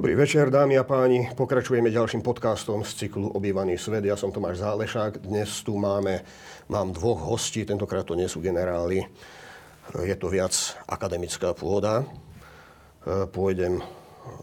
Dobrý 0.00 0.16
večer, 0.16 0.48
dámy 0.48 0.80
a 0.80 0.84
páni. 0.88 1.28
Pokračujeme 1.36 1.92
ďalším 1.92 2.24
podcastom 2.24 2.80
z 2.88 3.04
cyklu 3.04 3.36
Obývaný 3.36 3.76
svet. 3.76 4.00
Ja 4.00 4.16
som 4.16 4.32
Tomáš 4.32 4.64
Zálešák. 4.64 5.20
Dnes 5.28 5.52
tu 5.60 5.76
máme, 5.76 6.24
mám 6.72 6.96
dvoch 6.96 7.20
hostí, 7.28 7.68
tentokrát 7.68 8.08
to 8.08 8.16
nie 8.16 8.24
sú 8.24 8.40
generáli. 8.40 9.04
Je 10.00 10.16
to 10.16 10.32
viac 10.32 10.56
akademická 10.88 11.52
pôda. 11.52 12.08
Pôjdem 13.28 13.84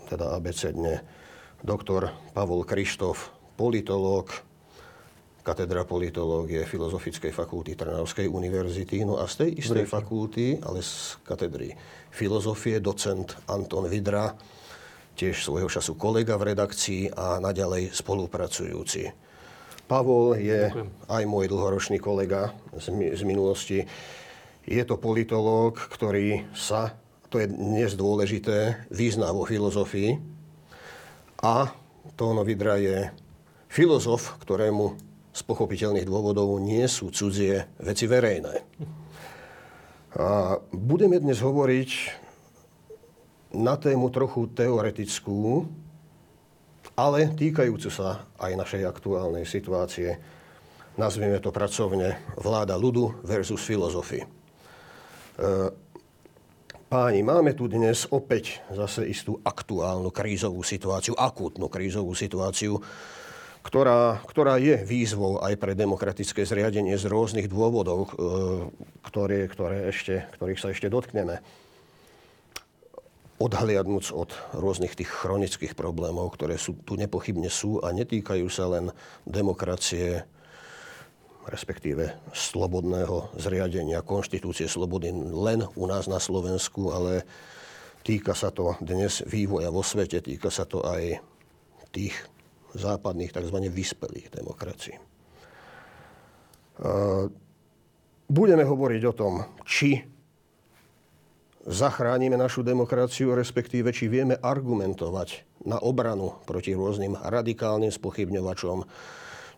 teda 0.06 0.38
abecedne 0.38 1.02
doktor 1.66 2.14
Pavol 2.38 2.62
Krištof, 2.62 3.34
politológ, 3.58 4.30
katedra 5.42 5.90
politológie 5.90 6.70
Filozofickej 6.70 7.34
fakulty 7.34 7.74
Trnavskej 7.74 8.30
univerzity. 8.30 9.02
No 9.02 9.18
a 9.18 9.26
z 9.26 9.42
tej 9.42 9.50
istej 9.58 9.90
fakulty, 9.90 10.62
ale 10.62 10.86
z 10.86 11.18
katedry 11.26 11.74
filozofie, 12.14 12.78
docent 12.78 13.42
Anton 13.50 13.90
Vidra, 13.90 14.38
tiež 15.18 15.42
svojho 15.42 15.66
času 15.66 15.98
kolega 15.98 16.38
v 16.38 16.54
redakcii 16.54 17.12
a 17.18 17.42
naďalej 17.42 17.90
spolupracujúci. 17.90 19.10
Pavol 19.90 20.38
je 20.38 20.70
Ďakujem. 20.70 20.88
aj 21.10 21.24
môj 21.26 21.46
dlhoročný 21.50 21.98
kolega 21.98 22.54
z, 22.78 22.94
z 22.94 23.22
minulosti. 23.26 23.90
Je 24.68 24.84
to 24.86 25.00
politológ, 25.00 25.80
ktorý 25.90 26.46
sa, 26.54 26.94
to 27.32 27.40
je 27.42 27.48
dnes 27.50 27.96
dôležité, 27.96 28.86
význa 28.94 29.32
vo 29.34 29.48
filozofii. 29.48 30.20
A 31.42 31.72
Tóno 32.20 32.44
Vidra 32.44 32.78
je 32.78 33.10
filozof, 33.72 34.38
ktorému 34.44 35.00
z 35.32 35.42
pochopiteľných 35.46 36.06
dôvodov 36.06 36.58
nie 36.60 36.84
sú 36.90 37.14
cudzie 37.14 37.70
veci 37.80 38.10
verejné. 38.10 38.66
A 40.18 40.58
budeme 40.74 41.22
dnes 41.22 41.40
hovoriť 41.40 41.90
na 43.56 43.80
tému 43.80 44.12
trochu 44.12 44.52
teoretickú, 44.52 45.68
ale 46.98 47.30
týkajúcu 47.32 47.90
sa 47.94 48.26
aj 48.42 48.58
našej 48.58 48.84
aktuálnej 48.90 49.46
situácie. 49.46 50.18
Nazvieme 50.98 51.38
to 51.38 51.54
pracovne 51.54 52.18
vláda 52.42 52.74
ľudu 52.74 53.22
versus 53.22 53.62
filozofy. 53.62 54.26
E, 54.26 54.28
páni, 56.90 57.22
máme 57.22 57.54
tu 57.54 57.70
dnes 57.70 58.10
opäť 58.10 58.66
zase 58.74 59.06
istú 59.06 59.38
aktuálnu 59.46 60.10
krízovú 60.10 60.66
situáciu, 60.66 61.14
akútnu 61.14 61.70
krízovú 61.70 62.18
situáciu, 62.18 62.82
ktorá, 63.62 64.18
ktorá 64.26 64.58
je 64.58 64.82
výzvou 64.82 65.38
aj 65.44 65.54
pre 65.62 65.78
demokratické 65.78 66.50
zriadenie 66.50 66.98
z 66.98 67.06
rôznych 67.06 67.46
dôvodov, 67.46 68.10
e, 68.10 68.12
ktoré, 69.06 69.46
ktoré 69.46 69.94
ešte, 69.94 70.26
ktorých 70.34 70.60
sa 70.60 70.74
ešte 70.74 70.90
dotkneme 70.90 71.67
odhliadnúc 73.38 74.10
od 74.14 74.34
rôznych 74.58 74.98
tých 74.98 75.10
chronických 75.14 75.78
problémov, 75.78 76.34
ktoré 76.34 76.58
sú, 76.58 76.74
tu 76.82 76.98
nepochybne 76.98 77.50
sú 77.54 77.78
a 77.86 77.94
netýkajú 77.94 78.50
sa 78.50 78.66
len 78.66 78.90
demokracie, 79.30 80.26
respektíve 81.46 82.18
slobodného 82.34 83.38
zriadenia 83.38 84.02
konštitúcie 84.02 84.66
slobody 84.66 85.14
len 85.14 85.64
u 85.78 85.86
nás 85.86 86.10
na 86.10 86.18
Slovensku, 86.18 86.90
ale 86.92 87.24
týka 88.02 88.34
sa 88.34 88.50
to 88.50 88.74
dnes 88.82 89.22
vývoja 89.24 89.70
vo 89.70 89.86
svete, 89.86 90.20
týka 90.20 90.50
sa 90.50 90.66
to 90.66 90.82
aj 90.84 91.22
tých 91.94 92.18
západných 92.76 93.32
tzv. 93.32 93.58
vyspelých 93.70 94.28
demokracií. 94.34 94.98
Budeme 98.28 98.64
hovoriť 98.68 99.02
o 99.08 99.14
tom, 99.16 99.34
či 99.64 100.17
zachránime 101.68 102.40
našu 102.40 102.64
demokraciu, 102.64 103.36
respektíve 103.36 103.92
či 103.92 104.08
vieme 104.08 104.40
argumentovať 104.40 105.44
na 105.68 105.76
obranu 105.84 106.40
proti 106.48 106.72
rôznym 106.72 107.20
radikálnym 107.20 107.92
spochybňovačom, 107.92 108.88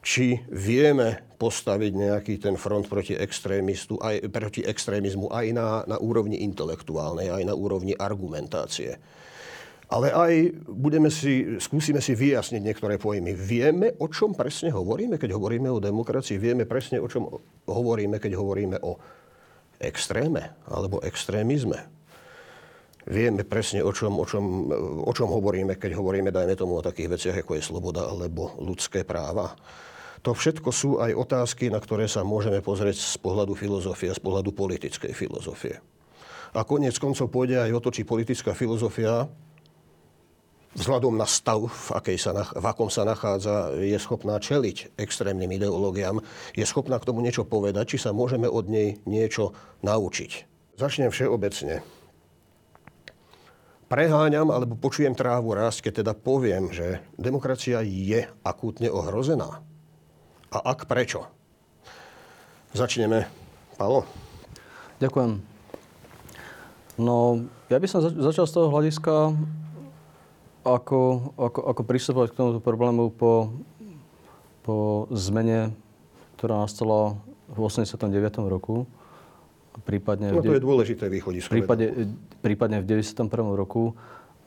či 0.01 0.41
vieme 0.49 1.21
postaviť 1.37 1.91
nejaký 1.93 2.33
ten 2.41 2.57
front 2.57 2.89
proti, 2.89 3.13
extrémistu, 3.13 4.01
aj, 4.01 4.25
proti 4.33 4.65
extrémizmu 4.65 5.29
aj 5.29 5.45
na, 5.53 5.67
na 5.85 5.97
úrovni 6.01 6.41
intelektuálnej, 6.41 7.29
aj 7.29 7.43
na 7.45 7.53
úrovni 7.53 7.93
argumentácie. 7.93 8.97
Ale 9.89 10.13
aj 10.13 10.33
budeme 10.69 11.09
si, 11.09 11.57
skúsime 11.57 11.97
si 11.97 12.13
vyjasniť 12.13 12.61
niektoré 12.61 13.01
pojmy. 13.01 13.33
Vieme, 13.33 13.97
o 13.97 14.05
čom 14.05 14.37
presne 14.37 14.69
hovoríme, 14.69 15.17
keď 15.17 15.33
hovoríme 15.33 15.65
o 15.65 15.81
demokracii. 15.81 16.37
Vieme 16.37 16.69
presne, 16.69 17.01
o 17.01 17.09
čom 17.09 17.25
hovoríme, 17.65 18.21
keď 18.21 18.37
hovoríme 18.37 18.77
o 18.85 19.01
extréme 19.81 20.53
alebo 20.69 21.01
extrémizme 21.01 21.98
vieme 23.07 23.47
presne, 23.47 23.85
o 23.85 23.91
čom, 23.95 24.19
o, 24.19 24.25
čom, 24.27 24.43
o 25.05 25.11
čom 25.15 25.29
hovoríme, 25.31 25.79
keď 25.79 25.95
hovoríme, 25.95 26.33
dajme 26.33 26.55
tomu, 26.59 26.79
o 26.79 26.85
takých 26.85 27.15
veciach, 27.15 27.37
ako 27.45 27.55
je 27.55 27.63
sloboda 27.63 28.03
alebo 28.09 28.57
ľudské 28.59 29.07
práva. 29.07 29.55
To 30.27 30.35
všetko 30.35 30.69
sú 30.75 30.99
aj 30.99 31.15
otázky, 31.15 31.71
na 31.71 31.79
ktoré 31.79 32.11
sa 32.11 32.27
môžeme 32.27 32.59
pozrieť 32.59 32.99
z 32.99 33.15
pohľadu 33.23 33.55
filozofie, 33.55 34.11
z 34.11 34.19
pohľadu 34.19 34.51
politickej 34.51 35.15
filozofie. 35.15 35.79
A 36.51 36.65
konec 36.67 36.97
koncov 36.99 37.31
pôjde 37.31 37.61
aj 37.61 37.71
o 37.71 37.79
to, 37.79 37.89
či 37.93 38.03
politická 38.03 38.51
filozofia 38.51 39.29
vzhľadom 40.75 41.15
na 41.15 41.25
stav, 41.25 41.65
v, 41.65 41.87
akej 41.95 42.17
sa, 42.19 42.31
v 42.35 42.65
akom 42.65 42.91
sa 42.91 43.07
nachádza, 43.07 43.73
je 43.79 43.95
schopná 43.97 44.37
čeliť 44.37 44.99
extrémnym 44.99 45.49
ideológiám, 45.55 46.21
je 46.53 46.65
schopná 46.67 46.99
k 46.99 47.07
tomu 47.07 47.23
niečo 47.23 47.47
povedať, 47.47 47.95
či 47.95 47.97
sa 48.01 48.13
môžeme 48.13 48.45
od 48.45 48.67
nej 48.67 48.99
niečo 49.07 49.55
naučiť. 49.81 50.31
Začnem 50.77 51.09
všeobecne 51.09 51.81
preháňam 53.89 54.53
alebo 54.53 54.77
počujem 54.77 55.17
trávu 55.17 55.57
rásť, 55.57 55.89
keď 55.89 55.93
teda 56.05 56.13
poviem, 56.13 56.69
že 56.69 57.01
demokracia 57.17 57.81
je 57.81 58.29
akútne 58.45 58.87
ohrozená. 58.87 59.65
A 60.53 60.57
ak 60.61 60.85
prečo? 60.85 61.25
Začneme. 62.71 63.25
Palo. 63.81 64.05
Ďakujem. 65.01 65.41
No, 67.01 67.47
ja 67.71 67.81
by 67.81 67.87
som 67.89 68.05
začal 68.05 68.45
z 68.45 68.53
toho 68.53 68.67
hľadiska, 68.69 69.33
ako, 70.67 70.99
ako, 71.39 71.59
ako 71.73 71.81
pristupovať 71.87 72.27
k 72.29 72.37
tomuto 72.37 72.59
problému 72.61 73.09
po, 73.09 73.55
po 74.61 75.07
zmene, 75.09 75.73
ktorá 76.37 76.61
nastala 76.61 77.17
v 77.49 77.57
89. 77.57 78.05
roku 78.45 78.85
prípadne... 79.85 80.33
No 80.33 80.41
to 80.41 80.55
je 80.55 80.63
dôležité 80.63 81.07
východisko. 81.09 81.51
Prípade, 81.53 82.09
prípadne 82.41 82.81
v 82.81 82.99
91. 83.01 83.29
roku. 83.53 83.93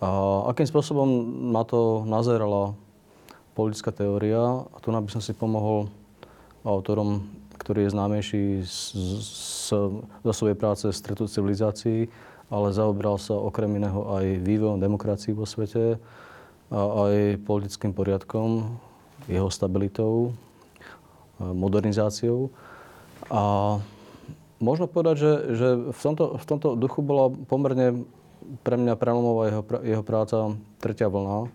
A 0.02 0.08
akým 0.50 0.66
spôsobom 0.66 1.06
na 1.54 1.62
to 1.62 2.02
nazerala 2.04 2.74
politická 3.54 3.94
teória. 3.94 4.66
A 4.72 4.76
tu 4.82 4.90
by 4.90 5.10
som 5.12 5.22
si 5.22 5.30
pomohol 5.30 5.86
autorom, 6.66 7.26
ktorý 7.58 7.86
je 7.86 7.94
známejší 7.94 8.44
zo 8.66 10.32
svojej 10.34 10.58
práce 10.58 10.86
Stretu 10.90 11.30
civilizácií, 11.30 12.10
ale 12.50 12.74
zaobral 12.74 13.16
sa 13.22 13.38
okrem 13.38 13.70
iného 13.78 14.02
aj 14.18 14.42
vývojom 14.42 14.82
demokracií 14.82 15.32
vo 15.32 15.46
svete 15.46 15.96
a 16.72 16.80
aj 17.06 17.44
politickým 17.44 17.92
poriadkom, 17.94 18.80
jeho 19.28 19.48
stabilitou, 19.52 20.32
modernizáciou. 21.38 22.50
A 23.30 23.76
Možno 24.62 24.86
povedať, 24.86 25.16
že, 25.18 25.32
že 25.58 25.68
v, 25.90 26.00
tomto, 26.00 26.38
v 26.38 26.44
tomto 26.46 26.78
duchu 26.78 27.02
bola 27.02 27.34
pomerne 27.34 28.06
pre 28.62 28.78
mňa 28.78 28.94
prelomová 28.94 29.50
jeho, 29.50 29.62
jeho 29.82 30.02
práca 30.06 30.36
Tretia 30.78 31.10
vlna, 31.10 31.50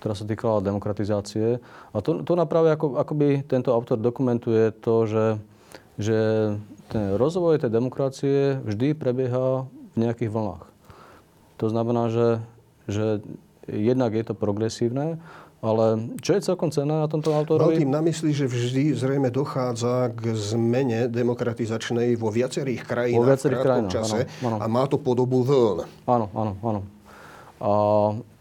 ktorá 0.00 0.12
sa 0.12 0.28
týkala 0.28 0.60
demokratizácie. 0.60 1.64
A 1.96 1.96
to, 2.04 2.20
to 2.20 2.36
naprave 2.36 2.76
ako, 2.76 3.00
akoby 3.00 3.40
tento 3.48 3.72
autor 3.72 3.96
dokumentuje 3.96 4.68
to, 4.84 5.08
že, 5.08 5.26
že 5.96 6.18
ten 6.92 7.16
rozvoj 7.16 7.56
tej 7.56 7.72
demokracie 7.72 8.60
vždy 8.60 9.00
prebieha 9.00 9.64
v 9.92 9.96
nejakých 9.96 10.28
vlnách. 10.28 10.68
To 11.56 11.66
znamená, 11.72 12.12
že, 12.12 12.28
že 12.84 13.24
jednak 13.64 14.12
je 14.12 14.24
to 14.28 14.34
progresívne, 14.36 15.16
ale 15.62 16.10
čo 16.18 16.34
je 16.34 16.42
celkom 16.42 16.74
cenné 16.74 16.90
na 16.90 17.06
tomto 17.06 17.30
autorovi? 17.30 17.78
Mal 17.78 17.82
tým 17.86 17.94
na 17.94 18.02
mysli, 18.02 18.34
že 18.34 18.50
vždy 18.50 18.98
zrejme 18.98 19.30
dochádza 19.30 20.10
k 20.10 20.34
zmene 20.34 21.06
demokratizačnej 21.06 22.18
vo 22.18 22.34
viacerých 22.34 22.82
krajinách 22.82 23.22
vo 23.22 23.30
viacerých 23.30 23.60
v 23.62 23.66
krajinách, 23.70 23.94
čase 23.94 24.20
áno, 24.42 24.58
áno. 24.58 24.58
a 24.58 24.66
má 24.66 24.90
to 24.90 24.98
podobu 24.98 25.46
vln. 25.46 25.86
Áno, 26.10 26.26
áno, 26.34 26.52
áno. 26.66 26.80
A 27.62 27.72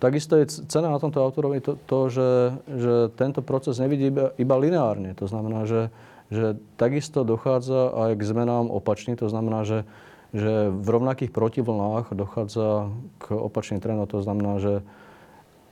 takisto 0.01 0.33
je 0.33 0.49
cena 0.65 0.89
na 0.89 0.97
tomto 0.97 1.21
autorovi 1.21 1.61
to, 1.61 1.77
to 1.85 2.09
že, 2.09 2.29
že 2.65 2.93
tento 3.13 3.45
proces 3.45 3.77
nevidí 3.77 4.09
iba, 4.09 4.33
iba 4.41 4.55
lineárne. 4.57 5.13
To 5.21 5.29
znamená, 5.29 5.69
že, 5.69 5.93
že 6.33 6.57
takisto 6.73 7.21
dochádza 7.21 7.93
aj 8.09 8.17
k 8.17 8.21
zmenám 8.25 8.73
opačne. 8.73 9.13
To 9.21 9.29
znamená, 9.29 9.61
že, 9.61 9.85
že 10.33 10.73
v 10.73 10.87
rovnakých 10.89 11.29
protivlnách 11.29 12.17
dochádza 12.17 12.89
k 13.21 13.25
opačným 13.29 13.77
trendom. 13.77 14.09
To 14.09 14.25
znamená, 14.25 14.57
že 14.57 14.81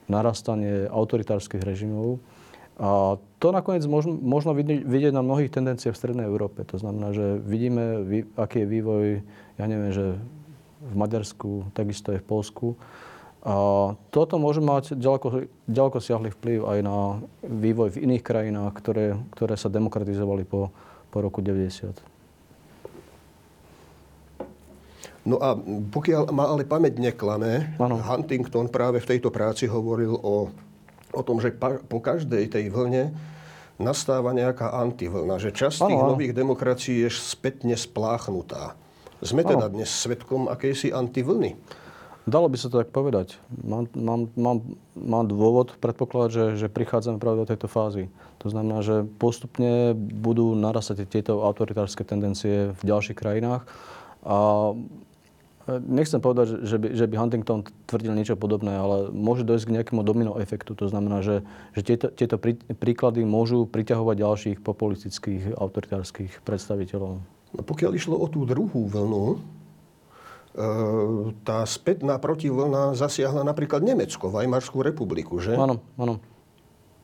narastanie 0.10 0.90
autoritárskych 0.90 1.62
režimov. 1.62 2.20
A 2.80 3.20
to 3.44 3.52
nakoniec 3.52 3.84
možno, 3.86 4.16
možno 4.16 4.56
vidieť 4.56 5.12
na 5.12 5.20
mnohých 5.20 5.52
tendenciách 5.52 5.94
v 5.94 6.00
Strednej 6.00 6.28
Európe. 6.28 6.64
To 6.68 6.80
znamená, 6.80 7.12
že 7.12 7.38
vidíme, 7.44 8.08
aký 8.40 8.64
je 8.64 8.72
vývoj, 8.72 9.04
ja 9.60 9.66
neviem, 9.68 9.92
že 9.92 10.16
v 10.80 10.96
Maďarsku, 10.96 11.76
takisto 11.76 12.16
aj 12.16 12.24
v 12.24 12.28
Polsku, 12.28 12.68
A 13.40 13.56
toto 14.12 14.36
môže 14.36 14.60
mať 14.60 15.00
ďaleko, 15.00 15.48
ďaleko 15.64 15.98
siahly 16.04 16.28
vplyv 16.36 16.60
aj 16.68 16.80
na 16.84 17.24
vývoj 17.48 17.96
v 17.96 18.02
iných 18.04 18.24
krajinách, 18.24 18.76
ktoré, 18.76 19.16
ktoré 19.32 19.56
sa 19.56 19.72
demokratizovali 19.72 20.44
po, 20.44 20.76
po 21.08 21.18
roku 21.24 21.40
90. 21.40 21.96
No 25.30 25.38
a 25.38 25.54
pokiaľ 25.94 26.34
ma 26.34 26.50
ale 26.50 26.66
pamäť 26.66 26.98
neklame, 26.98 27.78
Ano. 27.78 28.02
Huntington 28.02 28.66
práve 28.74 28.98
v 28.98 29.10
tejto 29.14 29.30
práci 29.30 29.70
hovoril 29.70 30.18
o, 30.18 30.50
o 31.14 31.22
tom, 31.22 31.38
že 31.38 31.54
pa, 31.54 31.78
po 31.78 32.02
každej 32.02 32.50
tej 32.50 32.74
vlne 32.74 33.14
nastáva 33.78 34.34
nejaká 34.34 34.74
antivlna, 34.74 35.38
že 35.38 35.54
časť 35.54 35.86
tých 35.86 36.02
Áno, 36.02 36.10
áno. 36.10 36.12
nových 36.18 36.34
demokracií 36.34 37.06
je 37.06 37.14
spätne 37.14 37.78
spláchnutá. 37.78 38.74
Sme 39.22 39.46
teda 39.46 39.70
dnes 39.70 39.92
svetkom 39.92 40.50
akejsi 40.50 40.90
antivlny. 40.90 41.54
Dalo 42.28 42.46
by 42.46 42.58
sa 42.62 42.70
to 42.70 42.80
tak 42.80 42.94
povedať. 42.94 43.36
Mám, 43.66 43.90
mám, 43.98 44.22
mám, 44.38 44.58
mám 44.94 45.26
dôvod 45.26 45.76
predpokladať, 45.82 46.30
že, 46.30 46.46
že 46.62 46.68
prichádzame 46.70 47.18
práve 47.18 47.42
do 47.42 47.50
tejto 47.50 47.66
fázy. 47.66 48.06
To 48.40 48.48
znamená, 48.54 48.86
že 48.86 49.02
postupne 49.18 49.92
budú 49.98 50.54
narastať 50.54 51.10
tieto 51.10 51.42
autoritárske 51.42 52.06
tendencie 52.06 52.72
v 52.76 52.82
ďalších 52.86 53.18
krajinách. 53.18 53.66
A 54.24 54.72
nechcem 55.78 56.18
povedať, 56.18 56.66
že 56.66 56.82
by, 56.82 56.88
že 56.98 57.06
by 57.06 57.16
Huntington 57.22 57.62
tvrdil 57.86 58.18
niečo 58.18 58.34
podobné, 58.34 58.74
ale 58.74 59.14
môže 59.14 59.46
dojsť 59.46 59.66
k 59.70 59.74
nejakému 59.78 60.02
domino 60.02 60.34
efektu. 60.42 60.74
To 60.74 60.90
znamená, 60.90 61.22
že, 61.22 61.46
že 61.78 61.82
tieto, 61.86 62.10
tieto 62.10 62.42
prí, 62.42 62.58
príklady 62.58 63.22
môžu 63.22 63.70
priťahovať 63.70 64.16
ďalších 64.18 64.58
populistických 64.66 65.54
autoritárskych 65.54 66.42
predstaviteľov. 66.42 67.22
No 67.54 67.62
pokiaľ 67.62 67.92
išlo 67.94 68.18
o 68.18 68.26
tú 68.26 68.50
druhú 68.50 68.90
vlnu, 68.90 69.26
e, 69.30 69.38
tá 71.46 71.62
spätná 71.70 72.18
protivlna 72.18 72.98
zasiahla 72.98 73.46
napríklad 73.46 73.86
Nemecko, 73.86 74.34
Weimarskú 74.34 74.82
republiku, 74.82 75.38
že? 75.38 75.54
Áno, 75.54 75.82
áno. 76.02 76.18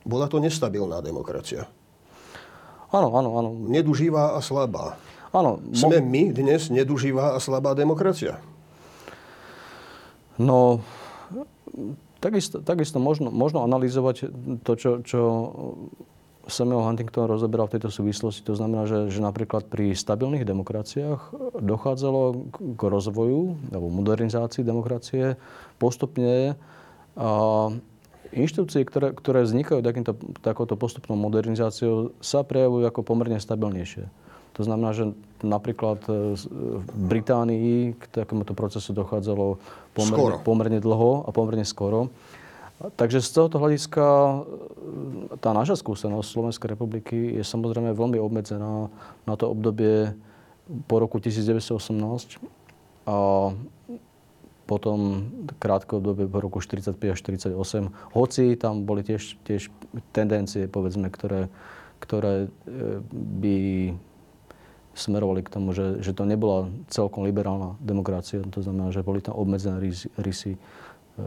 Bola 0.06 0.26
to 0.26 0.38
nestabilná 0.42 1.02
demokracia. 1.02 1.70
Áno, 2.94 3.10
áno, 3.18 3.30
áno. 3.36 3.50
Neduživá 3.68 4.38
a 4.38 4.40
slabá. 4.40 4.96
Áno, 5.36 5.60
mo- 5.60 5.76
Sme 5.76 6.00
my 6.00 6.32
dnes 6.32 6.72
neduživá 6.72 7.36
a 7.36 7.40
slabá 7.44 7.76
demokracia. 7.76 8.40
No, 10.36 10.84
takisto, 12.20 12.60
takisto 12.60 13.00
možno, 13.00 13.32
možno 13.32 13.64
analyzovať 13.64 14.32
to, 14.64 14.72
čo, 14.76 14.92
čo 15.06 15.22
Samuel 16.46 16.86
Huntington 16.86 17.26
rozoberal 17.26 17.66
v 17.66 17.78
tejto 17.78 17.90
súvislosti. 17.90 18.46
To 18.46 18.54
znamená, 18.54 18.86
že, 18.86 19.10
že 19.10 19.20
napríklad 19.22 19.66
pri 19.66 19.98
stabilných 19.98 20.46
demokraciách 20.46 21.34
dochádzalo 21.58 22.54
k- 22.54 22.86
rozvoju 22.86 23.58
alebo 23.74 23.88
modernizácii 23.90 24.62
demokracie 24.62 25.42
postupne 25.82 26.54
a 27.18 27.30
inštitúcie, 28.36 28.86
ktoré, 28.86 29.16
ktoré 29.16 29.48
vznikajú 29.48 29.80
takýmto, 29.82 30.14
takouto 30.44 30.76
postupnou 30.76 31.18
modernizáciou, 31.18 32.14
sa 32.22 32.44
prejavujú 32.44 32.84
ako 32.86 33.02
pomerne 33.02 33.40
stabilnejšie. 33.40 34.06
To 34.60 34.62
znamená, 34.62 34.92
že 34.92 35.16
napríklad 35.46 36.00
e, 36.06 36.34
z- 36.34 36.50
v 36.52 36.84
Británii 36.90 37.96
k 37.96 38.04
takémuto 38.12 38.52
procesu 38.52 38.92
dochádzalo 38.92 39.62
pomerne, 39.94 40.18
Skoro. 40.18 40.36
pomerne 40.42 40.80
dlho 40.82 41.24
a 41.24 41.30
pomerne 41.30 41.64
skoro. 41.64 42.10
Takže 42.76 43.24
z 43.24 43.30
tohoto 43.32 43.64
hľadiska 43.64 44.04
e, 44.04 44.36
tá 45.40 45.56
naša 45.56 45.80
skúsenosť 45.80 46.28
Slovenskej 46.28 46.68
republiky 46.68 47.40
je 47.40 47.44
samozrejme 47.46 47.96
veľmi 47.96 48.20
obmedzená 48.20 48.92
na 49.24 49.34
to 49.40 49.48
obdobie 49.48 50.12
po 50.90 50.98
roku 50.98 51.22
1918 51.22 52.42
a 53.06 53.18
potom 54.66 55.30
krátke 55.62 55.94
obdobie 55.94 56.26
po 56.26 56.42
roku 56.42 56.58
45 56.58 56.98
až 56.98 57.20
48. 57.22 57.54
Hoci 58.18 58.58
tam 58.58 58.82
boli 58.82 59.06
tiež, 59.06 59.38
tiež 59.46 59.70
tendencie, 60.10 60.66
povedzme, 60.66 61.14
ktoré, 61.14 61.54
ktoré 62.02 62.50
e, 62.66 63.00
by 63.14 63.58
smerovali 64.96 65.44
k 65.44 65.52
tomu, 65.52 65.76
že, 65.76 66.00
že 66.00 66.16
to 66.16 66.24
nebola 66.24 66.72
celkom 66.88 67.28
liberálna 67.28 67.76
demokracia. 67.84 68.40
To 68.42 68.64
znamená, 68.64 68.96
že 68.96 69.04
boli 69.04 69.20
tam 69.20 69.36
obmedzené 69.36 69.84
rysy, 70.16 70.56
e, 70.56 70.60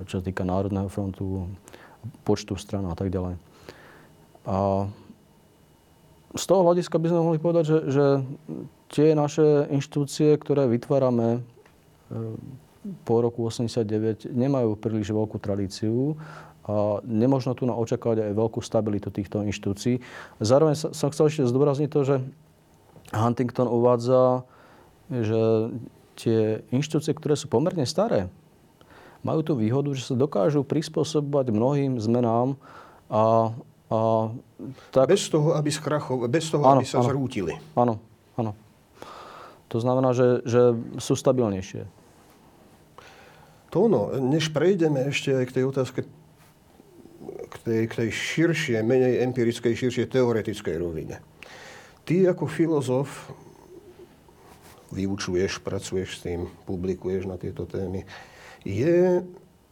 čo 0.08 0.18
sa 0.18 0.24
týka 0.24 0.42
Národného 0.42 0.88
frontu, 0.88 1.46
počtu 2.24 2.56
stran 2.56 2.88
a 2.88 2.96
tak 2.96 3.12
ďalej. 3.12 3.36
A 4.48 4.88
z 6.32 6.44
toho 6.48 6.64
hľadiska 6.64 6.96
by 6.96 7.06
sme 7.12 7.20
mohli 7.20 7.38
povedať, 7.40 7.64
že, 7.68 7.78
že 7.92 8.06
tie 8.88 9.12
naše 9.12 9.68
inštitúcie, 9.68 10.32
ktoré 10.40 10.64
vytvárame 10.64 11.28
e, 11.36 11.40
po 13.04 13.20
roku 13.20 13.44
89, 13.44 14.32
nemajú 14.32 14.80
príliš 14.80 15.12
veľkú 15.12 15.36
tradíciu 15.36 16.16
a 16.68 17.00
nemožno 17.04 17.56
tu 17.56 17.64
očakávať 17.64 18.28
aj 18.28 18.32
veľkú 18.36 18.60
stabilitu 18.60 19.08
týchto 19.08 19.40
inštitúcií. 19.44 20.04
Zároveň 20.40 20.76
som 20.76 21.08
chcel 21.12 21.32
ešte 21.32 21.48
zdôrazniť 21.48 21.88
to, 21.88 22.00
že 22.04 22.16
Huntington 23.12 23.68
uvádza, 23.68 24.44
že 25.08 25.72
tie 26.18 26.60
inštitúcie, 26.74 27.16
ktoré 27.16 27.38
sú 27.38 27.48
pomerne 27.48 27.86
staré, 27.88 28.28
majú 29.22 29.40
tú 29.42 29.52
výhodu, 29.58 29.90
že 29.94 30.12
sa 30.12 30.14
dokážu 30.14 30.62
prispôsobovať 30.62 31.50
mnohým 31.50 31.98
zmenám 31.98 32.54
a, 33.10 33.54
a 33.90 33.98
tak... 34.90 35.06
Bez 35.10 35.30
toho, 35.30 35.54
aby, 35.54 35.70
skracho, 35.70 36.26
bez 36.28 36.50
toho, 36.50 36.62
Áno, 36.66 36.82
aby 36.82 36.86
sa 36.86 37.00
áno. 37.00 37.08
zrútili. 37.08 37.54
Áno, 37.74 37.98
áno. 38.36 38.52
To 39.68 39.78
znamená, 39.78 40.16
že, 40.16 40.44
že 40.48 40.72
sú 40.98 41.12
stabilnejšie. 41.12 41.84
To 43.68 43.84
ono, 43.84 44.16
než 44.16 44.48
prejdeme 44.48 45.12
ešte 45.12 45.36
aj 45.36 45.44
k 45.44 45.54
tej 45.60 45.64
otázke, 45.68 46.00
k 47.48 47.56
tej, 47.64 47.80
k 47.84 47.92
tej 48.04 48.08
širšie, 48.08 48.80
menej 48.80 49.20
empirickej, 49.28 49.76
širšie 49.76 50.08
teoretickej 50.08 50.76
rovine. 50.80 51.20
Ty 52.08 52.32
ako 52.32 52.48
filozof 52.48 53.28
vyučuješ, 54.96 55.60
pracuješ 55.60 56.16
s 56.16 56.20
tým, 56.24 56.48
publikuješ 56.64 57.28
na 57.28 57.36
tieto 57.36 57.68
témy. 57.68 58.08
Je, 58.64 59.20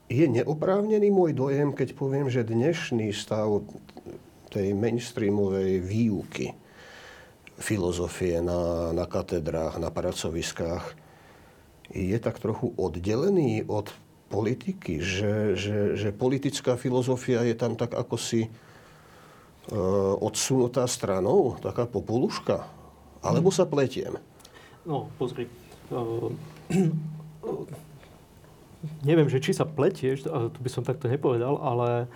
je 0.04 0.26
neoprávnený 0.28 1.08
môj 1.08 1.32
dojem, 1.32 1.72
keď 1.72 1.96
poviem, 1.96 2.28
že 2.28 2.44
dnešný 2.44 3.08
stav 3.16 3.64
tej 4.52 4.76
mainstreamovej 4.76 5.80
výuky 5.80 6.52
filozofie 7.56 8.44
na, 8.44 8.92
na 8.92 9.08
katedrách, 9.08 9.80
na 9.80 9.88
pracoviskách, 9.88 10.92
je 11.88 12.18
tak 12.20 12.36
trochu 12.36 12.68
oddelený 12.76 13.64
od 13.64 13.88
politiky, 14.28 15.00
že, 15.00 15.56
že, 15.56 15.96
že 15.96 16.12
politická 16.12 16.76
filozofia 16.76 17.48
je 17.48 17.56
tam 17.56 17.80
tak 17.80 17.96
ako 17.96 18.20
si 18.20 18.52
odsunutá 20.22 20.86
stranou, 20.86 21.58
taká 21.58 21.90
popoluška. 21.90 22.66
Alebo 23.24 23.50
sa 23.50 23.66
pletiem. 23.66 24.14
No, 24.86 25.10
pozri. 25.18 25.50
Uh, 25.90 26.30
neviem, 29.08 29.26
že 29.26 29.42
či 29.42 29.50
sa 29.50 29.66
pletieš, 29.66 30.26
to 30.26 30.58
by 30.62 30.70
som 30.70 30.86
takto 30.86 31.10
nepovedal, 31.10 31.58
ale 31.58 32.06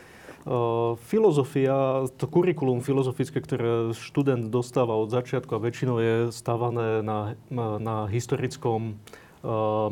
uh, 0.46 0.94
filozofia, 1.10 2.06
to 2.14 2.30
kurikulum 2.30 2.78
filozofické, 2.84 3.42
ktoré 3.42 3.90
študent 3.94 4.50
dostáva 4.54 4.94
od 4.94 5.10
začiatku 5.10 5.50
a 5.54 5.62
väčšinou 5.62 5.96
je 5.98 6.14
stávané 6.30 7.02
na, 7.02 7.34
na, 7.50 8.06
historickom 8.06 8.94
uh, 9.42 9.90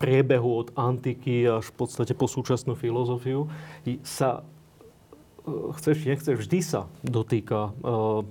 priebehu 0.00 0.64
od 0.64 0.68
antiky 0.78 1.44
až 1.44 1.68
v 1.68 1.74
podstate 1.76 2.16
po 2.16 2.24
súčasnú 2.24 2.72
filozofiu, 2.72 3.52
sa 4.00 4.46
chceš, 5.76 6.04
nechceš, 6.06 6.36
vždy 6.36 6.58
sa 6.60 6.90
dotýka 7.02 7.72
uh, 7.82 8.22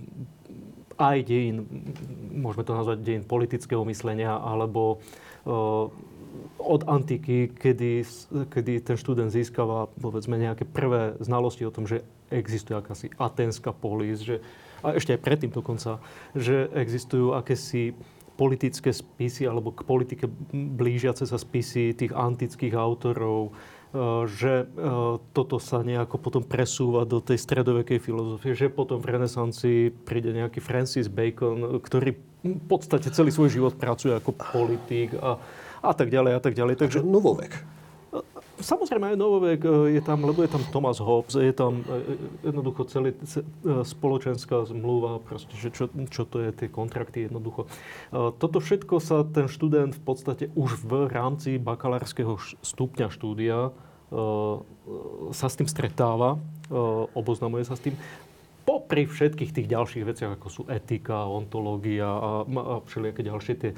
aj 1.00 1.18
dejín, 1.24 1.66
môžeme 2.36 2.68
to 2.68 2.74
nazvať 2.76 2.98
dejín 3.02 3.24
politického 3.24 3.84
myslenia, 3.88 4.36
alebo 4.36 5.00
uh, 5.48 5.88
od 6.60 6.82
antiky, 6.86 7.50
kedy, 7.56 8.06
kedy 8.52 8.84
ten 8.84 8.98
študent 9.00 9.34
získava 9.34 9.90
povedzme 9.98 10.38
nejaké 10.38 10.68
prvé 10.68 11.18
znalosti 11.24 11.66
o 11.66 11.74
tom, 11.74 11.90
že 11.90 12.06
existuje 12.30 12.78
akási 12.78 13.10
atenská 13.18 13.74
polis, 13.74 14.22
že, 14.22 14.44
a 14.86 14.94
ešte 14.94 15.18
aj 15.18 15.24
predtým 15.24 15.52
dokonca, 15.52 15.98
že 16.38 16.70
existujú 16.76 17.34
akési 17.34 17.98
politické 18.40 18.96
spisy 18.96 19.50
alebo 19.50 19.76
k 19.76 19.84
politike 19.84 20.26
blížiace 20.54 21.28
sa 21.28 21.36
spisy 21.36 21.92
tých 21.92 22.16
antických 22.16 22.72
autorov, 22.72 23.52
že 24.30 24.70
toto 25.34 25.58
sa 25.58 25.82
nejako 25.82 26.22
potom 26.22 26.44
presúva 26.46 27.10
do 27.10 27.18
tej 27.18 27.42
stredovekej 27.42 27.98
filozofie, 27.98 28.54
že 28.54 28.70
potom 28.70 29.02
v 29.02 29.18
renesancii 29.18 29.90
príde 30.06 30.30
nejaký 30.30 30.62
Francis 30.62 31.10
Bacon, 31.10 31.82
ktorý 31.82 32.14
v 32.46 32.64
podstate 32.70 33.10
celý 33.10 33.34
svoj 33.34 33.50
život 33.50 33.74
pracuje 33.82 34.14
ako 34.14 34.38
politik 34.38 35.18
a, 35.18 35.42
a 35.82 35.92
tak 35.98 36.14
ďalej 36.14 36.38
a 36.38 36.42
tak 36.42 36.54
ďalej. 36.54 36.76
Takže 36.78 37.00
Takže 37.00 37.06
novovek. 37.06 37.79
Samozrejme 38.60 39.16
aj 39.16 39.18
novovek 39.18 39.62
je 39.96 40.02
tam, 40.04 40.28
lebo 40.28 40.44
je 40.44 40.52
tam 40.52 40.64
Thomas 40.68 41.00
Hobbes, 41.00 41.40
je 41.40 41.56
tam 41.56 41.80
e, 41.88 42.20
jednoducho 42.44 42.84
celý 42.92 43.16
ce- 43.24 43.48
e, 43.64 43.88
spoločenská 43.88 44.68
zmluva, 44.68 45.24
proste, 45.24 45.56
že 45.56 45.72
čo, 45.72 45.88
čo 46.12 46.28
to 46.28 46.44
je, 46.44 46.52
tie 46.52 46.68
kontrakty 46.68 47.32
jednoducho. 47.32 47.66
E, 47.66 48.36
Toto 48.36 48.60
všetko 48.60 49.00
sa 49.00 49.24
ten 49.24 49.48
študent 49.48 49.96
v 49.96 50.04
podstate 50.04 50.52
už 50.60 50.84
v 50.84 51.08
rámci 51.08 51.56
bakalárskeho 51.56 52.36
stupňa 52.60 53.08
štúdia 53.12 53.72
sa 55.30 55.46
s 55.46 55.54
tým 55.54 55.70
stretáva, 55.70 56.42
oboznamuje 57.14 57.62
sa 57.62 57.78
s 57.78 57.86
tým 57.86 57.94
popri 58.66 59.06
všetkých 59.06 59.54
tých 59.54 59.70
ďalších 59.70 60.02
veciach, 60.02 60.34
ako 60.34 60.48
sú 60.50 60.62
etika, 60.66 61.30
ontológia 61.30 62.10
a, 62.10 62.42
a 62.42 62.74
všelijaké 62.90 63.22
ďalšie 63.22 63.54
tie 63.62 63.72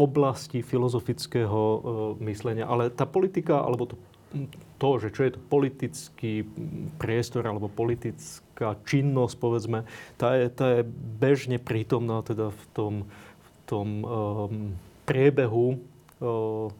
oblasti 0.00 0.64
filozofického 0.64 1.60
uh, 1.60 1.80
myslenia. 2.24 2.64
Ale 2.64 2.88
tá 2.88 3.04
politika, 3.04 3.60
alebo 3.60 3.84
to, 3.84 3.96
to, 4.80 4.90
že 4.96 5.08
čo 5.12 5.20
je 5.28 5.32
to 5.36 5.40
politický 5.52 6.48
priestor 6.96 7.44
alebo 7.44 7.68
politická 7.68 8.80
činnosť, 8.88 9.34
povedzme, 9.36 9.84
tá 10.16 10.40
je, 10.40 10.48
tá 10.48 10.80
je 10.80 10.82
bežne 11.20 11.60
prítomná 11.60 12.24
teda 12.24 12.48
v 12.48 12.62
tom, 12.72 12.94
v 13.44 13.48
tom 13.68 13.88
um, 14.00 14.08
priebehu 15.04 15.76
uh, 15.76 16.72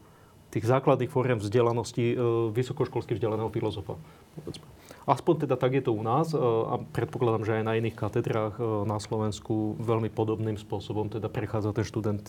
tých 0.51 0.67
základných 0.67 1.07
fóriem 1.07 1.39
vzdelanosti 1.39 2.11
vysokoškolsky 2.51 3.15
vzdelaného 3.15 3.47
filozofa. 3.47 3.95
Povedzme. 4.35 4.67
Aspoň 5.09 5.47
teda 5.47 5.55
tak 5.57 5.73
je 5.73 5.83
to 5.83 5.97
u 5.97 6.03
nás 6.05 6.29
e, 6.31 6.37
a 6.37 6.77
predpokladám, 6.93 7.43
že 7.47 7.57
aj 7.57 7.65
na 7.65 7.73
iných 7.81 7.97
katedrách 7.97 8.55
e, 8.61 8.63
na 8.85 9.01
Slovensku 9.01 9.79
veľmi 9.81 10.13
podobným 10.13 10.61
spôsobom 10.61 11.09
teda 11.09 11.25
prechádza 11.25 11.73
ten 11.73 11.85
študent 11.87 12.21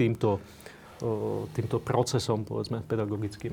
týmto, 0.00 0.40
e, 1.04 1.44
týmto 1.52 1.76
procesom, 1.76 2.48
povedzme, 2.48 2.80
pedagogickým. 2.88 3.52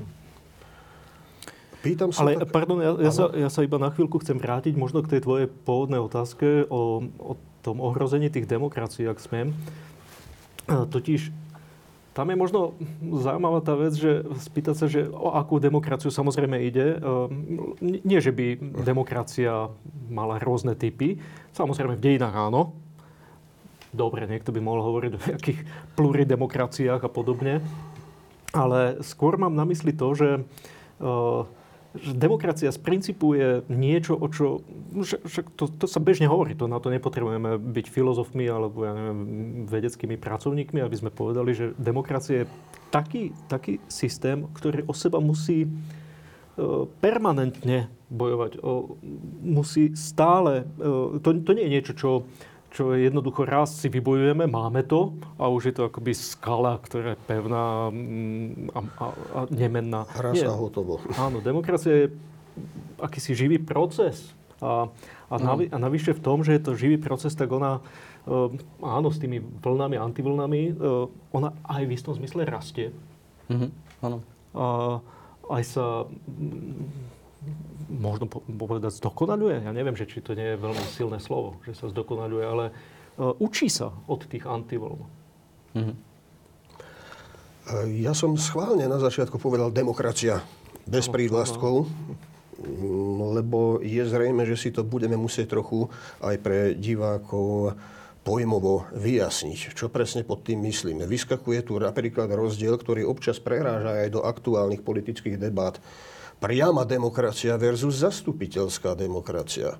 Pýtam 1.84 2.10
sa... 2.10 2.24
Ale, 2.24 2.42
tak... 2.42 2.50
pardon, 2.50 2.80
ja, 2.80 2.92
ja, 2.96 3.12
sa, 3.12 3.30
ja 3.36 3.48
sa 3.52 3.60
iba 3.62 3.76
na 3.76 3.92
chvíľku 3.92 4.18
chcem 4.24 4.40
vrátiť 4.40 4.74
možno 4.74 5.04
k 5.04 5.14
tej 5.14 5.20
tvojej 5.22 5.46
pôvodnej 5.46 6.00
otázke 6.00 6.66
o, 6.66 7.04
o 7.20 7.32
tom 7.62 7.84
ohrození 7.84 8.32
tých 8.32 8.48
demokracií, 8.50 9.06
ak 9.06 9.20
smiem. 9.22 9.54
Totiž 10.68 11.30
tam 12.18 12.34
je 12.34 12.36
možno 12.36 12.74
zaujímavá 12.98 13.62
tá 13.62 13.78
vec, 13.78 13.94
že 13.94 14.26
spýtať 14.42 14.74
sa, 14.74 14.90
že 14.90 15.06
o 15.06 15.38
akú 15.38 15.62
demokraciu 15.62 16.10
samozrejme 16.10 16.58
ide. 16.66 16.98
Ehm, 16.98 17.78
nie, 17.78 18.18
že 18.18 18.34
by 18.34 18.58
demokracia 18.82 19.70
mala 20.10 20.42
rôzne 20.42 20.74
typy. 20.74 21.22
Samozrejme 21.54 21.94
v 21.94 22.02
dejinách 22.02 22.34
áno. 22.34 22.74
Dobre, 23.92 24.28
niekto 24.28 24.52
by 24.52 24.60
mohol 24.60 24.84
hovoriť 24.84 25.10
o 25.16 25.24
nejakých 25.32 25.60
pluridemokraciách 25.96 27.00
a 27.02 27.10
podobne. 27.10 27.64
Ale 28.52 29.00
skôr 29.04 29.36
mám 29.36 29.52
na 29.56 29.64
mysli 29.68 29.92
to, 29.92 30.08
že 30.16 30.30
ehm, 31.00 31.48
že 31.96 32.12
demokracia 32.12 32.68
z 32.68 32.78
princípu 32.78 33.32
je 33.32 33.50
niečo, 33.72 34.12
o 34.12 34.28
čo... 34.28 34.60
Že 35.00 35.40
to, 35.56 35.64
to 35.72 35.86
sa 35.88 36.04
bežne 36.04 36.28
hovorí, 36.28 36.52
to 36.52 36.68
na 36.68 36.76
to 36.84 36.92
nepotrebujeme 36.92 37.56
byť 37.56 37.86
filozofmi 37.88 38.44
alebo 38.44 38.84
ja 38.84 38.92
neviem, 38.92 39.20
vedeckými 39.64 40.20
pracovníkmi, 40.20 40.84
aby 40.84 40.96
sme 40.96 41.08
povedali, 41.08 41.56
že 41.56 41.72
demokracia 41.80 42.44
je 42.44 42.50
taký, 42.92 43.32
taký 43.48 43.80
systém, 43.88 44.44
ktorý 44.52 44.84
o 44.84 44.92
seba 44.92 45.16
musí 45.16 45.64
e, 45.64 45.68
permanentne 47.00 47.88
bojovať. 48.12 48.60
Musí 49.40 49.96
stále... 49.96 50.68
E, 50.76 51.24
to, 51.24 51.28
to 51.40 51.50
nie 51.56 51.64
je 51.66 51.74
niečo, 51.74 51.92
čo 51.96 52.08
čo 52.68 52.92
jednoducho 52.92 53.48
raz 53.48 53.72
si 53.80 53.88
vybojujeme, 53.88 54.44
máme 54.44 54.84
to 54.84 55.16
a 55.40 55.48
už 55.48 55.72
je 55.72 55.74
to 55.74 55.82
akoby 55.88 56.12
skala, 56.12 56.76
ktorá 56.76 57.16
je 57.16 57.20
pevná 57.24 57.88
mm, 57.88 58.76
a, 58.76 58.80
a, 58.84 59.06
a 59.08 59.40
nemenná. 59.48 60.04
Raz 60.12 60.36
a 60.44 60.52
hotovo. 60.52 61.00
Áno, 61.16 61.40
demokracia 61.40 62.06
je 62.06 62.06
akýsi 63.00 63.32
živý 63.32 63.56
proces. 63.56 64.36
A, 64.60 64.90
a, 65.30 65.34
mm. 65.38 65.42
navi, 65.42 65.64
a 65.72 65.76
navyše 65.80 66.12
v 66.12 66.20
tom, 66.20 66.44
že 66.44 66.58
je 66.58 66.62
to 66.62 66.72
živý 66.76 66.98
proces, 67.00 67.32
tak 67.32 67.48
ona, 67.54 67.80
uh, 68.28 68.52
áno, 68.84 69.08
s 69.08 69.22
tými 69.22 69.40
vlnami, 69.40 69.96
antivlnami, 69.96 70.62
uh, 70.76 71.08
ona 71.32 71.56
aj 71.64 71.82
v 71.88 71.94
istom 71.94 72.12
zmysle 72.18 72.44
rastie. 72.44 72.92
Mm-hmm. 73.48 73.70
Áno. 74.04 74.18
A 74.52 74.64
aj 75.48 75.62
sa 75.64 76.04
možno 77.88 78.28
povedať 78.30 79.00
zdokonaľuje. 79.00 79.64
Ja 79.64 79.72
neviem, 79.72 79.96
že 79.96 80.04
či 80.04 80.20
to 80.20 80.36
nie 80.36 80.54
je 80.54 80.60
veľmi 80.60 80.84
silné 80.92 81.18
slovo, 81.18 81.58
že 81.64 81.72
sa 81.74 81.88
zdokonaľuje, 81.88 82.44
ale 82.44 82.64
uh, 82.70 83.32
učí 83.40 83.72
sa 83.72 83.90
od 84.06 84.28
tých 84.28 84.44
antivln. 84.44 85.00
Mm-hmm. 85.74 85.96
Ja 88.00 88.16
som 88.16 88.32
schválne 88.40 88.88
na 88.88 88.96
začiatku 88.96 89.36
povedal 89.36 89.68
demokracia 89.68 90.40
bez 90.88 91.04
no, 91.04 91.12
prívlastkov, 91.12 91.84
no. 91.84 93.24
lebo 93.36 93.84
je 93.84 94.00
zrejme, 94.08 94.48
že 94.48 94.56
si 94.56 94.68
to 94.72 94.80
budeme 94.80 95.20
musieť 95.20 95.52
trochu 95.52 95.84
aj 96.24 96.36
pre 96.40 96.72
divákov 96.72 97.76
pojmovo 98.24 98.88
vyjasniť, 98.96 99.76
čo 99.76 99.92
presne 99.92 100.24
pod 100.24 100.44
tým 100.48 100.64
myslíme. 100.64 101.04
Vyskakuje 101.04 101.64
tu 101.64 101.76
napríklad 101.76 102.28
rozdiel, 102.32 102.76
ktorý 102.76 103.04
občas 103.04 103.36
preráža 103.36 104.04
aj 104.04 104.16
do 104.16 104.20
aktuálnych 104.24 104.80
politických 104.80 105.36
debát 105.36 105.76
priama 106.38 106.86
demokracia 106.86 107.58
versus 107.58 108.02
zastupiteľská 108.02 108.94
demokracia. 108.94 109.74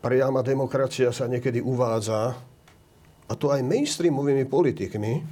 Priama 0.00 0.40
demokracia 0.42 1.12
sa 1.12 1.28
niekedy 1.28 1.60
uvádza, 1.60 2.36
a 3.26 3.32
to 3.34 3.52
aj 3.52 3.62
mainstreamovými 3.62 4.46
politikmi, 4.48 5.22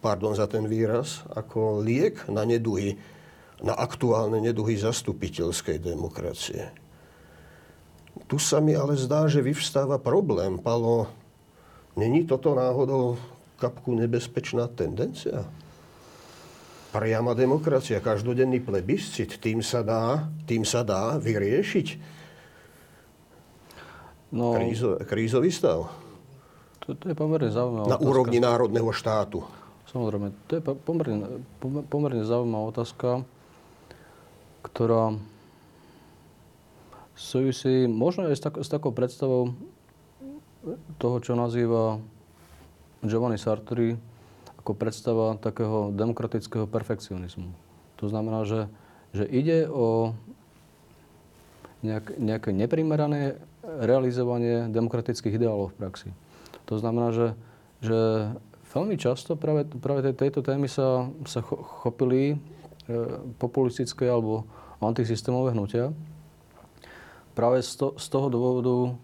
pardon 0.00 0.36
za 0.36 0.44
ten 0.46 0.68
výraz, 0.68 1.24
ako 1.32 1.80
liek 1.80 2.28
na 2.28 2.44
neduhy, 2.44 2.96
na 3.64 3.72
aktuálne 3.76 4.38
neduhy 4.42 4.76
zastupiteľskej 4.76 5.80
demokracie. 5.80 6.68
Tu 8.30 8.36
sa 8.38 8.62
mi 8.62 8.78
ale 8.78 8.94
zdá, 8.94 9.26
že 9.26 9.42
vyvstáva 9.42 9.98
problém. 9.98 10.60
Palo, 10.60 11.10
není 11.98 12.22
toto 12.24 12.54
náhodou 12.54 13.18
kapku 13.58 13.94
nebezpečná 13.96 14.70
tendencia? 14.70 15.48
Priama 16.94 17.34
demokracia, 17.34 17.98
každodenný 17.98 18.62
plebiscit, 18.62 19.42
tým 19.42 19.58
sa 19.66 19.82
dá, 19.82 20.30
tým 20.46 20.62
sa 20.62 20.86
dá 20.86 21.18
vyriešiť 21.18 21.98
no, 24.30 24.54
Krízo, 24.54 25.02
krízový 25.02 25.50
stav. 25.50 25.90
To, 26.86 26.94
to 26.94 27.10
je 27.10 27.16
pomerne 27.18 27.50
zaujímavé. 27.50 27.90
Na 27.90 27.98
otázka. 27.98 28.06
úrovni 28.06 28.38
národného 28.38 28.90
štátu. 28.94 29.42
Samozrejme, 29.90 30.30
to 30.46 30.52
je 30.58 30.62
pomerne, 30.62 31.42
pomerne 31.90 32.22
zaujímavá 32.22 32.70
otázka, 32.70 33.26
ktorá 34.62 35.18
súvisí 37.14 37.90
možno 37.90 38.30
aj 38.30 38.38
s, 38.38 38.42
tak, 38.42 38.54
s 38.58 38.70
takou 38.70 38.90
predstavou 38.90 39.54
toho, 40.98 41.16
čo 41.22 41.38
nazýva 41.38 41.98
Giovanni 43.06 43.38
Sartori 43.38 44.13
ako 44.64 44.72
predstava 44.72 45.36
takého 45.36 45.92
demokratického 45.92 46.64
perfekcionizmu. 46.64 47.52
To 48.00 48.08
znamená, 48.08 48.48
že, 48.48 48.72
že 49.12 49.28
ide 49.28 49.68
o 49.68 50.16
nejak, 51.84 52.16
nejaké 52.16 52.50
neprimerané 52.56 53.36
realizovanie 53.60 54.72
demokratických 54.72 55.36
ideálov 55.36 55.76
v 55.76 55.78
praxi. 55.84 56.08
To 56.64 56.80
znamená, 56.80 57.12
že, 57.12 57.36
že 57.84 58.32
veľmi 58.72 58.96
často 58.96 59.36
práve, 59.36 59.68
práve 59.68 60.16
tejto 60.16 60.40
témy 60.40 60.64
sa, 60.64 61.12
sa 61.28 61.44
chopili 61.84 62.32
e, 62.32 62.36
populistické 63.36 64.08
alebo 64.08 64.48
antisystémové 64.80 65.52
hnutia. 65.52 65.92
Práve 67.36 67.60
z, 67.60 67.84
to, 67.84 67.86
z 68.00 68.06
toho 68.08 68.32
dôvodu, 68.32 68.96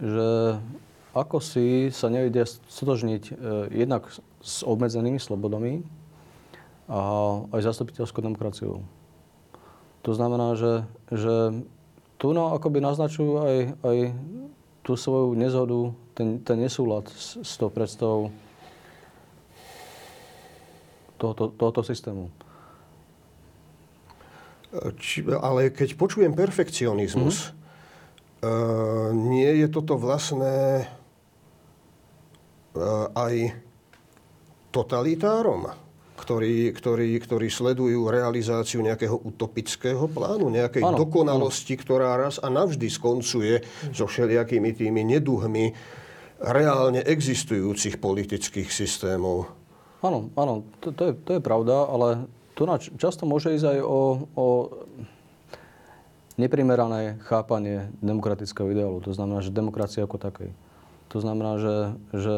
že 0.00 0.28
ako 1.12 1.44
si 1.44 1.92
sa 1.92 2.08
nevedia 2.08 2.48
stotožniť 2.48 3.22
e, 3.28 3.32
jednak 3.84 4.08
s 4.44 4.60
obmedzenými 4.60 5.16
slobodami 5.16 5.80
a 6.84 7.00
aj 7.48 7.64
zastupiteľskou 7.64 8.20
demokraciou. 8.20 8.84
To 10.04 10.12
znamená, 10.12 10.52
že, 10.52 10.84
že 11.08 11.64
tu 12.20 12.36
no, 12.36 12.52
akoby 12.52 12.84
naznačujú 12.84 13.32
aj, 13.40 13.56
aj 13.80 13.96
tú 14.84 15.00
svoju 15.00 15.32
nezhodu, 15.32 15.96
ten, 16.12 16.44
ten 16.44 16.60
nesúlad 16.60 17.08
s, 17.08 17.40
s 17.40 17.56
tou 17.56 17.72
predstavou 17.72 18.28
tohoto, 21.16 21.48
tohoto 21.56 21.80
systému. 21.80 22.28
Či, 25.00 25.24
ale 25.40 25.72
keď 25.72 25.96
počujem 25.96 26.36
perfekcionizmus, 26.36 27.48
mm-hmm. 27.48 28.44
uh, 28.44 29.08
nie 29.16 29.64
je 29.64 29.66
toto 29.72 29.96
vlastné 29.96 30.84
uh, 32.76 33.08
aj 33.16 33.63
totalitárom, 34.74 35.70
ktorí, 36.18 36.74
ktorí, 36.74 37.14
ktorí 37.22 37.46
sledujú 37.46 38.10
realizáciu 38.10 38.82
nejakého 38.82 39.14
utopického 39.22 40.10
plánu, 40.10 40.50
nejakej 40.50 40.82
ano, 40.82 40.98
dokonalosti, 40.98 41.78
ano. 41.78 41.82
ktorá 41.86 42.10
raz 42.18 42.42
a 42.42 42.50
navždy 42.50 42.90
skoncuje 42.90 43.62
so 43.94 44.10
všelijakými 44.10 44.74
tými 44.74 45.06
neduhmi 45.06 45.70
reálne 46.42 47.06
existujúcich 47.06 48.02
politických 48.02 48.66
systémov. 48.66 49.46
Áno, 50.02 50.34
áno, 50.34 50.66
to, 50.82 50.90
to, 50.90 51.02
je, 51.08 51.12
to 51.22 51.30
je 51.38 51.40
pravda, 51.40 51.86
ale 51.86 52.26
tu 52.52 52.66
často 52.98 53.24
môže 53.24 53.54
ísť 53.54 53.66
aj 53.66 53.78
o, 53.80 54.00
o 54.36 54.46
neprimerané 56.36 57.22
chápanie 57.24 57.88
demokratického 58.02 58.70
ideálu. 58.74 58.98
To 59.06 59.14
znamená, 59.14 59.40
že 59.40 59.54
demokracia 59.54 60.04
ako 60.04 60.18
takej. 60.18 60.50
To 61.14 61.18
znamená, 61.22 61.62
že, 61.62 61.76
že 62.10 62.36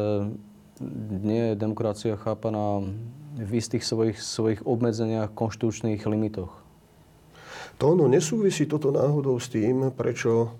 nie 1.23 1.53
je 1.53 1.59
demokracia 1.59 2.15
chápaná 2.17 2.85
v 3.37 3.51
istých 3.57 3.85
svojich, 3.85 4.17
svojich 4.17 4.61
obmedzeniach, 4.65 5.33
konštitučných 5.33 6.01
limitoch. 6.09 6.53
To 7.77 7.93
ono 7.93 8.09
nesúvisí 8.09 8.65
toto 8.65 8.89
náhodou 8.89 9.37
s 9.37 9.53
tým, 9.53 9.93
prečo 9.93 10.57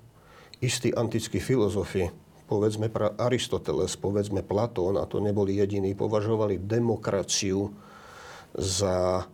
istí 0.61 0.93
antickí 0.93 1.41
filozofi, 1.41 2.09
povedzme 2.45 2.93
pra 2.93 3.17
Aristoteles, 3.17 3.97
povedzme 3.97 4.45
Platón, 4.45 5.01
a 5.01 5.09
to 5.09 5.17
neboli 5.17 5.57
jediní, 5.57 5.97
považovali 5.97 6.61
demokraciu 6.61 7.73
za 8.53 9.25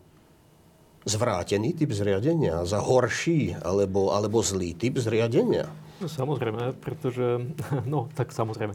zvrátený 1.04 1.76
typ 1.76 1.92
zriadenia, 1.92 2.64
za 2.64 2.80
horší 2.80 3.60
alebo, 3.60 4.16
alebo 4.16 4.40
zlý 4.40 4.72
typ 4.76 4.96
zriadenia. 5.04 5.68
No, 6.00 6.08
samozrejme, 6.08 6.76
pretože, 6.80 7.44
no 7.94 8.08
tak 8.16 8.32
samozrejme, 8.32 8.74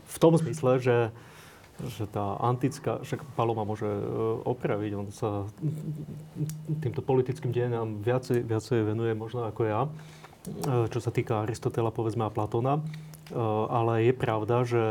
v 0.00 0.16
tom 0.16 0.32
zmysle, 0.40 0.80
že 0.80 0.96
že 1.88 2.04
tá 2.10 2.36
antická, 2.40 3.00
však 3.00 3.24
Paloma 3.38 3.64
môže 3.64 3.88
e, 3.88 4.04
opraviť, 4.44 4.92
on 4.96 5.08
sa 5.08 5.48
týmto 6.84 7.00
politickým 7.00 7.54
dejinám 7.54 8.04
viacej, 8.04 8.44
viacej 8.44 8.84
venuje 8.84 9.16
možno 9.16 9.48
ako 9.48 9.62
ja, 9.64 9.80
e, 9.86 9.90
čo 10.92 11.00
sa 11.00 11.08
týka 11.08 11.44
Aristotela, 11.44 11.88
povedzme, 11.88 12.28
a 12.28 12.34
Platóna. 12.34 12.78
E, 12.78 12.82
ale 13.70 14.10
je 14.10 14.14
pravda, 14.14 14.56
že, 14.68 14.86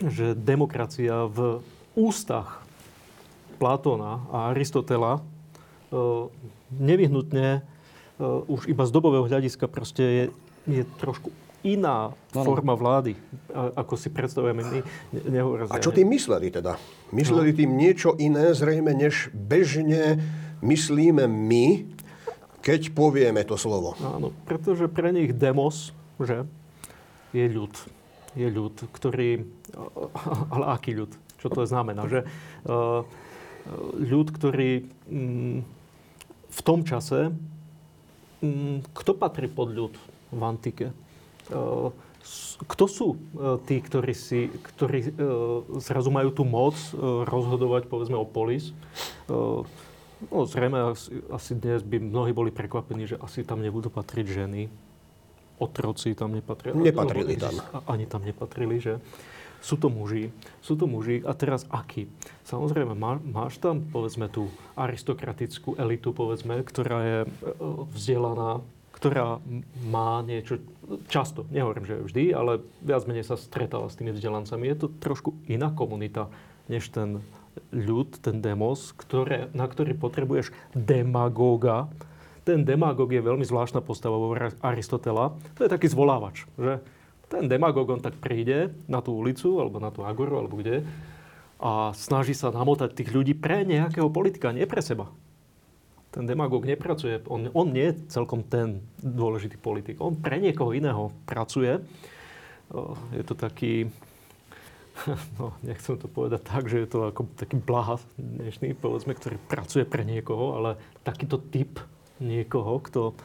že 0.00 0.32
demokracia 0.32 1.28
v 1.28 1.60
ústach 1.92 2.64
Platóna 3.60 4.24
a 4.32 4.50
Aristotela 4.50 5.22
nevyhnutne 6.72 7.60
už 8.48 8.64
iba 8.64 8.88
z 8.88 8.90
dobového 8.96 9.28
hľadiska 9.28 9.68
proste 9.68 10.02
je, 10.02 10.24
je 10.80 10.82
trošku 10.96 11.28
iná 11.62 12.10
ano. 12.34 12.42
forma 12.42 12.74
vlády, 12.74 13.14
ako 13.54 13.94
si 13.94 14.10
predstavujeme 14.10 14.62
my. 14.66 14.78
A 15.70 15.78
čo 15.78 15.94
tým 15.94 16.10
mysleli 16.10 16.50
teda? 16.50 16.74
Mysleli 17.14 17.54
no. 17.54 17.58
tým 17.58 17.70
niečo 17.78 18.18
iné 18.18 18.50
zrejme, 18.50 18.90
než 18.90 19.30
bežne 19.30 20.18
myslíme 20.62 21.26
my, 21.30 21.86
keď 22.62 22.94
povieme 22.94 23.42
to 23.46 23.54
slovo. 23.54 23.94
Áno, 24.02 24.34
pretože 24.46 24.90
pre 24.90 25.14
nich 25.14 25.34
demos, 25.34 25.94
že 26.18 26.46
je 27.34 27.46
ľud. 27.46 27.74
Je 28.34 28.48
ľud, 28.50 28.74
ktorý... 28.90 29.46
Ale 30.54 30.64
aký 30.74 30.98
ľud? 30.98 31.14
Čo 31.38 31.50
to 31.50 31.62
znamená? 31.66 32.06
Že 32.06 32.20
ľud, 33.98 34.28
ktorý 34.34 34.86
mm, 35.10 35.58
v 36.50 36.60
tom 36.62 36.82
čase... 36.86 37.34
Mm, 38.42 38.82
kto 38.90 39.14
patrí 39.14 39.46
pod 39.46 39.70
ľud 39.70 39.94
v 40.34 40.42
antike? 40.42 40.90
Eh, 41.52 41.88
kto 42.62 42.84
sú 42.88 43.08
eh, 43.14 43.58
tí, 43.68 43.76
ktorí, 43.82 44.14
si, 44.16 44.48
ktorí 44.48 44.98
eh, 45.02 45.10
zrazu 45.82 46.08
majú 46.08 46.32
tú 46.32 46.42
moc 46.48 46.74
rozhodovať, 47.28 47.86
povedzme, 47.86 48.16
o 48.16 48.26
polis? 48.26 48.72
No, 50.30 50.46
zrejme 50.46 50.94
asi, 50.94 51.18
asi 51.34 51.58
dnes 51.58 51.82
by 51.82 51.98
mnohí 51.98 52.30
boli 52.30 52.54
prekvapení, 52.54 53.10
že 53.10 53.18
asi 53.18 53.42
tam 53.42 53.58
nebudú 53.58 53.90
patriť 53.90 54.26
ženy. 54.30 54.70
Otroci 55.58 56.14
tam 56.14 56.30
nepatrili. 56.30 56.78
Nepatrili 56.78 57.34
tam. 57.34 57.58
Ani 57.90 58.06
tam 58.06 58.22
nepatrili, 58.22 58.78
že? 58.78 59.02
Sú 59.58 59.74
to 59.78 59.90
muži. 59.90 60.30
Sú 60.62 60.78
to 60.78 60.86
muži. 60.86 61.26
A 61.26 61.34
teraz 61.34 61.66
akí? 61.74 62.06
Samozrejme, 62.46 62.94
má, 62.94 63.18
máš 63.18 63.58
tam, 63.58 63.82
povedzme, 63.82 64.30
tú 64.30 64.46
aristokratickú 64.78 65.74
elitu, 65.74 66.14
povedzme, 66.14 66.62
ktorá 66.62 66.98
je 67.02 67.18
vzdelaná, 67.94 68.62
ktorá 69.02 69.42
má 69.90 70.22
niečo, 70.22 70.62
často, 71.10 71.42
nehovorím, 71.50 71.90
že 71.90 72.06
vždy, 72.06 72.24
ale 72.30 72.62
viac 72.86 73.02
menej 73.10 73.26
sa 73.26 73.34
stretáva 73.34 73.90
s 73.90 73.98
tými 73.98 74.14
vzdelancami. 74.14 74.70
Je 74.70 74.78
to 74.78 74.94
trošku 75.02 75.34
iná 75.50 75.74
komunita, 75.74 76.30
než 76.70 76.86
ten 76.94 77.18
ľud, 77.74 78.22
ten 78.22 78.38
demos, 78.38 78.94
ktoré, 78.94 79.50
na 79.58 79.66
ktorý 79.66 79.98
potrebuješ 79.98 80.54
demagóga. 80.70 81.90
Ten 82.46 82.62
demagóg 82.62 83.10
je 83.10 83.26
veľmi 83.26 83.42
zvláštna 83.42 83.82
postava 83.82 84.22
vo 84.22 84.38
Aristotela. 84.62 85.34
To 85.58 85.66
je 85.66 85.74
taký 85.74 85.90
zvolávač, 85.90 86.46
že 86.54 86.78
ten 87.26 87.50
demagóg, 87.50 87.90
on 87.90 87.98
tak 87.98 88.14
príde 88.22 88.70
na 88.86 89.02
tú 89.02 89.18
ulicu, 89.18 89.58
alebo 89.58 89.82
na 89.82 89.90
tú 89.90 90.06
agoru, 90.06 90.46
alebo 90.46 90.62
kde, 90.62 90.86
a 91.58 91.90
snaží 91.98 92.38
sa 92.38 92.54
namotať 92.54 92.94
tých 92.94 93.10
ľudí 93.10 93.34
pre 93.34 93.66
nejakého 93.66 94.06
politika, 94.14 94.54
nie 94.54 94.70
pre 94.70 94.78
seba 94.78 95.10
ten 96.12 96.28
demagóg 96.28 96.68
nepracuje, 96.68 97.24
on, 97.32 97.48
on 97.56 97.72
nie 97.72 97.88
je 97.88 98.12
celkom 98.12 98.44
ten 98.44 98.84
dôležitý 99.00 99.56
politik. 99.56 99.96
On 100.04 100.12
pre 100.12 100.36
niekoho 100.36 100.76
iného 100.76 101.08
pracuje. 101.24 101.80
Je 103.16 103.24
to 103.24 103.32
taký, 103.32 103.88
no 105.40 105.56
nechcem 105.64 105.96
to 105.96 106.12
povedať 106.12 106.44
tak, 106.44 106.68
že 106.68 106.84
je 106.84 106.88
to 106.92 107.08
ako 107.08 107.32
taký 107.40 107.56
blaha 107.56 107.96
dnešný, 108.20 108.76
povedzme, 108.76 109.16
ktorý 109.16 109.40
pracuje 109.48 109.88
pre 109.88 110.04
niekoho, 110.04 110.60
ale 110.60 110.70
takýto 111.00 111.40
typ 111.40 111.80
niekoho, 112.20 112.76
kto 112.84 113.16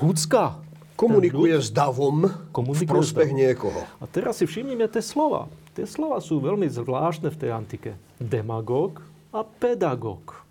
húcka 0.00 0.64
komunikuje 0.96 1.60
s 1.60 1.70
davom 1.70 2.26
komunikuje 2.50 2.88
v 2.88 2.90
prospech 2.90 3.30
niekoho. 3.30 3.84
A 4.00 4.08
teraz 4.08 4.40
si 4.40 4.48
všimnime 4.48 4.88
tie 4.90 5.04
slova. 5.04 5.46
Tie 5.76 5.84
slova 5.86 6.18
sú 6.18 6.42
veľmi 6.42 6.66
zvláštne 6.66 7.30
v 7.30 7.38
tej 7.38 7.50
antike. 7.54 7.90
Demagóg 8.18 8.98
a 9.30 9.46
pedagóg. 9.46 10.47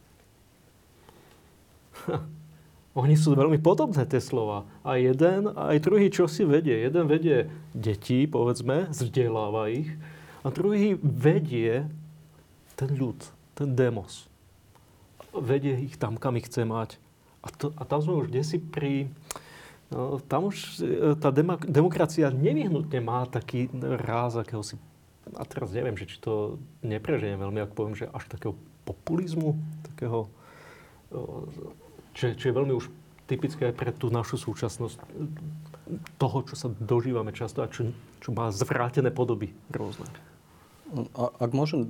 Oni 3.01 3.13
sú 3.13 3.37
veľmi 3.37 3.61
podobné, 3.61 4.09
tie 4.09 4.17
slova. 4.17 4.65
A 4.81 4.97
jeden, 4.97 5.53
aj 5.53 5.77
druhý 5.85 6.09
čo 6.09 6.25
si 6.25 6.41
vedie. 6.41 6.73
Jeden 6.73 7.05
vedie 7.05 7.45
detí, 7.77 8.25
povedzme, 8.25 8.89
vzdeláva 8.89 9.69
ich. 9.69 9.93
A 10.41 10.49
druhý 10.49 10.97
vedie 10.97 11.85
ten 12.73 12.89
ľud, 12.97 13.21
ten 13.53 13.77
demos. 13.77 14.25
Vedie 15.29 15.77
ich 15.77 16.01
tam, 16.01 16.17
kam 16.17 16.41
ich 16.41 16.49
chce 16.49 16.65
mať. 16.65 16.97
A, 17.45 17.53
to, 17.53 17.69
a 17.77 17.85
tam 17.85 18.01
sme 18.01 18.25
už 18.25 18.33
desi 18.33 18.57
pri... 18.57 19.13
No, 19.93 20.19
tam 20.19 20.49
už 20.49 20.81
e, 20.81 21.15
tá 21.21 21.29
demok- 21.29 21.69
demokracia 21.69 22.33
nevyhnutne 22.33 22.99
má 22.99 23.29
taký 23.29 23.69
ráz 23.77 24.41
akéhosi... 24.41 24.81
A 25.37 25.45
teraz 25.45 25.69
neviem, 25.69 25.93
že 25.93 26.09
či 26.09 26.17
to 26.17 26.57
nepreženiem 26.81 27.37
veľmi, 27.37 27.61
ak 27.61 27.77
poviem, 27.77 27.93
že 27.93 28.09
až 28.09 28.25
takého 28.25 28.57
populizmu, 28.87 29.53
takého 29.93 30.31
čo, 32.17 32.33
čo 32.33 32.45
je 32.49 32.57
veľmi 32.57 32.73
už 32.73 32.89
typické 33.29 33.69
pre 33.69 33.93
tú 33.93 34.09
našu 34.09 34.41
súčasnosť 34.41 34.97
toho, 36.17 36.37
čo 36.49 36.55
sa 36.57 36.67
dožívame 36.81 37.29
často 37.35 37.61
a 37.61 37.69
čo, 37.69 37.93
čo 38.23 38.33
má 38.33 38.49
zvrátené 38.49 39.13
podoby 39.13 39.53
rôzne. 39.69 40.09
A, 41.13 41.29
ak 41.37 41.51
môžem 41.53 41.85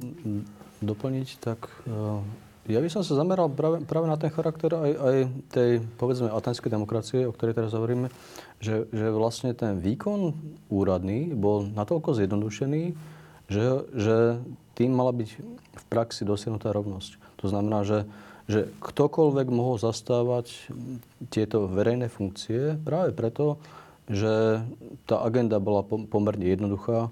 doplniť, 0.84 1.28
tak 1.40 1.70
uh, 1.88 2.20
ja 2.68 2.84
by 2.84 2.90
som 2.92 3.06
sa 3.06 3.16
zameral 3.16 3.48
práve, 3.48 3.80
práve 3.88 4.12
na 4.12 4.20
ten 4.20 4.28
charakter 4.34 4.74
aj, 4.76 4.92
aj 4.92 5.18
tej, 5.54 5.72
povedzme, 5.96 6.28
atenskej 6.28 6.68
demokracie, 6.68 7.24
o 7.24 7.32
ktorej 7.32 7.56
teraz 7.56 7.72
hovoríme, 7.72 8.12
že, 8.60 8.90
že 8.92 9.08
vlastne 9.14 9.56
ten 9.56 9.80
výkon 9.80 10.36
úradný 10.68 11.32
bol 11.32 11.64
natoľko 11.72 12.18
zjednodušený, 12.18 12.84
že, 13.48 13.66
že 13.96 14.16
tým 14.76 14.92
mala 14.92 15.16
byť 15.16 15.30
v 15.78 15.84
praxi 15.88 16.28
dosiahnutá 16.28 16.76
rovnosť. 16.76 17.40
To 17.40 17.46
znamená, 17.48 17.88
že 17.88 18.04
že 18.48 18.72
ktokoľvek 18.80 19.48
mohol 19.52 19.76
zastávať 19.76 20.72
tieto 21.28 21.68
verejné 21.68 22.08
funkcie 22.08 22.80
práve 22.80 23.12
preto, 23.12 23.60
že 24.08 24.64
tá 25.04 25.20
agenda 25.28 25.60
bola 25.60 25.84
pomerne 25.84 26.48
jednoduchá. 26.48 27.12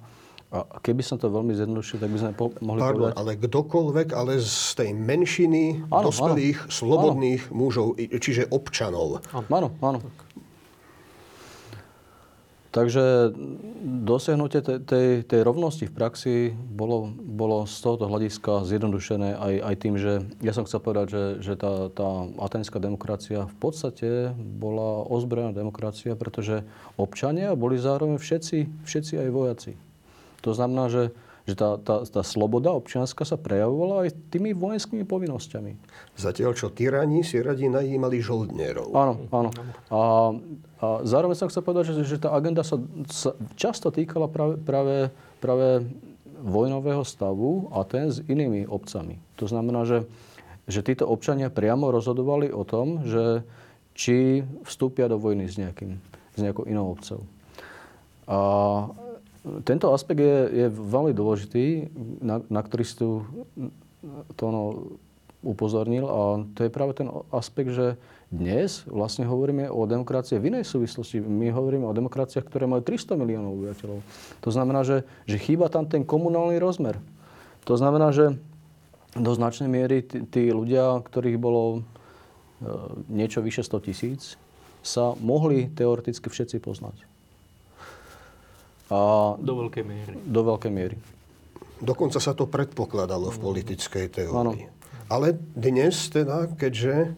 A 0.55 0.79
keby 0.79 1.03
som 1.03 1.19
to 1.19 1.27
veľmi 1.27 1.51
zjednodušil, 1.51 1.99
tak 1.99 2.07
by 2.07 2.19
sme 2.21 2.31
po- 2.31 2.55
mohli 2.63 2.79
Pardon, 2.79 3.11
povedať... 3.11 3.19
ale 3.19 3.31
kdokoľvek, 3.35 4.07
ale 4.15 4.39
z 4.39 4.67
tej 4.79 4.89
menšiny 4.95 5.91
áno, 5.91 6.07
dospelých, 6.07 6.59
áno, 6.63 6.71
slobodných 6.71 7.43
áno. 7.51 7.55
mužov, 7.59 7.87
čiže 7.99 8.47
občanov. 8.47 9.19
Áno, 9.35 9.75
áno. 9.83 9.99
Takže 12.75 13.31
dosiahnutie 14.03 14.59
tej, 14.59 14.83
tej, 14.83 15.07
tej 15.23 15.41
rovnosti 15.47 15.87
v 15.87 15.95
praxi 15.95 16.35
bolo, 16.51 17.07
bolo 17.07 17.63
z 17.63 17.79
tohoto 17.79 18.11
hľadiska 18.11 18.67
zjednodušené 18.67 19.31
aj, 19.31 19.53
aj 19.63 19.75
tým, 19.79 19.95
že 19.95 20.27
ja 20.43 20.51
som 20.51 20.67
chcel 20.67 20.83
povedať, 20.83 21.07
že, 21.07 21.23
že 21.39 21.53
tá, 21.55 21.87
tá 21.87 22.27
atenská 22.43 22.83
demokracia 22.83 23.47
v 23.47 23.55
podstate 23.63 24.35
bola 24.35 25.07
ozbrojená 25.07 25.55
demokracia, 25.55 26.19
pretože 26.19 26.67
občania 26.99 27.55
boli 27.55 27.79
zároveň 27.79 28.19
všetci, 28.19 28.83
všetci 28.83 29.23
aj 29.23 29.29
vojaci. 29.31 29.71
To 30.43 30.51
znamená, 30.51 30.91
že 30.91 31.15
že 31.45 31.53
tá, 31.53 31.77
tá, 31.77 32.01
tá 32.09 32.21
sloboda 32.25 32.73
občianská 32.73 33.21
sa 33.21 33.37
prejavovala 33.37 34.09
aj 34.09 34.17
tými 34.33 34.57
vojenskými 34.57 35.05
povinnosťami. 35.05 35.77
Zatiaľ, 36.17 36.57
čo 36.57 36.73
tyrani 36.73 37.21
si 37.21 37.37
radi 37.37 37.69
najímali 37.69 38.17
žoldnierov. 38.17 38.89
Áno, 38.97 39.13
áno. 39.29 39.49
A, 39.93 40.01
a 40.81 40.85
zároveň 41.05 41.37
som 41.37 41.49
chcel 41.53 41.61
povedať, 41.61 41.93
že, 41.93 42.17
že 42.17 42.17
tá 42.17 42.33
agenda 42.33 42.65
sa, 42.65 42.81
sa 43.13 43.37
často 43.53 43.93
týkala 43.93 44.25
práve, 44.25 44.57
práve, 44.57 44.95
práve 45.37 45.85
vojnového 46.41 47.05
stavu 47.05 47.69
a 47.69 47.85
ten 47.85 48.09
s 48.09 48.25
inými 48.25 48.65
obcami. 48.65 49.21
To 49.37 49.45
znamená, 49.45 49.85
že, 49.85 50.09
že 50.65 50.81
títo 50.81 51.05
občania 51.05 51.53
priamo 51.53 51.93
rozhodovali 51.93 52.49
o 52.49 52.65
tom, 52.65 53.05
že 53.05 53.45
či 53.93 54.41
vstúpia 54.65 55.05
do 55.05 55.21
vojny 55.21 55.45
s, 55.45 55.61
nejakým, 55.61 56.01
s 56.35 56.39
nejakou 56.41 56.65
inou 56.65 56.89
obcov. 56.89 57.21
A 58.25 58.37
tento 59.61 59.93
aspekt 59.93 60.21
je, 60.21 60.37
je 60.49 60.67
veľmi 60.69 61.13
dôležitý, 61.13 61.93
na, 62.21 62.41
na 62.49 62.61
ktorý 62.65 62.83
si 62.83 62.95
tu 62.97 63.25
Tono 64.37 64.93
upozornil 65.45 66.09
a 66.09 66.41
to 66.57 66.65
je 66.65 66.73
práve 66.73 66.97
ten 66.97 67.05
aspekt, 67.29 67.77
že 67.77 68.01
dnes 68.33 68.81
vlastne 68.89 69.29
hovoríme 69.29 69.69
o 69.69 69.85
demokracii 69.85 70.41
v 70.41 70.49
inej 70.49 70.65
súvislosti. 70.65 71.21
My 71.21 71.53
hovoríme 71.53 71.85
o 71.85 71.93
demokraciách, 71.93 72.49
ktoré 72.49 72.65
majú 72.65 72.81
300 72.81 73.13
miliónov 73.13 73.53
obyvateľov. 73.53 73.99
To 74.41 74.49
znamená, 74.49 74.81
že, 74.81 75.05
že 75.29 75.37
chýba 75.37 75.69
tam 75.69 75.85
ten 75.85 76.01
komunálny 76.01 76.57
rozmer. 76.57 76.97
To 77.69 77.77
znamená, 77.77 78.09
že 78.09 78.33
do 79.13 79.31
značnej 79.31 79.69
miery 79.69 80.01
tí, 80.01 80.25
tí 80.25 80.43
ľudia, 80.49 81.05
ktorých 81.05 81.37
bolo 81.39 81.63
e, 81.71 81.79
niečo 83.07 83.45
vyše 83.45 83.61
100 83.61 83.85
tisíc, 83.85 84.21
sa 84.81 85.13
mohli 85.21 85.69
teoreticky 85.71 86.27
všetci 86.27 86.57
poznať. 86.59 87.14
A 88.91 89.33
do 89.41 89.53
veľkej 89.65 89.83
miery. 89.83 90.13
Do 90.25 90.41
veľkej 90.45 90.71
miery. 90.71 90.95
Dokonca 91.81 92.21
sa 92.21 92.31
to 92.37 92.45
predpokladalo 92.45 93.33
v 93.33 93.37
politickej 93.41 94.05
teórii. 94.13 94.69
Ano. 94.69 94.73
Ale 95.05 95.37
dnes 95.53 96.09
teda, 96.09 96.49
keďže 96.57 97.13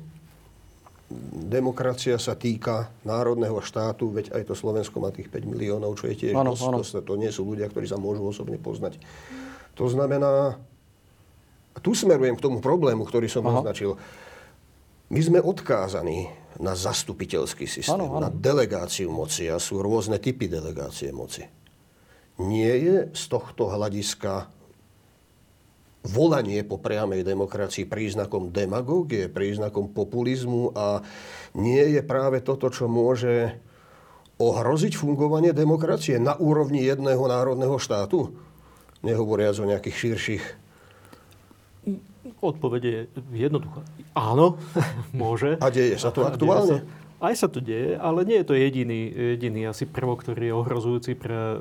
demokracia 1.32 2.20
sa 2.20 2.36
týka 2.36 2.92
národného 3.08 3.64
štátu, 3.64 4.12
veď 4.12 4.36
aj 4.36 4.52
to 4.52 4.54
Slovensko 4.60 5.00
má 5.00 5.08
tých 5.16 5.32
5 5.32 5.48
miliónov, 5.48 5.96
čo 5.96 6.12
je 6.12 6.16
tiež 6.20 6.36
ano, 6.36 6.52
dosť, 6.52 6.68
ano. 6.68 6.78
To, 6.84 7.00
to 7.00 7.14
nie 7.16 7.32
sú 7.32 7.48
ľudia, 7.48 7.72
ktorí 7.72 7.88
sa 7.88 7.96
môžu 7.96 8.28
osobne 8.28 8.60
poznať. 8.60 9.00
To 9.80 9.88
znamená, 9.88 10.60
tu 11.80 11.96
smerujem 11.96 12.36
k 12.36 12.44
tomu 12.44 12.60
problému, 12.60 13.08
ktorý 13.08 13.32
som 13.32 13.48
Aha. 13.48 13.64
označil. 13.64 13.96
My 15.08 15.22
sme 15.24 15.40
odkázaní 15.40 16.28
na 16.60 16.76
zastupiteľský 16.76 17.64
systém, 17.70 17.96
ano, 17.96 18.20
ano. 18.20 18.28
na 18.28 18.30
delegáciu 18.34 19.08
moci 19.08 19.48
a 19.48 19.56
sú 19.56 19.80
rôzne 19.80 20.20
typy 20.20 20.52
delegácie 20.52 21.16
moci. 21.16 21.48
Nie 22.38 22.74
je 22.78 22.96
z 23.18 23.24
tohto 23.30 23.70
hľadiska 23.74 24.50
volanie 26.08 26.64
po 26.64 26.80
priamej 26.80 27.26
demokracii 27.26 27.90
príznakom 27.90 28.54
demagógie, 28.54 29.28
príznakom 29.28 29.92
populizmu 29.92 30.72
a 30.78 31.02
nie 31.58 31.98
je 31.98 32.02
práve 32.06 32.40
toto, 32.46 32.72
čo 32.72 32.88
môže 32.88 33.58
ohroziť 34.38 34.94
fungovanie 34.94 35.52
demokracie 35.52 36.22
na 36.22 36.38
úrovni 36.38 36.86
jedného 36.86 37.26
národného 37.26 37.76
štátu? 37.82 38.32
Nehovoriac 39.02 39.58
o 39.58 39.70
nejakých 39.70 39.98
širších 39.98 40.46
Odpovede 42.44 42.90
je 42.92 43.02
jednoduchá. 43.48 43.82
Áno, 44.12 44.60
môže. 45.16 45.56
A 45.64 45.72
deje 45.72 45.96
sa 45.96 46.12
to 46.12 46.28
aktuálne? 46.28 46.84
Aj 47.18 47.34
sa 47.34 47.50
to 47.50 47.58
deje, 47.58 47.98
ale 47.98 48.22
nie 48.30 48.38
je 48.42 48.48
to 48.48 48.54
jediný, 48.54 49.10
jediný 49.10 49.74
asi 49.74 49.90
prvok, 49.90 50.22
ktorý 50.22 50.54
je 50.54 50.54
ohrozujúci 50.54 51.12
pre 51.18 51.34
e, 51.34 51.56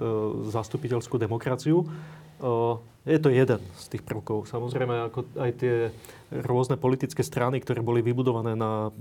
zastupiteľskú 0.52 1.16
demokraciu. 1.16 1.88
Je 3.06 3.16
to 3.22 3.32
jeden 3.32 3.62
z 3.80 3.84
tých 3.96 4.04
prvkov. 4.04 4.44
Samozrejme, 4.44 5.08
ako 5.08 5.24
aj 5.40 5.50
tie 5.56 5.88
rôzne 6.44 6.76
politické 6.76 7.24
strany, 7.24 7.64
ktoré 7.64 7.80
boli 7.80 8.04
vybudované 8.04 8.52
na 8.52 8.92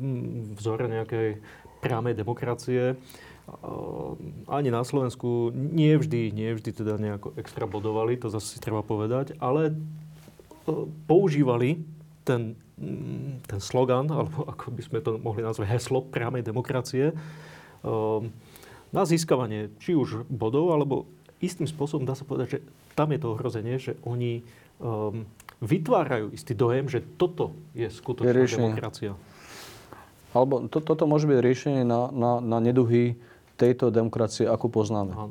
vzore 0.55 0.87
nejakej 0.87 1.43
priamej 1.83 2.15
demokracie, 2.15 2.95
ani 4.49 4.69
na 4.73 4.81
Slovensku 4.81 5.53
nie 5.53 5.93
vždy, 5.97 6.33
nie 6.33 6.49
vždy 6.55 6.71
teda 6.73 6.97
nejako 6.97 7.37
extra 7.37 7.69
bodovali, 7.69 8.17
to 8.17 8.29
zase 8.29 8.57
si 8.57 8.59
treba 8.61 8.81
povedať, 8.81 9.37
ale 9.37 9.73
používali 11.05 11.81
ten, 12.25 12.57
ten 13.45 13.59
slogan, 13.63 14.11
alebo 14.11 14.43
ako 14.51 14.75
by 14.75 14.81
sme 14.83 14.99
to 14.99 15.15
mohli 15.15 15.41
nazvať, 15.43 15.71
heslo 15.71 16.03
priamej 16.03 16.43
demokracie, 16.43 17.15
na 18.91 19.03
získavanie 19.07 19.71
či 19.79 19.95
už 19.95 20.27
bodov, 20.27 20.75
alebo 20.75 21.07
istým 21.39 21.67
spôsobom 21.67 22.03
dá 22.03 22.15
sa 22.15 22.27
povedať, 22.27 22.59
že 22.59 22.59
tam 22.95 23.11
je 23.11 23.19
to 23.19 23.27
ohrozenie, 23.35 23.75
že 23.79 23.99
oni 24.07 24.43
um, 24.79 25.27
vytvárajú 25.59 26.31
istý 26.31 26.55
dojem, 26.55 26.87
že 26.87 27.03
toto 27.15 27.55
je 27.75 27.87
skutočná 27.91 28.31
je 28.31 28.55
demokracia. 28.55 29.11
Alebo 30.35 30.67
to, 30.67 30.83
toto 30.83 31.07
môže 31.07 31.27
byť 31.31 31.39
riešenie 31.39 31.83
na, 31.87 32.11
na, 32.11 32.31
na 32.43 32.57
neduhy 32.59 33.15
tejto 33.55 33.87
demokracie, 33.87 34.43
ako 34.43 34.67
poznáme. 34.67 35.15
Aha. 35.15 35.27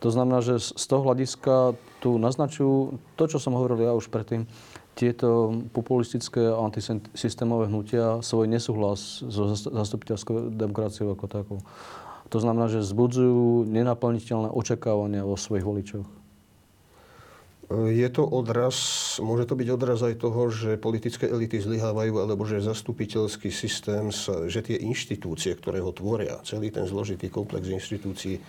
To 0.00 0.08
znamená, 0.10 0.42
že 0.42 0.58
z 0.58 0.84
toho 0.88 1.06
hľadiska 1.06 1.78
tu 2.02 2.18
naznačujú 2.18 2.98
to, 3.14 3.24
čo 3.28 3.38
som 3.38 3.54
hovoril 3.54 3.78
ja 3.86 3.94
už 3.94 4.10
predtým, 4.10 4.50
tieto 4.92 5.56
populistické 5.72 6.52
a 6.52 6.60
antisystémové 6.60 7.72
hnutia 7.72 8.20
svoj 8.20 8.44
nesúhlas 8.44 9.24
so 9.24 9.52
zastupiteľskou 9.56 10.52
demokraciou 10.52 11.16
ako 11.16 11.26
takou. 11.28 11.58
To 12.32 12.38
znamená, 12.40 12.68
že 12.68 12.84
zbudzujú 12.84 13.68
nenaplniteľné 13.68 14.52
očakávania 14.52 15.24
vo 15.24 15.36
svojich 15.36 15.64
voličoch. 15.64 16.08
Je 17.72 18.04
to 18.12 18.28
odraz, 18.28 18.76
môže 19.16 19.48
to 19.48 19.56
byť 19.56 19.68
odraz 19.72 20.04
aj 20.04 20.20
toho, 20.20 20.52
že 20.52 20.76
politické 20.76 21.24
elity 21.24 21.56
zlyhávajú, 21.56 22.20
alebo 22.20 22.44
že 22.44 22.60
zastupiteľský 22.60 23.48
systém, 23.48 24.12
sa, 24.12 24.44
že 24.44 24.60
tie 24.60 24.76
inštitúcie, 24.76 25.56
ktoré 25.56 25.80
ho 25.80 25.88
tvoria, 25.88 26.36
celý 26.44 26.68
ten 26.68 26.84
zložitý 26.84 27.32
komplex 27.32 27.72
inštitúcií 27.72 28.44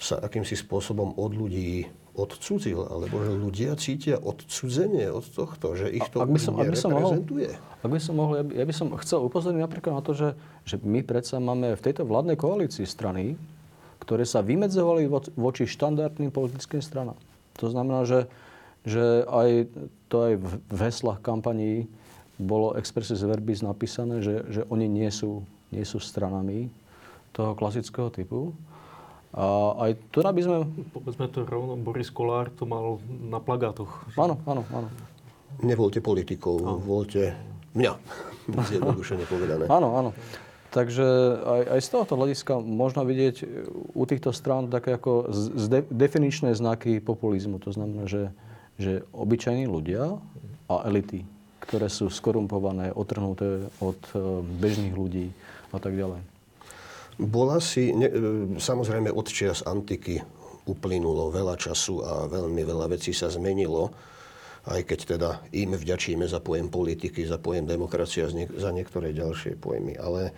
sa 0.00 0.24
akýmsi 0.24 0.56
spôsobom 0.56 1.20
od 1.20 1.36
ľudí 1.36 1.84
odcudzil, 2.14 2.82
alebo 2.82 3.22
že 3.22 3.32
ľudia 3.32 3.72
cítia 3.78 4.16
odcudzenie 4.18 5.06
od 5.10 5.22
tohto, 5.30 5.78
že 5.78 5.86
ich 5.88 6.04
to 6.10 6.26
ak 6.26 6.30
by 6.30 6.40
som, 6.42 6.54
ak 6.58 6.68
by 6.68 6.78
som. 6.78 6.90
Mohol, 6.90 7.12
ak 7.80 7.90
by 7.90 8.00
som 8.02 8.14
mohol, 8.18 8.34
ja 8.36 8.44
by, 8.44 8.52
ja 8.58 8.64
by 8.66 8.74
som 8.74 8.86
chcel 8.98 9.18
upozorniť 9.30 9.62
napríklad 9.62 9.92
na 9.94 10.02
to, 10.02 10.12
že, 10.12 10.28
že 10.66 10.76
my 10.82 11.06
predsa 11.06 11.38
máme 11.38 11.78
v 11.78 11.84
tejto 11.84 12.02
vládnej 12.02 12.34
koalícii 12.34 12.84
strany, 12.84 13.38
ktoré 14.02 14.26
sa 14.26 14.42
vymedzovali 14.42 15.06
vo, 15.06 15.22
voči 15.38 15.70
štandardným 15.70 16.34
politickým 16.34 16.82
stranám. 16.82 17.18
To 17.62 17.70
znamená, 17.70 18.02
že, 18.02 18.26
že 18.82 19.22
aj 19.28 19.70
to 20.10 20.16
aj 20.26 20.32
v, 20.34 20.46
v 20.66 20.80
heslách 20.82 21.20
kampaní 21.22 21.86
bolo 22.40 22.72
expressis 22.74 23.20
verbis 23.20 23.60
napísané, 23.60 24.24
že, 24.24 24.42
že 24.48 24.62
oni 24.72 24.88
nie 24.88 25.08
sú, 25.12 25.44
nie 25.68 25.84
sú 25.84 26.00
stranami 26.00 26.72
toho 27.36 27.52
klasického 27.54 28.08
typu. 28.10 28.56
A 29.30 29.44
aj 29.86 29.90
to 30.10 30.26
by 30.26 30.42
sme... 30.42 30.56
Povedzme 30.90 31.30
to 31.30 31.46
rovno, 31.46 31.78
Boris 31.78 32.10
Kolár 32.10 32.50
to 32.50 32.66
mal 32.66 32.98
na 33.06 33.38
plagátoch. 33.38 34.10
Áno, 34.18 34.42
áno, 34.42 34.66
áno. 34.74 34.88
Nevolte 35.62 36.02
politikov, 36.02 36.58
áno. 36.66 36.82
voľte 36.82 37.38
mňa. 37.78 37.92
Zjednodušene 38.74 39.24
povedané. 39.30 39.64
Áno, 39.70 39.94
áno. 39.94 40.10
Takže 40.70 41.06
aj, 41.42 41.62
aj 41.78 41.80
z 41.82 41.88
tohoto 41.90 42.14
hľadiska 42.14 42.62
možno 42.62 43.02
vidieť 43.02 43.36
u 43.90 44.02
týchto 44.06 44.30
strán 44.30 44.70
také 44.70 44.94
ako 44.94 45.30
z, 45.34 45.82
definičné 45.90 46.54
znaky 46.54 47.02
populizmu. 47.02 47.58
To 47.66 47.74
znamená, 47.74 48.06
že, 48.06 48.30
že 48.78 49.02
obyčajní 49.10 49.66
ľudia 49.66 50.22
a 50.70 50.74
elity, 50.86 51.26
ktoré 51.58 51.90
sú 51.90 52.06
skorumpované, 52.06 52.94
otrhnuté 52.94 53.66
od 53.82 53.98
eh, 54.14 54.18
bežných 54.62 54.94
ľudí 54.94 55.34
a 55.74 55.78
tak 55.82 55.98
ďalej. 55.98 56.22
Bola 57.20 57.60
si, 57.60 57.92
ne, 57.92 58.08
e, 58.08 58.16
samozrejme 58.56 59.12
od 59.12 59.28
čias 59.28 59.60
antiky 59.68 60.20
uplynulo 60.64 61.28
veľa 61.28 61.56
času 61.60 62.00
a 62.00 62.12
veľmi 62.28 62.62
veľa 62.64 62.88
vecí 62.88 63.12
sa 63.12 63.28
zmenilo, 63.28 63.92
aj 64.68 64.80
keď 64.84 64.98
teda 65.16 65.30
im 65.56 65.72
vďačíme 65.72 66.24
za 66.28 66.40
pojem 66.40 66.68
politiky, 66.68 67.24
za 67.24 67.40
pojem 67.40 67.64
demokracia, 67.64 68.28
za 68.32 68.70
niektoré 68.72 69.16
ďalšie 69.16 69.56
pojmy. 69.56 69.96
Ale 69.96 70.32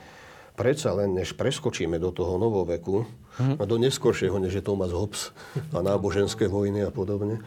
predsa 0.54 0.94
len, 0.94 1.14
než 1.14 1.34
preskočíme 1.34 1.98
do 1.98 2.14
toho 2.14 2.38
novoveku, 2.38 3.02
mm. 3.38 3.56
a 3.58 3.62
do 3.64 3.76
neskôršieho, 3.80 4.36
než 4.38 4.60
je 4.60 4.64
Thomas 4.64 4.92
Hobbes 4.92 5.32
a 5.74 5.78
náboženské 5.80 6.46
vojny 6.46 6.84
a 6.86 6.90
podobne, 6.92 7.40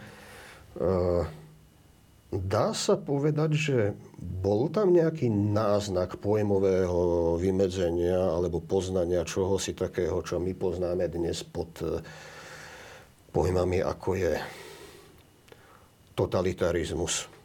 uh, 0.76 1.24
Dá 2.34 2.74
sa 2.74 2.98
povedať, 2.98 3.50
že 3.54 3.78
bol 4.18 4.66
tam 4.66 4.90
nejaký 4.90 5.30
náznak 5.30 6.18
pojmového 6.18 7.38
vymedzenia 7.38 8.18
alebo 8.18 8.58
poznania 8.58 9.22
čoho 9.22 9.62
si 9.62 9.78
takého, 9.78 10.18
čo 10.26 10.42
my 10.42 10.50
poznáme 10.58 11.06
dnes 11.06 11.46
pod 11.46 11.70
eh, 11.86 12.02
pojmami, 13.30 13.78
ako 13.78 14.10
je 14.18 14.32
totalitarizmus? 16.18 17.35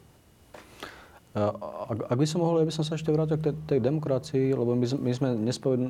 Ak, 1.32 2.12
ak 2.12 2.16
by 2.20 2.26
som 2.28 2.44
mohol, 2.44 2.60
ja 2.60 2.68
by 2.68 2.76
som 2.76 2.84
sa 2.84 2.92
ešte 2.92 3.08
vrátil 3.08 3.40
k 3.40 3.48
tej, 3.48 3.54
tej 3.64 3.80
demokracii, 3.80 4.52
lebo 4.52 4.76
my, 4.76 4.84
my 4.84 5.12
sme 5.16 5.28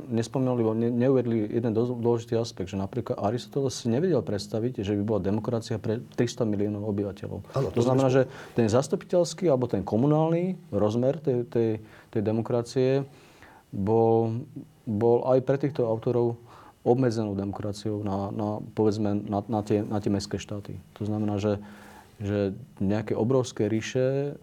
nespomínali, 0.07 0.63
alebo 0.63 0.71
ne, 0.71 0.87
neuvedli 0.87 1.51
jeden 1.51 1.75
dôležitý 1.75 2.39
aspekt, 2.39 2.71
že 2.71 2.79
napríklad 2.79 3.19
Aristoteles 3.19 3.75
si 3.75 3.91
nevedel 3.91 4.23
predstaviť, 4.23 4.87
že 4.87 4.95
by 4.95 5.03
bola 5.03 5.19
demokracia 5.19 5.83
pre 5.83 5.99
300 6.15 6.47
miliónov 6.47 6.87
obyvateľov. 6.87 7.59
Ano, 7.59 7.75
to, 7.75 7.75
to 7.75 7.83
znamená, 7.83 8.07
že 8.07 8.31
ten 8.55 8.71
zastupiteľský 8.71 9.51
alebo 9.51 9.67
ten 9.67 9.83
komunálny 9.83 10.63
rozmer 10.71 11.19
tej, 11.19 11.43
tej, 11.51 11.83
tej 12.15 12.23
demokracie 12.23 13.03
bol, 13.75 14.47
bol 14.87 15.27
aj 15.27 15.43
pre 15.43 15.59
týchto 15.59 15.91
autorov 15.91 16.39
obmedzenou 16.87 17.35
demokraciou 17.35 18.07
na, 18.07 18.31
na 18.31 18.49
povedzme, 18.79 19.19
na, 19.27 19.43
na, 19.51 19.61
tie, 19.67 19.83
na 19.83 19.99
tie 19.99 20.11
mestské 20.11 20.39
štáty. 20.39 20.79
To 20.99 21.03
znamená, 21.03 21.43
že, 21.43 21.59
že 22.23 22.55
nejaké 22.79 23.19
obrovské 23.19 23.67
ríše 23.67 24.39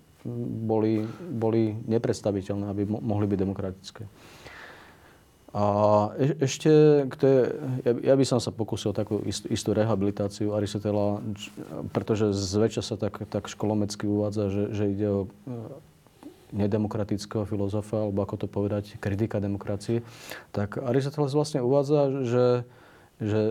boli, 0.66 1.08
boli 1.32 1.76
nepredstaviteľné, 1.88 2.66
aby 2.72 2.84
mo- 2.88 3.04
mohli 3.04 3.26
byť 3.28 3.40
demokratické. 3.40 4.04
A 5.50 5.64
e- 6.22 6.38
ešte, 6.46 6.70
je, 7.10 7.34
ja, 7.82 8.14
ja 8.14 8.16
by 8.16 8.26
som 8.28 8.38
sa 8.38 8.54
pokusil 8.54 8.94
takú 8.94 9.24
istú, 9.26 9.50
istú 9.50 9.70
rehabilitáciu 9.74 10.54
Aristotela, 10.54 11.26
pretože 11.90 12.36
zväčša 12.38 12.84
sa 12.86 12.96
tak, 13.02 13.26
tak 13.26 13.50
školomecky 13.50 14.06
uvádza, 14.06 14.54
že, 14.54 14.64
že 14.78 14.84
ide 14.94 15.08
o 15.10 15.22
e, 15.26 15.28
nedemokratického 16.54 17.50
filozofa, 17.50 18.06
alebo 18.06 18.22
ako 18.22 18.46
to 18.46 18.48
povedať, 18.50 19.02
kritika 19.02 19.42
demokracie, 19.42 20.06
tak 20.54 20.78
Aristoteles 20.78 21.34
vlastne 21.34 21.66
uvádza, 21.66 22.26
že, 22.26 22.48
že 23.18 23.42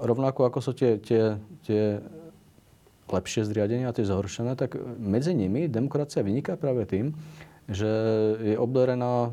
rovnako 0.00 0.48
ako 0.48 0.58
sú 0.64 0.72
tie, 0.72 0.96
tie, 0.96 1.36
tie 1.68 2.02
lepšie 3.12 3.44
zriadenia 3.44 3.92
a 3.92 3.96
tie 3.96 4.08
zhoršené, 4.08 4.56
tak 4.56 4.80
medzi 4.98 5.36
nimi 5.36 5.68
demokracia 5.68 6.24
vyniká 6.24 6.56
práve 6.56 6.88
tým, 6.88 7.12
že 7.70 7.86
je 8.42 8.56
obdarená 8.58 9.30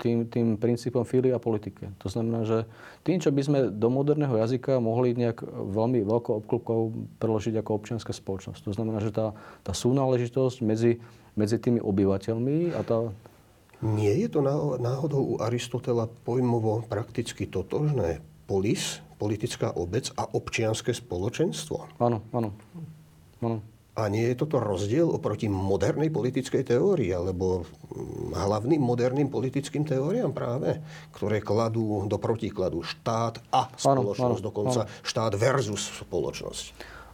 tým, 0.00 0.24
tým 0.24 0.56
princípom 0.56 1.04
filia 1.04 1.36
a 1.36 1.42
politike. 1.42 1.92
To 2.00 2.08
znamená, 2.08 2.48
že 2.48 2.64
tým, 3.04 3.20
čo 3.20 3.28
by 3.28 3.42
sme 3.44 3.58
do 3.68 3.88
moderného 3.92 4.40
jazyka 4.40 4.80
mohli 4.80 5.12
nejak 5.12 5.44
veľmi 5.44 6.00
veľkou 6.00 6.34
obklopkou 6.44 6.80
preložiť 7.20 7.60
ako 7.60 7.70
občianská 7.76 8.16
spoločnosť. 8.16 8.64
To 8.64 8.72
znamená, 8.72 9.04
že 9.04 9.12
tá, 9.12 9.36
tá 9.60 9.76
súnáležitosť 9.76 10.64
medzi, 10.64 11.04
medzi 11.36 11.60
tými 11.60 11.78
obyvateľmi 11.84 12.72
a 12.72 12.80
tá... 12.80 13.12
Nie 13.84 14.16
je 14.26 14.28
to 14.32 14.40
náhodou 14.80 15.22
u 15.22 15.34
Aristotela 15.38 16.10
pojmovo 16.26 16.82
prakticky 16.88 17.46
totožné? 17.46 18.24
Polis, 18.48 19.04
politická 19.20 19.76
obec 19.76 20.08
a 20.16 20.24
občianské 20.24 20.96
spoločenstvo? 20.96 22.00
Áno, 22.00 22.24
áno. 22.32 22.56
Áno. 23.42 23.58
A 23.98 24.06
nie 24.06 24.30
je 24.30 24.38
toto 24.38 24.62
rozdiel 24.62 25.10
oproti 25.10 25.50
modernej 25.50 26.06
politickej 26.14 26.62
teórii, 26.62 27.10
alebo 27.10 27.66
mm, 27.66 28.30
hlavným 28.30 28.78
moderným 28.78 29.26
politickým 29.26 29.82
teóriám 29.82 30.30
práve, 30.30 30.78
ktoré 31.18 31.42
kladú 31.42 32.06
do 32.06 32.14
protikladu 32.14 32.86
štát 32.86 33.42
a 33.50 33.66
spoločnosť, 33.74 34.22
áno, 34.22 34.38
áno, 34.38 34.46
dokonca 34.46 34.80
áno. 34.86 34.90
štát 35.02 35.34
versus 35.34 35.82
spoločnosť. 36.06 36.64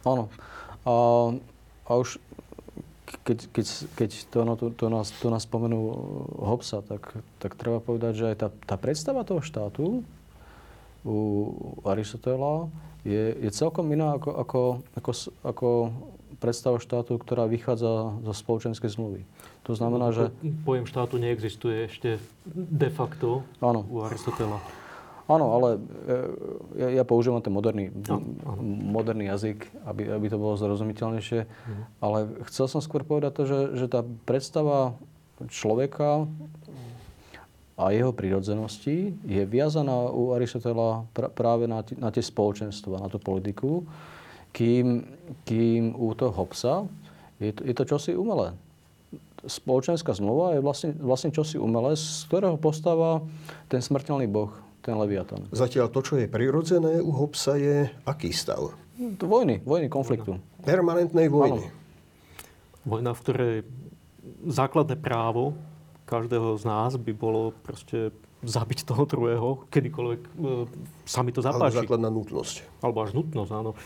Áno. 0.05 0.29
A, 0.85 0.93
a 1.89 1.91
už 1.97 2.21
keď, 3.25 3.49
keď, 3.49 3.65
keď 3.97 4.09
to, 4.29 4.39
no, 4.45 4.53
to, 4.53 4.69
to, 4.69 4.85
nás, 4.85 5.09
to 5.17 5.33
nás 5.33 5.49
spomenú 5.49 5.81
Hobsa, 6.37 6.85
tak, 6.85 7.17
tak 7.41 7.57
treba 7.57 7.81
povedať, 7.81 8.13
že 8.13 8.25
aj 8.29 8.37
tá, 8.37 8.47
tá 8.53 8.75
predstava 8.77 9.25
toho 9.25 9.41
štátu 9.41 10.05
u 11.05 11.17
Aristotela 11.85 12.69
je, 13.05 13.37
je 13.37 13.49
celkom 13.53 13.85
iná 13.93 14.17
ako, 14.17 14.31
ako, 14.41 14.61
ako, 14.97 15.11
ako 15.45 15.69
predstava 16.37 16.77
štátu, 16.77 17.17
ktorá 17.17 17.47
vychádza 17.47 18.21
zo 18.23 18.33
spoločenskej 18.33 18.91
zmluvy. 18.91 19.21
To 19.65 19.73
znamená, 19.73 20.11
že... 20.11 20.29
Pojem 20.67 20.85
štátu 20.85 21.17
neexistuje 21.17 21.89
ešte 21.89 22.21
de 22.53 22.89
facto 22.93 23.41
áno. 23.59 23.83
u 23.87 24.05
Aristotela. 24.05 24.61
Áno, 25.25 25.57
ale 25.57 25.69
e, 26.05 26.17
ja, 26.77 27.01
ja 27.01 27.03
používam 27.03 27.41
ten 27.41 27.49
moderný, 27.49 27.89
no, 27.89 28.21
moderný 28.93 29.25
jazyk, 29.33 29.73
aby, 29.89 30.13
aby 30.13 30.25
to 30.29 30.37
bolo 30.37 30.53
zrozumiteľnejšie. 30.53 31.39
Mhm. 31.49 31.83
Ale 31.97 32.17
chcel 32.45 32.69
som 32.69 32.77
skôr 32.77 33.01
povedať 33.01 33.31
to, 33.33 33.43
že, 33.49 33.59
že 33.73 33.85
tá 33.89 34.05
predstava 34.29 34.93
človeka 35.49 36.29
a 37.75 37.91
jeho 37.91 38.15
prirodzenosti 38.15 39.17
je 39.27 39.43
viazaná 39.43 40.07
u 40.07 40.31
Aristotela 40.31 41.03
pr- 41.11 41.33
práve 41.33 41.67
na, 41.67 41.83
t- 41.83 41.97
na 41.99 42.07
tie 42.07 42.23
spoločenstva, 42.23 43.03
na 43.03 43.11
tú 43.11 43.19
politiku 43.19 43.83
kým, 44.55 45.03
kým 45.43 45.91
u 45.99 46.15
toho 46.15 46.31
Hobsa 46.31 46.87
je 47.43 47.51
to, 47.51 47.61
je 47.67 47.73
to 47.75 47.83
čosi 47.83 48.11
umelé. 48.15 48.55
Spoločenská 49.43 50.15
zmluva 50.15 50.55
je 50.55 50.63
vlastne, 50.63 50.95
vlastne 50.95 51.29
čosi 51.35 51.59
umelé, 51.59 51.99
z 51.99 52.23
ktorého 52.31 52.55
postáva 52.55 53.19
ten 53.67 53.83
smrteľný 53.83 54.31
boh, 54.31 54.55
ten 54.79 54.95
Leviatan. 54.95 55.43
Zatiaľ 55.51 55.91
to, 55.91 55.99
čo 55.99 56.13
je 56.17 56.31
prirodzené 56.31 57.03
u 57.03 57.11
Hobsa, 57.11 57.59
je 57.59 57.91
aký 58.07 58.31
stav? 58.31 58.71
Vojny, 59.19 59.59
vojny, 59.67 59.91
konfliktu. 59.91 60.39
Permanentnej 60.63 61.27
vojny. 61.27 61.67
Áno. 61.67 61.83
Vojna, 62.87 63.11
v 63.11 63.21
ktorej 63.21 63.55
základné 64.47 64.95
právo 64.95 65.53
každého 66.07 66.55
z 66.55 66.63
nás 66.63 66.95
by 66.95 67.11
bolo 67.11 67.51
proste 67.65 68.15
zabiť 68.45 68.85
toho 68.85 69.03
druhého, 69.03 69.67
kedykoľvek 69.69 70.21
e, 70.21 70.29
sa 71.03 71.21
mi 71.21 71.35
to 71.35 71.41
zapáči. 71.41 71.75
Alebo 71.75 71.81
základná 71.81 72.09
nutnosť. 72.13 72.55
Alebo 72.79 72.97
až 73.03 73.11
nutnosť, 73.17 73.51
áno. 73.51 73.71
E, 73.73 73.77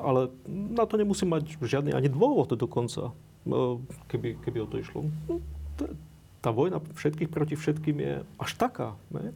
ale 0.00 0.20
na 0.48 0.84
to 0.88 0.94
nemusí 0.96 1.24
mať 1.28 1.60
žiadny 1.60 1.92
ani 1.92 2.08
dôvod 2.08 2.52
dokonca, 2.56 3.12
e, 3.46 3.52
keby, 4.10 4.40
keby 4.42 4.58
o 4.64 4.68
to 4.68 4.76
išlo. 4.80 5.06
No, 5.28 5.40
tá 6.38 6.50
vojna 6.54 6.78
všetkých 6.80 7.30
proti 7.30 7.54
všetkým 7.58 7.96
je 7.98 8.14
až 8.38 8.50
taká. 8.54 8.88
Ne? 9.10 9.34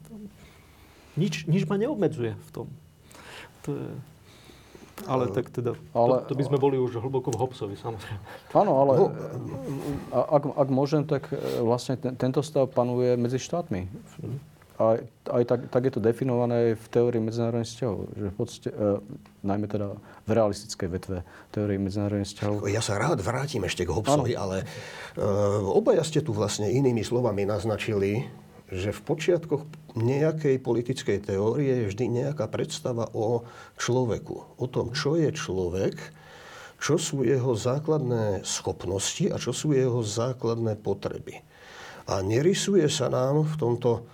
Nič, 1.19 1.45
nič 1.51 1.69
ma 1.69 1.77
neobmedzuje 1.77 2.39
v 2.39 2.51
tom. 2.55 2.67
To 3.69 3.75
je, 3.75 3.89
ale 5.07 5.33
tak 5.35 5.51
teda, 5.51 5.75
ale, 5.97 6.23
to, 6.23 6.33
to 6.33 6.35
by 6.39 6.45
sme 6.47 6.59
boli 6.61 6.77
už 6.79 7.03
hlboko 7.03 7.35
v 7.35 7.39
Hobsovi, 7.41 7.75
samozrejme. 7.75 8.23
Áno, 8.55 8.73
ale 8.87 8.93
no, 8.99 9.07
ak, 10.13 10.43
ak 10.47 10.69
môžem, 10.71 11.03
tak 11.03 11.33
e, 11.33 11.39
vlastne 11.65 11.99
ten, 11.99 12.15
tento 12.15 12.45
stav 12.45 12.71
panuje 12.71 13.19
medzi 13.19 13.41
štátmi. 13.43 13.91
A 14.83 14.99
aj 15.31 15.43
tak, 15.47 15.61
tak 15.71 15.83
je 15.87 15.93
to 15.95 16.01
definované 16.03 16.75
v 16.75 16.87
teórii 16.91 17.23
medzinárodných 17.23 17.71
vzťahov. 17.71 17.99
Že 18.19 18.27
v 18.27 18.37
podstate, 18.37 18.69
e, 18.73 18.89
najmä 19.47 19.67
teda 19.71 19.87
v 20.27 20.31
realistickej 20.31 20.89
vetve 20.91 21.19
teórii 21.51 21.79
medzinárodných 21.79 22.31
vzťahov. 22.31 22.57
Ja 22.71 22.83
sa 22.83 22.99
rád 22.99 23.23
vrátim 23.23 23.63
ešte 23.67 23.87
k 23.87 23.95
Hobsovi, 23.95 24.35
ano. 24.35 24.43
ale 24.43 24.57
e, 24.63 25.25
obaja 25.67 26.03
ste 26.07 26.23
tu 26.23 26.35
vlastne 26.35 26.71
inými 26.71 27.03
slovami 27.03 27.43
naznačili, 27.47 28.27
že 28.73 28.89
v 28.89 29.01
počiatkoch 29.05 29.63
nejakej 30.01 30.57
politickej 30.65 31.29
teórie 31.29 31.85
je 31.85 31.89
vždy 31.93 32.25
nejaká 32.25 32.49
predstava 32.49 33.13
o 33.13 33.45
človeku. 33.77 34.57
O 34.57 34.65
tom, 34.65 34.97
čo 34.97 35.21
je 35.21 35.29
človek, 35.29 35.93
čo 36.81 36.97
sú 36.97 37.23
jeho 37.23 37.53
základné 37.53 38.43
schopnosti 38.43 39.29
a 39.29 39.37
čo 39.37 39.53
sú 39.53 39.77
jeho 39.77 40.01
základné 40.01 40.81
potreby. 40.81 41.45
A 42.11 42.25
nerysuje 42.25 42.89
sa 42.91 43.07
nám 43.13 43.47
v 43.47 43.55
tomto 43.55 44.09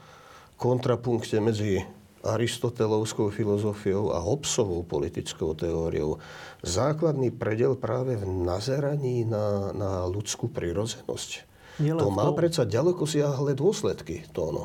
kontrapunkte 0.61 1.40
medzi 1.40 1.81
aristotelovskou 2.21 3.31
filozofiou 3.31 4.12
a 4.12 4.21
Hobbesovou 4.21 4.85
politickou 4.85 5.55
teóriou 5.55 6.18
základný 6.61 7.31
predel 7.33 7.79
práve 7.79 8.18
v 8.18 8.27
nazeraní 8.27 9.25
na, 9.25 9.73
na 9.73 9.90
ľudskú 10.05 10.51
prirodzenosť. 10.51 11.47
Nielen 11.79 12.03
to 12.03 12.11
má 12.11 12.27
predsa 12.35 12.67
ďaleko 12.67 13.07
siahle 13.07 13.55
dôsledky, 13.55 14.27
to 14.35 14.51
ono. 14.51 14.64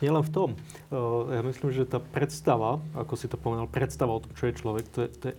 Nielen 0.00 0.24
v 0.24 0.32
tom. 0.32 0.50
Ja 1.28 1.44
myslím, 1.44 1.76
že 1.76 1.84
tá 1.84 2.00
predstava, 2.00 2.80
ako 2.96 3.14
si 3.20 3.28
to 3.28 3.36
povedal, 3.36 3.68
predstava 3.68 4.16
o 4.16 4.22
tom, 4.24 4.32
čo 4.32 4.48
je 4.48 4.54
človek, 4.56 4.84
to 4.88 4.98
je, 5.04 5.08
to 5.12 5.24
je 5.30 5.34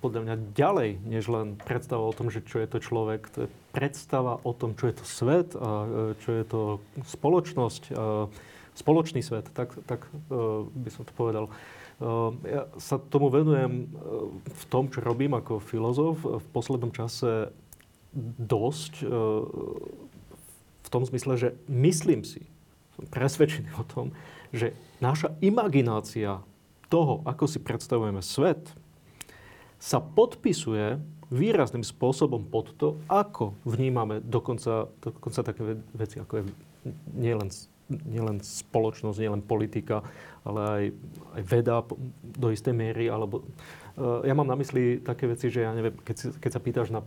podľa 0.00 0.20
mňa 0.24 0.34
ďalej, 0.54 0.90
než 1.04 1.28
len 1.28 1.58
predstava 1.60 2.06
o 2.06 2.14
tom, 2.14 2.32
že 2.32 2.40
čo 2.40 2.62
je 2.62 2.68
to 2.70 2.78
človek. 2.80 3.28
To 3.34 3.38
je 3.44 3.48
predstava 3.74 4.40
o 4.40 4.52
tom, 4.56 4.78
čo 4.78 4.88
je 4.88 4.94
to 4.96 5.04
svet 5.04 5.52
a 5.58 5.70
e, 5.84 5.88
čo 6.22 6.30
je 6.32 6.44
to 6.46 6.60
spoločnosť, 7.04 7.82
spoločný 8.72 9.20
svet, 9.20 9.52
tak, 9.52 9.76
tak 9.84 10.08
by 10.72 10.88
som 10.88 11.04
to 11.04 11.12
povedal. 11.12 11.52
Ja 12.48 12.66
sa 12.80 12.96
tomu 12.96 13.28
venujem 13.28 13.92
v 14.48 14.64
tom, 14.72 14.88
čo 14.88 15.04
robím 15.04 15.36
ako 15.36 15.60
filozof 15.60 16.24
v 16.24 16.46
poslednom 16.50 16.90
čase 16.90 17.52
dosť 18.40 19.06
tom 20.90 21.06
zmysle, 21.06 21.38
že 21.38 21.48
myslím 21.70 22.26
si, 22.26 22.46
som 22.96 23.06
presvedčený 23.06 23.70
o 23.78 23.84
tom, 23.86 24.06
že 24.50 24.74
naša 24.98 25.34
imaginácia 25.40 26.42
toho, 26.92 27.24
ako 27.24 27.48
si 27.48 27.58
predstavujeme 27.58 28.20
svet, 28.20 28.68
sa 29.82 29.98
podpisuje 29.98 31.00
výrazným 31.32 31.82
spôsobom 31.82 32.44
pod 32.44 32.76
to, 32.76 33.00
ako 33.08 33.56
vnímame 33.64 34.20
dokonca, 34.20 34.92
dokonca 35.00 35.40
také 35.40 35.80
veci, 35.96 36.20
ako 36.20 36.32
je 36.38 36.44
nielen, 37.16 37.48
nielen 37.88 38.44
spoločnosť, 38.44 39.16
nielen 39.16 39.40
politika, 39.40 40.04
ale 40.44 40.60
aj, 40.60 40.84
aj 41.40 41.42
veda 41.48 41.76
do 42.22 42.52
istej 42.52 42.76
miery. 42.76 43.08
Alebo, 43.08 43.40
uh, 43.96 44.20
ja 44.28 44.36
mám 44.36 44.46
na 44.46 44.60
mysli 44.60 45.00
také 45.00 45.24
veci, 45.24 45.48
že 45.48 45.64
ja 45.64 45.72
neviem, 45.72 45.96
keď, 46.04 46.36
keď 46.36 46.50
sa 46.52 46.60
pýtaš 46.60 46.88
na 46.92 47.00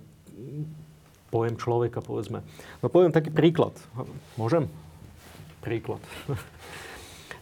pojem 1.35 1.59
človeka, 1.59 1.99
povedzme. 1.99 2.47
No 2.79 2.87
poviem 2.87 3.11
taký 3.11 3.27
príklad. 3.27 3.75
Môžem? 4.39 4.71
Príklad. 5.59 5.99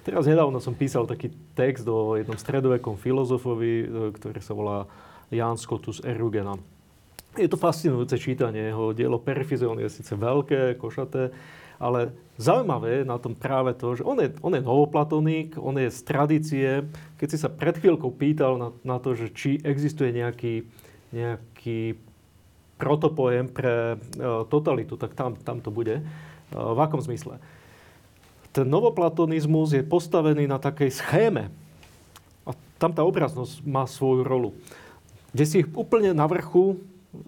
Teraz 0.09 0.25
nedávno 0.25 0.57
som 0.57 0.73
písal 0.73 1.05
taký 1.05 1.29
text 1.53 1.85
o 1.85 2.17
jednom 2.17 2.33
stredovekom 2.33 2.97
filozofovi, 2.97 3.73
e, 3.85 3.87
ktorý 4.17 4.39
sa 4.41 4.57
volá 4.57 4.89
Jan 5.29 5.61
Scotus 5.61 6.01
Erugena. 6.01 6.57
Je 7.37 7.45
to 7.45 7.61
fascinujúce 7.61 8.17
čítanie. 8.17 8.73
Jeho 8.73 8.97
dielo 8.97 9.21
Perfizion 9.21 9.77
je 9.77 9.93
síce 9.93 10.17
veľké, 10.17 10.81
košaté, 10.81 11.29
ale 11.77 12.13
zaujímavé 12.41 13.01
je 13.01 13.09
na 13.09 13.21
tom 13.21 13.37
práve 13.37 13.77
to, 13.77 13.93
že 13.93 14.03
on 14.05 14.17
je, 14.17 14.33
on 14.41 14.53
je 14.57 14.61
novoplatoník, 14.61 15.55
on 15.61 15.77
je 15.77 15.89
z 15.93 15.99
tradície. 16.01 16.69
Keď 17.21 17.27
si 17.29 17.37
sa 17.37 17.49
pred 17.49 17.77
chvíľkou 17.77 18.09
pýtal 18.13 18.57
na, 18.57 18.69
na 18.81 18.97
to, 18.97 19.13
že 19.13 19.29
či 19.33 19.61
existuje 19.61 20.13
nejaký, 20.13 20.65
nejaký 21.13 21.97
protopojem 22.83 23.47
pre 23.47 23.95
e, 23.95 23.97
totalitu, 24.51 24.99
tak 24.99 25.15
tam, 25.15 25.39
tam 25.39 25.63
to 25.63 25.71
bude. 25.71 25.99
E, 25.99 26.03
v 26.51 26.79
akom 26.83 26.99
zmysle? 26.99 27.39
ten 28.53 28.69
novoplatonizmus 28.69 29.73
je 29.73 29.81
postavený 29.81 30.45
na 30.45 30.61
takej 30.61 30.93
schéme. 30.93 31.49
A 32.45 32.53
tam 32.77 32.93
tá 32.93 33.01
obraznosť 33.01 33.65
má 33.65 33.89
svoju 33.89 34.21
rolu. 34.21 34.53
Kde 35.33 35.45
si 35.49 35.59
úplne 35.73 36.13
na 36.13 36.29
vrchu 36.29 36.77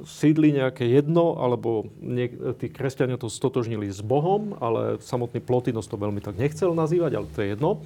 sídli 0.06 0.54
nejaké 0.54 0.86
jedno, 0.86 1.38
alebo 1.42 1.90
niek- 1.98 2.38
tí 2.62 2.70
kresťania 2.70 3.18
to 3.18 3.30
stotožnili 3.30 3.90
s 3.90 4.02
Bohom, 4.06 4.54
ale 4.62 5.02
samotný 5.02 5.42
Plotinos 5.42 5.90
to 5.90 5.98
veľmi 5.98 6.22
tak 6.22 6.38
nechcel 6.38 6.74
nazývať, 6.78 7.12
ale 7.18 7.28
to 7.34 7.40
je 7.42 7.48
jedno. 7.58 7.82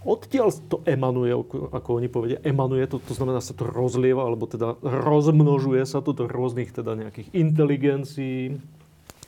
Odtiaľ 0.00 0.48
to 0.72 0.80
emanuje, 0.88 1.28
ako 1.76 2.00
oni 2.00 2.08
povedia, 2.08 2.40
emanuje 2.40 2.88
to, 2.88 2.96
to 3.04 3.12
znamená 3.12 3.44
sa 3.44 3.52
to 3.52 3.68
rozlieva, 3.68 4.24
alebo 4.24 4.48
teda 4.48 4.80
rozmnožuje 4.80 5.84
sa 5.84 6.00
to 6.00 6.16
do 6.16 6.24
rôznych 6.24 6.72
teda 6.72 6.96
nejakých 6.96 7.28
inteligencií, 7.36 8.56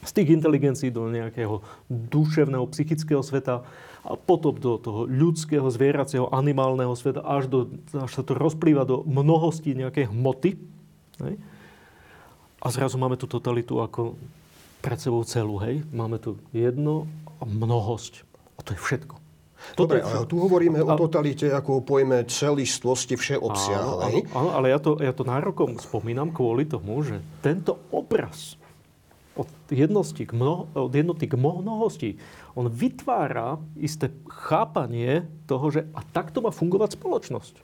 z 0.02 0.10
tých 0.10 0.32
inteligencií 0.32 0.88
do 0.88 1.12
nejakého 1.12 1.60
duševného, 1.86 2.64
psychického 2.72 3.20
sveta 3.20 3.62
a 4.02 4.12
potom 4.18 4.56
do 4.58 4.80
toho 4.80 5.06
ľudského, 5.06 5.68
zvieracieho, 5.70 6.32
animálneho 6.32 6.96
sveta, 6.98 7.22
až, 7.22 7.46
do, 7.46 7.58
až 7.94 8.10
sa 8.10 8.24
to 8.26 8.34
rozplýva 8.34 8.82
do 8.82 9.06
mnohosti 9.06 9.78
nejakej 9.78 10.10
hmoty. 10.10 10.58
Hej? 11.22 11.34
A 12.58 12.66
zrazu 12.74 12.98
máme 12.98 13.14
tú 13.14 13.30
totalitu 13.30 13.78
ako 13.78 14.18
pred 14.82 14.98
sebou 14.98 15.22
celú, 15.22 15.62
hej? 15.62 15.86
Máme 15.94 16.18
tu 16.18 16.34
jedno 16.50 17.06
a 17.38 17.46
mnohosť. 17.46 18.26
A 18.58 18.66
to 18.66 18.74
je 18.74 18.80
všetko. 18.82 19.21
Dobre, 19.78 20.02
ale 20.02 20.26
tu 20.26 20.36
hovoríme 20.42 20.82
o 20.82 20.92
totalite 20.98 21.48
ako 21.48 21.80
o 21.80 21.82
pojme 21.82 22.26
celistvosti 22.28 23.14
všeobsiahlej. 23.16 24.28
Áno, 24.30 24.36
áno, 24.36 24.50
ale 24.52 24.74
ja 24.74 24.78
to, 24.82 24.98
ja 25.00 25.12
to 25.14 25.24
nárokom 25.24 25.78
spomínam 25.80 26.34
kvôli 26.34 26.66
tomu, 26.68 27.00
že 27.00 27.22
tento 27.40 27.78
obraz 27.94 28.60
od 29.32 29.48
jednoty 29.72 30.28
k, 30.28 30.36
mnoho, 30.36 30.68
od 30.76 30.92
jednoty 30.92 31.24
k 31.24 31.40
mnohosti, 31.40 32.20
on 32.52 32.68
vytvára 32.68 33.56
isté 33.80 34.12
chápanie 34.28 35.24
toho, 35.48 35.72
že 35.72 35.88
a 35.96 36.04
takto 36.04 36.44
má 36.44 36.52
fungovať 36.52 37.00
spoločnosť. 37.00 37.54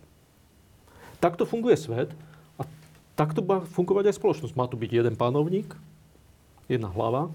Takto 1.20 1.44
funguje 1.44 1.76
svet 1.76 2.14
a 2.56 2.64
takto 3.18 3.44
má 3.44 3.60
fungovať 3.68 4.08
aj 4.08 4.16
spoločnosť. 4.16 4.54
Má 4.56 4.64
tu 4.64 4.80
byť 4.80 4.90
jeden 4.96 5.14
panovník, 5.18 5.76
jedna 6.72 6.88
hlava, 6.88 7.28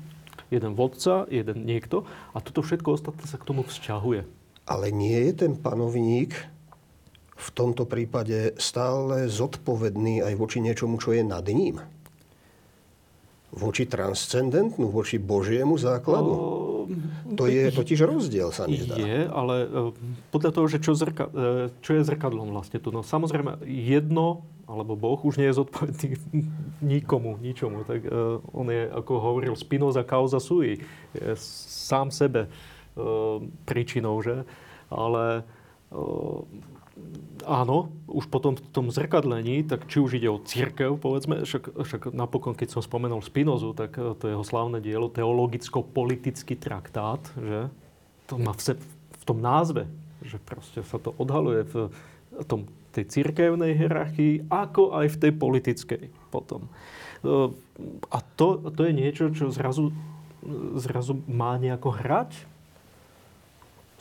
jeden 0.50 0.74
vodca, 0.74 1.30
jeden 1.30 1.70
niekto 1.70 2.10
a 2.34 2.42
toto 2.42 2.66
všetko 2.66 2.98
ostatné 2.98 3.26
sa 3.30 3.38
k 3.38 3.46
tomu 3.46 3.62
vzťahuje. 3.62 4.43
Ale 4.64 4.96
nie 4.96 5.20
je 5.28 5.34
ten 5.44 5.54
panovník 5.60 6.32
v 7.44 7.50
tomto 7.52 7.84
prípade 7.84 8.56
stále 8.56 9.28
zodpovedný 9.28 10.24
aj 10.24 10.34
voči 10.40 10.64
niečomu, 10.64 10.96
čo 11.02 11.12
je 11.12 11.24
nad 11.26 11.44
ním? 11.52 11.84
Voči 13.54 13.86
transcendentnú, 13.86 14.90
voči 14.90 15.20
Božiemu 15.20 15.78
základu? 15.78 16.32
O, 16.34 16.40
to 17.38 17.46
je 17.46 17.70
totiž 17.70 18.02
rozdiel, 18.02 18.50
sa 18.50 18.66
mi 18.66 18.82
zdá. 18.82 18.98
Je, 18.98 19.30
ale 19.30 19.56
e, 19.62 19.68
podľa 20.34 20.52
toho, 20.56 20.66
že 20.72 20.82
čo, 20.82 20.98
zrka, 20.98 21.30
e, 21.30 21.70
čo 21.84 21.92
je 22.00 22.02
zrkadlom 22.02 22.50
vlastne 22.50 22.82
tu. 22.82 22.90
No 22.90 23.06
samozrejme, 23.06 23.62
jedno, 23.68 24.48
alebo 24.66 24.98
Boh 24.98 25.20
už 25.22 25.38
nie 25.38 25.52
je 25.52 25.60
zodpovedný 25.60 26.18
nikomu, 26.96 27.38
ničomu. 27.38 27.86
Tak 27.86 28.10
on 28.56 28.72
je, 28.72 28.90
ako 28.90 29.12
hovoril 29.22 29.54
Spinoza, 29.54 30.02
causa 30.08 30.42
sui. 30.42 30.82
Sám 31.38 32.10
sebe 32.10 32.50
príčinou, 33.66 34.22
že? 34.22 34.46
Ale 34.94 35.42
uh, 35.90 36.46
áno, 37.44 37.90
už 38.06 38.30
potom 38.30 38.54
v 38.54 38.62
tom 38.70 38.94
zrkadlení, 38.94 39.66
tak 39.66 39.90
či 39.90 39.98
už 39.98 40.22
ide 40.22 40.30
o 40.30 40.42
církev, 40.42 40.96
povedzme, 41.02 41.44
však, 41.44 41.74
však 41.74 42.02
napokon, 42.14 42.54
keď 42.54 42.78
som 42.78 42.82
spomenul 42.86 43.26
Spinozu, 43.26 43.74
tak 43.74 43.98
e, 43.98 44.14
to 44.14 44.26
jeho 44.30 44.46
slávne 44.46 44.78
dielo, 44.78 45.10
teologicko-politický 45.10 46.56
traktát, 46.56 47.22
že 47.36 47.74
to 48.30 48.38
má 48.38 48.54
v, 48.54 48.78
v 49.18 49.24
tom 49.26 49.42
názve, 49.42 49.90
že 50.22 50.38
proste 50.40 50.86
sa 50.86 51.02
to 51.02 51.12
odhaluje 51.18 51.66
v 51.68 51.76
tom, 52.46 52.70
tej 52.94 53.10
církevnej 53.10 53.74
hierarchii, 53.74 54.54
ako 54.54 54.94
aj 54.94 55.18
v 55.18 55.20
tej 55.20 55.32
politickej 55.34 56.04
potom. 56.30 56.70
E, 56.70 57.52
a 58.14 58.18
to, 58.38 58.70
to 58.70 58.82
je 58.86 58.94
niečo, 58.94 59.34
čo 59.34 59.50
zrazu, 59.50 59.90
zrazu 60.78 61.18
má 61.26 61.58
nejako 61.58 61.90
hrať 61.90 62.53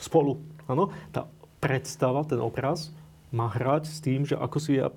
spolu. 0.03 0.43
Áno, 0.67 0.91
tá 1.15 1.31
predstava, 1.63 2.27
ten 2.27 2.43
obraz, 2.43 2.91
má 3.31 3.47
hrať 3.47 3.87
s 3.87 3.97
tým, 4.03 4.27
že 4.27 4.35
ako 4.35 4.57
si 4.59 4.77
ja 4.77 4.91
e, 4.91 4.95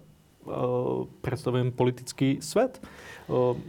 predstavujem 1.23 1.71
politický 1.71 2.43
svet. 2.43 2.83
E, 2.83 2.83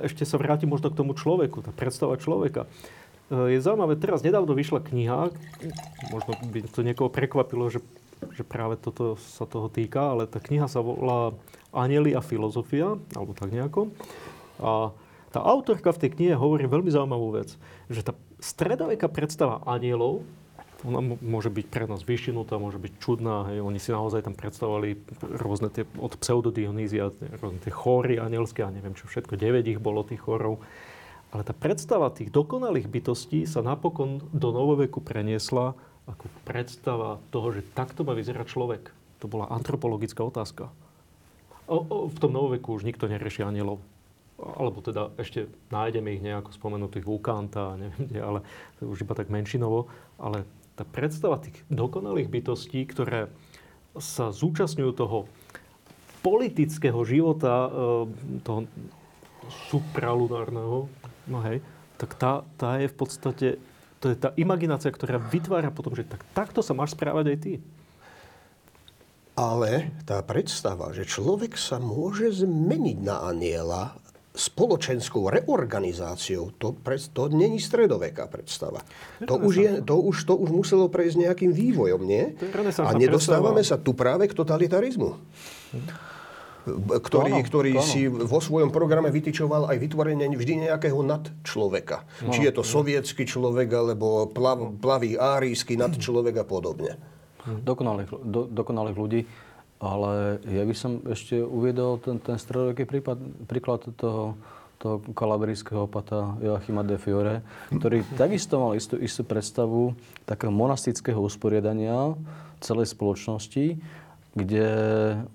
ešte 0.01 0.25
sa 0.25 0.41
vrátim 0.41 0.67
možno 0.67 0.89
k 0.89 0.97
tomu 0.97 1.13
človeku, 1.13 1.61
tá 1.61 1.69
predstava 1.69 2.17
človeka. 2.17 2.65
E, 3.29 3.53
je 3.53 3.63
zaujímavé, 3.63 3.95
teraz 4.01 4.25
nedávno 4.25 4.57
vyšla 4.57 4.81
kniha, 4.81 5.31
možno 6.09 6.31
by 6.49 6.59
to 6.67 6.81
niekoho 6.81 7.13
prekvapilo, 7.13 7.69
že, 7.69 7.79
že 8.33 8.43
práve 8.43 8.75
toto 8.81 9.15
sa 9.15 9.45
toho 9.45 9.69
týka, 9.69 10.17
ale 10.17 10.25
tá 10.25 10.41
kniha 10.41 10.65
sa 10.65 10.81
volá 10.81 11.37
Anieli 11.71 12.17
a 12.17 12.25
filozofia, 12.25 12.97
alebo 13.13 13.37
tak 13.37 13.53
nejako. 13.53 13.93
A 14.57 14.89
tá 15.29 15.39
autorka 15.43 15.93
v 15.93 16.01
tej 16.01 16.09
knihe 16.17 16.33
hovorí 16.33 16.65
veľmi 16.65 16.89
zaujímavú 16.89 17.37
vec, 17.37 17.53
že 17.91 18.01
tá 18.01 18.17
stredoveká 18.41 19.11
predstava 19.11 19.61
anielov 19.67 20.25
ona 20.87 21.03
môže 21.19 21.51
byť 21.51 21.67
pre 21.67 21.83
nás 21.83 22.07
vyšinutá, 22.07 22.55
môže 22.55 22.79
byť 22.79 22.93
čudná. 23.03 23.51
Hej. 23.51 23.59
Oni 23.59 23.75
si 23.75 23.91
naozaj 23.91 24.23
tam 24.23 24.33
predstavovali 24.39 24.95
rôzne 25.35 25.67
tie, 25.67 25.83
od 25.99 26.15
pseudodionýzia, 26.15 27.11
rôzne 27.43 27.59
tie 27.59 27.73
chóry 27.75 28.15
anielské 28.15 28.63
a 28.63 28.71
neviem 28.71 28.95
čo 28.95 29.11
všetko, 29.11 29.35
9 29.35 29.67
ich 29.67 29.83
bolo 29.83 30.07
tých 30.07 30.23
chorov. 30.23 30.63
Ale 31.35 31.43
tá 31.43 31.51
predstava 31.51 32.07
tých 32.07 32.31
dokonalých 32.31 32.87
bytostí 32.87 33.43
sa 33.43 33.59
napokon 33.59 34.23
do 34.31 34.49
novoveku 34.55 35.03
preniesla 35.03 35.75
ako 36.07 36.31
predstava 36.47 37.19
toho, 37.35 37.51
že 37.51 37.67
takto 37.75 38.07
má 38.07 38.15
vyzerať 38.15 38.47
človek. 38.47 38.95
To 39.19 39.27
bola 39.27 39.51
antropologická 39.51 40.23
otázka. 40.23 40.71
O, 41.67 41.83
o, 41.83 41.97
v 42.07 42.17
tom 42.23 42.31
novoveku 42.31 42.71
už 42.79 42.87
nikto 42.87 43.11
nerieši 43.11 43.43
anielov 43.43 43.83
alebo 44.37 44.85
teda 44.85 45.09
ešte 45.17 45.49
nájdeme 45.73 46.13
ich 46.13 46.21
nejako 46.21 46.53
spomenutých 46.53 47.09
u 47.09 47.17
Kanta, 47.17 47.73
neviem 47.73 48.05
kde, 48.05 48.19
ale 48.21 48.39
už 48.85 49.01
iba 49.01 49.17
tak 49.17 49.33
menšinovo, 49.33 49.89
ale 50.21 50.45
tá 50.77 50.85
predstava 50.85 51.41
tých 51.41 51.57
dokonalých 51.73 52.29
bytostí, 52.29 52.85
ktoré 52.85 53.33
sa 53.97 54.29
zúčastňujú 54.29 54.91
toho 54.93 55.25
politického 56.21 57.01
života, 57.01 57.65
e, 57.65 57.69
toho 58.45 58.69
supralunárneho, 59.73 60.85
no 61.25 61.39
hej, 61.41 61.65
tak 61.97 62.13
tá, 62.13 62.45
tá 62.61 62.77
je 62.77 62.93
v 62.93 62.95
podstate, 62.95 63.47
to 63.97 64.13
je 64.13 64.17
tá 64.17 64.29
imaginácia, 64.37 64.93
ktorá 64.93 65.17
vytvára 65.17 65.73
potom, 65.73 65.97
že 65.97 66.05
tak, 66.05 66.21
takto 66.37 66.61
sa 66.61 66.77
máš 66.77 66.93
správať 66.93 67.25
aj 67.33 67.37
ty. 67.41 67.53
Ale 69.37 69.93
tá 70.05 70.21
predstava, 70.25 70.89
že 70.93 71.05
človek 71.05 71.57
sa 71.57 71.77
môže 71.77 72.41
zmeniť 72.41 72.97
na 73.05 73.21
aniela, 73.29 73.93
spoločenskou 74.37 75.33
reorganizáciou, 75.33 76.53
to, 76.61 76.77
to 77.11 77.23
není 77.33 77.57
stredoveká 77.57 78.29
predstava. 78.29 78.85
To 79.25 79.41
už, 79.41 79.53
je, 79.57 79.71
to, 79.81 79.97
už, 79.97 80.29
to 80.29 80.37
už 80.37 80.49
muselo 80.53 80.85
prejsť 80.87 81.25
nejakým 81.25 81.51
vývojom, 81.51 82.05
nie? 82.05 82.37
A 82.85 82.93
nedostávame 82.93 83.65
sa 83.65 83.81
tu 83.81 83.97
práve 83.97 84.29
k 84.29 84.37
totalitarizmu. 84.37 85.17
Ktorý, 86.99 87.31
ktorý 87.47 87.79
si 87.79 88.11
vo 88.11 88.43
svojom 88.43 88.75
programe 88.75 89.07
vytyčoval 89.07 89.71
aj 89.71 89.77
vytvorenie 89.79 90.27
vždy 90.35 90.67
nejakého 90.67 90.99
nadčloveka. 90.99 92.03
No, 92.27 92.35
Či 92.35 92.45
je 92.45 92.51
to 92.51 92.61
sovietský 92.61 93.23
človek, 93.23 93.71
alebo 93.71 94.27
plav, 94.27 94.75
plavý 94.77 95.15
árijský 95.15 95.79
nadčlovek 95.79 96.43
a 96.43 96.45
podobne. 96.45 96.99
Dokonalých, 97.47 98.11
do, 98.11 98.51
dokonalých 98.51 98.97
ľudí 98.99 99.21
ale 99.77 100.41
ja 100.49 100.65
by 100.65 100.75
som 100.75 101.01
ešte 101.05 101.37
uviedol 101.37 102.01
ten, 102.01 102.17
ten 102.17 102.37
stredoveký 102.41 102.89
prípad, 102.89 103.17
príklad 103.45 103.85
toho, 103.93 104.33
toho 104.81 105.01
kalabrijského 105.13 105.85
opata 105.85 106.33
Joachima 106.41 106.81
de 106.81 106.97
Fiore, 106.97 107.45
ktorý 107.69 108.01
takisto 108.21 108.57
mal 108.57 108.73
istú, 108.73 108.97
istú 108.97 109.21
predstavu 109.21 109.93
takého 110.25 110.49
monastického 110.49 111.21
usporiadania 111.21 112.17
celej 112.57 112.97
spoločnosti, 112.97 113.77
kde 114.37 114.67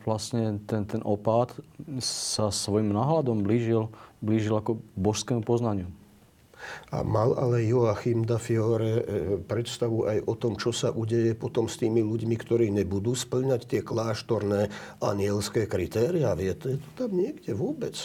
vlastne 0.06 0.62
ten, 0.66 0.86
ten 0.86 1.02
opat 1.02 1.54
sa 2.02 2.50
svojim 2.50 2.90
náhľadom 2.90 3.42
blížil, 3.42 3.90
blížil 4.22 4.54
ako 4.58 4.78
božskému 4.94 5.42
poznaniu. 5.42 5.90
A 6.92 7.00
mal 7.00 7.34
ale 7.34 7.64
Joachim 7.64 8.22
da 8.28 8.36
Fiore 8.36 8.92
e, 9.00 9.02
predstavu 9.40 10.04
aj 10.06 10.18
o 10.28 10.34
tom, 10.36 10.54
čo 10.60 10.70
sa 10.70 10.92
udeje 10.92 11.32
potom 11.32 11.66
s 11.66 11.80
tými 11.80 12.04
ľuďmi, 12.04 12.36
ktorí 12.36 12.68
nebudú 12.68 13.16
splňať 13.16 13.66
tie 13.66 13.80
kláštorné 13.80 14.68
anielské 15.00 15.64
kritéria. 15.64 16.36
Viete, 16.36 16.76
je 16.76 16.78
to 16.78 16.90
tam 17.06 17.10
niekde 17.16 17.56
vôbec? 17.56 17.96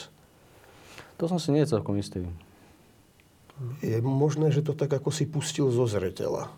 To 1.18 1.26
som 1.26 1.42
si 1.42 1.50
nie 1.52 1.66
celkom 1.66 1.98
istý. 1.98 2.24
Je 3.82 3.98
možné, 4.06 4.54
že 4.54 4.62
to 4.62 4.78
tak 4.78 4.94
ako 4.94 5.10
si 5.10 5.26
pustil 5.26 5.74
zo 5.74 5.90
zretela. 5.90 6.54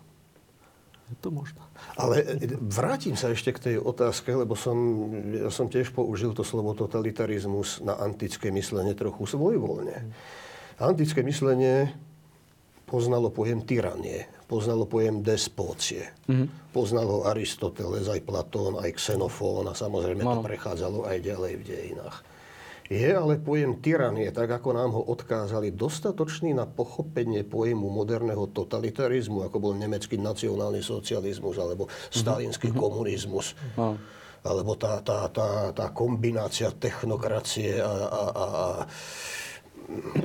Je 1.10 1.16
to 1.18 1.34
možné. 1.34 1.58
Ale 1.98 2.22
e, 2.22 2.54
vrátim 2.60 3.18
sa 3.18 3.34
ešte 3.34 3.50
k 3.50 3.62
tej 3.72 3.76
otázke, 3.82 4.30
lebo 4.30 4.54
som, 4.54 4.76
ja 5.34 5.50
som 5.50 5.66
tiež 5.66 5.90
použil 5.90 6.30
to 6.36 6.46
slovo 6.46 6.70
totalitarizmus 6.76 7.82
na 7.82 7.98
antické 7.98 8.54
myslenie 8.54 8.94
trochu 8.94 9.26
svojvoľne. 9.26 9.96
Hmm. 9.96 10.48
Antické 10.80 11.20
myslenie 11.20 11.92
poznalo 12.88 13.28
pojem 13.28 13.60
tyranie, 13.68 14.24
poznalo 14.48 14.88
pojem 14.88 15.20
despócie. 15.20 16.08
Mm-hmm. 16.24 16.72
Poznal 16.72 17.06
ho 17.06 17.28
Aristoteles, 17.28 18.08
aj 18.08 18.24
Platón, 18.24 18.80
aj 18.80 18.96
Xenofón 18.96 19.68
a 19.68 19.76
samozrejme 19.76 20.24
to 20.24 20.40
prechádzalo 20.40 21.04
aj 21.04 21.20
ďalej 21.20 21.52
v 21.60 21.64
dejinách. 21.68 22.16
Je 22.90 23.06
ale 23.06 23.38
pojem 23.38 23.78
tyranie, 23.78 24.34
tak 24.34 24.50
ako 24.50 24.74
nám 24.74 24.90
ho 24.90 25.02
odkázali, 25.14 25.70
dostatočný 25.70 26.56
na 26.56 26.66
pochopenie 26.66 27.46
pojmu 27.46 27.86
moderného 27.86 28.50
totalitarizmu, 28.50 29.46
ako 29.46 29.56
bol 29.62 29.72
nemecký 29.78 30.18
nacionálny 30.18 30.82
socializmus 30.82 31.60
alebo 31.62 31.86
stalinský 32.10 32.74
mm-hmm. 32.74 32.82
komunizmus. 32.82 33.54
No. 33.78 33.94
Alebo 34.42 34.74
tá, 34.74 34.98
tá, 35.04 35.28
tá, 35.28 35.70
tá 35.70 35.86
kombinácia 35.92 36.72
technokracie 36.72 37.78
a, 37.78 37.92
a, 37.92 38.22
a, 38.32 38.44
a 38.48 38.66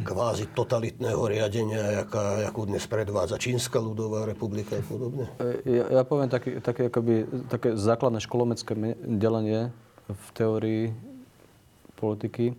kvázi 0.05 0.45
totalitného 0.53 1.21
riadenia, 1.25 2.05
jaká, 2.05 2.45
jakú 2.45 2.69
dnes 2.69 2.85
predvádza 2.85 3.41
Čínska 3.41 3.81
ľudová 3.81 4.25
republika 4.29 4.77
a 4.77 4.83
podobne? 4.85 5.25
Ja, 5.65 6.01
ja 6.01 6.03
poviem 6.05 6.29
také, 6.29 6.61
také, 6.61 6.87
akoby, 6.87 7.25
také 7.49 7.73
základné 7.73 8.21
školomecké 8.21 8.77
delenie 9.01 9.73
v 10.05 10.27
teórii 10.37 10.83
politiky, 11.97 12.53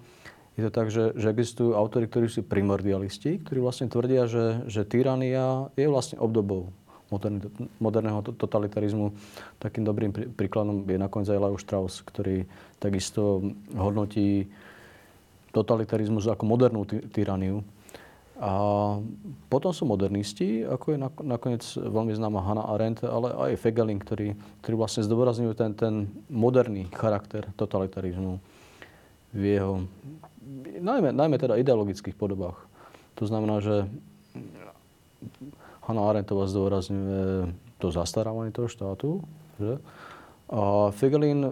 je 0.57 0.62
to 0.64 0.72
tak, 0.72 0.88
že, 0.88 1.12
že 1.20 1.28
existujú 1.28 1.76
autory, 1.76 2.09
ktorí 2.09 2.32
sú 2.32 2.40
primordialisti, 2.40 3.44
ktorí 3.44 3.61
vlastne 3.61 3.92
tvrdia, 3.92 4.24
že, 4.24 4.64
že 4.64 4.88
tyrania 4.88 5.68
je 5.76 5.84
vlastne 5.84 6.16
obdobou 6.16 6.72
moderného 7.78 8.18
totalitarizmu. 8.34 9.14
Takým 9.62 9.86
dobrým 9.86 10.11
príkladom 10.34 10.82
je 10.88 10.98
nakoniec 10.98 11.28
aj 11.30 11.38
Leo 11.38 11.59
Strauss, 11.61 12.02
ktorý 12.02 12.48
takisto 12.82 13.52
hodnotí 13.76 14.50
totalitarizmus 15.57 16.28
ako 16.28 16.44
modernú 16.44 16.84
ty- 16.84 17.00
tyraniu. 17.09 17.64
A 18.36 18.52
potom 19.48 19.72
sú 19.72 19.88
modernisti, 19.88 20.61
ako 20.61 20.92
je 20.92 20.98
nakoniec 21.24 21.64
veľmi 21.72 22.12
známa 22.12 22.44
Hannah 22.44 22.68
Arendt, 22.68 23.00
ale 23.00 23.32
aj 23.32 23.64
Fegelin, 23.64 23.96
ktorí, 23.96 24.36
ktorí 24.61 24.74
vlastne 24.76 25.09
zdôrazňujú 25.09 25.57
ten, 25.57 25.72
ten 25.72 26.12
moderný 26.28 26.84
charakter 26.92 27.48
totalitarizmu 27.57 28.36
v 29.32 29.42
jeho, 29.57 29.88
najmä, 30.84 31.16
najmä 31.16 31.40
teda 31.40 31.57
ideologických 31.57 32.12
podobách. 32.12 32.61
To 33.16 33.24
znamená, 33.24 33.64
že 33.64 33.88
Hanna 35.88 36.04
Arendtová 36.04 36.44
zdôrazňuje 36.44 37.57
to 37.80 37.88
zastarávanie 37.88 38.52
toho 38.52 38.68
štátu, 38.68 39.24
že? 39.57 39.80
A 40.46 40.94
Figelin 40.94 41.42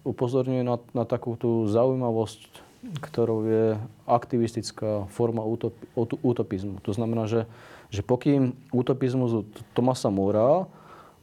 upozorňuje 0.00 0.64
na, 0.64 0.80
na 0.96 1.04
takú 1.04 1.36
tú 1.36 1.68
zaujímavosť, 1.68 2.63
ktorou 3.00 3.38
je 3.48 3.64
aktivistická 4.04 5.08
forma 5.08 5.40
utop, 5.44 5.72
utopizmu. 5.96 6.84
To 6.84 6.92
znamená, 6.92 7.24
že, 7.24 7.48
že 7.88 8.04
pokým 8.04 8.52
utopizmus 8.70 9.46
Tomasa 9.72 10.12
Mora 10.12 10.68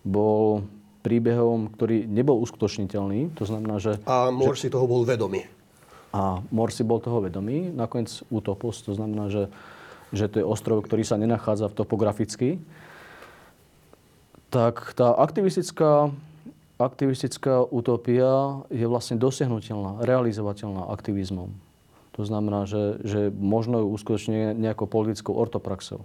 bol 0.01 0.65
príbehom, 1.01 1.69
ktorý 1.73 2.05
nebol 2.05 2.37
uskutočniteľný, 2.45 3.33
to 3.33 3.45
znamená, 3.45 3.81
že... 3.81 3.97
A 4.05 4.29
Mor 4.29 4.53
si 4.57 4.69
toho 4.69 4.85
bol 4.85 5.01
vedomý. 5.01 5.45
A 6.13 6.45
Mor 6.53 6.69
si 6.69 6.85
bol 6.85 7.01
toho 7.01 7.21
vedomý. 7.23 7.73
Nakoniec 7.73 8.21
Utopus, 8.29 8.83
to 8.85 8.93
znamená, 8.93 9.31
že, 9.31 9.49
že 10.13 10.29
to 10.29 10.43
je 10.43 10.45
ostrov, 10.45 10.83
ktorý 10.85 11.01
sa 11.01 11.17
nenachádza 11.17 11.71
v 11.71 11.77
topograficky. 11.77 12.49
Tak 14.51 14.93
tá 14.93 15.15
aktivistická, 15.15 16.11
aktivistická 16.85 17.65
utopia 17.67 18.63
je 18.69 18.85
vlastne 18.85 19.17
dosiahnutelná, 19.17 20.03
realizovateľná 20.05 20.89
aktivizmom. 20.91 21.53
To 22.19 22.23
znamená, 22.27 22.67
že, 22.67 22.99
že 23.07 23.31
možno 23.31 23.81
ju 23.81 23.87
uskutočne 23.95 24.53
nejakou 24.53 24.85
politickou 24.85 25.31
ortopraxou. 25.31 26.03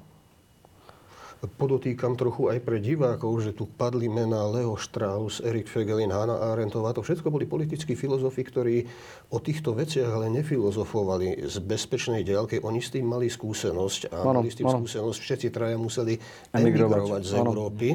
Podotýkam 1.37 2.17
trochu 2.17 2.49
aj 2.49 2.65
pre 2.65 2.81
divákov, 2.81 3.45
že 3.45 3.53
tu 3.53 3.69
padli 3.69 4.09
mená 4.09 4.49
Leo 4.49 4.73
Strauss, 4.81 5.45
Erik 5.45 5.69
Fegelin, 5.69 6.09
Hanna 6.09 6.41
Arendtová. 6.41 6.97
To 6.97 7.05
všetko 7.05 7.29
boli 7.29 7.45
politickí 7.45 7.93
filozofi, 7.93 8.41
ktorí 8.41 8.89
o 9.29 9.39
týchto 9.39 9.77
veciach 9.77 10.09
ale 10.09 10.33
nefilozofovali 10.33 11.45
z 11.45 11.57
bezpečnej 11.61 12.25
diaľky. 12.25 12.59
Oni 12.65 12.81
s 12.81 12.89
tým 12.89 13.05
mali 13.05 13.29
skúsenosť 13.29 14.17
a 14.17 14.25
ano, 14.25 14.41
mali 14.41 14.49
s 14.49 14.57
tým 14.57 14.67
ano. 14.67 14.81
skúsenosť. 14.81 15.19
Všetci 15.21 15.49
traja 15.53 15.77
museli 15.77 16.17
emigrovať, 16.57 17.05
emigrovať 17.05 17.23
z 17.29 17.33
Európy 17.37 17.89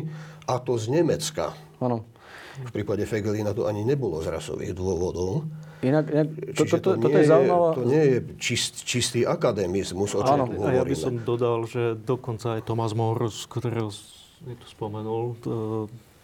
a 0.45 0.55
to 0.61 0.77
z 0.77 0.85
Nemecka. 1.01 1.57
Ano. 1.81 2.20
V 2.51 2.71
prípade 2.71 3.07
Fegelina 3.07 3.55
to 3.55 3.63
ani 3.65 3.87
nebolo 3.87 4.19
z 4.19 4.27
rasových 4.27 4.75
dôvodov. 4.75 5.47
Inak, 5.81 6.05
inak 6.11 6.27
to, 6.53 6.63
to, 6.67 6.77
to, 6.77 6.89
to, 6.99 7.07
to, 7.09 7.17
je 7.17 7.25
zaujímavé. 7.25 7.67
To 7.73 7.83
nie 7.87 8.03
je 8.03 8.17
čist, 8.37 8.85
čistý 8.85 9.25
akademizmus, 9.25 10.13
o 10.13 10.21
čom 10.21 10.45
Áno, 10.45 10.45
a 10.67 10.69
ja 10.75 10.83
by 10.85 10.95
som 10.95 11.17
dodal, 11.23 11.65
že 11.65 11.97
dokonca 11.97 12.59
aj 12.59 12.67
Thomas 12.67 12.93
More, 12.93 13.31
ktorého 13.31 13.89
je 14.41 14.55
tu 14.57 14.67
spomenul, 14.69 15.37
to, 15.41 15.51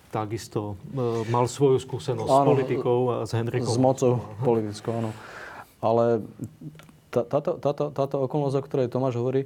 takisto 0.10 0.80
uh, 0.96 1.22
mal 1.28 1.46
svoju 1.46 1.78
skúsenosť 1.84 2.32
áno, 2.32 2.42
s 2.42 2.48
politikou 2.48 3.00
a 3.12 3.16
s 3.28 3.32
Henrikom. 3.36 3.74
S 3.74 3.80
mocou 3.80 4.12
politickou, 4.42 4.92
áno. 5.04 5.12
Ale 5.84 6.26
tá, 7.12 7.22
táto, 7.24 7.60
táto, 7.60 7.84
táto 7.94 8.16
okolnosť, 8.26 8.56
o 8.58 8.64
ktorej 8.66 8.88
Tomáš 8.92 9.20
hovorí, 9.20 9.46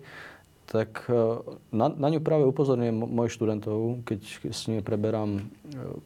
tak 0.72 1.04
e, 1.12 1.44
na, 1.76 1.92
na 1.92 2.08
ňu 2.08 2.24
práve 2.24 2.48
upozorňujem 2.48 2.96
mojich 2.96 3.36
študentov, 3.36 4.08
keď 4.08 4.20
s 4.56 4.72
nimi 4.72 4.80
preberám 4.80 5.36
e, 5.36 5.42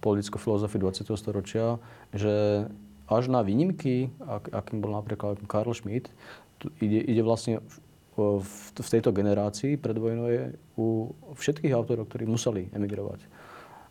politickú 0.02 0.42
filozofiu 0.42 0.82
20. 0.82 1.06
storočia, 1.14 1.78
že 2.10 2.66
až 3.06 3.30
na 3.30 3.46
výnimky, 3.46 4.10
ak, 4.26 4.50
akým 4.50 4.82
bol 4.82 4.98
napríklad 4.98 5.38
Karl 5.46 5.70
Schmidt, 5.78 6.10
ide, 6.82 6.98
ide 6.98 7.22
vlastne 7.22 7.62
v, 8.18 8.42
v, 8.42 8.50
v 8.74 8.90
tejto 8.90 9.14
generácii 9.14 9.78
predvojnovej 9.78 10.58
u 10.82 11.14
všetkých 11.38 11.78
autorov, 11.78 12.10
ktorí 12.10 12.26
museli 12.26 12.74
emigrovať. 12.74 13.22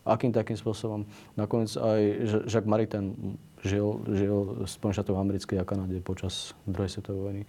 Akým 0.05 0.35
takým 0.35 0.59
spôsobom. 0.59 1.07
Nakoniec 1.39 1.70
aj 1.79 2.01
Jacques 2.51 2.68
Maritain 2.68 3.39
žil, 3.62 4.03
žil 4.11 4.66
v 4.66 4.68
Spojených 4.68 5.01
štátoch 5.01 5.22
americkej 5.22 5.57
a 5.62 5.64
Kanade 5.64 6.03
počas 6.03 6.53
druhej 6.66 6.91
svetovej 6.93 7.22
vojny. 7.22 7.43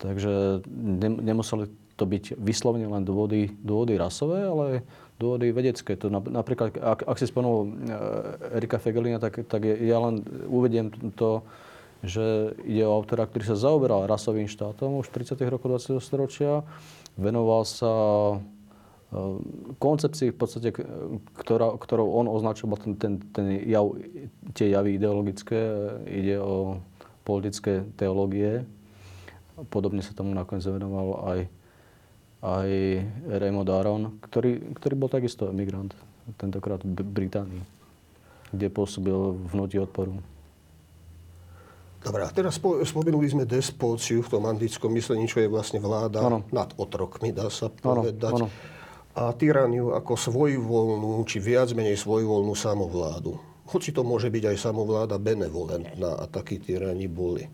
Takže 0.00 0.66
ne, 0.66 1.08
nemuseli 1.20 1.85
to 1.96 2.04
byť 2.04 2.36
vyslovene 2.36 2.86
len 2.86 3.02
dôvody, 3.02 3.56
dôvody 3.64 3.96
rasové, 3.96 4.44
ale 4.44 4.84
dôvody 5.16 5.48
vedecké. 5.52 5.96
To 5.96 6.12
napríklad, 6.12 6.76
ak, 6.76 7.08
ak 7.08 7.16
si 7.16 7.26
spomenul 7.28 7.58
eh, 7.88 8.56
Erika 8.60 8.76
Fegelina, 8.76 9.16
tak, 9.16 9.48
tak 9.48 9.64
ja 9.64 9.96
len 10.00 10.20
uvediem 10.46 10.92
to, 11.16 11.40
že 12.04 12.52
ide 12.68 12.84
o 12.84 12.92
autora, 12.92 13.24
ktorý 13.24 13.44
sa 13.48 13.56
zaoberal 13.56 14.04
rasovým 14.04 14.46
štátom 14.46 15.00
už 15.00 15.08
v 15.08 15.24
30. 15.24 15.40
rokoch 15.48 15.80
20. 15.80 16.04
storočia. 16.04 16.60
Venoval 17.16 17.64
sa 17.64 17.92
eh, 18.36 19.36
koncepcii 19.80 20.36
v 20.36 20.36
podstate, 20.36 20.68
ktorá, 21.40 21.80
ktorou 21.80 22.12
on 22.12 22.28
označoval 22.28 22.76
ten, 22.76 22.92
ten, 23.00 23.12
ten 23.32 23.56
jav, 23.64 23.96
tie 24.52 24.68
javy 24.68 25.00
ideologické. 25.00 25.60
Ide 26.04 26.36
o 26.44 26.84
politické 27.24 27.88
teológie. 27.96 28.68
Podobne 29.72 30.04
sa 30.04 30.12
tomu 30.12 30.36
nakoniec 30.36 30.68
venoval 30.68 31.24
aj 31.32 31.38
aj 32.46 32.70
Raymond 33.26 33.66
Aron, 33.66 34.02
ktorý, 34.22 34.78
ktorý 34.78 34.94
bol 34.94 35.10
takisto 35.10 35.50
emigrant, 35.50 35.90
tentokrát 36.38 36.78
v 36.86 37.02
Británii, 37.02 37.62
kde 38.54 38.66
pôsobil 38.70 39.34
v 39.34 39.52
noti 39.58 39.82
odporu. 39.82 40.14
Dobre, 42.06 42.22
a 42.22 42.30
teraz 42.30 42.62
spomenuli 42.62 43.26
sme 43.26 43.42
despóciu 43.42 44.22
v 44.22 44.30
tom 44.30 44.46
antickom 44.46 44.94
myslení, 44.94 45.26
čo 45.26 45.42
je 45.42 45.50
vlastne 45.50 45.82
vláda 45.82 46.22
ano. 46.22 46.46
nad 46.54 46.70
otrokmi, 46.78 47.34
dá 47.34 47.50
sa 47.50 47.66
povedať. 47.66 48.30
Ano, 48.30 48.46
ano. 48.46 48.74
A 49.16 49.34
tyraniu 49.34 49.90
ako 49.90 50.14
svojvoľnú, 50.14 51.18
či 51.26 51.42
viac 51.42 51.74
menej 51.74 51.98
svojvoľnú 51.98 52.54
samovládu. 52.54 53.34
Hoci 53.66 53.90
to 53.90 54.06
môže 54.06 54.30
byť 54.30 54.54
aj 54.54 54.56
samovláda 54.70 55.18
benevolentná 55.18 56.22
a 56.22 56.30
takí 56.30 56.62
tyrani 56.62 57.10
boli. 57.10 57.50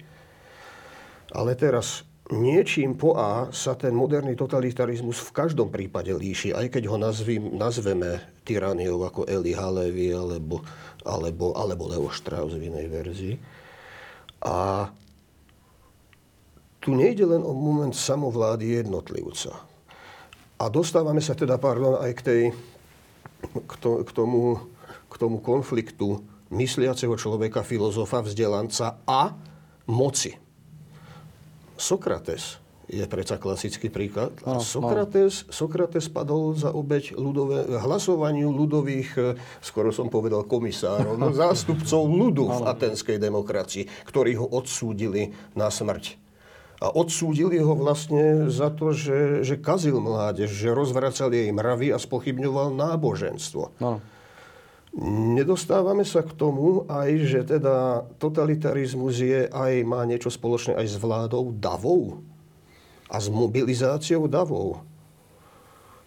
Ale 1.33 1.57
teraz 1.57 2.05
niečím 2.33 2.97
po 2.97 3.15
A 3.15 3.53
sa 3.53 3.77
ten 3.77 3.93
moderný 3.93 4.33
totalitarizmus 4.33 5.21
v 5.21 5.31
každom 5.37 5.69
prípade 5.69 6.11
líši, 6.11 6.57
aj 6.57 6.73
keď 6.73 6.89
ho 6.89 6.97
nazvím, 6.97 7.55
nazveme 7.55 8.41
tyraniou 8.43 9.05
ako 9.05 9.29
Eli 9.29 9.53
Halevi 9.53 10.11
alebo, 10.11 10.65
alebo, 11.05 11.53
alebo 11.55 11.83
Leo 11.93 12.09
Strauss 12.09 12.57
v 12.57 12.73
inej 12.73 12.87
verzii. 12.89 13.35
A 14.43 14.89
tu 16.83 16.99
nejde 16.99 17.23
len 17.23 17.47
o 17.47 17.55
moment 17.55 17.95
samovlády 17.95 18.83
jednotlivca. 18.83 19.55
A 20.59 20.65
dostávame 20.67 21.23
sa 21.23 21.39
teda, 21.39 21.55
pardon, 21.63 22.03
aj 22.03 22.13
k, 22.19 22.23
tej, 22.27 22.43
k, 23.71 23.73
to, 23.79 24.03
k, 24.03 24.11
tomu, 24.11 24.59
k 25.07 25.15
tomu 25.15 25.39
konfliktu 25.39 26.27
mysliaceho 26.51 27.15
človeka, 27.15 27.63
filozofa, 27.63 28.27
vzdelanca 28.27 28.99
a 29.07 29.31
moci. 29.87 30.42
Sokrates 31.83 32.63
je 32.87 33.03
predsa 33.11 33.39
klasický 33.39 33.91
príklad. 33.91 34.31
A 34.47 34.63
Sokrates, 34.63 35.49
Sokrates 35.51 36.07
padol 36.07 36.55
za 36.55 36.71
obeď 36.71 37.19
ľudové, 37.19 37.67
hlasovaniu 37.79 38.55
ľudových, 38.55 39.11
e, 39.19 39.23
skoro 39.65 39.91
som 39.91 40.07
povedal 40.07 40.47
komisárov, 40.47 41.19
no, 41.19 41.35
zástupcov 41.43 42.07
ľudu 42.07 42.45
v 42.47 42.61
atenskej 42.69 43.19
demokracii, 43.19 43.89
ktorí 44.07 44.39
ho 44.39 44.47
odsúdili 44.47 45.35
na 45.59 45.73
smrť. 45.73 46.23
A 46.83 46.91
odsúdili 46.91 47.63
ho 47.63 47.79
vlastne 47.79 48.51
za 48.51 48.67
to, 48.75 48.91
že, 48.91 49.47
že 49.47 49.55
kazil 49.55 50.03
mládež, 50.03 50.51
že 50.51 50.75
rozvracal 50.75 51.31
jej 51.31 51.47
mravy 51.55 51.95
a 51.95 51.99
spochybňoval 51.99 52.75
náboženstvo. 52.75 53.79
No. 53.79 54.03
Nedostávame 55.01 56.05
sa 56.05 56.21
k 56.21 56.37
tomu 56.37 56.85
aj, 56.85 57.11
že 57.25 57.41
teda 57.49 58.05
totalitarizmus 58.21 59.25
je 59.25 59.49
aj, 59.49 59.89
má 59.89 60.05
niečo 60.05 60.29
spoločné 60.29 60.77
aj 60.77 60.87
s 60.93 60.97
vládou 61.01 61.49
davou 61.57 62.21
a 63.09 63.17
s 63.17 63.33
mobilizáciou 63.33 64.29
davou. 64.29 64.85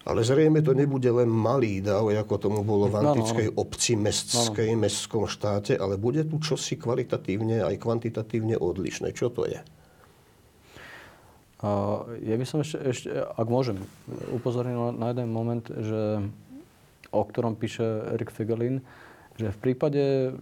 Ale 0.06 0.22
zrejme 0.22 0.62
to 0.62 0.78
nebude 0.78 1.10
len 1.10 1.26
malý 1.26 1.82
dav, 1.82 2.06
ako 2.14 2.38
tomu 2.38 2.62
bolo 2.62 2.86
v 2.86 3.02
antickej 3.02 3.50
no, 3.50 3.54
no. 3.58 3.62
obci, 3.66 3.98
mestskej, 3.98 4.70
no, 4.70 4.78
no. 4.78 4.82
mestskom 4.86 5.26
štáte, 5.26 5.74
ale 5.74 5.98
bude 5.98 6.22
tu 6.30 6.38
čosi 6.38 6.78
kvalitatívne 6.78 7.66
aj 7.66 7.82
kvantitatívne 7.82 8.54
odlišné. 8.54 9.18
Čo 9.18 9.34
to 9.34 9.50
je? 9.50 9.66
Ja 12.22 12.36
by 12.38 12.46
som 12.46 12.62
ešte, 12.62 12.78
ešte 12.86 13.10
ak 13.10 13.48
môžem, 13.50 13.82
upozornil 14.30 14.94
na 14.94 15.10
jeden 15.10 15.34
moment, 15.34 15.66
že, 15.66 16.22
o 17.16 17.24
ktorom 17.24 17.56
píše 17.56 18.12
Erik 18.12 18.36
Figelin, 18.36 18.84
že 19.40 19.56
v 19.56 19.62
prípade 19.64 20.36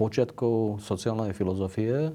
počiatkov 0.00 0.80
sociálnej 0.80 1.36
filozofie, 1.36 2.12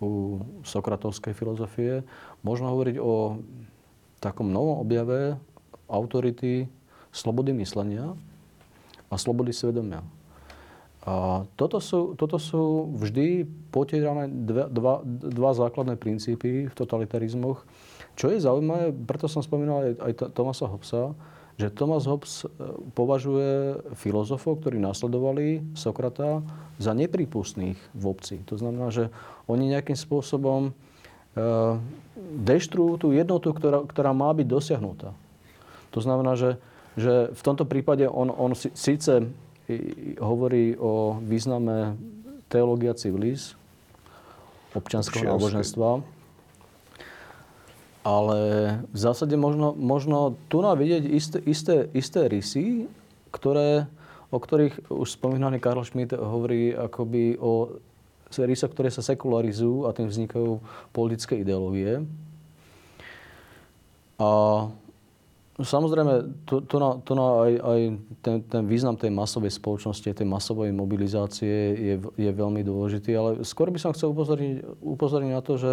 u 0.00 0.40
sokratovskej 0.64 1.36
filozofie, 1.36 2.00
možno 2.40 2.72
hovoriť 2.72 2.96
o 2.96 3.36
takom 4.16 4.48
novom 4.48 4.80
objave 4.80 5.36
autority 5.92 6.64
slobody 7.12 7.52
myslenia 7.60 8.16
a 9.12 9.14
slobody 9.20 9.52
svedomia. 9.52 10.00
A 11.00 11.44
toto 11.56 11.80
sú, 11.80 12.12
toto 12.12 12.36
sú 12.36 12.92
vždy 13.00 13.48
potierané 13.72 14.28
dva, 14.28 14.68
dva, 14.68 14.94
dva 15.04 15.50
základné 15.56 15.96
princípy 15.96 16.68
v 16.68 16.74
totalitarizmoch. 16.76 17.64
Čo 18.20 18.28
je 18.28 18.44
zaujímavé, 18.44 18.92
preto 19.08 19.24
som 19.24 19.40
spomínal 19.40 19.80
aj, 19.80 19.92
aj 19.96 20.12
Tomasa 20.36 20.68
Hobbesa, 20.68 21.16
že 21.60 21.68
Thomas 21.68 22.08
Hobbes 22.08 22.42
e, 22.42 22.46
považuje 22.96 23.76
filozofov, 24.00 24.64
ktorí 24.64 24.80
nasledovali 24.80 25.76
Sokrata, 25.76 26.40
za 26.80 26.96
neprípustných 26.96 27.76
v 27.76 28.04
obci. 28.08 28.40
To 28.48 28.56
znamená, 28.56 28.88
že 28.88 29.12
oni 29.44 29.68
nejakým 29.68 30.00
spôsobom 30.00 30.72
Eh, 31.30 31.74
deštruujú 32.20 32.94
tú 32.98 33.08
jednotu, 33.14 33.54
ktorá, 33.54 33.86
ktorá 33.86 34.10
má 34.10 34.34
byť 34.34 34.46
dosiahnutá. 34.50 35.14
To 35.94 35.98
znamená, 36.02 36.34
že, 36.34 36.58
že 36.98 37.30
v 37.30 37.42
tomto 37.42 37.62
prípade 37.70 38.02
on, 38.10 38.34
on 38.34 38.50
síce 38.58 39.30
hovorí 40.18 40.74
o 40.74 41.22
význame 41.22 41.94
teológia 42.50 42.98
civilis, 42.98 43.54
občianského 44.74 45.30
náboženstva, 45.30 46.02
ale 48.00 48.40
v 48.88 48.98
zásade 48.98 49.36
možno, 49.36 49.76
možno 49.76 50.40
tu 50.48 50.64
nám 50.64 50.80
vidieť 50.80 51.04
isté, 51.04 51.38
isté, 51.44 51.74
isté 51.92 52.20
rysy, 52.32 52.88
ktoré, 53.28 53.84
o 54.32 54.38
ktorých 54.40 54.88
už 54.88 55.08
spomínaný 55.20 55.60
Karl 55.60 55.84
Schmidt 55.84 56.16
hovorí 56.16 56.72
akoby 56.72 57.36
o 57.36 57.76
rysa, 58.32 58.70
ktoré 58.70 58.88
sa 58.88 59.04
sekularizujú 59.04 59.84
a 59.84 59.92
tým 59.92 60.08
vznikajú 60.08 60.62
politické 60.94 61.42
ideológie. 61.42 62.06
A 64.20 64.28
samozrejme, 65.60 66.44
to, 66.48 66.60
to, 66.64 66.76
na, 66.80 66.90
to 67.04 67.12
na 67.16 67.26
aj, 67.44 67.52
aj 67.60 67.80
ten, 68.24 68.36
ten 68.48 68.62
význam 68.64 68.96
tej 68.96 69.12
masovej 69.12 69.52
spoločnosti, 69.52 70.16
tej 70.16 70.28
masovej 70.28 70.72
mobilizácie 70.72 71.76
je, 71.76 71.94
je 72.16 72.30
veľmi 72.32 72.64
dôležitý, 72.64 73.10
ale 73.12 73.30
skôr 73.44 73.68
by 73.68 73.80
som 73.80 73.92
chcel 73.92 74.12
upozorniť, 74.12 74.80
upozorniť 74.80 75.32
na 75.32 75.42
to, 75.44 75.60
že 75.60 75.72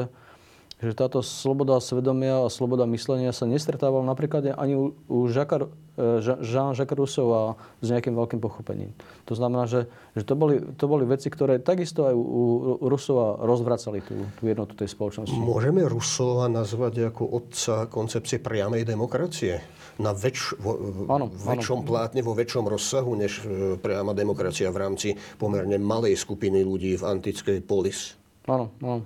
že 0.77 0.93
táto 0.93 1.25
sloboda 1.25 1.81
svedomia 1.81 2.45
a 2.45 2.53
sloboda 2.53 2.85
myslenia 2.85 3.33
sa 3.33 3.49
nestretávala 3.49 4.05
napríklad 4.05 4.53
ani 4.53 4.77
u, 4.77 4.93
u 5.09 5.25
Jacques, 5.25 5.73
Jean-Jacques 6.21 6.93
Rousseau 6.93 7.57
s 7.81 7.87
nejakým 7.89 8.13
veľkým 8.13 8.37
pochopením. 8.37 8.93
To 9.25 9.33
znamená, 9.33 9.65
že, 9.65 9.89
že 10.13 10.21
to, 10.21 10.37
boli, 10.37 10.61
to 10.77 10.85
boli 10.85 11.09
veci, 11.09 11.33
ktoré 11.33 11.57
takisto 11.57 12.05
aj 12.05 12.13
u, 12.13 12.77
u 12.77 12.85
Rousseau 12.85 13.41
rozvracali 13.41 14.05
tú, 14.05 14.13
tú 14.37 14.43
jednotu 14.45 14.77
tej 14.77 14.93
spoločnosti. 14.93 15.33
Môžeme 15.33 15.81
Rousseau 15.89 16.45
nazvať 16.45 17.09
ako 17.09 17.23
otca 17.25 17.89
koncepcie 17.89 18.37
priamej 18.37 18.85
demokracie? 18.85 19.65
Na 19.97 20.13
väč, 20.13 20.53
vo, 20.61 20.77
áno, 21.09 21.33
väčšom 21.33 21.81
áno. 21.81 21.87
plátne, 21.89 22.21
vo 22.21 22.37
väčšom 22.37 22.69
rozsahu, 22.69 23.17
než 23.17 23.41
e, 23.41 23.81
priama 23.81 24.13
demokracia 24.13 24.69
v 24.69 24.77
rámci 24.77 25.17
pomerne 25.41 25.81
malej 25.81 26.21
skupiny 26.21 26.61
ľudí 26.61 27.01
v 27.01 27.17
antickej 27.17 27.65
polis. 27.65 28.13
Áno, 28.45 28.69
áno, 28.85 29.01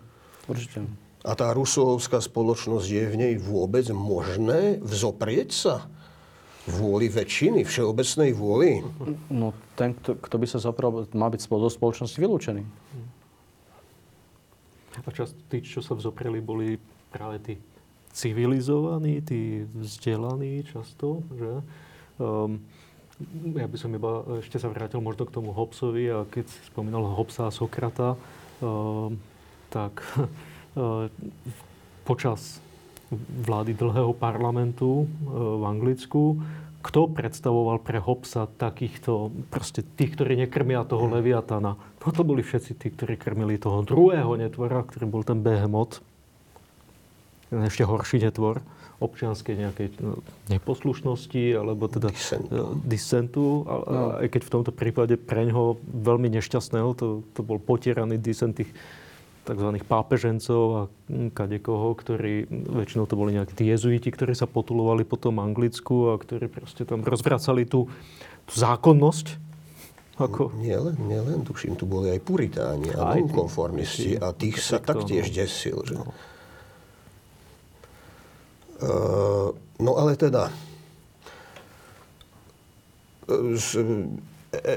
určite. 0.52 0.84
A 1.22 1.38
tá 1.38 1.54
rusovská 1.54 2.18
spoločnosť 2.18 2.88
je 2.90 3.06
v 3.06 3.16
nej 3.16 3.34
vôbec 3.38 3.86
možné 3.94 4.82
vzoprieť 4.82 5.50
sa 5.54 5.76
vôli 6.66 7.10
väčšiny, 7.10 7.66
všeobecnej 7.66 8.34
vôli? 8.34 8.82
No 9.30 9.54
ten, 9.78 9.98
kto, 9.98 10.18
kto 10.18 10.36
by 10.38 10.48
sa 10.50 10.62
zopral, 10.62 11.10
má 11.14 11.30
byť 11.30 11.46
zo 11.46 11.70
spoločnosti 11.70 12.18
vylúčený. 12.18 12.64
A 15.02 15.10
čas 15.14 15.34
tí, 15.50 15.64
čo 15.64 15.80
sa 15.80 15.96
vzopreli, 15.98 16.44
boli 16.44 16.78
práve 17.10 17.38
tí 17.42 17.54
civilizovaní, 18.12 19.24
tí 19.24 19.64
vzdelaní 19.72 20.68
často, 20.68 21.24
že? 21.32 21.52
Um, 22.20 22.60
ja 23.56 23.70
by 23.70 23.78
som 23.78 23.94
iba 23.94 24.26
ešte 24.42 24.58
sa 24.58 24.68
vrátil 24.68 25.00
možno 25.00 25.30
k 25.30 25.36
tomu 25.38 25.54
Hobsovi 25.54 26.10
a 26.10 26.26
keď 26.26 26.50
si 26.50 26.60
spomínal 26.68 27.06
Hobsa 27.06 27.48
a 27.48 27.54
Sokrata, 27.54 28.18
um, 28.60 29.16
tak 29.70 30.02
počas 32.06 32.62
vlády 33.44 33.76
dlhého 33.76 34.16
parlamentu 34.16 35.04
e, 35.04 35.06
v 35.36 35.64
Anglicku, 35.68 36.40
kto 36.82 37.12
predstavoval 37.14 37.78
pre 37.84 38.02
Hobbesa 38.02 38.50
takýchto, 38.58 39.30
proste 39.54 39.86
tých, 39.86 40.18
ktorí 40.18 40.34
nekrmia 40.40 40.88
toho 40.88 41.06
hmm. 41.06 41.14
Leviatana. 41.20 41.78
No 41.78 42.10
to 42.10 42.24
boli 42.26 42.42
všetci 42.42 42.72
tí, 42.80 42.88
ktorí 42.90 43.20
krmili 43.20 43.62
toho 43.62 43.86
druhého 43.86 44.34
netvora, 44.40 44.82
ktorý 44.82 45.06
bol 45.06 45.22
ten 45.22 45.44
Behemoth. 45.46 46.02
Ešte 47.52 47.84
horší 47.84 48.24
netvor 48.24 48.64
občianskej 49.02 49.56
nejakej 49.58 49.88
no, 50.00 50.22
neposlušnosti, 50.48 51.58
alebo 51.58 51.90
teda 51.90 52.14
disentu. 52.14 52.54
disentu. 52.86 53.46
A, 53.66 53.74
no. 53.74 54.06
Aj 54.22 54.28
keď 54.30 54.42
v 54.46 54.54
tomto 54.54 54.72
prípade 54.72 55.18
pre 55.18 55.50
ňoho 55.50 55.82
veľmi 55.82 56.30
nešťastného, 56.38 56.90
to, 56.94 57.26
to 57.34 57.42
bol 57.42 57.58
potieraný 57.58 58.22
disent 58.22 58.54
tých 58.54 58.70
tzv. 59.42 59.70
pápežencov 59.86 60.64
a 60.78 60.82
kadekoho, 61.34 61.98
ktorí, 61.98 62.46
väčšinou 62.50 63.10
to 63.10 63.18
boli 63.18 63.34
nejakí 63.34 63.58
jezuiti, 63.58 64.14
ktorí 64.14 64.38
sa 64.38 64.46
potulovali 64.46 65.02
po 65.02 65.18
tom 65.18 65.42
Anglicku 65.42 66.14
a 66.14 66.22
ktorí 66.22 66.46
proste 66.48 66.86
tam 66.86 67.02
rozvracali 67.02 67.66
tú, 67.66 67.90
tú 68.46 68.54
zákonnosť. 68.54 69.52
Ako? 70.22 70.54
Nielen, 70.62 71.02
nielen, 71.10 71.42
tuším, 71.42 71.74
tu 71.74 71.90
boli 71.90 72.14
aj 72.14 72.22
puritáni 72.22 72.94
a 72.94 73.18
nonkonformisti 73.18 74.22
a 74.22 74.30
tých 74.38 74.62
sa 74.62 74.78
taktiež 74.78 75.34
desil. 75.34 75.82
Že? 75.82 75.96
No. 75.98 76.06
Uh, 78.82 79.50
no 79.82 79.98
ale 79.98 80.14
teda, 80.14 80.54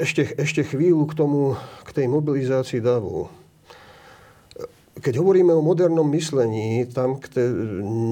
ešte, 0.00 0.32
ešte 0.40 0.64
chvíľu 0.64 1.04
k 1.12 1.14
tomu, 1.18 1.40
k 1.84 1.90
tej 1.92 2.06
mobilizácii 2.08 2.80
davu 2.80 3.28
keď 4.94 5.14
hovoríme 5.18 5.50
o 5.50 5.64
modernom 5.64 6.06
myslení, 6.14 6.86
tam 6.86 7.18
te, 7.18 7.42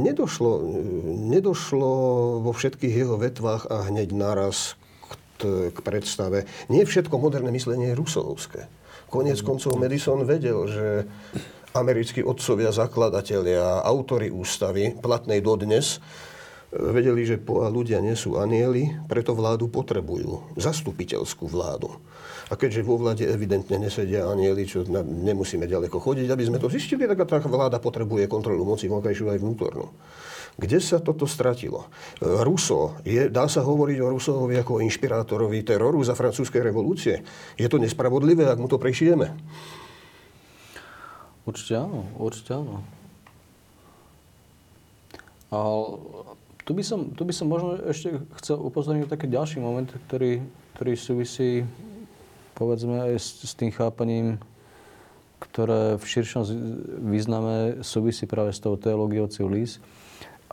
nedošlo, 0.02 0.66
nedošlo 1.30 1.90
vo 2.42 2.50
všetkých 2.50 2.94
jeho 3.06 3.14
vetvách 3.18 3.70
a 3.70 3.86
hneď 3.86 4.10
naraz 4.10 4.74
k, 5.38 5.70
k 5.70 5.78
predstave. 5.78 6.50
Nie 6.66 6.82
všetko 6.82 7.14
moderné 7.22 7.54
myslenie 7.54 7.94
je 7.94 7.98
rusovské. 7.98 8.60
Konec 9.12 9.38
koncov 9.44 9.76
Madison 9.76 10.24
vedel, 10.24 10.58
že 10.66 10.86
americkí 11.76 12.24
otcovia, 12.24 12.72
zakladatelia, 12.72 13.84
autory 13.84 14.32
ústavy, 14.32 14.96
platnej 14.96 15.44
dodnes, 15.44 16.00
vedeli, 16.72 17.28
že 17.28 17.36
ľudia 17.46 18.00
nie 18.00 18.16
sú 18.16 18.40
anieli, 18.40 18.88
preto 19.04 19.36
vládu 19.36 19.68
potrebujú. 19.68 20.56
Zastupiteľskú 20.56 21.44
vládu. 21.44 21.92
A 22.52 22.60
keďže 22.60 22.84
vo 22.84 23.00
vláde 23.00 23.24
evidentne 23.24 23.80
nesedia 23.80 24.28
anieli, 24.28 24.68
čo 24.68 24.84
na, 24.84 25.00
nemusíme 25.00 25.64
ďaleko 25.64 25.96
chodiť, 25.96 26.28
aby 26.28 26.44
sme 26.44 26.60
to 26.60 26.68
zistili, 26.68 27.08
tak 27.08 27.24
tá 27.24 27.40
vláda 27.40 27.80
potrebuje 27.80 28.28
kontrolu 28.28 28.68
moci 28.68 28.92
vonkajšiu 28.92 29.32
aj 29.32 29.40
vnútornú. 29.40 29.88
Kde 30.60 30.76
sa 30.84 31.00
toto 31.00 31.24
stratilo? 31.24 31.88
Ruso, 32.20 33.00
je, 33.08 33.32
dá 33.32 33.48
sa 33.48 33.64
hovoriť 33.64 33.98
o 34.04 34.12
Rusovovi 34.12 34.60
ako 34.60 34.76
o 34.76 34.82
inšpirátorovi 34.84 35.64
teroru 35.64 36.04
za 36.04 36.12
francúzskej 36.12 36.60
revolúcie. 36.60 37.24
Je 37.56 37.64
to 37.72 37.80
nespravodlivé, 37.80 38.44
ak 38.44 38.60
mu 38.60 38.68
to 38.68 38.76
prešijeme? 38.76 39.32
Určite 41.48 41.80
áno, 41.80 42.04
určite 42.20 42.52
áno. 42.52 42.84
A 45.48 45.58
tu 46.68 46.76
by, 46.76 46.84
som, 46.84 47.16
tu 47.16 47.24
by 47.24 47.32
som 47.32 47.48
možno 47.48 47.80
ešte 47.88 48.20
chcel 48.44 48.60
upozorniť 48.60 49.08
taký 49.08 49.32
ďalší 49.32 49.56
moment, 49.56 49.88
ktorý, 49.88 50.44
ktorý 50.76 50.92
súvisí 51.00 51.64
povedzme 52.62 53.10
aj 53.10 53.18
s, 53.18 53.50
s 53.50 53.52
tým 53.58 53.74
chápaním 53.74 54.38
ktoré 55.42 55.98
v 55.98 56.04
širšom 56.06 56.42
význame 57.02 57.82
súvisí 57.82 58.30
práve 58.30 58.54
s 58.54 58.62
tou 58.62 58.78
teológiou 58.78 59.26
civilis. 59.26 59.82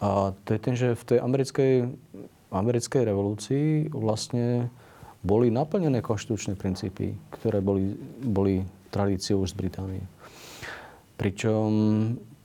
A 0.02 0.34
to 0.48 0.56
je 0.56 0.60
ten, 0.60 0.74
že 0.74 0.98
v 0.98 1.04
tej 1.06 1.18
americkej, 1.22 1.74
americkej 2.50 3.02
revolúcii 3.06 3.66
vlastne 3.94 4.72
boli 5.22 5.52
naplnené 5.52 6.00
konštitučné 6.00 6.56
princípy, 6.56 7.14
ktoré 7.36 7.60
boli, 7.60 7.94
boli 8.24 8.64
tradíciou 8.90 9.44
už 9.44 9.54
z 9.54 9.60
Británie. 9.60 10.04
Pričom 11.20 11.68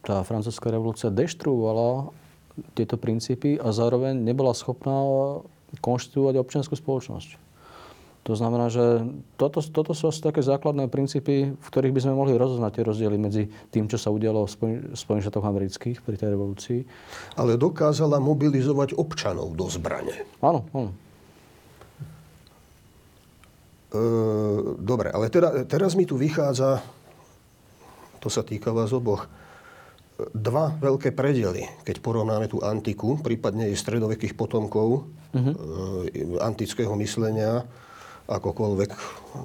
tá 0.02 0.20
francúzska 0.26 0.68
revolúcia 0.74 1.14
deštruovala 1.14 2.10
tieto 2.74 2.98
princípy 2.98 3.56
a 3.62 3.70
zároveň 3.70 4.18
nebola 4.18 4.52
schopná 4.52 4.98
konštituovať 5.78 6.34
občianskú 6.42 6.74
spoločnosť. 6.74 7.43
To 8.24 8.32
znamená, 8.32 8.72
že 8.72 9.04
toto, 9.36 9.60
toto 9.60 9.92
sú 9.92 10.08
asi 10.08 10.24
také 10.24 10.40
základné 10.40 10.88
princípy, 10.88 11.52
v 11.60 11.68
ktorých 11.68 11.92
by 11.92 12.00
sme 12.08 12.16
mohli 12.16 12.32
rozoznať 12.32 12.80
tie 12.80 12.84
rozdiely 12.88 13.16
medzi 13.20 13.52
tým, 13.68 13.84
čo 13.84 14.00
sa 14.00 14.08
udialo 14.08 14.48
v 14.48 14.52
Spojených 14.96 15.28
štátoch 15.28 15.44
amerických 15.44 16.00
pri 16.00 16.16
tej 16.16 16.32
revolúcii. 16.32 16.80
Ale 17.36 17.60
dokázala 17.60 18.16
mobilizovať 18.24 18.96
občanov 18.96 19.52
do 19.52 19.68
zbrane. 19.68 20.24
Áno, 20.40 20.64
áno. 20.72 20.90
E, 23.92 24.00
dobre, 24.80 25.12
ale 25.12 25.28
teda, 25.28 25.68
teraz 25.68 25.92
mi 25.92 26.08
tu 26.08 26.16
vychádza, 26.16 26.80
to 28.24 28.32
sa 28.32 28.40
týka 28.40 28.72
vás 28.72 28.88
oboch, 28.96 29.28
dva 30.32 30.72
veľké 30.80 31.12
predely, 31.12 31.68
keď 31.84 32.00
porovnáme 32.00 32.48
tú 32.48 32.64
antiku, 32.64 33.20
prípadne 33.20 33.68
jej 33.68 33.76
stredovekých 33.76 34.32
potomkov 34.32 35.04
uh-huh. 35.36 35.54
antického 36.40 36.96
myslenia, 36.96 37.68
akokoľvek 38.24 38.90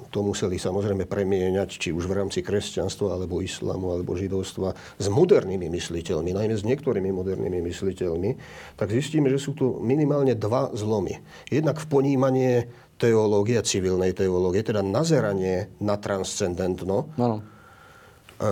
to 0.08 0.20
museli 0.24 0.56
samozrejme 0.56 1.04
premieňať, 1.04 1.68
či 1.76 1.88
už 1.92 2.08
v 2.08 2.16
rámci 2.16 2.40
kresťanstva, 2.40 3.12
alebo 3.20 3.44
islamu, 3.44 3.92
alebo 3.92 4.16
židovstva, 4.16 4.72
s 4.96 5.06
modernými 5.12 5.68
mysliteľmi, 5.68 6.32
najmä 6.32 6.54
s 6.56 6.64
niektorými 6.64 7.12
modernými 7.12 7.60
mysliteľmi, 7.60 8.30
tak 8.80 8.88
zistíme, 8.88 9.28
že 9.28 9.36
sú 9.36 9.52
tu 9.52 9.76
minimálne 9.84 10.32
dva 10.32 10.72
zlomy. 10.72 11.20
Jednak 11.52 11.76
v 11.76 11.86
ponímanie 11.92 12.52
teológie, 12.96 13.60
civilnej 13.60 14.16
teológie, 14.16 14.64
teda 14.64 14.80
nazeranie 14.80 15.68
na 15.80 16.00
transcendentno, 16.00 17.12
ano. 17.20 17.36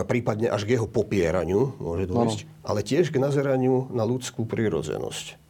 prípadne 0.05 0.53
až 0.53 0.69
k 0.69 0.77
jeho 0.77 0.89
popieraniu 0.89 1.77
môže 1.81 2.05
dôjsť, 2.05 2.39
ale 2.69 2.85
tiež 2.85 3.09
k 3.09 3.21
nazeraniu 3.21 3.89
na 3.93 4.05
ľudskú 4.05 4.45
prirodzenosť 4.45 5.48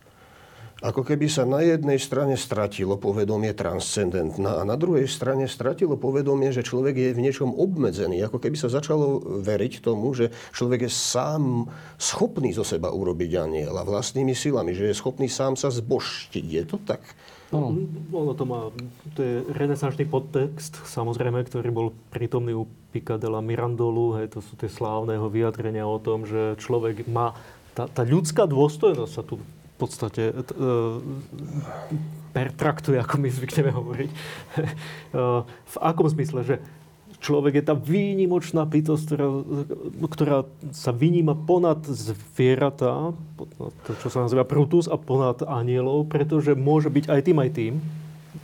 ako 0.79 1.03
keby 1.03 1.27
sa 1.27 1.43
na 1.43 1.59
jednej 1.59 1.99
strane 1.99 2.39
stratilo 2.39 2.95
povedomie 2.95 3.51
transcendentná 3.51 4.63
a 4.63 4.63
na 4.63 4.79
druhej 4.79 5.11
strane 5.11 5.51
stratilo 5.51 5.99
povedomie, 5.99 6.55
že 6.55 6.63
človek 6.63 6.95
je 6.95 7.17
v 7.19 7.23
niečom 7.27 7.51
obmedzený. 7.51 8.23
Ako 8.23 8.39
keby 8.39 8.55
sa 8.55 8.71
začalo 8.71 9.19
veriť 9.43 9.83
tomu, 9.83 10.15
že 10.15 10.31
človek 10.55 10.87
je 10.87 10.93
sám 10.93 11.67
schopný 11.99 12.55
zo 12.55 12.63
seba 12.63 12.95
urobiť 12.95 13.31
aniela 13.43 13.83
vlastnými 13.83 14.39
silami, 14.39 14.71
že 14.71 14.95
je 14.95 14.95
schopný 14.95 15.27
sám 15.27 15.59
sa 15.59 15.67
zboštiť. 15.75 16.47
Je 16.47 16.63
to 16.63 16.79
tak? 16.79 17.03
No, 17.51 17.75
ono 18.13 18.37
to 18.37 18.45
má, 18.45 18.69
to 19.17 19.25
je 19.25 19.35
renesančný 19.57 20.05
podtext, 20.05 20.85
samozrejme, 20.85 21.43
ktorý 21.49 21.73
bol 21.73 21.89
prítomný 22.13 22.53
u 22.53 22.69
Picadela 22.93 23.41
Mirandolu, 23.41 24.21
hej, 24.21 24.37
to 24.37 24.45
sú 24.45 24.53
tie 24.61 24.69
slávneho 24.69 25.33
vyjadrenia 25.33 25.89
o 25.89 25.97
tom, 25.97 26.29
že 26.29 26.61
človek 26.61 27.09
má, 27.09 27.33
tá, 27.73 27.89
tá 27.89 28.05
ľudská 28.05 28.45
dôstojnosť 28.45 29.13
sa 29.17 29.25
tu 29.25 29.41
podstate 29.79 30.23
e, 30.31 30.43
pertraktuje, 32.35 32.99
ako 32.99 33.15
my 33.23 33.29
zvykneme 33.31 33.71
hovoriť. 33.73 34.11
E, 35.09 35.23
v 35.49 35.77
akom 35.81 36.05
zmysle? 36.05 36.45
Že 36.45 36.57
človek 37.19 37.59
je 37.59 37.65
tá 37.65 37.75
výnimočná 37.75 38.69
bytosť, 38.69 39.05
ktorá, 39.09 39.29
ktorá 40.05 40.39
sa 40.71 40.93
vyníma 40.93 41.35
ponad 41.35 41.81
zvieratá, 41.89 43.17
to, 43.89 43.91
čo 44.05 44.09
sa 44.13 44.29
nazýva 44.29 44.45
prutus, 44.45 44.87
a 44.87 45.01
ponad 45.01 45.43
anielov, 45.49 46.13
pretože 46.13 46.53
môže 46.53 46.93
byť 46.93 47.05
aj 47.09 47.21
tým, 47.25 47.39
aj 47.41 47.51
tým. 47.57 47.73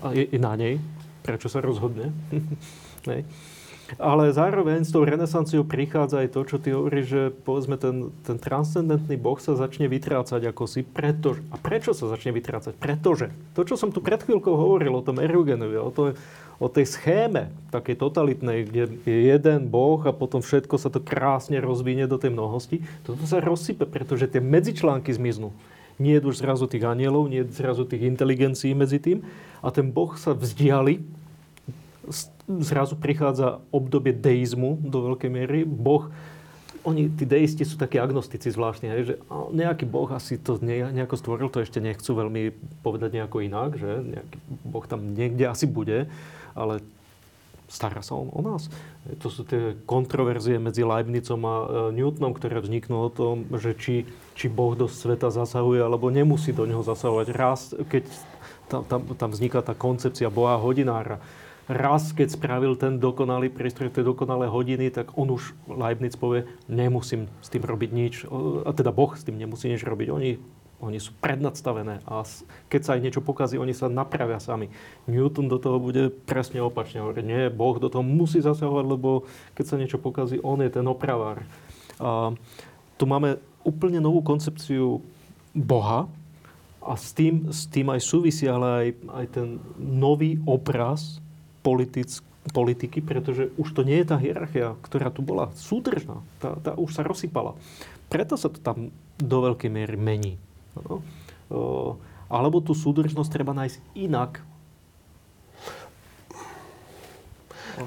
A 0.01 0.17
je, 0.17 0.25
je 0.27 0.41
na 0.41 0.57
nej. 0.57 0.81
Prečo 1.21 1.53
sa 1.53 1.61
rozhodne? 1.61 2.11
Ale 3.99 4.35
zároveň 4.35 4.83
s 4.83 4.91
tou 4.91 5.07
renesanciou 5.07 5.63
prichádza 5.63 6.27
aj 6.27 6.29
to, 6.35 6.41
čo 6.47 6.57
ty 6.59 6.75
hovoríš, 6.75 7.07
že 7.07 7.23
povedzme 7.45 7.79
ten, 7.79 8.11
ten 8.27 8.37
transcendentný 8.41 9.15
boh 9.15 9.39
sa 9.39 9.55
začne 9.55 9.87
vytrácať 9.87 10.51
ako 10.51 10.65
si. 10.67 10.83
Preto, 10.83 11.39
a 11.55 11.57
prečo 11.59 11.95
sa 11.95 12.11
začne 12.11 12.35
vytrácať? 12.35 12.75
Pretože 12.79 13.31
to, 13.55 13.63
čo 13.63 13.79
som 13.79 13.95
tu 13.95 14.03
pred 14.03 14.19
chvíľkou 14.19 14.55
hovoril 14.55 14.95
o 14.99 15.05
tom 15.05 15.23
Erugenovi, 15.23 15.79
o, 15.79 15.91
to, 15.95 16.19
o 16.59 16.67
tej 16.67 16.91
schéme 16.91 17.55
takej 17.71 17.97
totalitnej, 17.99 18.67
kde 18.67 18.83
je 19.07 19.19
jeden 19.31 19.71
boh 19.71 20.03
a 20.07 20.11
potom 20.11 20.43
všetko 20.43 20.75
sa 20.79 20.91
to 20.91 20.99
krásne 21.03 21.59
rozvinie 21.63 22.11
do 22.11 22.19
tej 22.19 22.35
mnohosti, 22.35 22.83
toto 23.07 23.23
sa 23.27 23.39
rozsype, 23.39 23.87
pretože 23.87 24.27
tie 24.31 24.43
medzičlánky 24.43 25.15
zmiznú. 25.15 25.55
Nie 25.95 26.19
je 26.19 26.27
už 26.27 26.43
zrazu 26.43 26.67
tých 26.67 26.83
anielov, 26.83 27.31
nie 27.31 27.47
je 27.47 27.55
zrazu 27.55 27.87
tých 27.87 28.03
inteligencií 28.03 28.75
medzi 28.75 28.99
tým 28.99 29.23
a 29.63 29.71
ten 29.71 29.95
boh 29.95 30.19
sa 30.19 30.35
vzdiali 30.35 30.99
zrazu 32.49 32.97
prichádza 32.97 33.65
obdobie 33.73 34.13
deizmu 34.13 34.81
do 34.85 35.13
veľkej 35.13 35.31
miery. 35.33 35.61
Boh, 35.65 36.13
oni, 36.85 37.09
tí 37.09 37.25
deisti 37.25 37.65
sú 37.65 37.81
takí 37.81 37.97
agnostici 37.97 38.53
zvláštne, 38.53 38.89
hej, 38.93 39.03
že 39.09 39.15
nejaký 39.57 39.89
boh 39.89 40.07
asi 40.13 40.37
to 40.37 40.61
nejako 40.61 41.17
stvoril, 41.17 41.49
to 41.49 41.65
ešte 41.65 41.81
nechcú 41.81 42.13
veľmi 42.13 42.53
povedať 42.85 43.17
nejako 43.17 43.41
inak, 43.41 43.81
že 43.81 44.05
nejaký 44.05 44.37
boh 44.69 44.85
tam 44.85 45.17
niekde 45.17 45.49
asi 45.49 45.65
bude, 45.65 46.13
ale 46.53 46.85
stará 47.69 48.05
sa 48.05 48.15
on 48.15 48.29
o 48.29 48.41
nás. 48.45 48.69
To 49.25 49.33
sú 49.33 49.49
tie 49.49 49.75
kontroverzie 49.89 50.61
medzi 50.61 50.85
Leibnicom 50.85 51.41
a 51.49 51.55
e, 51.57 51.67
Newtonom, 51.97 52.37
ktoré 52.37 52.61
vzniknú 52.61 53.09
o 53.09 53.11
tom, 53.11 53.49
že 53.57 53.73
či, 53.75 54.05
či 54.37 54.47
Boh 54.53 54.77
do 54.77 54.85
sveta 54.87 55.33
zasahuje, 55.33 55.81
alebo 55.81 56.13
nemusí 56.13 56.53
do 56.53 56.69
neho 56.69 56.85
zasahovať. 56.85 57.27
Raz, 57.33 57.73
keď 57.89 58.05
tam, 58.69 58.85
tam, 58.85 59.01
tam 59.17 59.29
vzniká 59.33 59.65
tá 59.65 59.73
koncepcia 59.73 60.29
Boha 60.29 60.61
hodinára, 60.61 61.19
raz, 61.69 62.13
keď 62.13 62.37
spravil 62.37 62.77
ten 62.77 63.01
dokonalý 63.01 63.49
prístroj, 63.49 63.93
tie 63.93 64.05
dokonalé 64.05 64.49
hodiny, 64.49 64.93
tak 64.93 65.17
on 65.17 65.33
už, 65.33 65.57
Leibniz 65.69 66.17
povie, 66.17 66.45
nemusím 66.69 67.29
s 67.41 67.49
tým 67.49 67.65
robiť 67.65 67.91
nič. 67.91 68.15
A 68.65 68.71
teda 68.77 68.93
Boh 68.93 69.13
s 69.17 69.25
tým 69.25 69.41
nemusí 69.41 69.73
nič 69.73 69.81
robiť. 69.81 70.09
Oni, 70.13 70.37
oni 70.85 70.99
sú 71.01 71.17
prednadstavené 71.17 72.05
a 72.05 72.21
keď 72.69 72.81
sa 72.85 72.91
aj 72.97 73.01
niečo 73.01 73.25
pokazí, 73.25 73.57
oni 73.57 73.73
sa 73.73 73.89
napravia 73.89 74.37
sami. 74.37 74.69
Newton 75.09 75.49
do 75.49 75.57
toho 75.57 75.81
bude 75.81 76.13
presne 76.29 76.61
opačne 76.61 77.01
hovoriť. 77.01 77.25
Nie, 77.25 77.43
Boh 77.49 77.81
do 77.81 77.89
toho 77.89 78.05
musí 78.05 78.45
zasahovať, 78.45 78.85
lebo 78.85 79.25
keď 79.57 79.65
sa 79.65 79.81
niečo 79.81 79.97
pokazí, 79.97 80.43
on 80.45 80.61
je 80.61 80.69
ten 80.69 80.85
opravár. 80.85 81.41
A 81.97 82.37
tu 83.01 83.05
máme 83.09 83.41
úplne 83.65 84.05
novú 84.05 84.21
koncepciu 84.21 85.01
Boha, 85.57 86.11
a 86.85 87.01
s 87.01 87.17
tým, 87.17 87.49
s 87.49 87.65
tým 87.65 87.89
aj 87.89 88.01
súvisí 88.05 88.45
ale 88.45 88.69
aj, 88.69 88.89
aj 89.25 89.27
ten 89.33 89.49
nový 89.81 90.37
obraz 90.45 91.24
politic, 91.65 92.21
politiky, 92.53 93.01
pretože 93.01 93.49
už 93.57 93.73
to 93.73 93.83
nie 93.89 94.05
je 94.05 94.07
tá 94.13 94.21
hierarchia, 94.21 94.77
ktorá 94.85 95.09
tu 95.09 95.25
bola 95.25 95.49
súdržná. 95.57 96.21
Tá, 96.39 96.61
tá 96.61 96.71
už 96.77 96.93
sa 96.93 97.01
rozsypala. 97.01 97.57
Preto 98.13 98.37
sa 98.37 98.53
to 98.53 98.61
tam 98.61 98.93
do 99.17 99.39
veľkej 99.41 99.71
miery 99.73 99.97
mení. 99.97 100.37
No. 100.77 101.01
alebo 102.29 102.59
tú 102.59 102.75
súdržnosť 102.75 103.31
treba 103.31 103.57
nájsť 103.57 103.79
inak. 103.97 104.43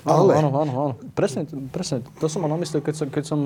Ale... 0.04 0.36
Áno, 0.36 0.52
áno, 0.52 0.72
áno. 0.72 0.96
Presne, 1.16 1.48
presne. 1.72 2.04
To 2.20 2.28
som 2.28 2.44
mal 2.44 2.52
na 2.52 2.60
mysli, 2.60 2.84
keď 2.84 2.96
som, 2.96 3.08
keď 3.08 3.24
som 3.24 3.40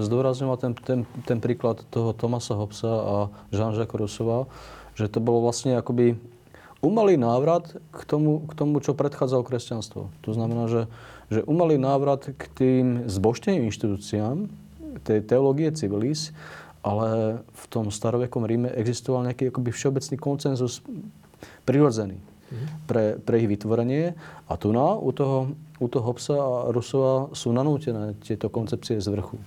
zdôrazňoval 0.00 0.56
ten, 0.56 0.72
ten, 0.72 1.00
ten 1.28 1.38
príklad 1.40 1.84
toho 1.92 2.16
Tomasa 2.16 2.56
Hobbesa 2.56 2.88
a 2.88 3.14
Jean-Jacques 3.52 3.96
Rousseau, 3.96 4.48
že 4.96 5.10
to 5.12 5.20
bolo 5.20 5.44
vlastne 5.44 5.76
akoby 5.76 6.16
umalý 6.84 7.16
návrat 7.16 7.72
k 7.90 8.00
tomu, 8.04 8.44
k 8.44 8.52
tomu, 8.52 8.78
čo 8.84 8.92
predchádzalo 8.92 9.42
kresťanstvo. 9.42 10.12
To 10.12 10.30
znamená, 10.30 10.68
že, 10.68 10.82
že 11.32 11.40
umalý 11.48 11.80
návrat 11.80 12.28
k 12.36 12.42
tým 12.52 12.86
zbožným 13.08 13.64
inštitúciám, 13.66 14.52
tej 15.02 15.26
teológie 15.26 15.72
civilis, 15.74 16.30
ale 16.84 17.40
v 17.40 17.64
tom 17.72 17.88
starovekom 17.88 18.44
Ríme 18.44 18.70
existoval 18.76 19.24
nejaký 19.26 19.48
akoby 19.48 19.72
všeobecný 19.72 20.16
koncenzus 20.20 20.84
prirodzený 21.64 22.20
pre, 22.84 23.16
pre 23.18 23.40
ich 23.40 23.48
vytvorenie. 23.48 24.12
A 24.46 24.52
tu 24.60 24.70
na, 24.70 24.94
u 24.94 25.10
toho, 25.10 25.56
u 25.80 25.86
toho 25.88 26.04
Hobsa 26.04 26.36
a 26.36 26.70
Rusova 26.70 27.32
sú 27.32 27.50
nanútené 27.56 28.14
tieto 28.20 28.52
koncepcie 28.52 29.00
z 29.00 29.08
vrchu. 29.08 29.40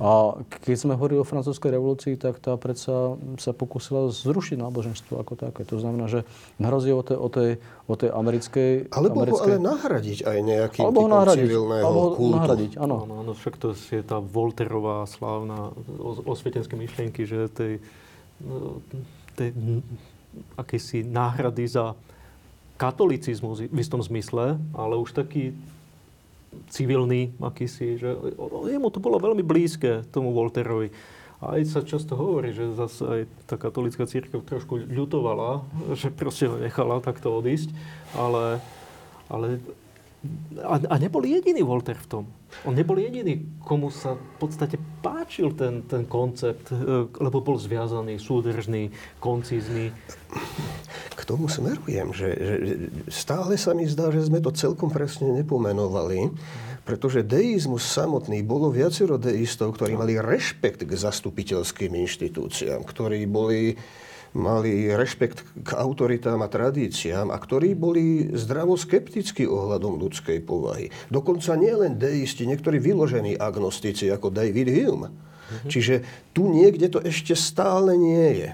A 0.00 0.32
keď 0.64 0.76
sme 0.80 0.96
hovorili 0.96 1.20
o 1.20 1.28
francúzskej 1.28 1.76
revolúcii, 1.76 2.16
tak 2.16 2.40
tá 2.40 2.56
predsa 2.56 3.20
sa 3.36 3.52
pokusila 3.52 4.08
zrušiť 4.08 4.56
náboženstvo 4.56 5.20
ako 5.20 5.36
také. 5.36 5.68
To 5.68 5.76
znamená, 5.76 6.08
že 6.08 6.24
na 6.56 6.72
rozdiel 6.72 7.04
od 7.04 7.06
tej, 7.12 7.18
od 7.20 7.30
tej, 7.36 7.50
od 7.84 7.96
tej 8.00 8.10
americkej... 8.16 8.70
Alebo 8.96 9.20
americkej... 9.20 9.44
ho 9.44 9.60
ale 9.60 9.68
nahradiť 9.76 10.18
aj 10.24 10.38
nejakým 10.40 10.84
alebo 10.88 11.00
typom 11.04 11.12
nahradiť, 11.12 11.44
civilného 11.44 11.84
alebo 11.84 12.00
kultu. 12.16 12.32
nahradiť, 12.32 12.72
áno. 12.80 12.96
áno. 13.04 13.14
Áno, 13.20 13.32
však 13.36 13.54
to 13.60 13.76
je 13.76 14.00
tá 14.00 14.16
Volterová 14.24 15.04
slávna 15.04 15.68
osvietenské 16.24 16.80
myšlienky, 16.80 17.28
že 17.28 17.52
tej, 17.52 17.84
tej 19.36 19.52
akýsi 20.56 21.04
náhrady 21.04 21.68
za 21.68 21.92
katolicizmus 22.80 23.68
v 23.68 23.76
istom 23.76 24.00
zmysle, 24.00 24.56
ale 24.72 24.96
už 24.96 25.12
taký 25.12 25.52
civilný 26.70 27.34
akýsi, 27.38 27.98
že 27.98 28.16
jemu 28.66 28.88
to 28.90 28.98
bolo 28.98 29.22
veľmi 29.22 29.42
blízke 29.42 30.06
tomu 30.10 30.34
Volterovi. 30.34 30.90
A 31.40 31.56
aj 31.56 31.72
sa 31.72 31.80
často 31.80 32.20
hovorí, 32.20 32.52
že 32.52 32.76
zase 32.76 33.00
aj 33.00 33.20
tá 33.48 33.56
katolická 33.56 34.04
církev 34.04 34.44
trošku 34.44 34.84
ľutovala, 34.84 35.64
že 35.96 36.12
proste 36.12 36.44
ho 36.44 36.60
nechala 36.60 37.00
takto 37.00 37.32
odísť, 37.32 37.72
ale, 38.12 38.60
ale 39.32 39.56
a, 40.60 40.76
a 40.76 40.94
nebol 41.00 41.24
jediný 41.24 41.64
Volter 41.64 41.96
v 41.96 42.06
tom. 42.06 42.24
On 42.68 42.76
nebol 42.76 43.00
jediný, 43.00 43.40
komu 43.64 43.88
sa 43.88 44.18
v 44.18 44.36
podstate 44.36 44.76
páčil 45.00 45.56
ten, 45.56 45.86
ten 45.88 46.04
koncept, 46.04 46.68
e, 46.68 47.08
lebo 47.08 47.40
bol 47.40 47.56
zviazaný, 47.56 48.20
súdržný, 48.20 48.92
koncízny. 49.16 49.96
K 51.16 51.20
tomu 51.24 51.48
smerujem, 51.48 52.12
že, 52.12 52.28
že 52.36 52.74
stále 53.08 53.56
sa 53.56 53.72
mi 53.72 53.88
zdá, 53.88 54.12
že 54.12 54.28
sme 54.28 54.44
to 54.44 54.52
celkom 54.52 54.92
presne 54.92 55.32
nepomenovali, 55.40 56.28
pretože 56.84 57.24
deizmus 57.24 57.86
samotný, 57.86 58.44
bolo 58.44 58.68
viacero 58.68 59.16
deistov, 59.16 59.78
ktorí 59.78 59.96
mali 59.96 60.20
rešpekt 60.20 60.84
k 60.84 60.92
zastupiteľským 60.92 61.96
inštitúciám, 61.96 62.84
ktorí 62.84 63.24
boli 63.24 63.78
mali 64.36 64.86
rešpekt 64.86 65.42
k 65.66 65.70
autoritám 65.74 66.38
a 66.42 66.48
tradíciám 66.48 67.34
a 67.34 67.36
ktorí 67.38 67.74
boli 67.74 68.30
zdravo 68.34 68.78
skeptickí 68.78 69.46
ohľadom 69.46 69.98
ľudskej 69.98 70.38
povahy. 70.46 70.88
Dokonca 71.10 71.58
nie 71.58 71.74
len 71.74 71.98
deisti, 71.98 72.46
niektorí 72.46 72.78
vyložení 72.78 73.34
agnostici 73.34 74.06
ako 74.06 74.30
David 74.30 74.70
Hume. 74.70 75.10
Mm-hmm. 75.10 75.70
Čiže 75.70 75.94
tu 76.30 76.46
niekde 76.46 76.86
to 76.86 77.02
ešte 77.02 77.34
stále 77.34 77.98
nie 77.98 78.46
je. 78.46 78.50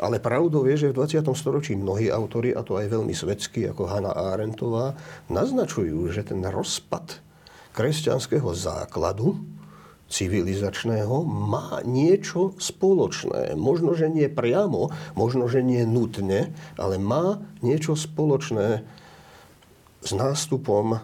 Ale 0.00 0.16
pravdou 0.16 0.64
je, 0.64 0.88
že 0.88 0.96
v 0.96 1.04
20. 1.04 1.28
storočí 1.36 1.76
mnohí 1.76 2.08
autori, 2.08 2.56
a 2.56 2.64
to 2.64 2.80
aj 2.80 2.88
veľmi 2.88 3.12
svetskí, 3.12 3.68
ako 3.68 3.84
Hanna 3.84 4.16
Arendtová, 4.16 4.96
naznačujú, 5.28 6.08
že 6.08 6.24
ten 6.24 6.40
rozpad 6.40 7.20
kresťanského 7.76 8.48
základu 8.56 9.36
civilizačného 10.10 11.22
má 11.22 11.80
niečo 11.86 12.58
spoločné. 12.58 13.54
Možno, 13.54 13.94
že 13.94 14.10
nie 14.10 14.26
priamo, 14.26 14.90
možno, 15.14 15.46
že 15.46 15.62
nie 15.62 15.86
nutne, 15.86 16.50
ale 16.74 16.98
má 16.98 17.38
niečo 17.62 17.94
spoločné 17.94 18.82
s 20.02 20.10
nástupom 20.10 20.98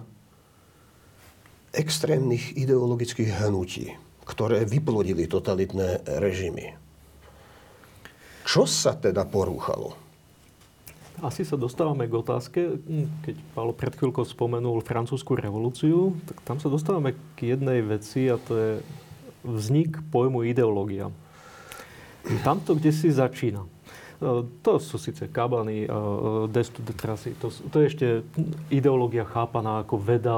extrémnych 1.71 2.59
ideologických 2.59 3.47
hnutí, 3.47 3.95
ktoré 4.27 4.67
vyplodili 4.67 5.31
totalitné 5.31 6.03
režimy. 6.19 6.75
Čo 8.43 8.67
sa 8.67 8.97
teda 8.97 9.29
porúchalo? 9.29 10.06
Asi 11.25 11.49
sa 11.49 11.57
dostávame 11.57 12.05
k 12.05 12.21
otázke, 12.21 12.61
keď 13.25 13.37
Paolo 13.57 13.73
pred 13.73 13.97
chvíľkou 13.97 14.29
spomenul 14.29 14.85
francúzsku 14.85 15.33
revolúciu, 15.33 16.13
tak 16.29 16.37
tam 16.45 16.57
sa 16.61 16.69
dostávame 16.69 17.17
k 17.41 17.57
jednej 17.57 17.81
veci 17.81 18.29
a 18.29 18.37
to 18.37 18.53
je 18.53 18.71
vznik 19.41 19.97
pojmu 20.13 20.45
ideológia. 20.45 21.09
Tamto, 22.45 22.77
kde 22.77 22.93
si 22.93 23.09
začína. 23.09 23.65
E, 23.65 24.45
to 24.61 24.77
sú 24.77 25.01
síce 25.01 25.25
kabany, 25.33 25.87
e, 25.87 25.89
destu 26.53 26.85
de 26.85 26.93
trasy, 26.93 27.33
to, 27.41 27.49
to 27.49 27.77
je 27.81 27.87
ešte 27.87 28.07
ideológia 28.69 29.25
chápaná 29.25 29.87
ako 29.89 29.97
veda, 29.97 30.37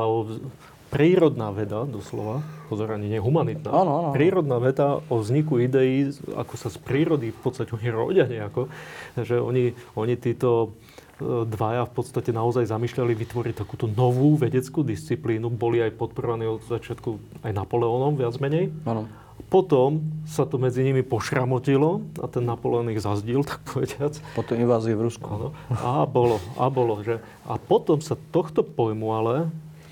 prírodná 0.89 1.53
veda, 1.53 1.85
doslova, 1.85 2.41
pozor, 2.73 2.97
ani 2.97 3.13
nie 3.13 3.21
humanitná, 3.21 3.69
áno, 3.69 3.91
áno. 4.01 4.11
prírodná 4.17 4.57
veda 4.57 5.05
o 5.13 5.21
vzniku 5.21 5.61
ideí, 5.61 6.09
ako 6.33 6.55
sa 6.57 6.73
z 6.73 6.81
prírody 6.81 7.29
v 7.33 7.41
podstate 7.41 7.77
oni 7.77 7.89
rodia 7.93 8.25
nejako, 8.25 8.73
že 9.21 9.37
oni, 9.37 9.77
oni 9.97 10.15
títo 10.17 10.73
e, 11.21 11.45
dvaja 11.45 11.85
v 11.85 11.93
podstate 11.93 12.33
naozaj 12.33 12.73
zamýšľali 12.73 13.13
vytvoriť 13.13 13.55
takúto 13.57 13.85
novú 13.85 14.41
vedeckú 14.41 14.81
disciplínu. 14.81 15.53
Boli 15.53 15.85
aj 15.85 15.97
podporovaní 16.01 16.49
od 16.49 16.65
začiatku 16.65 17.45
aj 17.45 17.53
Napoleónom, 17.53 18.17
viac 18.17 18.41
menej. 18.41 18.73
Áno. 18.89 19.05
Potom 19.49 20.03
sa 20.27 20.45
to 20.45 20.59
medzi 20.59 20.83
nimi 20.83 21.07
pošramotilo 21.07 22.05
a 22.21 22.27
ten 22.27 22.45
Napoleon 22.45 22.91
ich 22.91 23.01
zazdil, 23.01 23.45
tak 23.49 23.61
povediac. 23.69 24.17
Potom 24.33 24.57
invázie 24.57 24.97
v 24.97 25.09
Rusku. 25.09 25.29
Áno. 25.29 25.49
A 25.85 26.09
bolo, 26.09 26.41
a 26.57 26.67
bolo, 26.73 27.05
že? 27.05 27.21
A 27.45 27.61
potom 27.61 28.01
sa 28.01 28.17
tohto 28.33 28.65
pojmu 28.65 29.09
ale 29.13 29.35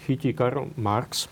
chytí 0.07 0.31
Karl 0.31 0.71
Marx 0.79 1.27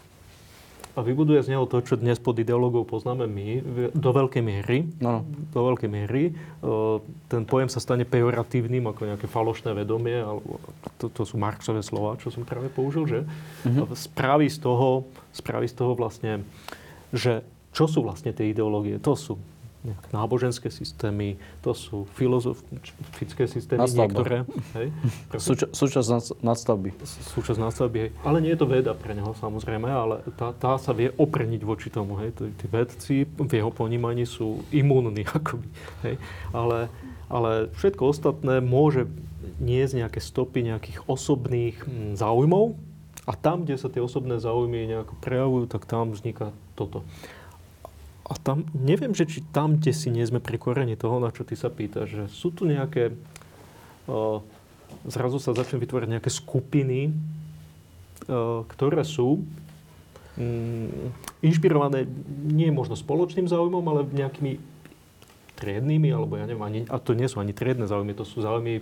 a 0.94 1.02
vybuduje 1.02 1.42
z 1.42 1.50
neho 1.50 1.66
to, 1.66 1.82
čo 1.82 1.98
dnes 1.98 2.22
pod 2.22 2.38
ideológou 2.38 2.86
poznáme 2.86 3.26
my, 3.26 3.48
do 3.90 4.10
veľkej 4.14 4.42
miery. 4.46 4.86
No. 5.02 5.26
Do 5.50 5.74
veľkej 5.74 5.90
miery. 5.90 6.30
Ten 7.26 7.42
pojem 7.50 7.66
sa 7.66 7.82
stane 7.82 8.06
pejoratívnym, 8.06 8.86
ako 8.86 9.10
nejaké 9.10 9.26
falošné 9.26 9.74
vedomie, 9.74 10.22
alebo 10.22 10.62
to, 11.02 11.10
to 11.10 11.26
sú 11.26 11.34
Marxové 11.34 11.82
slova, 11.82 12.14
čo 12.22 12.30
som 12.30 12.46
práve 12.46 12.70
použil, 12.70 13.10
že? 13.10 13.20
Mm-hmm. 13.66 13.90
Spraví, 13.90 14.46
z 14.46 14.62
toho, 14.62 15.10
spraví 15.34 15.66
z 15.66 15.74
toho 15.74 15.98
vlastne, 15.98 16.46
že 17.10 17.42
čo 17.74 17.90
sú 17.90 18.06
vlastne 18.06 18.30
tie 18.30 18.54
ideológie? 18.54 19.02
To 19.02 19.18
sú 19.18 19.34
náboženské 20.10 20.72
systémy, 20.72 21.36
to 21.60 21.76
sú 21.76 22.08
filozofické 22.16 23.44
systémy 23.44 23.84
Nastavba. 23.84 24.08
niektoré. 24.08 24.36
Hej, 24.80 24.86
Súča, 25.36 25.66
súčasť 25.68 26.40
nadstavby. 26.40 26.96
Súčasť 27.04 27.60
nadstavby, 27.60 27.96
hej. 28.08 28.10
Ale 28.24 28.40
nie 28.40 28.56
je 28.56 28.60
to 28.64 28.66
veda 28.70 28.96
pre 28.96 29.12
neho 29.12 29.36
samozrejme, 29.36 29.84
ale 29.84 30.24
tá, 30.40 30.56
tá 30.56 30.80
sa 30.80 30.96
vie 30.96 31.12
opreniť 31.20 31.60
voči 31.68 31.92
tomu. 31.92 32.16
Hej. 32.24 32.32
Tí 32.56 32.66
vedci 32.72 33.28
v 33.28 33.52
jeho 33.52 33.68
ponímaní 33.68 34.24
sú 34.24 34.64
imúnni 34.72 35.28
akoby. 35.38 35.68
Hej. 36.08 36.16
Ale, 36.56 36.88
ale 37.28 37.68
všetko 37.76 38.08
ostatné 38.08 38.64
môže 38.64 39.04
niesť 39.60 40.00
nejaké 40.00 40.20
stopy 40.24 40.64
nejakých 40.64 41.04
osobných 41.04 41.76
mm, 41.84 42.16
záujmov 42.16 42.74
a 43.24 43.32
tam, 43.36 43.64
kde 43.64 43.76
sa 43.80 43.88
tie 43.88 44.00
osobné 44.04 44.36
záujmy 44.40 44.88
nejako 44.88 45.14
prejavujú, 45.20 45.64
tak 45.68 45.88
tam 45.88 46.12
vzniká 46.12 46.52
toto. 46.76 47.04
A 48.24 48.34
tam, 48.40 48.64
neviem, 48.72 49.12
že 49.12 49.28
či 49.28 49.44
tam, 49.52 49.76
kde 49.76 49.92
si 49.92 50.08
nie 50.08 50.24
sme 50.24 50.40
pri 50.40 50.56
koreni 50.56 50.96
toho, 50.96 51.20
na 51.20 51.28
čo 51.28 51.44
ty 51.44 51.52
sa 51.60 51.68
pýtaš, 51.68 52.08
že 52.08 52.24
sú 52.32 52.48
tu 52.56 52.64
nejaké, 52.64 53.12
zrazu 55.04 55.36
sa 55.36 55.52
začnú 55.52 55.76
vytvoriť 55.84 56.08
nejaké 56.08 56.30
skupiny, 56.32 57.12
ktoré 58.68 59.04
sú 59.04 59.44
um, 60.40 60.88
inšpirované 61.44 62.08
nie 62.48 62.72
možno 62.72 62.96
spoločným 62.96 63.44
záujmom, 63.44 63.84
ale 63.84 64.08
nejakými 64.08 64.56
triednými, 65.60 66.08
alebo 66.08 66.40
ja 66.40 66.48
neviem, 66.48 66.64
ani, 66.64 66.80
a 66.88 66.96
to 66.96 67.12
nie 67.12 67.28
sú 67.28 67.38
ani 67.38 67.52
triedne 67.52 67.84
záujmy, 67.84 68.16
to 68.16 68.24
sú 68.24 68.40
záujmy 68.40 68.80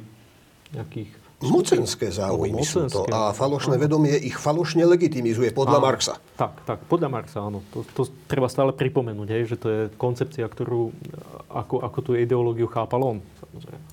nejakých 0.73 1.11
Mocenské 1.43 2.15
záujmy 2.15 2.63
sú 2.63 2.87
to. 2.87 3.03
A 3.11 3.35
falošné 3.35 3.75
vedomie 3.77 4.15
ich 4.15 4.39
falošne 4.39 4.87
legitimizuje 4.87 5.51
podľa 5.51 5.79
áno, 5.83 5.87
Marxa. 5.91 6.15
Tak, 6.39 6.63
tak, 6.63 6.79
podľa 6.87 7.09
Marxa, 7.11 7.43
áno. 7.43 7.67
To, 7.75 7.83
to 7.83 8.07
treba 8.31 8.47
stále 8.47 8.71
pripomenúť, 8.71 9.29
hej, 9.35 9.43
že 9.51 9.57
to 9.59 9.67
je 9.69 9.81
koncepcia, 9.99 10.47
ktorú, 10.47 10.95
ako, 11.51 11.83
ako 11.83 11.99
tú 12.01 12.11
ideológiu 12.15 12.71
chápal 12.71 13.03
on, 13.03 13.19
samozrejme. 13.43 13.92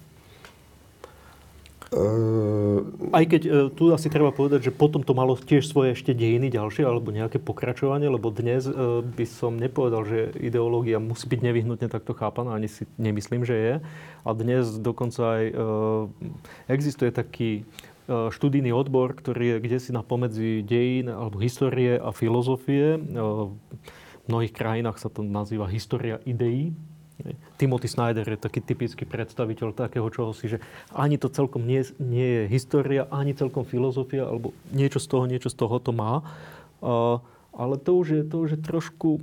Uh... 1.89 2.85
Aj 3.09 3.25
keď 3.25 3.41
uh, 3.45 3.53
tu 3.73 3.89
asi 3.89 4.13
treba 4.13 4.29
povedať, 4.29 4.69
že 4.69 4.75
potom 4.75 5.01
to 5.01 5.17
malo 5.17 5.33
tiež 5.33 5.65
svoje 5.65 5.97
ešte 5.97 6.13
dejiny 6.13 6.53
ďalšie, 6.53 6.85
alebo 6.85 7.09
nejaké 7.09 7.41
pokračovanie, 7.41 8.05
lebo 8.05 8.29
dnes 8.29 8.69
uh, 8.69 9.01
by 9.01 9.25
som 9.25 9.57
nepovedal, 9.57 10.05
že 10.05 10.33
ideológia 10.37 11.01
musí 11.01 11.25
byť 11.25 11.41
nevyhnutne 11.41 11.89
takto 11.89 12.13
chápaná, 12.13 12.53
ani 12.53 12.69
si 12.69 12.85
nemyslím, 13.01 13.41
že 13.41 13.55
je. 13.57 13.73
A 14.21 14.29
dnes 14.37 14.77
dokonca 14.77 15.41
aj 15.41 15.45
existuje 16.67 17.09
taký 17.09 17.63
študijný 18.09 18.73
odbor, 18.73 19.13
ktorý 19.13 19.57
je 19.57 19.57
kde 19.69 19.77
si 19.77 19.89
na 19.93 20.01
pomedzi 20.01 20.65
dejín 20.65 21.13
alebo 21.13 21.37
histórie 21.37 21.97
a 22.01 22.09
filozofie. 22.09 22.97
V 22.99 24.25
mnohých 24.25 24.53
krajinách 24.53 24.97
sa 24.97 25.13
to 25.13 25.21
nazýva 25.21 25.69
história 25.69 26.17
ideí, 26.25 26.73
Timothy 27.59 27.91
Snyder 27.91 28.23
je 28.23 28.39
taký 28.39 28.63
typický 28.63 29.03
predstaviteľ 29.03 29.75
takého 29.75 30.07
čohosi, 30.07 30.55
že 30.55 30.63
ani 30.95 31.19
to 31.19 31.27
celkom 31.27 31.67
nie, 31.67 31.83
nie 31.99 32.25
je 32.25 32.43
história, 32.47 33.07
ani 33.11 33.35
celkom 33.35 33.67
filozofia, 33.67 34.23
alebo 34.23 34.55
niečo 34.71 35.03
z 35.03 35.07
toho, 35.11 35.23
niečo 35.27 35.51
z 35.51 35.57
toho 35.59 35.75
to 35.83 35.91
má. 35.91 36.23
Uh, 36.79 37.19
ale 37.51 37.75
to 37.75 37.99
už 37.99 38.07
je, 38.07 38.21
to 38.23 38.35
už 38.39 38.49
je 38.55 38.59
trošku... 38.63 39.19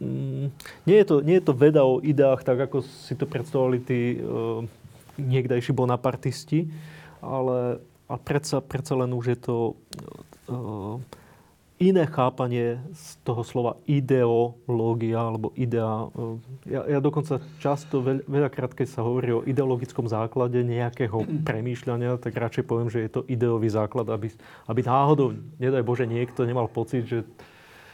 Mm, 0.00 0.48
nie, 0.88 0.96
je 0.96 1.06
to, 1.06 1.16
nie 1.20 1.36
je 1.36 1.44
to 1.44 1.52
veda 1.52 1.84
o 1.84 2.00
ideách, 2.00 2.40
tak 2.40 2.56
ako 2.56 2.80
si 2.80 3.12
to 3.12 3.28
predstavovali 3.28 3.78
tí 3.84 4.16
uh, 4.16 4.64
niekdajší 5.20 5.76
bonapartisti, 5.76 6.72
ale 7.20 7.84
a 8.06 8.14
predsa, 8.16 8.62
predsa 8.64 8.96
len 8.96 9.12
už 9.12 9.36
je 9.36 9.38
to... 9.38 9.56
Uh, 10.48 11.02
iné 11.76 12.08
chápanie 12.08 12.80
z 12.96 13.20
toho 13.20 13.44
slova 13.44 13.76
ideológia 13.84 15.20
alebo 15.20 15.52
idea. 15.52 16.08
E, 16.08 16.72
ja, 16.72 16.80
ja 16.96 16.98
dokonca 17.04 17.36
často, 17.60 18.00
veľ, 18.00 18.24
veľakrát, 18.24 18.72
keď 18.72 18.88
sa 18.88 19.04
hovorí 19.04 19.36
o 19.36 19.44
ideologickom 19.44 20.08
základe 20.08 20.64
nejakého 20.64 21.28
premýšľania, 21.48 22.16
tak 22.16 22.32
radšej 22.32 22.64
poviem, 22.64 22.88
že 22.88 23.04
je 23.04 23.10
to 23.12 23.20
ideový 23.28 23.68
základ, 23.68 24.08
aby, 24.08 24.32
aby 24.72 24.80
náhodou, 24.80 25.36
nedaj 25.60 25.84
Bože, 25.84 26.08
niekto 26.08 26.48
nemal 26.48 26.64
pocit, 26.72 27.04
že, 27.04 27.28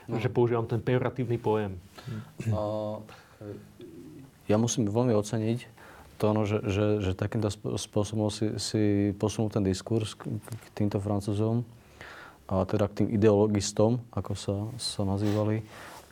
no. 0.07 0.23
že 0.23 0.31
používam 0.31 0.67
ten 0.71 0.79
pejoratívny 0.79 1.43
pojem. 1.43 1.75
Uh, 2.47 3.03
ja 4.47 4.63
musím 4.63 4.87
veľmi 4.87 5.11
oceniť 5.11 5.83
to, 6.23 6.31
no, 6.31 6.47
že, 6.47 6.63
že, 6.71 6.87
že 7.03 7.11
takýmto 7.19 7.51
spôsobom 7.75 8.31
si, 8.31 8.55
si 8.63 9.11
posunul 9.19 9.51
ten 9.51 9.67
diskurs 9.67 10.15
k, 10.15 10.31
k 10.39 10.65
týmto 10.71 11.03
francúzom 11.03 11.67
a 12.51 12.67
teda 12.67 12.91
k 12.91 13.05
tým 13.05 13.09
ideologistom, 13.15 14.03
ako 14.13 14.33
sa, 14.35 14.57
sa 14.77 15.03
nazývali. 15.07 15.63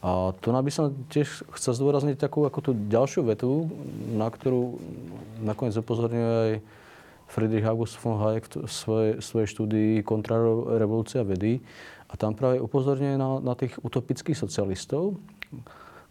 A 0.00 0.32
tu 0.40 0.48
by 0.48 0.72
som 0.72 0.96
tiež 1.12 1.44
chcel 1.60 1.72
zdôrazniť 1.76 2.16
takú 2.16 2.48
ako 2.48 2.58
tú 2.64 2.70
ďalšiu 2.72 3.28
vetu, 3.28 3.68
na 4.16 4.32
ktorú 4.32 4.80
nakoniec 5.44 5.76
upozorňuje 5.76 6.24
aj 6.24 6.52
Friedrich 7.30 7.68
August 7.68 8.00
von 8.00 8.16
Hayek 8.16 8.48
v 8.48 8.66
svojej, 8.66 9.12
svojej 9.20 9.48
štúdii 9.52 9.92
Kontrarevolúcia 10.02 11.20
vedy. 11.20 11.60
A 12.10 12.16
tam 12.16 12.34
práve 12.34 12.58
upozorňuje 12.58 13.14
na, 13.20 13.38
na 13.44 13.54
tých 13.54 13.76
utopických 13.84 14.34
socialistov, 14.34 15.20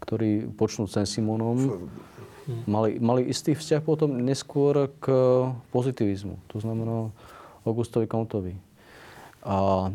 ktorí 0.00 0.48
počnú 0.54 0.88
sen 0.88 1.04
Simonom, 1.04 1.90
mali, 2.64 2.96
mali 3.02 3.28
istý 3.28 3.52
vzťah 3.52 3.82
potom 3.84 4.16
neskôr 4.22 4.88
k 5.02 5.06
pozitivizmu. 5.74 6.40
To 6.54 6.56
znamená 6.62 7.12
Augustovi 7.68 8.08
Comtovi. 8.08 8.56
A 9.44 9.88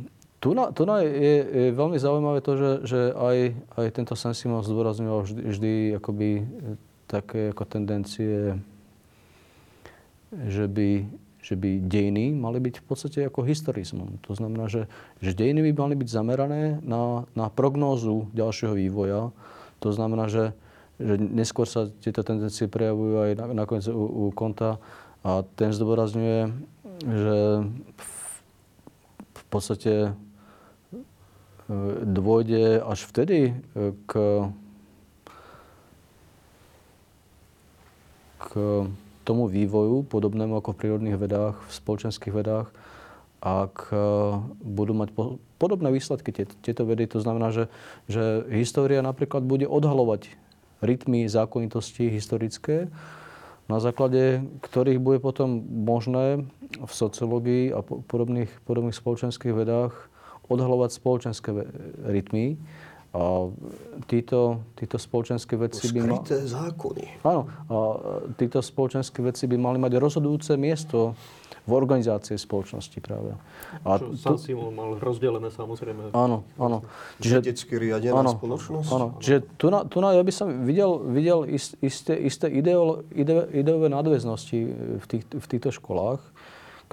tu, 0.46 0.54
na, 0.54 0.70
tu 0.70 0.86
na 0.86 1.02
je, 1.02 1.36
je 1.42 1.68
veľmi 1.74 1.98
zaujímavé 1.98 2.46
to, 2.46 2.54
že, 2.54 2.72
že 2.86 3.00
aj, 3.18 3.38
aj 3.82 3.88
tento 3.98 4.14
Saint-Simon 4.14 4.62
zdôrazňoval 4.62 5.26
vždy, 5.26 5.42
vždy 5.42 5.74
akoby 5.98 6.46
také 7.10 7.50
ako 7.50 7.66
tendencie, 7.66 8.54
že 10.30 10.70
by, 10.70 11.10
že 11.42 11.58
by 11.58 11.82
dejiny 11.90 12.38
mali 12.38 12.62
byť 12.62 12.78
v 12.78 12.86
podstate 12.86 13.20
ako 13.26 13.42
historizmom. 13.42 14.22
To 14.30 14.38
znamená, 14.38 14.70
že, 14.70 14.86
že 15.18 15.34
dejiny 15.34 15.66
by 15.74 15.82
mali 15.82 15.98
byť 15.98 16.14
zamerané 16.14 16.78
na, 16.86 17.26
na 17.34 17.50
prognózu 17.50 18.30
ďalšieho 18.38 18.78
vývoja. 18.78 19.34
To 19.82 19.90
znamená, 19.90 20.30
že, 20.30 20.54
že 21.02 21.18
neskôr 21.18 21.66
sa 21.66 21.90
tieto 22.06 22.22
tendencie 22.22 22.70
prejavujú 22.70 23.18
aj 23.18 23.32
nakoniec 23.50 23.90
u, 23.90 24.30
u 24.30 24.30
Konta 24.30 24.78
a 25.26 25.42
ten 25.58 25.74
zdôrazňuje, 25.74 26.54
že 27.02 27.38
v, 27.98 28.14
v 29.34 29.44
podstate 29.50 30.14
dôjde 32.06 32.82
až 32.86 33.10
vtedy 33.10 33.40
e, 33.50 33.54
k, 34.06 34.14
k 38.38 38.48
tomu 39.26 39.50
vývoju, 39.50 40.06
podobnému 40.06 40.62
ako 40.62 40.78
v 40.78 40.80
prírodných 40.86 41.18
vedách, 41.18 41.58
v 41.58 41.72
spoločenských 41.74 42.34
vedách, 42.34 42.70
ak 43.42 43.90
e, 43.90 43.98
budú 44.62 44.94
mať 44.94 45.10
podobné 45.58 45.90
výsledky 45.90 46.30
tieto 46.46 46.84
vedy. 46.86 47.10
To 47.18 47.20
znamená, 47.26 47.50
že, 47.50 47.66
že 48.06 48.46
história 48.54 49.02
napríklad 49.02 49.42
bude 49.42 49.66
odhalovať 49.66 50.30
rytmy 50.86 51.26
zákonitosti 51.26 52.14
historické, 52.14 52.94
na 53.66 53.82
základe 53.82 54.46
ktorých 54.62 55.02
bude 55.02 55.18
potom 55.18 55.66
možné 55.66 56.46
v 56.78 56.92
sociológii 56.94 57.74
a 57.74 57.82
podobných, 57.82 58.54
podobných 58.70 58.94
spoločenských 58.94 59.58
vedách 59.58 60.14
odhalovať 60.50 60.90
spoločenské 60.96 61.50
rytmy. 62.06 62.58
A 63.16 63.48
títo, 64.12 64.60
títo 64.76 65.00
spoločenské 65.00 65.56
veci 65.56 65.88
by 65.88 66.00
mali... 66.04 66.28
zákony. 66.28 67.24
Áno. 67.24 67.48
A 67.72 67.76
títo 68.36 68.60
spoločenské 68.60 69.24
veci 69.24 69.48
by 69.48 69.56
mali 69.56 69.80
mať 69.80 69.96
rozhodujúce 70.04 70.60
miesto 70.60 71.16
v 71.66 71.72
organizácii 71.74 72.38
spoločnosti 72.38 73.00
práve. 73.02 73.34
A 73.88 73.98
Čo. 73.98 74.38
Simon 74.38 74.76
mal 74.76 75.02
rozdelené 75.02 75.50
samozrejme. 75.50 76.14
Áno, 76.14 76.46
áno. 76.62 76.86
Čiže, 77.18 77.42
Vedecky 77.42 77.74
riadená 77.82 78.22
áno, 78.22 78.38
spoločnosť? 78.38 78.90
Áno. 78.94 79.08
Čiže 79.18 79.38
tu, 79.58 79.74
na, 79.74 79.82
tu 79.88 79.98
na, 79.98 80.14
ja 80.14 80.22
by 80.22 80.34
som 80.36 80.48
videl, 80.62 81.02
videl 81.10 81.50
isté, 81.82 82.14
isté 82.22 82.46
ideolo, 82.54 83.02
ide, 83.16 83.50
ideové 83.50 83.90
nadväznosti 83.90 84.60
v, 85.02 85.06
tých, 85.10 85.24
v 85.26 85.46
týchto 85.50 85.74
školách, 85.74 86.22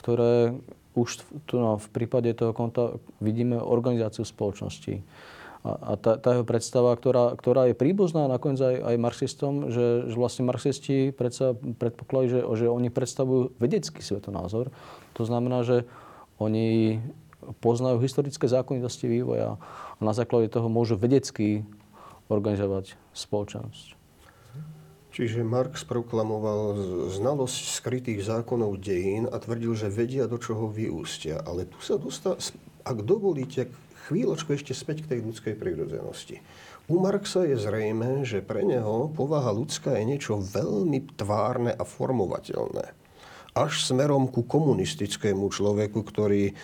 ktoré 0.01 0.57
už 0.93 1.25
tu 1.49 1.57
no, 1.57 1.81
v 1.81 1.89
prípade 1.89 2.29
toho 2.37 2.53
konta 2.53 3.01
vidíme 3.19 3.57
organizáciu 3.57 4.29
spoločnosti. 4.29 5.01
A, 5.63 5.71
a 5.71 5.93
tá, 5.95 6.19
tá 6.19 6.35
jeho 6.35 6.45
predstava, 6.45 6.91
ktorá, 6.99 7.39
ktorá 7.39 7.71
je 7.71 7.79
príbuzná 7.79 8.27
nakoniec 8.27 8.59
aj, 8.59 8.77
aj 8.83 8.97
marxistom, 8.99 9.53
že, 9.71 10.11
že 10.11 10.17
vlastne 10.19 10.43
marxisti 10.43 11.15
predsa 11.15 11.55
predpokladajú, 11.55 12.29
že, 12.29 12.41
že 12.59 12.67
oni 12.67 12.91
predstavujú 12.91 13.55
vedecký 13.63 14.03
svetonázor. 14.03 14.75
To 15.15 15.23
znamená, 15.23 15.63
že 15.63 15.87
oni 16.43 16.99
poznajú 17.63 18.03
historické 18.03 18.51
zákonitosti 18.51 19.07
vývoja 19.07 19.59
a 19.99 20.01
na 20.03 20.15
základe 20.15 20.51
toho 20.51 20.67
môžu 20.67 20.99
vedecky 20.99 21.63
organizovať 22.27 22.99
spoločnosť. 23.15 24.02
Čiže 25.13 25.45
Marx 25.45 25.85
proklamoval 25.85 26.73
znalosť 27.13 27.61
skrytých 27.69 28.25
zákonov 28.25 28.81
dejín 28.81 29.29
a 29.29 29.37
tvrdil, 29.37 29.77
že 29.77 29.93
vedia, 29.93 30.25
do 30.25 30.41
čoho 30.41 30.73
vyústia. 30.73 31.37
Ale 31.45 31.69
tu 31.69 31.77
sa 31.85 32.01
dostá, 32.01 32.33
ak 32.81 32.99
dovolíte, 33.05 33.69
chvíľočku 34.09 34.57
ešte 34.57 34.73
späť 34.73 35.05
k 35.05 35.17
tej 35.17 35.21
ľudskej 35.29 35.55
prírodzenosti. 35.61 36.41
U 36.89 36.97
Marxa 36.99 37.45
je 37.45 37.61
zrejme, 37.61 38.25
že 38.25 38.41
pre 38.41 38.65
neho 38.65 39.13
povaha 39.13 39.53
ľudská 39.53 40.01
je 40.01 40.17
niečo 40.17 40.41
veľmi 40.41 41.15
tvárne 41.15 41.77
a 41.77 41.85
formovateľné. 41.85 42.97
Až 43.53 43.85
smerom 43.85 44.33
ku 44.33 44.49
komunistickému 44.49 45.45
človeku, 45.53 46.01
ktorý 46.09 46.57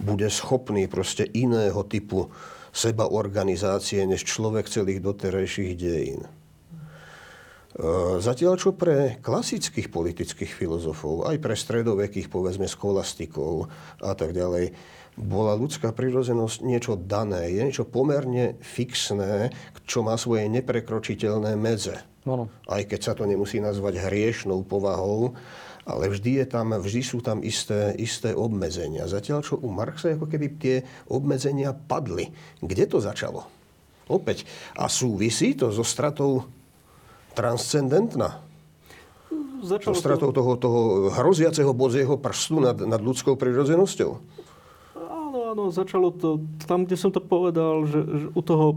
bude 0.00 0.32
schopný 0.32 0.88
proste 0.88 1.28
iného 1.28 1.84
typu 1.84 2.32
sebaorganizácie 2.72 4.00
než 4.08 4.24
človek 4.24 4.64
celých 4.66 5.04
doterajších 5.04 5.76
dejín. 5.76 6.24
Zatiaľ, 8.20 8.60
čo 8.60 8.76
pre 8.76 9.16
klasických 9.24 9.88
politických 9.88 10.52
filozofov, 10.52 11.24
aj 11.24 11.40
pre 11.40 11.56
stredovekých, 11.56 12.28
povedzme, 12.28 12.68
skolastikov 12.68 13.72
a 14.04 14.12
tak 14.12 14.36
ďalej, 14.36 14.76
bola 15.16 15.56
ľudská 15.56 15.92
prírodzenosť 15.92 16.64
niečo 16.64 17.00
dané, 17.00 17.48
je 17.52 17.60
niečo 17.64 17.88
pomerne 17.88 18.60
fixné, 18.60 19.52
čo 19.88 20.04
má 20.04 20.16
svoje 20.20 20.48
neprekročiteľné 20.52 21.56
medze. 21.56 21.96
Ano. 22.28 22.52
Aj 22.68 22.84
keď 22.84 23.00
sa 23.00 23.12
to 23.16 23.24
nemusí 23.24 23.56
nazvať 23.60 24.04
hriešnou 24.04 24.64
povahou, 24.68 25.32
ale 25.82 26.12
vždy, 26.12 26.44
je 26.44 26.46
tam, 26.46 26.70
vždy 26.76 27.02
sú 27.02 27.18
tam 27.18 27.42
isté, 27.42 27.96
isté 27.98 28.30
obmedzenia. 28.36 29.10
Zatiaľ, 29.10 29.42
čo 29.42 29.58
u 29.58 29.68
Marxa 29.72 30.14
ako 30.14 30.30
keby 30.30 30.46
tie 30.60 30.76
obmedzenia 31.10 31.74
padli. 31.74 32.30
Kde 32.62 32.84
to 32.86 33.02
začalo? 33.02 33.48
Opäť. 34.06 34.46
A 34.78 34.86
súvisí 34.86 35.58
to 35.58 35.74
so 35.74 35.82
stratou 35.82 36.46
transcendentná. 37.32 38.40
Začalo 39.62 39.94
stratou 39.94 40.34
to... 40.34 40.36
toho, 40.42 40.52
toho 40.58 40.80
hroziaceho 41.14 41.70
bozieho 41.70 42.18
prstu 42.18 42.58
nad, 42.58 42.74
nad 42.82 42.98
ľudskou 42.98 43.38
prirodzenosťou. 43.38 44.10
Áno, 44.98 45.38
áno, 45.54 45.64
začalo 45.70 46.10
to 46.12 46.42
tam, 46.66 46.84
kde 46.84 46.98
som 46.98 47.14
to 47.14 47.22
povedal, 47.22 47.86
že, 47.86 48.00
že 48.02 48.26
u 48.34 48.42
toho, 48.42 48.76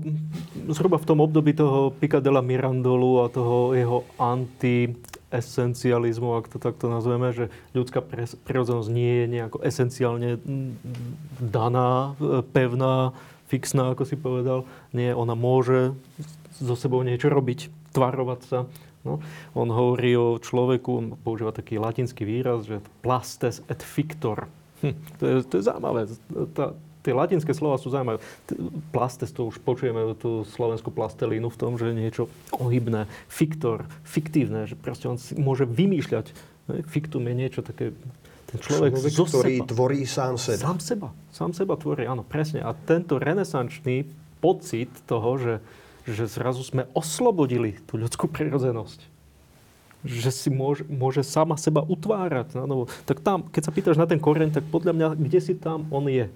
zhruba 0.71 1.01
v 1.01 1.07
tom 1.09 1.19
období 1.19 1.57
toho 1.57 1.89
Picadella 1.91 2.39
Mirandolu 2.39 3.25
a 3.25 3.33
toho 3.33 3.73
jeho 3.73 4.05
anti 4.21 4.93
esencializmu, 5.33 6.37
ak 6.39 6.47
to 6.47 6.61
takto 6.61 6.87
nazveme, 6.87 7.33
že 7.35 7.51
ľudská 7.75 7.99
prirodzenosť 8.47 8.89
nie 8.93 9.13
je 9.19 9.25
nejako 9.35 9.57
esenciálne 9.67 10.39
daná, 11.43 12.15
pevná, 12.55 13.11
fixná, 13.51 13.91
ako 13.91 14.07
si 14.07 14.15
povedal. 14.15 14.63
Nie, 14.95 15.11
ona 15.11 15.35
môže 15.35 15.91
so 16.55 16.77
sebou 16.79 17.03
niečo 17.03 17.27
robiť 17.27 17.67
tvarovať 17.95 18.41
sa. 18.43 18.59
No. 19.05 19.21
On 19.53 19.69
hovorí 19.69 20.17
o 20.17 20.41
človeku, 20.41 20.89
on 20.91 21.07
používa 21.15 21.53
taký 21.53 21.77
latinský 21.77 22.25
výraz, 22.25 22.65
že 22.67 22.81
plastes 23.05 23.61
et 23.69 23.79
fictor. 23.79 24.49
Hm, 24.81 24.95
to, 25.21 25.23
je, 25.23 25.35
to 25.45 25.53
je 25.61 25.63
zaujímavé. 25.63 26.01
Tá, 26.57 26.73
tie 27.05 27.13
latinské 27.13 27.53
slova 27.53 27.77
sú 27.77 27.93
zaujímavé. 27.93 28.17
Plastes, 28.89 29.29
to 29.29 29.53
už 29.53 29.61
počujeme 29.61 30.17
tú 30.17 30.41
slovenskú 30.49 30.89
plastelínu 30.89 31.53
v 31.53 31.57
tom, 31.61 31.77
že 31.77 31.93
niečo 31.93 32.25
ohybné. 32.57 33.05
Fiktor, 33.29 33.85
fiktívne, 34.01 34.65
že 34.65 34.73
proste 34.73 35.05
on 35.05 35.21
si 35.21 35.37
môže 35.37 35.69
vymýšľať. 35.69 36.33
Fiktum 36.89 37.29
je 37.29 37.35
niečo 37.37 37.61
také 37.61 37.93
ten 38.49 38.57
človek, 38.57 38.97
človek 38.97 39.13
ktorý 39.13 39.55
seba. 39.61 39.69
tvorí 39.69 40.01
sám 40.09 40.35
seba. 40.41 40.61
Sám 40.65 40.79
seba. 40.81 41.07
Sám 41.29 41.51
seba 41.53 41.73
tvorí, 41.77 42.09
áno, 42.09 42.25
presne. 42.25 42.65
A 42.65 42.73
tento 42.73 43.21
renesančný 43.21 44.09
pocit 44.41 44.89
toho, 45.05 45.29
že 45.37 45.53
že 46.05 46.29
zrazu 46.29 46.61
sme 46.61 46.85
oslobodili 46.93 47.81
tú 47.89 47.97
ľudskú 47.97 48.29
prirodzenosť. 48.29 49.01
Že 50.05 50.29
si 50.29 50.49
môže, 50.53 50.85
môže 50.85 51.25
sama 51.25 51.57
seba 51.57 51.81
utvárať 51.81 52.53
na 52.53 52.69
novo. 52.69 52.85
Tak 53.09 53.25
tam, 53.25 53.49
keď 53.49 53.61
sa 53.65 53.73
pýtaš 53.73 53.97
na 53.97 54.05
ten 54.05 54.21
koreň, 54.21 54.53
tak 54.53 54.63
podľa 54.69 54.93
mňa, 54.93 55.07
kde 55.17 55.39
si 55.41 55.53
tam 55.57 55.89
on 55.89 56.05
je. 56.05 56.29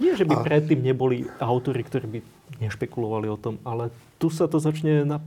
Nie, 0.00 0.12
že 0.16 0.24
by 0.24 0.40
a... 0.40 0.44
predtým 0.44 0.80
neboli 0.80 1.28
autory, 1.36 1.84
ktorí 1.84 2.06
by 2.08 2.20
nešpekulovali 2.64 3.28
o 3.28 3.40
tom, 3.40 3.60
ale 3.68 3.92
tu 4.16 4.32
sa 4.32 4.48
to 4.48 4.56
začne 4.56 5.04
na, 5.04 5.20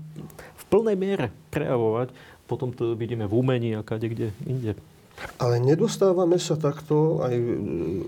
v 0.57 0.63
plnej 0.69 0.97
miere 0.97 1.27
prejavovať. 1.53 2.09
Potom 2.49 2.73
to 2.73 2.97
vidíme 2.97 3.29
v 3.29 3.33
umení 3.37 3.77
a 3.77 3.85
kade 3.85 4.09
kde 4.09 4.33
inde. 4.49 4.73
Ale 5.37 5.59
nedostávame 5.59 6.39
sa 6.39 6.55
takto 6.55 7.21
aj 7.21 7.35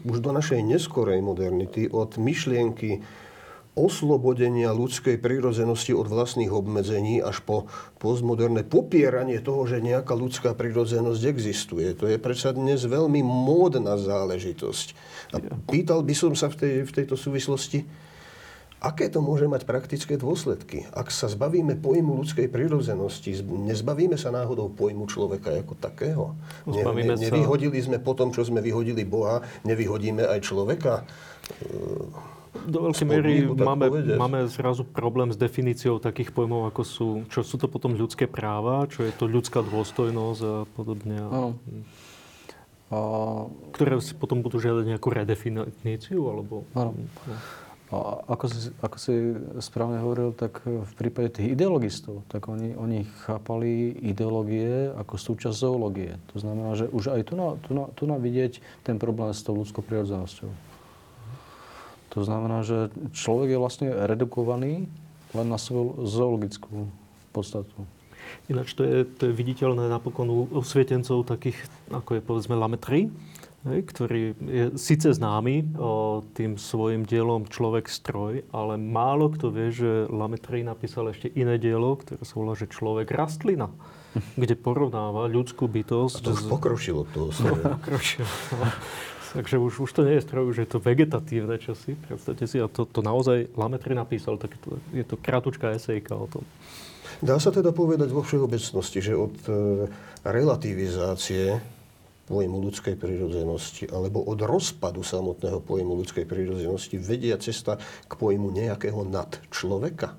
už 0.07 0.17
do 0.23 0.31
našej 0.31 0.63
neskorej 0.63 1.19
modernity 1.19 1.91
od 1.91 2.15
myšlienky 2.17 3.03
oslobodenia 3.71 4.75
ľudskej 4.75 5.15
prírodzenosti 5.23 5.95
od 5.95 6.11
vlastných 6.11 6.51
obmedzení 6.51 7.23
až 7.23 7.39
po 7.39 7.71
postmoderné 8.03 8.67
popieranie 8.67 9.39
toho, 9.39 9.63
že 9.63 9.79
nejaká 9.79 10.11
ľudská 10.11 10.51
prírodzenosť 10.59 11.21
existuje. 11.23 11.95
To 11.95 12.11
je 12.11 12.19
predsa 12.19 12.51
dnes 12.51 12.83
veľmi 12.83 13.23
módna 13.23 13.95
záležitosť. 13.95 14.87
A 15.31 15.35
pýtal 15.71 16.03
by 16.03 16.11
som 16.11 16.35
sa 16.35 16.51
v, 16.51 16.55
tej, 16.59 16.73
v 16.83 16.91
tejto 16.91 17.15
súvislosti, 17.15 17.87
aké 18.83 19.07
to 19.07 19.23
môže 19.23 19.47
mať 19.47 19.63
praktické 19.63 20.19
dôsledky? 20.19 20.89
Ak 20.91 21.07
sa 21.07 21.31
zbavíme 21.31 21.79
pojmu 21.79 22.17
ľudskej 22.17 22.51
prírodzenosti, 22.51 23.39
nezbavíme 23.45 24.19
sa 24.19 24.35
náhodou 24.35 24.67
pojmu 24.67 25.07
človeka 25.07 25.53
ako 25.63 25.79
takého? 25.79 26.35
Ne, 26.67 26.83
ne, 26.83 27.15
nevyhodili 27.15 27.79
sme 27.79 28.03
po 28.03 28.17
tom, 28.19 28.35
čo 28.35 28.43
sme 28.43 28.59
vyhodili 28.59 29.07
Boha, 29.07 29.39
nevyhodíme 29.63 30.27
aj 30.27 30.39
človeka? 30.43 31.07
Do 32.51 32.91
veľkej 32.91 33.07
miery 33.07 33.47
máme, 33.47 33.87
máme 34.19 34.39
zrazu 34.51 34.83
problém 34.83 35.31
s 35.31 35.39
definíciou 35.39 36.03
takých 36.03 36.35
pojmov, 36.35 36.67
ako 36.67 36.81
sú, 36.83 37.07
čo 37.31 37.47
sú 37.47 37.55
to 37.55 37.71
potom 37.71 37.95
ľudské 37.95 38.27
práva, 38.27 38.85
čo 38.91 39.07
je 39.07 39.13
to 39.15 39.25
ľudská 39.25 39.63
dôstojnosť 39.63 40.41
a 40.43 40.55
podobne. 40.75 41.17
Áno. 41.31 41.49
A... 42.91 42.97
Ktoré 43.71 44.03
si 44.03 44.11
potom 44.11 44.43
budú 44.43 44.59
žiadať 44.59 44.83
nejakú 44.83 45.07
redefiníciu, 45.07 46.21
alebo... 46.27 46.67
Áno. 46.75 46.91
No. 46.99 47.35
A 47.91 48.23
ako 48.23 48.45
si, 48.47 48.71
ako 48.79 48.97
si 49.03 49.13
správne 49.59 49.99
hovoril, 49.99 50.31
tak 50.31 50.63
v 50.63 50.93
prípade 50.95 51.35
tých 51.35 51.59
ideologistov, 51.59 52.23
tak 52.31 52.47
oni, 52.47 52.71
oni 52.79 53.03
chápali 53.27 53.91
ideológie 53.99 54.95
ako 54.95 55.19
súčasť 55.19 55.55
zoológie. 55.59 56.15
To 56.31 56.39
znamená, 56.39 56.71
že 56.79 56.87
už 56.87 57.11
aj 57.11 57.21
tu 57.27 57.35
na, 57.35 57.59
tu 57.59 57.71
na, 57.75 57.85
tu 57.91 58.03
na 58.07 58.15
vidieť 58.15 58.63
ten 58.87 58.95
problém 58.95 59.35
s 59.35 59.43
tou 59.43 59.59
ľudskou 59.59 59.83
prirodzenosťou. 59.83 60.70
To 62.11 62.27
znamená, 62.27 62.63
že 62.67 62.91
človek 63.15 63.55
je 63.55 63.61
vlastne 63.61 63.87
redukovaný 63.87 64.91
len 65.31 65.47
na 65.47 65.55
svoju 65.55 66.03
zoologickú 66.03 66.91
podstatu. 67.31 67.87
Ináč 68.47 68.75
to 68.75 68.83
je, 68.83 69.03
to 69.07 69.31
je 69.31 69.33
viditeľné 69.35 69.87
napokon 69.87 70.27
u 70.27 70.39
osvietencov 70.51 71.27
takých, 71.27 71.55
ako 71.91 72.19
je 72.19 72.21
povedzme 72.23 72.55
Lametry, 72.55 73.11
ktorý 73.61 74.33
je 74.41 74.65
síce 74.73 75.05
známy 75.05 75.77
o, 75.77 76.25
tým 76.33 76.57
svojim 76.57 77.05
dielom 77.05 77.45
Človek 77.45 77.85
stroj, 77.85 78.41
ale 78.49 78.73
málo 78.81 79.29
kto 79.29 79.53
vie, 79.53 79.69
že 79.69 80.09
Lametry 80.09 80.65
napísal 80.65 81.13
ešte 81.13 81.29
iné 81.37 81.61
dielo, 81.61 81.93
ktoré 81.93 82.25
sa 82.25 82.35
volá, 82.41 82.57
že 82.57 82.65
Človek 82.65 83.13
rastlina, 83.13 83.69
kde 84.33 84.57
porovnáva 84.57 85.29
ľudskú 85.29 85.69
bytosť. 85.69 86.19
A 86.19 86.25
to 86.25 86.33
už 86.33 86.49
pokročilo 86.49 87.05
to. 87.13 87.29
Pokročilo. 87.77 88.27
Takže 89.31 89.55
už, 89.55 89.87
už 89.87 89.91
to 89.95 90.01
nie 90.03 90.19
je 90.19 90.27
stroj, 90.27 90.51
už 90.51 90.57
je 90.59 90.67
to 90.67 90.83
vegetatívne 90.83 91.55
čosi. 91.55 91.95
Predstavte 91.95 92.43
si, 92.51 92.59
a 92.59 92.67
to, 92.67 92.83
to 92.83 92.99
naozaj 92.99 93.47
Lametry 93.55 93.95
napísal, 93.95 94.35
tak 94.35 94.51
to, 94.59 94.75
je 94.91 95.07
to 95.07 95.15
krátučká 95.15 95.71
esejka 95.71 96.11
o 96.19 96.27
tom. 96.27 96.43
Dá 97.23 97.39
sa 97.39 97.53
teda 97.53 97.71
povedať 97.71 98.11
vo 98.11 98.27
všeobecnosti, 98.27 98.99
že 98.99 99.13
od 99.15 99.35
e, 99.47 99.51
relativizácie 100.27 101.63
pojmu 102.27 102.57
ľudskej 102.59 102.95
prírodzenosti 102.99 103.87
alebo 103.87 104.23
od 104.23 104.39
rozpadu 104.43 105.03
samotného 105.03 105.63
pojmu 105.63 105.99
ľudskej 106.03 106.23
prírodzenosti 106.27 106.99
vedia 106.99 107.35
cesta 107.39 107.79
k 108.07 108.13
pojmu 108.15 108.51
nejakého 108.51 109.03
nad 109.07 109.31
človeka? 109.47 110.15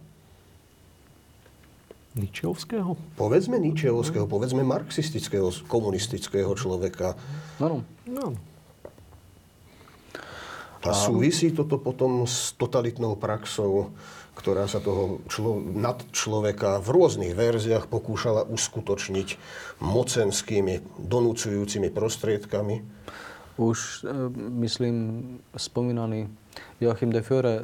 Ničeovského? 2.13 2.93
Povedzme 3.17 3.57
Ničeovského, 3.57 4.29
povedzme 4.29 4.61
marxistického, 4.61 5.49
komunistického 5.65 6.53
človeka. 6.53 7.17
Áno. 7.57 7.89
No. 8.05 8.52
A 10.83 10.91
súvisí 10.91 11.55
toto 11.55 11.79
potom 11.79 12.27
s 12.27 12.59
totalitnou 12.59 13.15
praxou, 13.15 13.95
ktorá 14.35 14.67
sa 14.67 14.83
toho 14.83 15.23
člo- 15.31 15.63
nad 15.63 16.03
človeka 16.11 16.83
v 16.83 16.89
rôznych 16.91 17.37
verziách 17.39 17.87
pokúšala 17.87 18.43
uskutočniť 18.51 19.39
mocenskými, 19.79 20.83
donúcujúcimi 20.99 21.93
prostriedkami? 21.93 22.83
Už, 23.61 24.03
e, 24.03 24.33
myslím, 24.65 24.97
spomínaný 25.55 26.27
Joachim 26.81 27.15
de 27.15 27.23
Fiore 27.23 27.63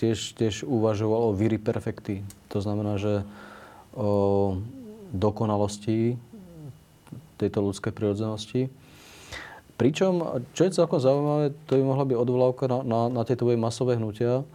tiež, 0.00 0.38
tiež 0.38 0.64
uvažoval 0.64 1.30
o 1.30 1.36
viri 1.36 1.60
perfecti. 1.60 2.24
To 2.48 2.64
znamená, 2.64 2.96
že 2.96 3.26
o 3.94 4.56
dokonalosti 5.14 6.18
tejto 7.38 7.62
ľudskej 7.62 7.92
prirodzenosti 7.94 8.72
Pričom, 9.74 10.42
čo 10.54 10.70
je 10.70 10.76
celkom 10.76 11.02
zaujímavé, 11.02 11.50
to 11.66 11.74
by 11.74 11.82
mohla 11.82 12.06
byť 12.06 12.16
odvolávka 12.16 12.64
na, 12.70 12.78
na, 12.86 13.00
na 13.10 13.22
tieto 13.26 13.42
masové 13.58 13.98
hnutia, 13.98 14.46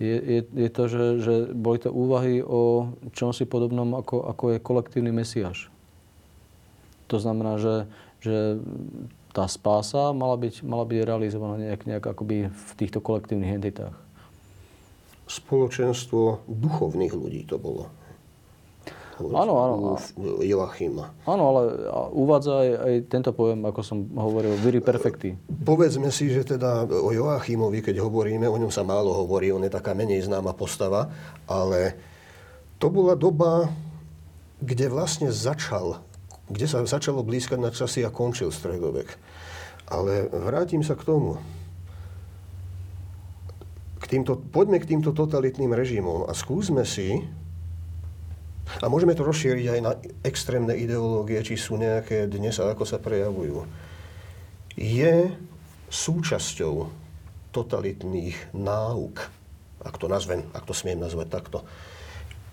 je, 0.00 0.16
je, 0.16 0.40
je 0.48 0.68
to, 0.72 0.82
že, 0.88 1.04
že 1.20 1.34
boli 1.52 1.76
to 1.76 1.92
úvahy 1.92 2.40
o 2.40 2.92
čomsi 3.12 3.44
podobnom, 3.44 4.00
ako, 4.00 4.24
ako 4.32 4.44
je 4.56 4.64
kolektívny 4.64 5.12
mesiaž. 5.12 5.68
To 7.12 7.20
znamená, 7.20 7.60
že, 7.60 7.84
že 8.24 8.60
tá 9.36 9.44
spása 9.44 10.16
mala 10.16 10.40
byť, 10.40 10.64
mala 10.64 10.88
byť 10.88 10.98
realizovaná 11.04 11.60
nejak, 11.60 11.84
nejak 11.84 12.04
akoby 12.16 12.48
v 12.48 12.70
týchto 12.80 13.04
kolektívnych 13.04 13.60
entitách. 13.60 13.96
Spoločenstvo 15.28 16.42
duchovných 16.48 17.12
ľudí 17.12 17.44
to 17.46 17.60
bolo 17.60 17.92
áno, 19.28 19.52
áno. 19.60 19.76
Joachima. 20.40 21.12
Áno, 21.28 21.42
ale 21.52 21.62
uvádza 22.16 22.52
aj, 22.56 22.70
aj 22.80 22.94
tento 23.12 23.30
pojem, 23.36 23.60
ako 23.68 23.80
som 23.84 24.08
hovoril, 24.16 24.56
viri 24.56 24.80
perfecti. 24.80 25.36
Povedzme 25.44 26.08
si, 26.08 26.32
že 26.32 26.56
teda 26.56 26.88
o 26.88 27.12
Joachimovi, 27.12 27.84
keď 27.84 28.00
hovoríme, 28.00 28.48
o 28.48 28.56
ňom 28.56 28.72
sa 28.72 28.80
málo 28.80 29.12
hovorí, 29.12 29.52
on 29.52 29.62
je 29.66 29.72
taká 29.72 29.92
menej 29.92 30.24
známa 30.24 30.56
postava, 30.56 31.12
ale 31.44 32.00
to 32.80 32.88
bola 32.88 33.12
doba, 33.12 33.68
kde 34.64 34.88
vlastne 34.88 35.28
začal, 35.28 36.00
kde 36.48 36.64
sa 36.64 36.80
začalo 36.84 37.20
blízkať 37.20 37.58
na 37.60 37.68
časy 37.68 38.00
a 38.04 38.10
končil 38.12 38.48
stredovek. 38.48 39.20
Ale 39.90 40.30
vrátim 40.32 40.80
sa 40.80 40.96
k 40.96 41.04
tomu. 41.04 41.36
K 44.00 44.04
týmto, 44.08 44.38
poďme 44.38 44.80
k 44.80 44.88
týmto 44.96 45.12
totalitným 45.12 45.76
režimom 45.76 46.24
a 46.24 46.32
skúsme 46.32 46.88
si 46.88 47.20
a 48.78 48.86
môžeme 48.86 49.18
to 49.18 49.26
rozšíriť 49.26 49.66
aj 49.66 49.80
na 49.82 49.92
extrémne 50.22 50.70
ideológie, 50.78 51.42
či 51.42 51.58
sú 51.58 51.74
nejaké 51.74 52.30
dnes 52.30 52.54
a 52.62 52.70
ako 52.70 52.86
sa 52.86 53.02
prejavujú. 53.02 53.66
Je 54.78 55.34
súčasťou 55.90 56.86
totalitných 57.50 58.54
náuk, 58.54 59.26
ak 59.82 59.94
to 59.98 60.06
nazvem, 60.06 60.46
ak 60.54 60.62
to 60.62 60.70
smiem 60.70 61.02
nazvať 61.02 61.28
takto, 61.28 61.58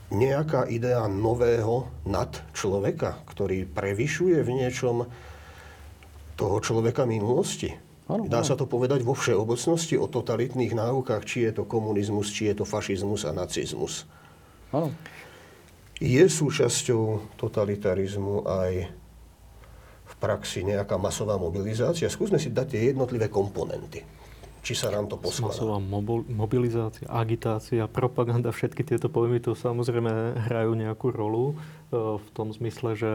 nejaká 0.09 0.65
idea 0.71 1.05
nového 1.05 1.85
nad 2.09 2.31
človeka, 2.57 3.21
ktorý 3.29 3.69
prevyšuje 3.69 4.41
v 4.41 4.49
niečom 4.65 5.05
toho 6.33 6.57
človeka 6.63 7.05
minulosti. 7.05 7.77
Ano, 8.07 8.23
Dá 8.23 8.39
sa 8.39 8.55
to 8.55 8.63
povedať 8.63 9.03
vo 9.03 9.11
všeobecnosti 9.11 9.99
o 9.99 10.07
totalitných 10.07 10.71
náukách, 10.71 11.27
či 11.27 11.43
je 11.43 11.61
to 11.61 11.63
komunizmus, 11.67 12.31
či 12.31 12.47
je 12.49 12.63
to 12.63 12.65
fašizmus 12.65 13.27
a 13.27 13.35
nacizmus. 13.35 14.07
Áno 14.71 14.95
je 15.97 16.23
súčasťou 16.29 17.33
totalitarizmu 17.41 18.45
aj 18.45 18.71
v 20.07 20.13
praxi 20.21 20.61
nejaká 20.61 20.95
masová 21.01 21.41
mobilizácia. 21.41 22.09
Skúsme 22.09 22.37
si 22.37 22.53
dať 22.53 22.77
tie 22.77 22.81
jednotlivé 22.93 23.27
komponenty. 23.27 24.05
Či 24.61 24.73
sa 24.75 24.91
nám 24.91 25.07
to 25.07 25.15
poskladá. 25.15 25.57
Masová 25.57 25.79
mobilizácia, 26.27 27.07
agitácia, 27.07 27.87
propaganda, 27.87 28.51
všetky 28.51 28.83
tieto 28.83 29.07
pojmy 29.07 29.39
tu 29.39 29.55
samozrejme 29.55 30.43
hrajú 30.49 30.75
nejakú 30.75 31.07
rolu 31.09 31.53
e, 31.53 31.55
v 32.19 32.27
tom 32.35 32.51
zmysle, 32.51 32.93
že, 32.99 33.13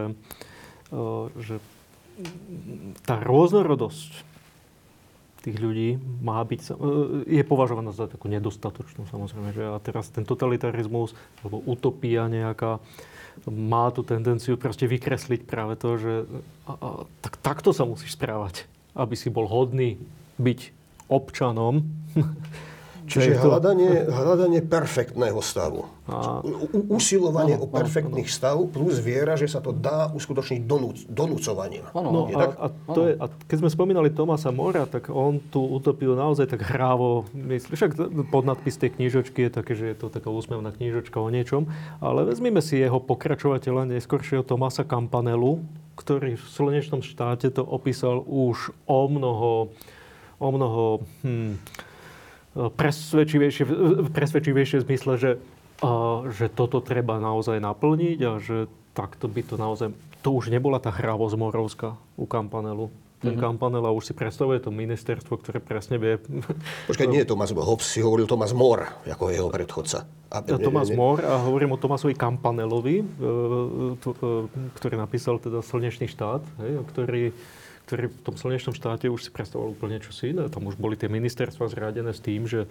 e, 0.89 1.01
že 1.39 1.55
tá 3.05 3.21
rôznorodosť 3.21 4.32
tých 5.43 5.59
ľudí 5.59 5.99
má 6.23 6.39
byť, 6.39 6.61
e, 6.63 6.73
je 7.27 7.43
považovaná 7.43 7.91
za 7.91 8.07
takú 8.07 8.31
nedostatočnú 8.31 9.11
samozrejme. 9.11 9.51
Že 9.51 9.63
a 9.75 9.77
teraz 9.83 10.07
ten 10.07 10.23
totalitarizmus 10.23 11.11
alebo 11.43 11.59
utopia 11.67 12.31
nejaká 12.31 12.79
má 13.49 13.91
tú 13.91 14.07
tendenciu 14.07 14.55
proste 14.55 14.87
vykresliť 14.87 15.43
práve 15.43 15.75
to, 15.75 15.99
že 15.99 16.13
a, 16.69 16.73
a, 16.73 16.89
tak, 17.19 17.41
takto 17.43 17.75
sa 17.75 17.83
musíš 17.83 18.15
správať, 18.15 18.69
aby 18.95 19.19
si 19.19 19.27
bol 19.27 19.49
hodný 19.49 19.99
byť 20.39 20.59
občanom 21.11 21.83
Čiže 23.07 23.39
to... 23.39 23.51
hľadanie, 23.51 24.07
hľadanie 24.07 24.61
perfektného 24.63 25.39
stavu. 25.43 25.87
A... 26.07 26.43
U, 26.43 26.99
usilovanie 26.99 27.55
ano, 27.55 27.63
o 27.63 27.71
perfektných 27.71 28.27
ano. 28.27 28.35
stav 28.35 28.57
plus 28.71 28.99
viera, 28.99 29.39
že 29.39 29.47
sa 29.47 29.63
to 29.63 29.71
dá 29.71 30.11
uskutočniť 30.11 30.61
donúc, 30.67 31.07
donúcovaním. 31.07 31.87
Ano, 31.95 32.09
no, 32.11 32.21
a, 32.31 32.43
a, 32.47 32.67
to 32.91 33.01
je, 33.07 33.13
a 33.15 33.25
keď 33.47 33.57
sme 33.63 33.69
spomínali 33.71 34.11
Tomasa 34.11 34.51
Mora, 34.51 34.83
tak 34.83 35.07
on 35.07 35.39
tú 35.39 35.63
utopiu 35.63 36.15
naozaj 36.15 36.51
tak 36.51 36.67
hrávo 36.67 37.23
myslí. 37.31 37.71
Však 37.71 37.91
podnadpis 38.27 38.75
tej 38.75 38.99
knižočky 38.99 39.47
je 39.47 39.51
také, 39.51 39.73
že 39.79 39.85
je 39.91 39.97
to 39.99 40.11
taká 40.11 40.27
úsmevná 40.27 40.75
knižočka 40.75 41.19
o 41.19 41.31
niečom. 41.31 41.71
Ale 42.03 42.27
vezmime 42.27 42.59
si 42.59 42.79
jeho 42.79 42.99
pokračovateľa, 42.99 43.95
neskôršieho 43.95 44.43
Tomasa 44.43 44.83
Campanelu, 44.83 45.63
ktorý 45.95 46.35
v 46.35 46.45
Slnečnom 46.45 46.99
štáte 47.05 47.47
to 47.53 47.61
opísal 47.63 48.25
už 48.25 48.73
o 48.89 49.07
mnoho, 49.07 49.71
o 50.41 50.47
mnoho 50.49 50.83
hm, 51.21 51.61
presvedčivejšie, 52.53 53.63
presvedčivejšie 54.13 54.77
v 54.81 54.85
zmysle, 54.85 55.13
že, 55.17 55.31
že 56.33 56.45
toto 56.53 56.79
treba 56.79 57.17
naozaj 57.17 57.57
naplniť 57.57 58.19
a 58.25 58.31
že 58.37 58.69
takto 58.93 59.25
by 59.25 59.41
to 59.41 59.55
naozaj... 59.57 59.87
To 60.23 60.39
už 60.39 60.53
nebola 60.53 60.79
tá 60.79 60.93
hravosť 60.93 61.35
morovská 61.35 61.99
u 62.15 62.23
Kampanelu 62.23 62.87
ten 63.23 63.39
mm-hmm. 63.39 63.55
Kampanela 63.55 63.87
už 63.95 64.11
si 64.11 64.13
predstavuje 64.13 64.59
to 64.59 64.67
ministerstvo, 64.67 65.39
ktoré 65.39 65.63
presne 65.63 65.95
vie... 65.95 66.19
Počkaj, 66.91 67.07
nie 67.07 67.23
je 67.23 67.31
Tomas 67.31 67.55
Hobbes, 67.55 67.87
si 67.87 68.03
hovoril 68.03 68.27
Tomas 68.27 68.51
Mor, 68.51 68.83
ako 69.07 69.31
jeho 69.31 69.47
predchodca. 69.47 70.03
A, 70.27 70.43
ja, 70.43 70.59
Tomas 70.59 70.91
ne, 70.91 70.93
ne, 70.93 70.99
Mor 70.99 71.23
a 71.23 71.39
hovorím 71.39 71.71
o 71.71 71.79
Tomasovi 71.79 72.19
Kampanelovi, 72.19 72.99
e, 72.99 73.05
e, 73.95 74.11
ktorý 74.75 74.95
napísal 74.99 75.39
teda 75.39 75.63
Slnečný 75.63 76.11
štát, 76.11 76.43
hej, 76.67 76.83
ktorý 76.91 77.31
ktorý 77.93 78.09
v 78.09 78.25
tom 78.25 78.33
slnečnom 78.41 78.73
štáte 78.73 79.05
už 79.05 79.21
si 79.21 79.29
predstavoval 79.29 79.77
úplne 79.77 80.01
niečo 80.01 80.09
si 80.09 80.33
iné. 80.33 80.49
Tam 80.49 80.65
už 80.65 80.81
boli 80.81 80.97
tie 80.97 81.05
ministerstva 81.13 81.69
zriadené 81.69 82.09
s 82.09 82.25
tým, 82.25 82.49
že, 82.49 82.65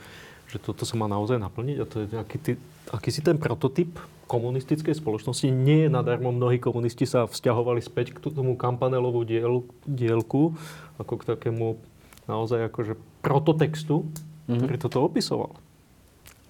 že 0.51 0.59
toto 0.59 0.83
sa 0.83 0.99
má 0.99 1.07
naozaj 1.07 1.39
naplniť 1.39 1.77
a 1.79 1.87
to 1.87 1.97
je 2.03 2.07
aký, 2.19 2.39
ty, 2.43 2.53
aký 2.91 3.15
si 3.15 3.23
ten 3.23 3.39
prototyp 3.39 4.03
komunistickej 4.27 4.99
spoločnosti. 4.99 5.47
Nie 5.47 5.87
je 5.87 5.95
nadarmo, 5.95 6.35
mnohí 6.35 6.59
komunisti 6.59 7.07
sa 7.07 7.31
vzťahovali 7.31 7.79
späť 7.79 8.19
k 8.19 8.35
tomu 8.35 8.59
kampanelovú 8.59 9.23
diel, 9.23 9.63
dielku, 9.87 10.59
ako 10.99 11.23
k 11.23 11.39
takému 11.39 11.79
naozaj 12.27 12.67
akože 12.75 12.99
prototextu, 13.23 14.03
mm-hmm. 14.03 14.59
ktorý 14.59 14.77
toto 14.83 15.07
opisoval. 15.07 15.55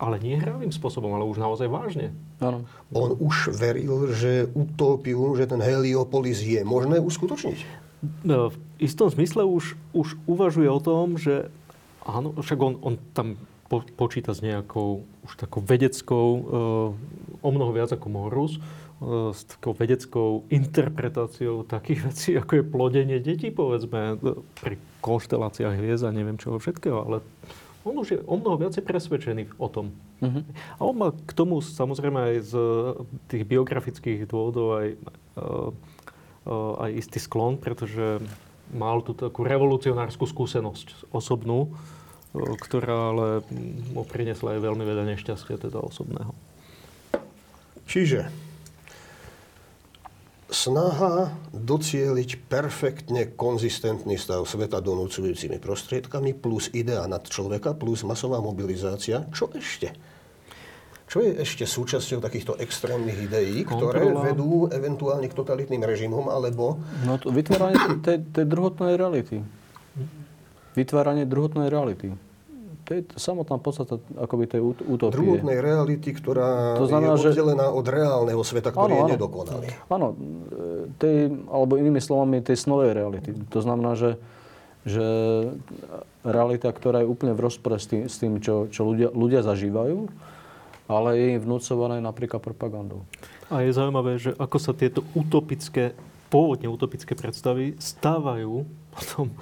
Ale 0.01 0.17
nie 0.17 0.41
hravým 0.41 0.73
spôsobom, 0.73 1.13
ale 1.13 1.29
už 1.29 1.37
naozaj 1.37 1.69
vážne. 1.69 2.17
Ano. 2.41 2.65
On 2.97 3.13
už 3.21 3.53
veril, 3.53 4.09
že 4.17 4.49
utópiu, 4.57 5.37
že 5.37 5.45
ten 5.45 5.61
Heliopolis 5.61 6.41
je 6.41 6.65
možné 6.65 6.97
uskutočniť? 6.99 7.82
No, 8.03 8.51
v 8.51 8.57
istom 8.83 9.07
zmysle 9.07 9.47
už, 9.47 9.79
už 9.95 10.19
uvažuje 10.27 10.67
o 10.67 10.83
tom, 10.83 11.15
že 11.15 11.55
áno, 12.03 12.35
však 12.35 12.59
on, 12.59 12.75
on 12.83 12.95
tam 13.15 13.39
po, 13.71 13.87
počíta 13.95 14.35
s 14.35 14.43
nejakou 14.43 15.07
už 15.23 15.33
takou 15.39 15.63
vedeckou, 15.63 16.27
e, 16.35 16.43
o 17.41 17.51
mnoho 17.55 17.71
viac 17.71 17.95
ako 17.95 18.07
Morus, 18.11 18.59
e, 18.59 18.61
s 19.31 19.47
takou 19.47 19.73
vedeckou 19.73 20.43
interpretáciou 20.51 21.63
takých 21.63 22.01
vecí, 22.11 22.31
ako 22.35 22.53
je 22.59 22.65
plodenie 22.67 23.19
detí, 23.23 23.55
povedzme, 23.55 24.19
pri 24.59 24.77
konšteláciách 24.99 25.79
hviezd 25.79 26.03
a 26.03 26.11
neviem 26.11 26.37
čoho 26.43 26.59
všetkého, 26.59 27.07
ale 27.07 27.23
on 27.83 27.99
už 27.99 28.09
je 28.15 28.21
o 28.27 28.35
mnoho 28.39 28.67
viacej 28.67 28.83
presvedčený 28.87 29.59
o 29.59 29.67
tom. 29.67 29.91
Uh-huh. 30.23 30.43
A 30.79 30.81
on 30.87 30.95
má 30.95 31.09
k 31.11 31.33
tomu 31.35 31.59
samozrejme 31.59 32.19
aj 32.31 32.37
z 32.47 32.53
tých 33.27 33.43
biografických 33.43 34.31
dôvodov 34.31 34.79
aj, 34.79 34.89
aj 36.49 36.91
istý 36.95 37.19
sklon, 37.23 37.59
pretože 37.59 38.19
mal 38.73 39.05
tú 39.05 39.13
takú 39.13 39.45
revolucionárskú 39.45 40.25
skúsenosť 40.27 41.13
osobnú, 41.13 41.71
ktorá 42.35 43.13
ale 43.13 43.29
mu 43.93 44.09
prinesla 44.09 44.57
aj 44.57 44.61
veľmi 44.65 44.85
veľa 44.87 45.05
nešťastia 45.13 45.61
teda 45.61 45.79
osobného. 45.85 46.33
Čiže 47.85 48.33
snaha 50.53 51.33
docieliť 51.53 52.49
perfektne 52.49 53.33
konzistentný 53.37 54.21
stav 54.21 54.45
sveta 54.45 54.85
donúcujúcimi 54.85 55.57
prostriedkami 55.61 56.37
plus 56.37 56.69
idea 56.77 57.05
nad 57.09 57.25
človeka 57.25 57.77
plus 57.77 58.05
masová 58.05 58.41
mobilizácia. 58.41 59.29
Čo 59.33 59.53
ešte? 59.53 59.93
Čo 61.13 61.21
je 61.21 61.45
ešte 61.45 61.69
súčasťou 61.69 62.25
takýchto 62.25 62.57
extrémnych 62.57 63.29
ideí, 63.29 63.69
ktoré 63.69 64.01
Kontrola. 64.01 64.33
vedú 64.33 64.65
eventuálne 64.73 65.29
k 65.29 65.37
totalitným 65.37 65.85
režimom, 65.85 66.33
alebo... 66.33 66.81
No 67.05 67.21
to 67.21 67.29
vytváranie 67.29 68.01
tej, 68.01 68.25
tej 68.33 68.49
druhotnej 68.49 68.97
reality 68.97 69.45
vytváranie 70.73 71.29
druhotnej 71.29 71.69
reality. 71.69 72.13
To 72.83 72.99
je 72.99 73.07
samotná 73.15 73.63
podstata 73.63 74.03
akoby 74.19 74.45
tej 74.51 74.61
utopie. 74.91 75.15
Druhotnej 75.15 75.63
reality, 75.63 76.11
ktorá 76.11 76.75
to 76.75 76.91
znamená, 76.91 77.15
je 77.15 77.31
oddelená 77.31 77.67
že... 77.71 77.77
od 77.79 77.87
reálneho 77.87 78.43
sveta, 78.43 78.75
ktorý 78.75 78.93
áno, 78.93 78.99
je 78.99 79.13
nedokonalý. 79.15 79.69
Áno, 79.87 80.07
tej, 80.99 81.31
alebo 81.47 81.79
inými 81.79 82.03
slovami 82.03 82.43
tej 82.43 82.59
snovej 82.59 82.91
reality. 82.99 83.31
To 83.55 83.61
znamená, 83.63 83.95
že, 83.95 84.19
že 84.83 85.07
realita, 86.27 86.75
ktorá 86.75 87.07
je 87.07 87.09
úplne 87.09 87.39
v 87.39 87.41
rozpore 87.47 87.79
s 87.79 87.87
tým, 87.87 88.11
s 88.11 88.19
tým 88.19 88.43
čo, 88.43 88.67
čo 88.67 88.83
ľudia, 88.83 89.15
ľudia 89.15 89.47
zažívajú, 89.47 90.11
ale 90.91 91.19
je 91.19 91.27
im 91.37 91.41
vnúcované 91.43 92.03
napríklad 92.03 92.43
propagandou. 92.43 93.07
A 93.53 93.63
je 93.63 93.77
zaujímavé, 93.77 94.17
že 94.17 94.33
ako 94.39 94.59
sa 94.59 94.73
tieto 94.73 95.05
utopické, 95.13 95.93
pôvodne 96.33 96.67
utopické 96.71 97.13
predstavy 97.13 97.77
stávajú 97.77 98.65
potom 98.93 99.33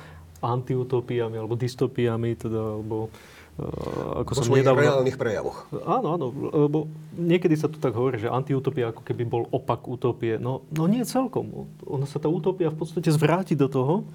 antiutopiami 0.41 1.37
alebo 1.37 1.55
dystopiami, 1.55 2.33
teda, 2.33 2.81
alebo 2.81 3.13
uh, 3.61 4.25
ako 4.25 4.31
som 4.41 4.57
nedávno... 4.57 4.81
reálnych 4.81 5.21
prejavoch. 5.21 5.69
Áno, 5.85 6.17
áno, 6.17 6.27
lebo 6.33 6.89
niekedy 7.13 7.55
sa 7.61 7.69
tu 7.69 7.77
tak 7.77 7.93
hovorí, 7.93 8.17
že 8.17 8.33
antiutopia 8.33 8.91
ako 8.91 9.05
keby 9.05 9.23
bol 9.29 9.45
opak 9.53 9.85
utopie. 9.85 10.41
No, 10.41 10.65
no 10.73 10.89
nie 10.89 11.05
celkom. 11.05 11.69
Ono 11.85 12.07
sa 12.09 12.17
tá 12.17 12.33
utopia 12.33 12.73
v 12.73 12.79
podstate 12.81 13.13
zvráti 13.13 13.53
do 13.53 13.69
toho, 13.69 14.09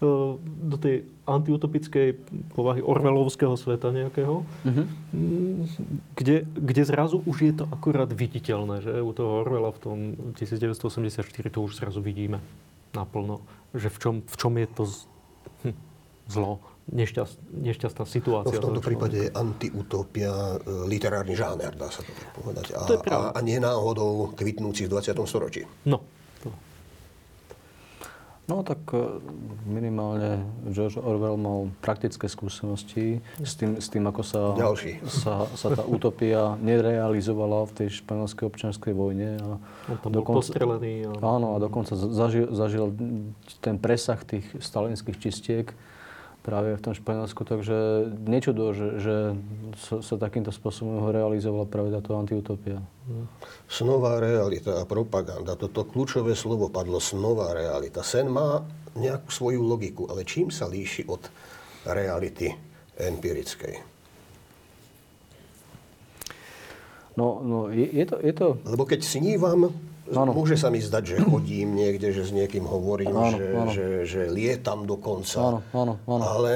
do 0.00 0.76
tej 0.76 1.06
antiutopickej 1.24 2.20
povahy 2.52 2.84
orvelovského 2.84 3.56
sveta 3.56 3.94
nejakého, 3.94 4.44
uh-huh. 4.44 4.86
kde, 6.18 6.44
kde 6.52 6.82
zrazu 6.84 7.22
už 7.24 7.36
je 7.40 7.52
to 7.62 7.64
akurát 7.72 8.10
viditeľné, 8.12 8.84
že 8.84 8.92
u 9.00 9.12
toho 9.16 9.46
Orwella 9.46 9.72
v 9.72 9.80
tom 9.80 9.98
1984 10.36 11.24
to 11.24 11.58
už 11.64 11.80
zrazu 11.80 12.04
vidíme 12.04 12.44
naplno, 12.92 13.40
že 13.72 13.88
v 13.90 13.98
čom, 13.98 14.14
v 14.22 14.36
čom 14.36 14.52
je 14.54 14.68
to 14.70 14.84
hm, 15.64 15.76
zlo, 16.28 16.62
nešťast, 16.92 17.36
nešťastná 17.50 18.04
situácia. 18.04 18.56
No 18.56 18.60
v 18.60 18.64
tomto 18.70 18.82
prípade 18.84 19.16
je 19.16 19.30
antiutopia 19.32 20.60
e, 20.60 20.86
literárny 20.86 21.34
žáner, 21.34 21.72
dá 21.74 21.88
sa 21.88 22.04
to 22.04 22.12
povedať. 22.38 22.76
A, 22.76 22.80
to 22.84 23.00
a, 23.00 23.32
a 23.32 23.38
nie 23.40 23.56
náhodou 23.56 24.30
kvitnúci 24.36 24.86
v 24.86 25.00
20. 25.00 25.16
storočí. 25.24 25.64
No. 25.88 26.04
No 28.44 28.60
tak 28.60 28.84
e, 28.92 29.24
minimálne 29.64 30.44
George 30.68 31.00
Orwell 31.00 31.40
mal 31.40 31.72
praktické 31.80 32.28
skúsenosti 32.28 33.24
s 33.40 33.56
tým, 33.56 33.80
s 33.80 33.88
tým 33.88 34.04
ako 34.04 34.20
sa, 34.20 34.42
sa, 35.08 35.48
sa 35.56 35.68
tá 35.72 35.80
utopia 35.88 36.52
nerealizovala 36.60 37.64
v 37.72 37.72
tej 37.72 37.88
španielskej 38.04 38.44
občianskej 38.44 38.92
vojne. 38.92 39.40
A 39.40 39.48
On 39.88 39.96
tam 39.96 40.12
dokonca, 40.12 40.28
bol 40.28 40.44
postrelený. 40.44 40.94
A... 41.08 41.12
Áno, 41.24 41.56
a 41.56 41.56
dokonca 41.56 41.96
zažil, 41.96 42.52
zažil 42.52 42.92
ten 43.64 43.80
presah 43.80 44.20
tých 44.20 44.44
stalinských 44.60 45.16
čistiek 45.16 45.72
práve 46.44 46.76
v 46.76 46.84
tom 46.84 46.92
Španielsku, 46.92 47.40
takže 47.48 48.12
nečudo, 48.28 48.76
že, 48.76 48.88
že 49.00 49.16
sa, 49.80 50.04
sa 50.04 50.14
takýmto 50.20 50.52
spôsobom 50.52 51.00
ho 51.00 51.08
realizovala 51.08 51.64
práve 51.64 51.88
táto 51.88 52.12
antiutopia. 52.20 52.84
Snová 53.64 54.20
realita 54.20 54.76
a 54.76 54.84
propaganda, 54.84 55.56
toto 55.56 55.88
kľúčové 55.88 56.36
slovo 56.36 56.68
padlo, 56.68 57.00
snová 57.00 57.56
realita. 57.56 58.04
Sen 58.04 58.28
má 58.28 58.60
nejakú 58.92 59.32
svoju 59.32 59.64
logiku, 59.64 60.04
ale 60.12 60.28
čím 60.28 60.52
sa 60.52 60.68
líši 60.68 61.08
od 61.08 61.24
reality 61.88 62.52
empirickej? 63.00 63.96
No, 67.16 67.40
no 67.40 67.72
je, 67.72 67.88
je, 67.88 68.04
to, 68.04 68.16
je 68.20 68.32
to... 68.36 68.46
Lebo 68.68 68.84
keď 68.84 69.00
snívam, 69.00 69.72
Ano. 70.12 70.36
Môže 70.36 70.60
sa 70.60 70.68
mi 70.68 70.84
zdať, 70.84 71.04
že 71.04 71.16
chodím 71.24 71.80
niekde, 71.80 72.12
že 72.12 72.28
s 72.28 72.32
niekým 72.36 72.68
hovorím, 72.68 73.16
ano, 73.16 73.40
že, 73.40 73.44
ano. 73.56 73.70
Že, 73.72 73.84
že 74.04 74.20
lietam 74.28 74.84
dokonca. 74.84 75.40
Áno, 75.40 75.60
áno, 75.72 75.94
áno. 76.04 76.22
Ale? 76.28 76.52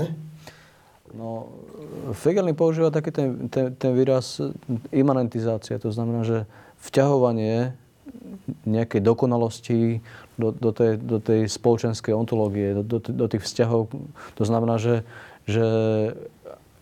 No, 1.17 1.49
Fegelin 2.13 2.53
používa 2.53 2.93
taký 2.93 3.09
ten, 3.09 3.49
ten, 3.49 3.73
ten 3.73 3.93
výraz 3.97 4.45
imanentizácia. 4.93 5.81
To 5.81 5.89
znamená, 5.89 6.29
že 6.29 6.45
vťahovanie 6.85 7.73
nejakej 8.69 9.01
dokonalosti 9.01 10.05
do, 10.37 10.53
do, 10.53 10.71
tej, 10.73 11.01
do 11.01 11.17
tej 11.17 11.49
spoločenskej 11.49 12.13
ontológie, 12.13 12.77
do, 12.77 12.85
do, 12.85 12.99
do 13.01 13.27
tých 13.29 13.49
vzťahov. 13.49 13.89
To 14.37 14.45
znamená, 14.45 14.77
že, 14.77 15.09
že 15.49 15.65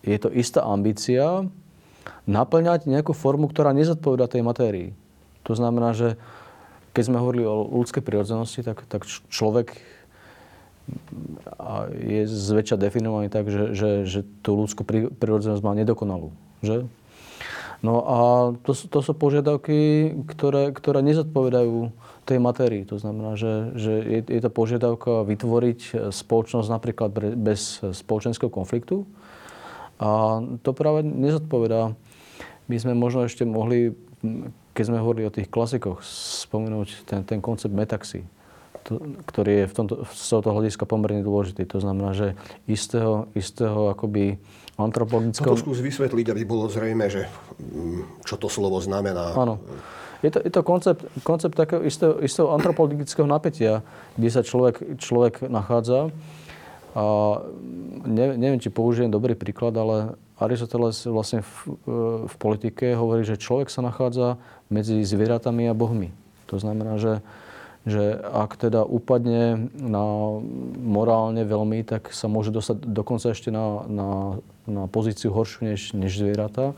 je 0.03 0.17
to 0.19 0.29
istá 0.35 0.67
ambícia 0.67 1.47
naplňať 2.27 2.87
nejakú 2.87 3.15
formu, 3.15 3.47
ktorá 3.47 3.71
nezodpoveda 3.71 4.27
tej 4.27 4.43
matérii. 4.43 4.89
To 5.47 5.55
znamená, 5.55 5.95
že 5.95 6.19
keď 6.97 7.13
sme 7.13 7.21
hovorili 7.21 7.45
o 7.45 7.61
ľudskej 7.77 8.01
prirodzenosti, 8.01 8.65
tak, 8.65 8.81
tak 8.89 9.05
človek 9.05 9.77
je 11.93 12.25
zväčša 12.25 12.81
definovaný 12.81 13.29
tak, 13.29 13.53
že, 13.53 13.77
že, 13.77 13.89
že 14.09 14.25
tú 14.41 14.57
ľudskú 14.57 14.81
prirodzenosť 15.13 15.61
má 15.61 15.77
nedokonalú. 15.77 16.33
Že? 16.65 16.89
No 17.85 18.01
a 18.01 18.19
to, 18.65 18.73
to 18.73 18.99
sú 19.05 19.13
požiadavky, 19.13 20.09
ktoré, 20.25 20.73
ktoré 20.73 21.05
nezodpovedajú 21.05 21.93
tej 22.25 22.41
matérii. 22.41 22.81
To 22.89 22.97
znamená, 22.97 23.37
že, 23.37 23.77
že 23.77 23.93
je, 24.01 24.19
je 24.25 24.41
to 24.41 24.49
požiadavka 24.49 25.21
vytvoriť 25.21 26.09
spoločnosť 26.09 26.67
napríklad 26.73 27.13
bez 27.37 27.77
spoločenského 27.93 28.49
konfliktu. 28.49 29.05
A 30.01 30.41
to 30.65 30.73
práve 30.73 31.05
nezodpovedá. 31.05 31.93
My 32.65 32.75
sme 32.81 32.97
možno 32.97 33.29
ešte 33.29 33.45
mohli 33.45 33.93
keď 34.77 34.93
sme 34.93 35.01
hovorili 35.01 35.25
o 35.25 35.33
tých 35.33 35.49
klasikoch, 35.49 36.05
spomenúť 36.45 37.09
ten, 37.09 37.25
ten 37.25 37.41
koncept 37.41 37.73
metaxy. 37.73 38.21
to, 38.87 39.03
ktorý 39.27 39.65
je 39.65 39.65
v 39.67 39.73
tomto, 39.73 39.93
z 40.07 40.25
tohoto 40.31 40.55
hľadiska 40.55 40.87
pomerne 40.87 41.19
dôležitý. 41.19 41.67
To 41.75 41.83
znamená, 41.83 42.15
že 42.15 42.39
istého, 42.71 43.27
istého 43.35 43.91
akoby 43.91 44.39
antropologického... 44.79 45.51
To 45.51 45.59
skús 45.59 45.83
vysvetliť, 45.83 46.31
aby 46.31 46.43
bolo 46.47 46.71
zrejme, 46.71 47.11
že 47.11 47.27
mm, 47.59 48.23
čo 48.23 48.39
to 48.39 48.47
slovo 48.47 48.79
znamená. 48.79 49.35
Áno. 49.35 49.59
Je 50.23 50.33
to, 50.33 50.39
je 50.41 50.49
to 50.49 50.61
koncept, 50.65 51.03
koncept 51.21 51.53
takého 51.53 51.83
istého, 51.85 52.17
istého 52.23 52.49
antropologického 52.55 53.27
napätia, 53.29 53.85
kde 54.17 54.29
sa 54.31 54.41
človek, 54.41 54.97
človek 54.97 55.45
nachádza. 55.45 56.09
A 56.97 57.03
ne, 58.07 58.33
neviem, 58.33 58.57
či 58.57 58.73
použijem 58.73 59.13
dobrý 59.13 59.37
príklad, 59.37 59.77
ale 59.77 60.17
Aristoteles 60.41 61.05
vlastne 61.05 61.45
v, 61.45 61.77
v 62.25 62.35
politike 62.41 62.97
hovorí, 62.97 63.21
že 63.25 63.37
človek 63.37 63.69
sa 63.69 63.85
nachádza 63.85 64.41
medzi 64.67 64.99
zvieratami 65.03 65.67
a 65.71 65.77
bohmi. 65.77 66.11
To 66.47 66.59
znamená, 66.59 66.99
že, 66.99 67.19
že 67.83 68.15
ak 68.19 68.55
teda 68.55 68.83
upadne 68.87 69.71
na 69.75 70.05
morálne 70.79 71.43
veľmi, 71.43 71.83
tak 71.83 72.11
sa 72.15 72.31
môže 72.31 72.55
dostať 72.55 72.87
dokonca 72.87 73.31
ešte 73.31 73.51
na, 73.51 73.83
na, 73.87 74.09
na 74.67 74.83
pozíciu 74.87 75.31
horšiu 75.35 75.67
než, 75.67 75.91
než 75.95 76.15
zvieratá. 76.15 76.75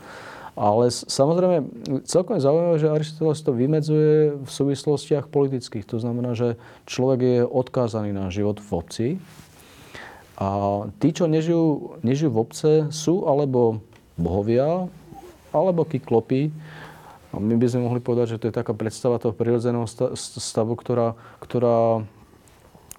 Ale 0.58 0.90
samozrejme, 0.90 1.62
celkom 2.04 2.36
je 2.36 2.44
zaujímavé, 2.44 2.76
že 2.82 2.92
Aristoteles 2.92 3.40
to 3.40 3.54
vymedzuje 3.54 4.34
v 4.44 4.50
súvislostiach 4.50 5.30
politických. 5.30 5.86
To 5.88 6.02
znamená, 6.02 6.34
že 6.34 6.58
človek 6.90 7.20
je 7.22 7.38
odkázaný 7.46 8.10
na 8.10 8.28
život 8.28 8.58
v 8.58 8.70
obci. 8.74 9.06
A 10.40 10.48
tí, 10.98 11.14
čo 11.14 11.30
nežijú, 11.30 11.96
nežijú 12.04 12.30
v 12.34 12.40
obce, 12.42 12.70
sú 12.90 13.24
alebo 13.24 13.80
bohovia, 14.20 14.90
alebo 15.54 15.86
kyklopy. 15.86 16.52
A 17.30 17.38
my 17.38 17.54
by 17.54 17.66
sme 17.70 17.86
mohli 17.86 18.02
povedať, 18.02 18.36
že 18.36 18.40
to 18.42 18.48
je 18.50 18.58
taká 18.58 18.74
predstava 18.74 19.22
toho 19.22 19.30
prirodzeného 19.30 19.86
stavu, 20.16 20.74
ktorá, 20.74 21.14
ktorá 21.38 22.02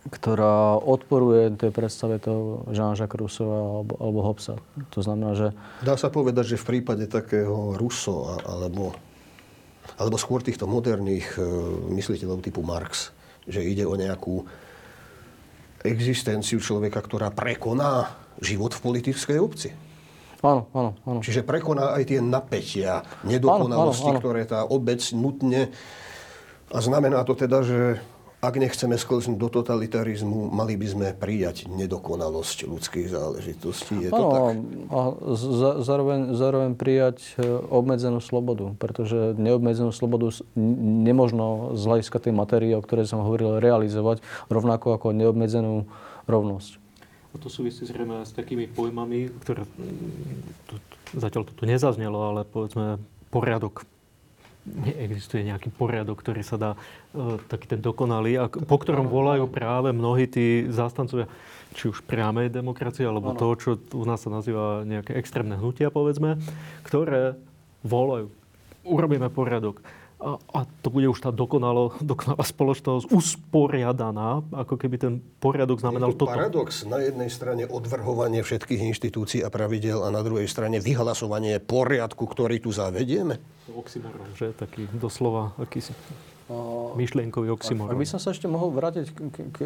ktorá 0.10 0.82
odporuje 0.82 1.54
tej 1.62 1.70
predstave 1.70 2.18
toho 2.18 2.66
Jean-Jacques 2.74 3.22
Rousseau 3.22 3.54
alebo, 3.54 3.94
alebo 4.02 4.20
Hobbesa. 4.26 4.58
To 4.98 5.00
znamená, 5.06 5.38
že... 5.38 5.48
Dá 5.86 5.94
sa 5.94 6.10
povedať, 6.10 6.58
že 6.58 6.62
v 6.62 6.74
prípade 6.74 7.06
takého 7.06 7.78
Rousseau 7.78 8.42
alebo, 8.42 8.98
alebo 10.02 10.18
skôr 10.18 10.42
týchto 10.42 10.66
moderných 10.66 11.38
e, 11.38 11.46
mysliteľov 11.94 12.42
typu 12.42 12.66
Marx, 12.66 13.14
že 13.46 13.62
ide 13.62 13.86
o 13.86 13.94
nejakú 13.94 14.42
existenciu 15.86 16.58
človeka, 16.58 16.98
ktorá 16.98 17.30
prekoná 17.30 18.10
život 18.42 18.74
v 18.74 18.82
politickej 18.82 19.38
obci. 19.38 19.70
Áno, 20.42 20.68
áno, 20.74 20.92
áno. 21.06 21.20
Čiže 21.22 21.46
prekoná 21.46 21.94
aj 21.94 22.04
tie 22.10 22.20
napätia, 22.20 23.06
nedokonalosti, 23.22 24.10
áno, 24.10 24.18
áno, 24.18 24.18
áno. 24.18 24.22
ktoré 24.22 24.42
tá 24.50 24.66
obec 24.66 25.02
nutne... 25.14 25.70
A 26.72 26.80
znamená 26.80 27.22
to 27.28 27.36
teda, 27.36 27.62
že 27.68 28.00
ak 28.42 28.58
nechceme 28.58 28.98
sklznúť 28.98 29.38
do 29.38 29.50
totalitarizmu, 29.54 30.50
mali 30.50 30.74
by 30.74 30.88
sme 30.90 31.08
prijať 31.14 31.70
nedokonalosť 31.70 32.66
ľudských 32.66 33.14
záležitostí. 33.14 34.02
Je 34.02 34.10
to 34.10 34.18
ano, 34.18 34.34
tak? 34.34 34.56
A 34.90 35.00
zároveň, 35.86 36.34
zároveň 36.34 36.74
prijať 36.74 37.22
e, 37.38 37.46
obmedzenú 37.70 38.18
slobodu, 38.18 38.74
pretože 38.82 39.38
neobmedzenú 39.38 39.94
slobodu 39.94 40.34
nemožno 40.58 41.78
z 41.78 41.84
hľadiska 41.86 42.18
tej 42.18 42.34
matérie, 42.34 42.74
o 42.74 42.82
ktorej 42.82 43.06
som 43.06 43.22
hovoril, 43.22 43.62
realizovať 43.62 44.26
rovnako 44.50 44.98
ako 44.98 45.14
neobmedzenú 45.14 45.86
rovnosť. 46.26 46.81
A 47.32 47.36
to 47.40 47.48
súvisí 47.48 47.88
zrejme 47.88 48.28
s 48.28 48.36
takými 48.36 48.68
pojmami, 48.68 49.32
ktoré 49.40 49.64
tu, 50.68 50.76
zatiaľ 51.16 51.48
to 51.48 51.54
tu 51.56 51.64
nezaznelo, 51.64 52.20
ale 52.20 52.42
povedzme 52.44 53.00
poriadok. 53.32 53.88
Neexistuje 54.62 55.48
nejaký 55.48 55.74
poriadok, 55.74 56.22
ktorý 56.22 56.46
sa 56.46 56.60
dá, 56.60 56.72
e, 57.18 57.42
taký 57.50 57.66
ten 57.66 57.82
dokonalý, 57.82 58.38
a 58.38 58.46
po 58.46 58.78
ktorom 58.78 59.10
volajú 59.10 59.50
práve 59.50 59.90
mnohí 59.90 60.30
tí 60.30 60.70
zástancovia, 60.70 61.26
či 61.74 61.90
už 61.90 62.06
priamej 62.06 62.54
demokracie, 62.54 63.08
alebo 63.08 63.34
ano. 63.34 63.40
toho, 63.42 63.54
čo 63.58 63.70
u 63.96 64.06
nás 64.06 64.22
sa 64.22 64.30
nazýva 64.30 64.86
nejaké 64.86 65.18
extrémne 65.18 65.58
hnutia, 65.58 65.90
povedzme, 65.90 66.38
ktoré 66.86 67.40
volajú, 67.82 68.30
urobíme 68.86 69.34
poriadok 69.34 69.82
a, 70.22 70.38
a 70.38 70.60
to 70.86 70.94
bude 70.94 71.10
už 71.10 71.18
tá 71.26 71.34
dokonalo, 71.34 71.98
dokonalá 71.98 72.46
spoločnosť 72.46 73.10
usporiadaná, 73.10 74.46
ako 74.54 74.78
keby 74.78 74.96
ten 75.02 75.14
poriadok 75.42 75.82
znamenal 75.82 76.14
to 76.14 76.24
toto. 76.24 76.38
paradox. 76.38 76.86
Na 76.86 77.02
jednej 77.02 77.34
strane 77.34 77.66
odvrhovanie 77.66 78.46
všetkých 78.46 78.86
inštitúcií 78.94 79.42
a 79.42 79.50
pravidel 79.50 80.06
a 80.06 80.14
na 80.14 80.22
druhej 80.22 80.46
strane 80.46 80.78
vyhlasovanie 80.78 81.58
poriadku, 81.58 82.30
ktorý 82.30 82.62
tu 82.62 82.70
zavedieme. 82.70 83.42
Oxymoron, 83.74 84.30
že? 84.38 84.54
Taký 84.54 84.86
doslova 84.94 85.58
akýsi 85.58 85.98
myšlienkový 87.00 87.48
oxymoron. 87.56 87.96
Ak 87.96 88.02
by 88.02 88.08
som 88.08 88.20
sa 88.20 88.36
ešte 88.36 88.44
mohol 88.44 88.76
vrátiť 88.76 89.16
k, 89.16 89.20
k, 89.32 89.38
k, 89.56 89.60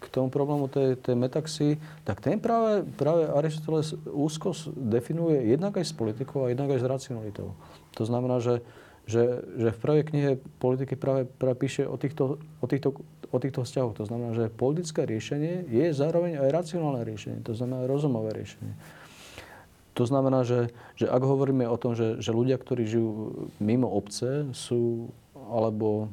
k 0.00 0.04
tomu 0.08 0.32
problému 0.32 0.72
tej, 0.72 0.96
tej 0.96 1.12
metaxy, 1.12 1.76
tak 2.08 2.24
ten 2.24 2.40
práve, 2.40 2.80
práve 2.96 3.28
Aristoteles 3.28 3.92
úzko 4.08 4.56
definuje 4.72 5.52
jednak 5.52 5.76
aj 5.76 5.84
s 5.84 5.92
politikou 5.92 6.48
a 6.48 6.50
jednak 6.50 6.72
aj 6.72 6.80
s 6.80 6.86
racionalitou. 6.88 7.52
To 8.00 8.02
znamená, 8.08 8.40
že 8.40 8.64
že, 9.08 9.40
že 9.56 9.68
v 9.72 9.78
prvej 9.80 10.04
knihe 10.04 10.30
politiky 10.60 10.92
práve, 10.92 11.24
práve 11.24 11.56
píše 11.56 11.88
o 11.88 11.96
týchto, 11.96 12.36
o, 12.60 12.66
týchto, 12.68 13.00
o 13.32 13.38
týchto 13.40 13.64
vzťahoch. 13.64 13.96
To 13.96 14.04
znamená, 14.04 14.36
že 14.36 14.52
politické 14.52 15.08
riešenie 15.08 15.64
je 15.64 15.96
zároveň 15.96 16.44
aj 16.44 16.48
racionálne 16.52 17.08
riešenie, 17.08 17.40
to 17.40 17.56
znamená 17.56 17.88
rozumové 17.88 18.36
riešenie. 18.36 18.76
To 19.96 20.06
znamená, 20.06 20.46
že, 20.46 20.70
že 20.94 21.10
ak 21.10 21.22
hovoríme 21.24 21.66
o 21.66 21.80
tom, 21.80 21.96
že, 21.96 22.20
že 22.22 22.30
ľudia, 22.30 22.60
ktorí 22.60 22.86
žijú 22.86 23.10
mimo 23.58 23.90
obce, 23.90 24.46
sú 24.54 25.10
alebo 25.34 26.12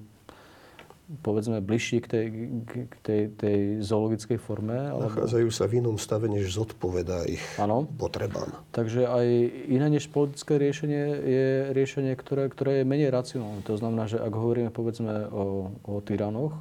povedzme, 1.05 1.61
bližší 1.61 2.01
k 2.01 2.07
tej, 2.09 2.25
k 2.65 2.95
tej, 3.05 3.21
tej 3.37 3.59
zoologickej 3.85 4.41
forme. 4.41 4.73
Alebo... 4.73 5.13
Nachádzajú 5.13 5.49
sa 5.53 5.69
v 5.69 5.85
inom 5.85 6.01
stave, 6.01 6.25
než 6.25 6.49
zodpovedá 6.49 7.29
ich 7.29 7.41
ano. 7.61 7.85
potrebám. 7.85 8.49
Takže 8.73 9.05
aj 9.05 9.27
iné 9.69 9.87
než 9.93 10.09
politické 10.09 10.57
riešenie 10.57 11.03
je 11.21 11.47
riešenie, 11.77 12.13
ktoré, 12.17 12.49
ktoré 12.49 12.81
je 12.81 12.89
menej 12.89 13.13
racionálne. 13.13 13.61
To 13.69 13.77
znamená, 13.77 14.09
že 14.09 14.17
ak 14.17 14.33
hovoríme 14.33 14.73
povedzme 14.73 15.29
o, 15.29 15.69
o 15.85 16.01
tyranoch, 16.01 16.57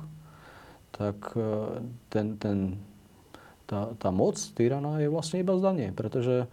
tak 0.93 1.17
e, 1.35 1.81
ten, 2.13 2.37
ten, 2.37 2.79
tá, 3.65 3.97
tá 3.97 4.09
moc 4.13 4.37
tyrana 4.55 5.01
je 5.01 5.09
vlastne 5.09 5.41
iba 5.41 5.57
zdanie, 5.57 5.91
pretože 5.97 6.47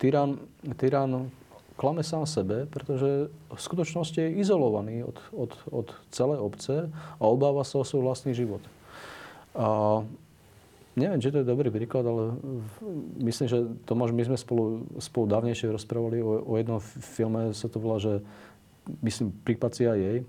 tyran, 0.00 0.40
tyran 0.80 1.28
klame 1.74 2.06
sám 2.06 2.26
sebe, 2.26 2.70
pretože 2.70 3.28
v 3.30 3.60
skutočnosti 3.60 4.14
je 4.14 4.38
izolovaný 4.38 5.02
od, 5.02 5.18
od, 5.34 5.52
od 5.70 5.86
celej 6.14 6.38
obce 6.38 6.74
a 7.18 7.24
obáva 7.26 7.66
sa 7.66 7.82
o 7.82 7.86
svoj 7.86 8.06
vlastný 8.06 8.30
život. 8.30 8.62
A 9.58 10.00
neviem, 10.94 11.18
či 11.18 11.34
to 11.34 11.42
je 11.42 11.50
dobrý 11.50 11.74
príklad, 11.74 12.06
ale 12.06 12.38
myslím, 13.22 13.46
že 13.50 13.58
Tomáš, 13.86 14.14
my 14.14 14.22
sme 14.22 14.38
spolu, 14.38 14.86
spolu 15.02 15.26
dávnejšie 15.26 15.74
rozprávali 15.74 16.22
o, 16.22 16.42
o 16.46 16.52
jednom 16.54 16.78
filme, 17.18 17.50
sa 17.50 17.66
to 17.66 17.82
volá, 17.82 17.98
že 17.98 18.22
myslím, 19.02 19.34
prípad 19.42 19.74
jej, 19.74 20.22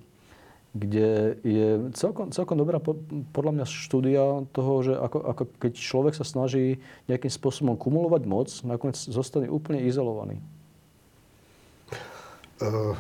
kde 0.76 1.40
je 1.40 1.68
celkom, 1.96 2.36
celkom 2.36 2.60
dobrá 2.60 2.84
podľa 3.32 3.52
mňa 3.56 3.66
štúdia 3.66 4.44
toho, 4.52 4.84
že 4.84 4.94
ako, 5.00 5.18
ako 5.24 5.44
keď 5.56 5.72
človek 5.72 6.14
sa 6.20 6.28
snaží 6.28 6.84
nejakým 7.08 7.32
spôsobom 7.32 7.80
kumulovať 7.80 8.22
moc, 8.28 8.52
nakoniec 8.68 9.00
zostane 9.00 9.48
úplne 9.48 9.88
izolovaný. 9.88 10.44
Uh, 12.56 12.96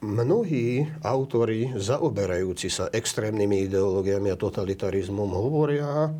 mnohí 0.00 0.86
autori 1.02 1.74
zaoberajúci 1.76 2.72
sa 2.72 2.86
extrémnymi 2.88 3.68
ideológiami 3.68 4.32
a 4.32 4.38
totalitarizmom 4.38 5.26
hovoria 5.26 6.14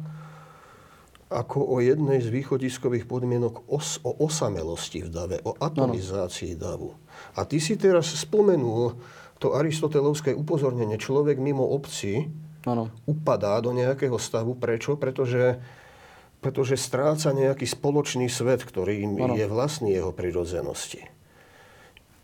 ako 1.30 1.62
o 1.62 1.76
jednej 1.78 2.18
z 2.18 2.26
východiskových 2.26 3.06
podmienok 3.06 3.70
os, 3.70 4.02
o 4.02 4.26
osamelosti 4.26 5.06
v 5.06 5.08
dave, 5.14 5.36
o 5.46 5.54
atomizácii 5.54 6.58
davu. 6.58 6.98
A 7.38 7.46
ty 7.46 7.62
si 7.62 7.78
teraz 7.78 8.10
spomenul 8.18 8.98
to 9.38 9.54
aristotelovské 9.54 10.34
upozornenie. 10.34 10.98
Človek 10.98 11.38
mimo 11.38 11.62
obci 11.62 12.26
ano. 12.66 12.90
upadá 13.06 13.62
do 13.62 13.70
nejakého 13.70 14.18
stavu. 14.18 14.58
Prečo? 14.58 14.98
Pretože, 14.98 15.62
pretože 16.42 16.74
stráca 16.74 17.30
nejaký 17.30 17.64
spoločný 17.64 18.26
svet, 18.26 18.66
ktorý 18.66 19.06
ano. 19.06 19.38
je 19.38 19.46
vlastný 19.46 19.94
jeho 19.94 20.10
prirodzenosti 20.10 21.19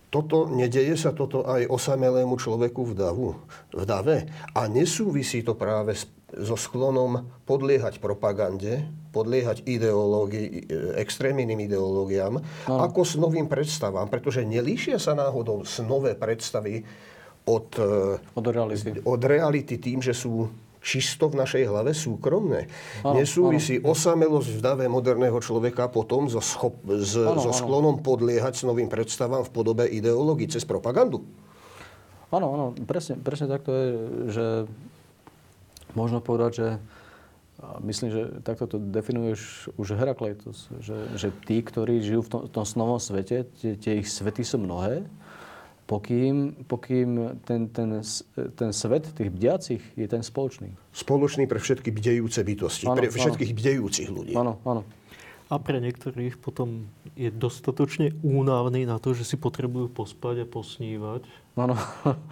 toto, 0.08 0.46
nedeje 0.46 0.94
sa 0.96 1.10
toto 1.10 1.44
aj 1.44 1.66
osamelému 1.66 2.38
človeku 2.38 2.90
v, 2.90 2.92
davu, 2.94 3.28
v 3.74 3.82
dave. 3.82 4.30
A 4.54 4.70
nesúvisí 4.70 5.42
to 5.42 5.58
práve 5.58 5.98
so 6.34 6.58
sklonom 6.58 7.26
podliehať 7.46 8.02
propagande, 8.02 8.86
podliehať 9.14 9.62
ideológii, 9.64 10.48
e, 10.48 10.62
extrémnym 11.00 11.56
ideológiám, 11.56 12.42
no. 12.42 12.76
ako 12.82 13.00
s 13.06 13.14
novým 13.16 13.46
predstavám. 13.46 14.10
Pretože 14.10 14.42
nelíšia 14.42 14.98
sa 14.98 15.14
náhodou 15.14 15.62
s 15.62 15.78
nové 15.80 16.18
predstavy 16.18 16.82
od, 17.46 17.68
e, 17.78 18.18
od, 18.34 18.46
reality. 18.46 19.00
od 19.06 19.22
reality 19.22 19.78
tým, 19.78 20.02
že 20.02 20.12
sú 20.12 20.50
čisto 20.86 21.26
v 21.26 21.42
našej 21.42 21.66
hlave 21.66 21.90
súkromné. 21.90 22.70
Ano, 23.02 23.18
Nesúvisí 23.18 23.82
ano. 23.82 23.90
osamelosť 23.90 24.50
v 24.54 24.60
dave 24.62 24.86
moderného 24.86 25.42
človeka 25.42 25.90
potom 25.90 26.30
so, 26.30 26.38
schop, 26.38 26.78
s, 26.86 27.18
ano, 27.18 27.42
so 27.42 27.50
sklonom 27.50 27.98
ano. 27.98 28.06
podliehať 28.06 28.54
s 28.54 28.62
novým 28.62 28.86
predstavám 28.86 29.42
v 29.42 29.50
podobe 29.50 29.84
ideológií 29.90 30.46
cez 30.46 30.62
propagandu. 30.62 31.26
Áno, 32.30 32.46
áno, 32.54 32.64
presne, 32.86 33.18
presne 33.18 33.50
tak 33.50 33.66
to 33.66 33.72
je, 33.74 33.90
že 34.30 34.46
Možno 35.96 36.20
povedať, 36.20 36.52
že 36.60 36.68
myslím, 37.80 38.08
že 38.12 38.22
takto 38.44 38.68
to 38.68 38.76
definuješ 38.76 39.72
už 39.80 39.96
Herakleitos, 39.96 40.68
že, 40.84 41.08
že 41.16 41.32
tí, 41.48 41.64
ktorí 41.64 42.04
žijú 42.04 42.20
v 42.20 42.28
tom, 42.28 42.40
v 42.44 42.50
tom 42.52 42.64
snovom 42.68 43.00
svete, 43.00 43.48
tie, 43.56 43.80
tie 43.80 44.04
ich 44.04 44.12
svety 44.12 44.44
sú 44.44 44.60
mnohé, 44.60 45.08
pokým, 45.86 46.66
pokým 46.66 47.38
ten, 47.46 47.70
ten, 47.70 48.02
ten 48.58 48.70
svet 48.74 49.14
tých 49.14 49.30
bdiacich 49.30 49.82
je 49.94 50.06
ten 50.10 50.20
spoločný. 50.20 50.74
Spoločný 50.90 51.46
pre 51.46 51.62
všetky 51.62 51.94
bdejúce 51.94 52.42
bytosti, 52.42 52.90
ano, 52.90 52.98
pre 52.98 53.08
všetkých 53.08 53.50
ano. 53.54 53.58
bdejúcich 53.62 54.08
ľudí. 54.10 54.34
Áno, 54.34 54.58
áno. 54.66 54.82
A 55.46 55.62
pre 55.62 55.78
niektorých 55.78 56.42
potom 56.42 56.90
je 57.14 57.30
dostatočne 57.30 58.18
únavný 58.26 58.82
na 58.82 58.98
to, 58.98 59.14
že 59.14 59.22
si 59.22 59.38
potrebujú 59.38 59.86
pospať 59.94 60.42
a 60.42 60.46
posnívať. 60.46 61.22
Áno. 61.54 61.78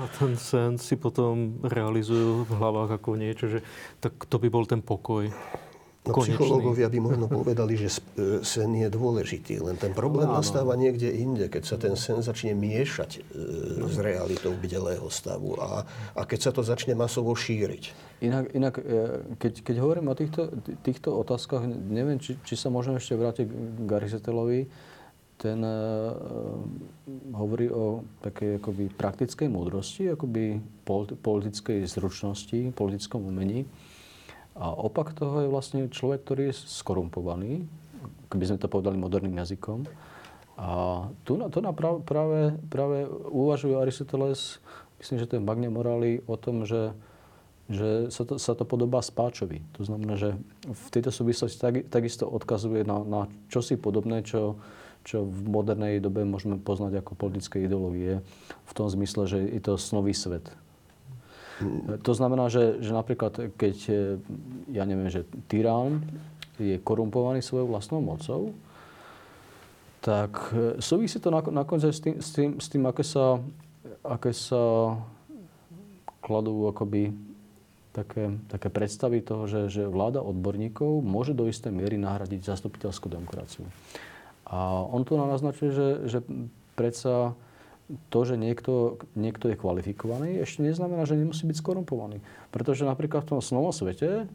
A 0.02 0.04
ten 0.18 0.34
sen 0.34 0.74
si 0.82 0.98
potom 0.98 1.62
realizujú 1.62 2.42
v 2.42 2.52
hlavách 2.58 2.98
ako 2.98 3.14
niečo, 3.14 3.46
že 3.46 3.62
tak 4.02 4.18
to 4.26 4.42
by 4.42 4.50
bol 4.50 4.66
ten 4.66 4.82
pokoj. 4.82 5.30
No, 6.04 6.20
psychológovia 6.20 6.92
by 6.92 7.00
možno 7.00 7.32
povedali, 7.32 7.80
že 7.80 7.88
e, 7.88 8.44
sen 8.44 8.76
je 8.76 8.92
dôležitý, 8.92 9.56
len 9.64 9.80
ten 9.80 9.96
problém 9.96 10.28
no, 10.28 10.36
nastáva 10.36 10.76
niekde 10.76 11.08
inde, 11.08 11.48
keď 11.48 11.62
sa 11.64 11.76
ten 11.80 11.96
sen 11.96 12.20
začne 12.20 12.52
miešať 12.52 13.10
e, 13.16 13.20
s 13.88 13.96
realitou 13.96 14.52
bdelého 14.52 15.08
stavu 15.08 15.56
a, 15.56 15.88
a 16.12 16.20
keď 16.28 16.40
sa 16.44 16.52
to 16.52 16.60
začne 16.60 16.92
masovo 16.92 17.32
šíriť. 17.32 17.96
Inak, 18.20 18.52
inak 18.52 18.74
e, 18.76 18.84
keď, 19.40 19.64
keď 19.64 19.76
hovorím 19.80 20.12
o 20.12 20.14
týchto, 20.14 20.52
týchto 20.84 21.16
otázkach, 21.16 21.64
neviem, 21.72 22.20
či, 22.20 22.36
či 22.44 22.52
sa 22.52 22.68
môžeme 22.68 23.00
ešte 23.00 23.16
vrátiť 23.16 23.48
k 23.84 23.88
Aristotelovi, 23.88 24.92
ten 25.34 25.58
uh, 25.66 26.14
hovorí 27.34 27.66
o 27.66 28.06
takej 28.22 28.62
akoby 28.62 28.84
praktickej 28.94 29.50
múdrosti, 29.50 30.14
akoby 30.14 30.62
politickej 31.20 31.84
zručnosti, 31.90 32.70
politickom 32.70 33.26
umení. 33.26 33.66
A 34.54 34.70
opak 34.70 35.14
toho 35.18 35.42
je 35.42 35.48
vlastne 35.50 35.90
človek, 35.90 36.22
ktorý 36.22 36.42
je 36.50 36.58
skorumpovaný, 36.62 37.66
keby 38.30 38.54
sme 38.54 38.58
to 38.62 38.70
povedali 38.70 38.94
moderným 38.94 39.34
jazykom. 39.42 39.86
A 40.54 40.68
tu, 41.26 41.34
tu 41.34 41.58
na 41.58 41.74
práve, 41.74 42.54
práve 42.70 42.98
uvažuje 43.26 43.74
Aristoteles, 43.74 44.62
myslím, 45.02 45.18
že 45.18 45.26
to 45.26 45.36
je 45.38 45.42
Magne 45.42 45.66
Morali, 45.66 46.22
o 46.30 46.38
tom, 46.38 46.62
že, 46.62 46.94
že 47.66 48.14
sa, 48.14 48.22
to, 48.22 48.38
sa 48.38 48.54
to 48.54 48.62
podobá 48.62 49.02
spáčovi. 49.02 49.66
To 49.74 49.82
znamená, 49.82 50.14
že 50.14 50.38
v 50.62 50.86
tejto 50.94 51.10
súvislosti 51.10 51.58
tak, 51.58 51.74
takisto 51.90 52.30
odkazuje 52.30 52.86
na, 52.86 53.02
na 53.02 53.20
čosi 53.50 53.74
podobné, 53.74 54.22
čo, 54.22 54.62
čo 55.02 55.26
v 55.26 55.38
modernej 55.50 55.98
dobe 55.98 56.22
môžeme 56.22 56.62
poznať 56.62 57.02
ako 57.02 57.18
politické 57.18 57.66
ideológie, 57.66 58.22
v 58.64 58.72
tom 58.72 58.86
zmysle, 58.86 59.26
že 59.26 59.38
je 59.42 59.58
to 59.58 59.74
snový 59.74 60.14
svet. 60.14 60.54
To 62.02 62.12
znamená, 62.14 62.50
že, 62.50 62.82
že 62.82 62.90
napríklad, 62.90 63.54
keď, 63.54 63.76
e, 63.86 63.94
ja 64.74 64.82
neviem, 64.82 65.06
že 65.06 65.22
tyrán 65.46 66.02
je 66.58 66.82
korumpovaný 66.82 67.46
svojou 67.46 67.70
vlastnou 67.70 68.02
mocou, 68.02 68.54
tak 70.02 70.50
e, 70.50 70.82
súvisí 70.82 71.22
to 71.22 71.30
nakoniec 71.30 71.94
s 71.94 72.02
tým, 72.02 72.16
s 72.18 72.30
tým, 72.34 72.50
s 72.58 72.66
tým 72.66 72.82
aké, 72.90 73.06
sa, 73.06 73.38
aké 74.02 74.34
sa 74.34 74.94
kladú 76.18 76.74
akoby 76.74 77.14
také, 77.94 78.34
také 78.50 78.68
predstavy 78.68 79.22
toho, 79.22 79.46
že, 79.46 79.70
že 79.70 79.82
vláda 79.86 80.18
odborníkov 80.26 81.06
môže 81.06 81.32
do 81.38 81.46
istej 81.46 81.70
miery 81.70 81.94
nahradiť 82.02 82.50
zastupiteľskú 82.50 83.06
demokraciu. 83.06 83.64
A 84.44 84.82
on 84.84 85.06
tu 85.06 85.14
naznačuje, 85.14 85.70
že, 85.70 85.88
že 86.10 86.18
predsa 86.74 87.38
to, 88.08 88.20
že 88.24 88.40
niekto, 88.40 88.96
niekto 89.12 89.52
je 89.52 89.60
kvalifikovaný, 89.60 90.40
ešte 90.40 90.64
neznamená, 90.64 91.04
že 91.04 91.20
nemusí 91.20 91.44
byť 91.44 91.56
skorumpovaný. 91.60 92.24
Pretože 92.48 92.88
napríklad 92.88 93.28
v 93.28 93.36
tom 93.36 93.40
snovom 93.44 93.76
svete 93.76 94.24
e, 94.24 94.26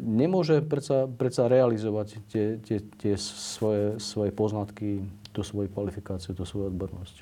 nemôže 0.00 0.64
predsa, 0.64 1.04
predsa 1.04 1.44
realizovať 1.44 2.24
tie, 2.32 2.56
tie, 2.64 2.78
tie 2.80 3.14
svoje, 3.20 4.00
svoje 4.00 4.32
poznatky, 4.32 5.04
tú 5.36 5.44
svoju 5.44 5.68
kvalifikáciu, 5.68 6.32
tú 6.32 6.48
svoju 6.48 6.72
odbornosť. 6.72 7.20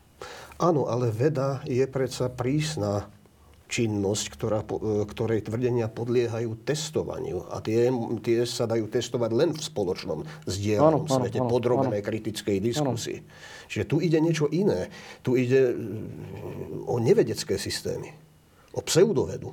Áno, 0.62 0.86
ale 0.86 1.10
veda 1.10 1.60
je 1.66 1.82
predsa 1.90 2.30
prísna 2.30 3.10
činnosť, 3.66 4.24
ktorá, 4.30 4.62
e, 4.62 5.02
ktorej 5.06 5.46
tvrdenia 5.46 5.90
podliehajú 5.90 6.54
testovaniu. 6.62 7.50
A 7.50 7.58
tie, 7.58 7.90
tie 8.22 8.46
sa 8.46 8.70
dajú 8.70 8.86
testovať 8.86 9.30
len 9.34 9.50
v 9.52 9.60
spoločnom 9.60 10.20
zdieľanom 10.46 11.10
svete, 11.10 11.42
áno, 11.42 11.50
podrobnej 11.50 12.00
áno. 12.02 12.06
kritickej 12.06 12.58
diskusii. 12.62 13.18
Áno. 13.20 13.28
Čiže 13.66 13.84
tu 13.90 13.96
ide 13.98 14.18
niečo 14.22 14.46
iné. 14.46 14.90
Tu 15.26 15.42
ide 15.42 15.74
e, 15.74 15.76
o 16.86 16.96
nevedecké 17.02 17.58
systémy. 17.58 18.14
O 18.70 18.80
pseudovedu. 18.86 19.50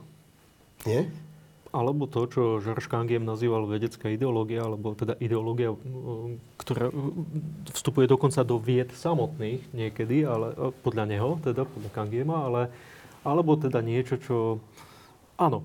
Nie? 0.85 1.10
Alebo 1.73 2.06
to, 2.06 2.30
čo 2.30 2.41
Georges 2.61 2.85
Kangiem 2.85 3.26
nazýval 3.26 3.65
vedecká 3.65 4.06
ideológia, 4.06 4.61
alebo 4.61 4.94
teda 4.94 5.18
ideológia, 5.18 5.73
e, 5.73 5.77
ktorá 6.61 6.94
vstupuje 7.73 8.06
dokonca 8.06 8.45
do 8.45 8.61
vied 8.61 8.94
samotných 8.94 9.73
niekedy, 9.73 10.22
ale 10.22 10.53
podľa 10.85 11.10
neho, 11.10 11.41
teda 11.41 11.65
podľa 11.65 11.91
Kangiema, 11.98 12.45
ale 12.45 12.61
alebo 13.24 13.56
teda 13.56 13.80
niečo, 13.80 14.20
čo, 14.20 14.60
áno, 15.40 15.64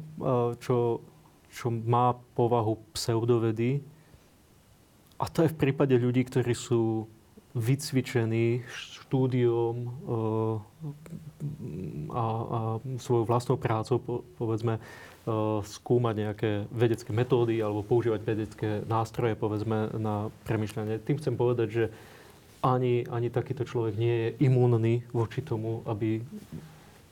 čo, 0.62 1.02
čo 1.50 1.66
má 1.70 2.14
povahu 2.38 2.78
pseudovedy. 2.94 3.82
A 5.18 5.26
to 5.26 5.42
je 5.42 5.50
v 5.50 5.58
prípade 5.58 5.98
ľudí, 5.98 6.22
ktorí 6.22 6.54
sú 6.54 7.10
vycvičení 7.58 8.62
štúdiom 8.70 9.74
a, 12.14 12.22
a 12.22 12.58
svojou 13.02 13.24
vlastnou 13.26 13.58
prácou, 13.58 13.98
povedzme, 14.38 14.78
skúmať 15.66 16.14
nejaké 16.14 16.50
vedecké 16.70 17.10
metódy 17.10 17.58
alebo 17.58 17.82
používať 17.82 18.20
vedecké 18.22 18.68
nástroje, 18.86 19.34
povedzme, 19.34 19.90
na 19.98 20.30
premyšľanie. 20.46 21.02
Tým 21.02 21.18
chcem 21.18 21.34
povedať, 21.34 21.68
že 21.68 21.84
ani, 22.62 23.02
ani 23.10 23.28
takýto 23.28 23.66
človek 23.66 23.98
nie 23.98 24.14
je 24.14 24.28
imúnny 24.46 25.02
voči 25.10 25.42
tomu, 25.42 25.82
aby 25.84 26.22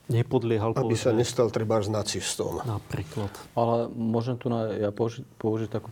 nepodliehal. 0.07 0.71
Aby 0.75 0.95
povedzme. 0.95 1.03
sa 1.03 1.11
nestal 1.11 1.47
treba 1.51 1.79
s 1.79 1.91
nacistom. 1.91 2.63
Napríklad. 2.63 3.31
Ale 3.53 3.91
môžem 3.91 4.39
tu 4.39 4.47
na, 4.47 4.71
ja 4.75 4.89
použiť, 4.91 5.23
použiť 5.39 5.69
takú 5.71 5.91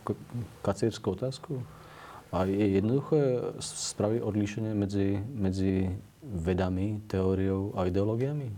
kacierskú 0.64 1.16
otázku? 1.16 1.60
A 2.36 2.44
je 2.44 2.80
jednoduché 2.80 3.54
spraviť 3.64 4.20
odlíšenie 4.20 4.74
medzi, 4.76 5.20
medzi 5.20 5.88
vedami, 6.20 7.00
teóriou 7.08 7.72
a 7.78 7.88
ideológiami? 7.88 8.50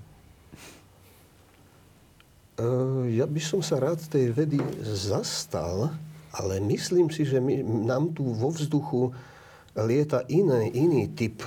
Uh, 2.58 3.06
ja 3.14 3.30
by 3.30 3.38
som 3.38 3.62
sa 3.62 3.78
rád 3.78 4.02
tej 4.10 4.34
vedy 4.34 4.58
zastal, 4.82 5.94
ale 6.34 6.58
myslím 6.58 7.14
si, 7.14 7.22
že 7.22 7.38
my, 7.38 7.62
nám 7.62 8.18
tu 8.18 8.26
vo 8.34 8.50
vzduchu 8.50 9.14
lieta 9.78 10.26
iný, 10.26 10.74
iný 10.74 11.06
typ 11.14 11.46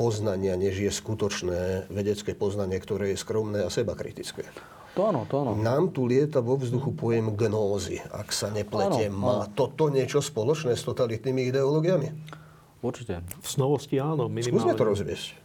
poznania, 0.00 0.56
než 0.56 0.80
je 0.80 0.88
skutočné 0.88 1.92
vedecké 1.92 2.32
poznanie, 2.32 2.80
ktoré 2.80 3.12
je 3.12 3.20
skromné 3.20 3.60
a 3.60 3.68
sebakritické. 3.68 4.48
To 4.96 5.12
áno, 5.12 5.28
to 5.28 5.44
áno. 5.44 5.60
Nám 5.60 5.92
tu 5.92 6.08
lieta 6.08 6.40
vo 6.40 6.56
vzduchu 6.56 6.96
pojem 6.96 7.36
gnózy, 7.36 8.00
ak 8.08 8.32
sa 8.32 8.48
nepletiem. 8.48 9.12
Má 9.12 9.44
toto 9.52 9.92
niečo 9.92 10.24
spoločné 10.24 10.72
s 10.72 10.82
totalitnými 10.88 11.52
ideológiami? 11.52 12.08
Určite. 12.80 13.20
V 13.44 13.46
snovosti 13.46 14.00
áno, 14.00 14.32
minimálne. 14.32 14.48
Skúsme 14.48 14.72
to 14.72 14.88
rozviesť. 14.88 15.36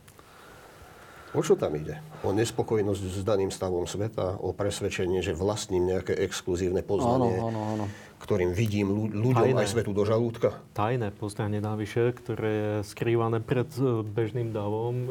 O 1.36 1.44
čo 1.44 1.60
tam 1.60 1.76
ide? 1.76 2.00
O 2.24 2.32
nespokojnosť 2.32 3.04
s 3.12 3.20
daným 3.28 3.52
stavom 3.52 3.84
sveta, 3.84 4.40
o 4.40 4.56
presvedčenie, 4.56 5.20
že 5.20 5.36
vlastním 5.36 5.84
nejaké 5.84 6.16
exkluzívne 6.16 6.80
poznanie, 6.80 7.36
áno, 7.36 7.52
áno, 7.52 7.62
áno. 7.76 7.86
Ktorým 8.20 8.56
vidím 8.56 9.12
ľuďom 9.12 9.56
Tajné. 9.56 9.62
aj 9.62 9.72
svetu 9.72 9.92
do 9.92 10.04
žalúdka? 10.08 10.56
Tajné 10.74 11.12
poznanie 11.14 11.60
navyše, 11.60 12.16
ktoré 12.16 12.52
je 12.52 12.72
skrývané 12.88 13.44
pred 13.44 13.68
e, 13.78 14.02
bežným 14.02 14.56
davom 14.56 14.96
e, 14.96 15.08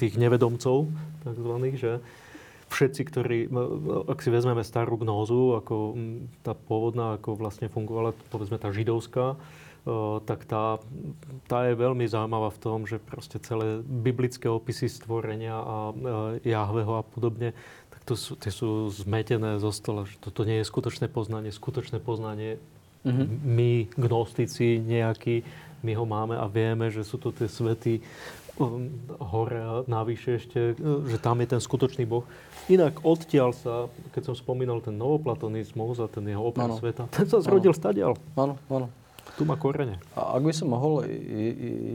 tých 0.00 0.16
nevedomcov, 0.16 0.90
takzvaných, 1.22 1.76
že 1.78 1.92
všetci, 2.72 3.02
ktorí, 3.04 3.38
ak 4.08 4.18
si 4.24 4.32
vezmeme 4.32 4.64
starú 4.64 4.96
gnózu, 4.96 5.60
ako 5.60 5.92
tá 6.40 6.56
pôvodná, 6.56 7.20
ako 7.20 7.36
vlastne 7.36 7.68
fungovala, 7.68 8.16
povedzme 8.32 8.56
tá 8.56 8.72
židovská, 8.72 9.36
tak 10.24 10.46
tá, 10.46 10.78
tá 11.50 11.66
je 11.66 11.74
veľmi 11.74 12.06
zaujímavá 12.06 12.54
v 12.54 12.62
tom, 12.62 12.78
že 12.86 13.02
proste 13.02 13.42
celé 13.42 13.82
biblické 13.82 14.46
opisy 14.46 14.86
stvorenia 14.86 15.58
a 15.58 15.76
Jahveho 16.46 17.02
a 17.02 17.04
podobne, 17.04 17.50
to 18.04 18.14
sú, 18.18 18.34
tie 18.34 18.50
sú 18.50 18.90
zmetené 18.90 19.62
zo 19.62 19.70
stola, 19.70 20.06
že 20.06 20.18
toto 20.18 20.42
nie 20.42 20.60
je 20.62 20.66
skutočné 20.66 21.06
poznanie. 21.06 21.54
Skutočné 21.54 22.02
poznanie 22.02 22.58
mm-hmm. 23.06 23.26
my, 23.46 23.72
gnostici 23.94 24.82
nejakí, 24.82 25.46
my 25.82 25.92
ho 25.94 26.04
máme 26.06 26.34
a 26.38 26.46
vieme, 26.50 26.90
že 26.90 27.06
sú 27.06 27.18
to 27.18 27.30
tie 27.30 27.46
svety 27.46 28.02
um, 28.58 28.90
hore 29.18 29.58
a 29.58 29.72
navyše 29.86 30.42
ešte, 30.42 30.74
že 30.82 31.18
tam 31.18 31.42
je 31.42 31.46
ten 31.54 31.60
skutočný 31.62 32.06
Boh. 32.06 32.26
Inak 32.70 33.02
odtiaľ 33.02 33.50
sa, 33.54 33.74
keď 34.14 34.32
som 34.32 34.34
spomínal 34.38 34.78
ten 34.78 34.94
novoplatonizmus 34.94 35.98
a 35.98 36.06
ten 36.06 36.26
jeho 36.26 36.42
opis 36.42 36.62
sveta, 36.78 37.10
ten 37.10 37.26
sa 37.26 37.42
zrodil 37.42 37.74
stadial. 37.74 38.14
Áno, 38.38 38.58
áno. 38.70 38.90
Tu 39.38 39.48
má 39.48 39.56
korene. 39.56 39.96
A 40.12 40.36
ak 40.36 40.42
by 40.44 40.52
som 40.52 40.74
mohol, 40.74 41.08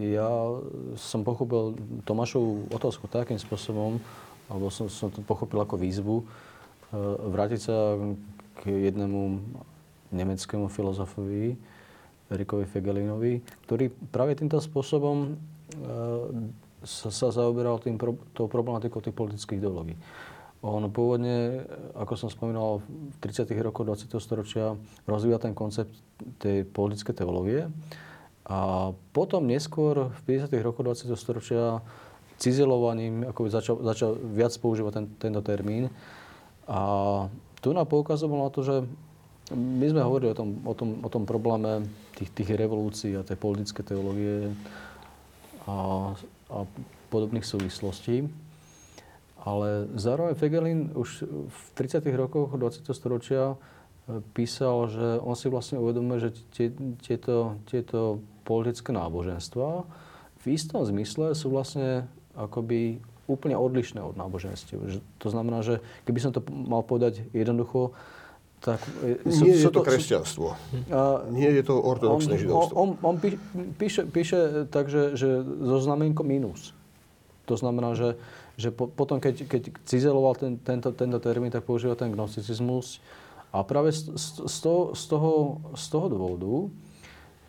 ja 0.10 0.58
som 0.98 1.22
pochopil 1.22 1.78
Tomášovú 2.02 2.72
otázku 2.74 3.06
takým 3.06 3.38
spôsobom, 3.38 4.02
alebo 4.48 4.72
som, 4.72 4.88
som 4.88 5.12
to 5.12 5.24
pochopil 5.24 5.60
ako 5.60 5.76
výzvu, 5.80 6.24
e, 6.24 6.26
vrátiť 7.32 7.60
sa 7.60 7.96
k 8.64 8.92
jednému 8.92 9.44
nemeckému 10.12 10.72
filozofovi, 10.72 11.56
Erikovi 12.28 12.68
Fegelinovi, 12.68 13.40
ktorý 13.68 13.88
práve 14.12 14.36
týmto 14.36 14.60
spôsobom 14.60 15.18
e, 15.24 15.84
sa, 16.84 17.10
sa 17.12 17.28
zaoberal 17.32 17.80
tým, 17.80 17.96
tou 18.36 18.52
problematikou 18.52 19.00
tých 19.00 19.16
politických 19.16 19.60
ideológií. 19.64 19.98
On 20.66 20.82
pôvodne, 20.90 21.64
ako 21.94 22.14
som 22.18 22.30
spomínal, 22.34 22.82
v 22.90 23.18
30. 23.22 23.46
rokoch 23.62 23.86
20. 23.86 24.10
storočia 24.18 24.74
rozvíja 25.06 25.38
ten 25.38 25.54
koncept 25.54 25.94
tej 26.42 26.66
politické 26.66 27.14
teológie. 27.14 27.70
A 28.48 28.92
potom 29.14 29.46
neskôr 29.46 30.10
v 30.10 30.20
50. 30.26 30.50
rokoch 30.66 30.84
20. 30.84 31.14
storočia 31.14 31.86
cizelovaním 32.38 33.26
ako 33.28 33.50
začal, 33.50 33.76
začal 33.82 34.18
viac 34.18 34.54
používať 34.58 34.94
ten, 34.94 35.06
tento 35.18 35.42
termín. 35.42 35.90
A 36.70 36.80
tu 37.60 37.74
nám 37.74 37.90
poukazoval 37.90 38.48
na 38.48 38.52
to, 38.54 38.62
že 38.62 38.76
my 39.56 39.86
sme 39.88 40.04
hovorili 40.04 40.36
o 40.36 40.38
tom, 40.38 40.50
o 40.68 40.74
tom, 40.76 40.90
o 41.02 41.10
tom 41.10 41.24
probléme 41.24 41.88
tých, 42.20 42.30
tých 42.36 42.50
revolúcií 42.54 43.16
a 43.16 43.26
tej 43.26 43.40
politické 43.40 43.82
teológie 43.82 44.52
a, 45.66 46.12
a 46.52 46.58
podobných 47.08 47.48
súvislostí. 47.48 48.28
Ale 49.48 49.88
zároveň 49.96 50.36
Fegelin 50.36 50.92
už 50.92 51.24
v 51.48 51.60
30. 51.80 52.04
rokoch 52.20 52.52
20. 52.60 52.84
storočia 52.92 53.56
e, 53.56 54.20
písal, 54.36 54.92
že 54.92 55.08
on 55.24 55.40
si 55.40 55.48
vlastne 55.48 55.80
uvedomuje, 55.80 56.28
že 56.28 56.32
tie, 56.52 56.68
tieto, 57.00 57.56
tieto 57.72 58.20
politické 58.44 58.92
náboženstva 58.92 59.88
v 60.48 60.56
istom 60.56 60.86
zmysle 60.86 61.34
sú 61.34 61.50
vlastne 61.50 62.06
akoby 62.38 63.02
úplne 63.28 63.60
odlišné 63.60 64.00
od 64.00 64.16
náboženstiev. 64.16 65.04
To 65.20 65.28
znamená, 65.28 65.60
že 65.66 65.84
keby 66.08 66.20
som 66.24 66.32
to 66.32 66.40
mal 66.48 66.86
povedať 66.86 67.28
jednoducho, 67.36 67.92
tak... 68.58 68.82
Nie 69.22 69.34
sú, 69.34 69.46
je 69.46 69.70
to, 69.70 69.84
to 69.84 69.86
kresťanstvo. 69.86 70.48
A, 70.90 71.28
Nie 71.30 71.54
je 71.54 71.64
to 71.68 71.78
ortodoxné 71.78 72.38
on, 72.38 72.42
židovstvo. 72.42 72.74
On, 72.74 72.90
on, 73.04 73.14
on 73.14 73.16
píše, 73.78 74.10
píše 74.10 74.66
tak, 74.74 74.90
že, 74.90 75.14
že 75.14 75.44
so 75.44 75.78
znamienkom 75.78 76.26
minus. 76.26 76.74
To 77.46 77.54
znamená, 77.54 77.94
že, 77.94 78.18
že 78.58 78.74
po, 78.74 78.90
potom, 78.90 79.22
keď, 79.22 79.46
keď 79.46 79.62
cizeloval 79.86 80.34
ten, 80.36 80.58
tento, 80.58 80.90
tento 80.90 81.20
termín, 81.22 81.54
tak 81.54 81.70
používal 81.70 82.00
ten 82.00 82.10
gnosticizmus. 82.10 82.98
A 83.54 83.62
práve 83.62 83.94
z, 83.94 84.10
z, 84.42 84.58
toho, 84.60 84.92
z, 84.98 85.04
toho, 85.06 85.32
z 85.78 85.86
toho 85.88 86.06
dôvodu, 86.10 86.54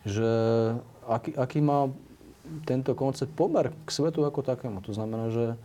že 0.07 0.31
aký, 1.09 1.31
aký 1.35 1.59
má 1.59 1.89
tento 2.65 2.91
koncept 2.97 3.31
pomer 3.33 3.71
k 3.85 3.89
svetu 3.89 4.25
ako 4.25 4.41
takému. 4.45 4.81
To 4.85 4.93
znamená, 4.93 5.29
že 5.29 5.57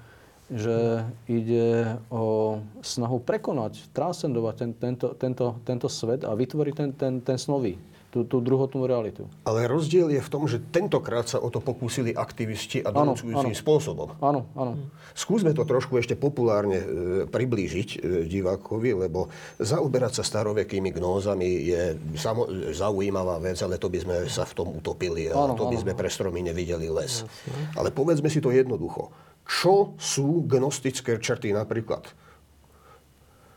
že 0.52 1.00
ide 1.24 1.96
o 2.12 2.60
snahu 2.84 3.16
prekonať, 3.24 3.88
transcendovať 3.96 4.54
ten, 4.60 4.70
tento, 4.76 5.08
tento, 5.16 5.46
tento 5.64 5.88
svet 5.88 6.20
a 6.20 6.36
vytvoriť 6.36 6.74
ten, 6.76 6.90
ten, 6.92 7.14
ten 7.24 7.38
snový, 7.40 7.80
tú, 8.14 8.22
tú 8.22 8.38
druhotnú 8.38 8.86
realitu. 8.86 9.26
Ale 9.42 9.66
rozdiel 9.66 10.14
je 10.14 10.22
v 10.22 10.30
tom, 10.30 10.46
že 10.46 10.62
tentokrát 10.62 11.26
sa 11.26 11.42
o 11.42 11.50
to 11.50 11.58
pokúsili 11.58 12.14
aktivisti 12.14 12.86
a 12.86 12.94
donúcujúcim 12.94 13.50
spôsobom. 13.50 14.14
Áno, 14.22 14.46
áno. 14.54 14.78
Skúsme 15.18 15.50
to 15.50 15.66
trošku 15.66 15.98
ešte 15.98 16.14
populárne 16.14 16.78
e, 16.78 16.86
priblížiť 17.26 17.88
e, 17.90 17.98
divákovi, 18.30 18.94
lebo 18.94 19.26
zaoberať 19.58 20.22
sa 20.22 20.24
starovekými 20.24 20.94
gnózami 20.94 21.50
je 21.66 21.82
samo, 22.14 22.46
zaujímavá 22.70 23.42
vec, 23.42 23.58
ale 23.66 23.82
to 23.82 23.90
by 23.90 23.98
sme 23.98 24.16
sa 24.30 24.46
v 24.46 24.54
tom 24.54 24.70
utopili 24.70 25.26
a 25.26 25.34
áno, 25.34 25.58
to 25.58 25.66
by 25.66 25.74
áno. 25.74 25.82
sme 25.82 25.92
pre 25.98 26.06
stromy 26.06 26.46
nevideli 26.46 26.86
les. 26.86 27.26
Jasne. 27.26 27.74
Ale 27.74 27.90
povedzme 27.90 28.30
si 28.30 28.38
to 28.38 28.54
jednoducho 28.54 29.10
čo 29.44 29.92
sú 30.00 30.48
gnostické 30.48 31.20
črty 31.20 31.52
napríklad 31.52 32.08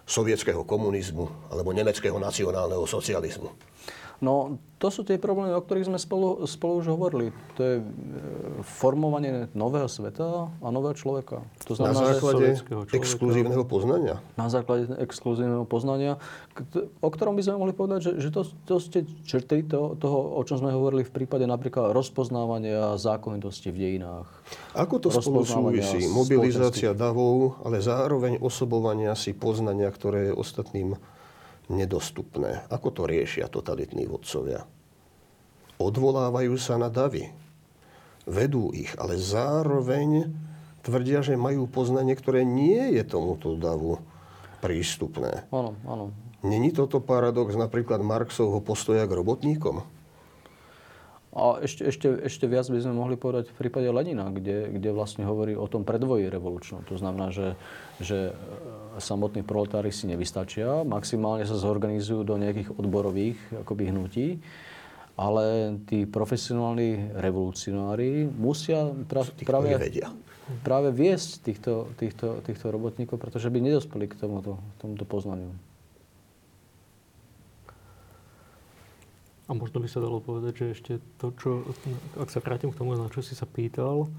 sovietského 0.08 0.64
komunizmu 0.64 1.52
alebo 1.52 1.76
nemeckého 1.76 2.16
nacionálneho 2.16 2.84
socializmu. 2.88 3.52
No, 4.18 4.58
to 4.82 4.94
sú 4.94 5.06
tie 5.06 5.22
problémy, 5.22 5.54
o 5.54 5.62
ktorých 5.62 5.90
sme 5.90 5.98
spolu, 6.02 6.46
spolu 6.50 6.82
už 6.82 6.90
hovorili. 6.90 7.30
To 7.58 7.62
je 7.62 7.76
e, 7.82 7.84
formovanie 8.66 9.50
nového 9.54 9.86
sveta 9.86 10.50
a 10.50 10.68
nového 10.74 10.98
človeka. 10.98 11.46
To 11.66 11.74
znamená, 11.78 12.02
na 12.02 12.14
základe 12.14 12.46
exkluzívneho 12.94 13.66
poznania? 13.66 14.22
Na 14.34 14.50
základe 14.50 14.90
exkluzívneho 15.02 15.66
poznania, 15.70 16.22
o 17.02 17.10
ktorom 17.10 17.38
by 17.38 17.46
sme 17.46 17.62
mohli 17.62 17.74
povedať, 17.78 18.10
že, 18.10 18.12
že 18.26 18.30
to, 18.30 18.42
to 18.66 18.82
ste 18.82 19.06
črty 19.26 19.66
to, 19.66 19.98
toho, 19.98 20.38
o 20.38 20.42
čom 20.46 20.66
sme 20.66 20.74
hovorili 20.74 21.06
v 21.06 21.14
prípade 21.14 21.46
napríklad 21.46 21.94
rozpoznávania 21.94 22.98
zákonitosti 22.98 23.70
v 23.70 23.78
dejinách. 23.82 24.30
Ako 24.74 24.98
to 24.98 25.14
spolu 25.14 25.46
súvisí? 25.46 26.10
Mobilizácia 26.10 26.94
davov, 26.98 27.62
ale 27.66 27.82
zároveň 27.82 28.42
osobovania 28.42 29.14
si 29.14 29.34
poznania, 29.34 29.90
ktoré 29.90 30.30
je 30.30 30.38
ostatným 30.38 30.98
nedostupné. 31.68 32.68
Ako 32.72 32.92
to 32.92 33.04
riešia 33.08 33.52
totalitní 33.52 34.08
vodcovia? 34.08 34.64
Odvolávajú 35.78 36.58
sa 36.58 36.80
na 36.80 36.90
davy. 36.90 37.30
Vedú 38.28 38.76
ich, 38.76 38.92
ale 39.00 39.16
zároveň 39.16 40.32
tvrdia, 40.84 41.24
že 41.24 41.40
majú 41.40 41.68
poznanie, 41.70 42.16
ktoré 42.16 42.44
nie 42.44 42.98
je 42.98 43.04
tomuto 43.08 43.56
davu 43.56 44.02
prístupné. 44.60 45.48
Áno, 45.54 45.78
áno. 45.86 46.12
Není 46.44 46.72
toto 46.72 47.02
paradox 47.02 47.58
napríklad 47.58 48.00
Marxovho 48.04 48.62
postoja 48.62 49.04
k 49.10 49.18
robotníkom? 49.18 49.97
A 51.38 51.62
ešte, 51.62 51.86
ešte, 51.86 52.08
ešte 52.26 52.50
viac 52.50 52.66
by 52.66 52.82
sme 52.82 52.98
mohli 52.98 53.14
povedať 53.14 53.54
v 53.54 53.62
prípade 53.62 53.86
Lenina, 53.94 54.34
kde, 54.34 54.74
kde 54.74 54.90
vlastne 54.90 55.22
hovorí 55.22 55.54
o 55.54 55.70
tom 55.70 55.86
predvoji 55.86 56.34
revolučnom. 56.34 56.82
To 56.90 56.98
znamená, 56.98 57.30
že, 57.30 57.54
že 58.02 58.34
e, 58.34 58.98
samotní 58.98 59.46
proletári 59.46 59.94
si 59.94 60.10
nevystačia, 60.10 60.82
maximálne 60.82 61.46
sa 61.46 61.54
zorganizujú 61.54 62.26
do 62.26 62.42
nejakých 62.42 62.74
odborových 62.74 63.38
akoby 63.54 63.84
hnutí, 63.94 64.28
ale 65.14 65.78
tí 65.86 66.10
profesionálni 66.10 67.14
revolucionári 67.14 68.26
musia 68.26 68.90
pra, 69.06 69.22
práve, 69.46 69.78
práve 70.66 70.90
viesť 70.90 71.46
týchto, 71.46 71.94
týchto, 72.02 72.42
týchto 72.42 72.74
robotníkov, 72.74 73.22
pretože 73.22 73.54
by 73.54 73.62
nedospeli 73.62 74.10
k 74.10 74.18
tomuto, 74.18 74.58
tomuto 74.82 75.06
poznaniu. 75.06 75.54
A 79.48 79.56
možno 79.56 79.80
by 79.80 79.88
sa 79.88 80.04
dalo 80.04 80.20
povedať, 80.20 80.54
že 80.60 80.66
ešte 80.76 80.92
to, 81.24 81.32
čo, 81.40 81.64
ak 82.20 82.28
sa 82.28 82.44
vrátim 82.44 82.68
k 82.72 82.80
tomu, 82.84 83.00
na 83.00 83.08
čo 83.08 83.24
si 83.24 83.32
sa 83.32 83.48
pýtal, 83.48 84.12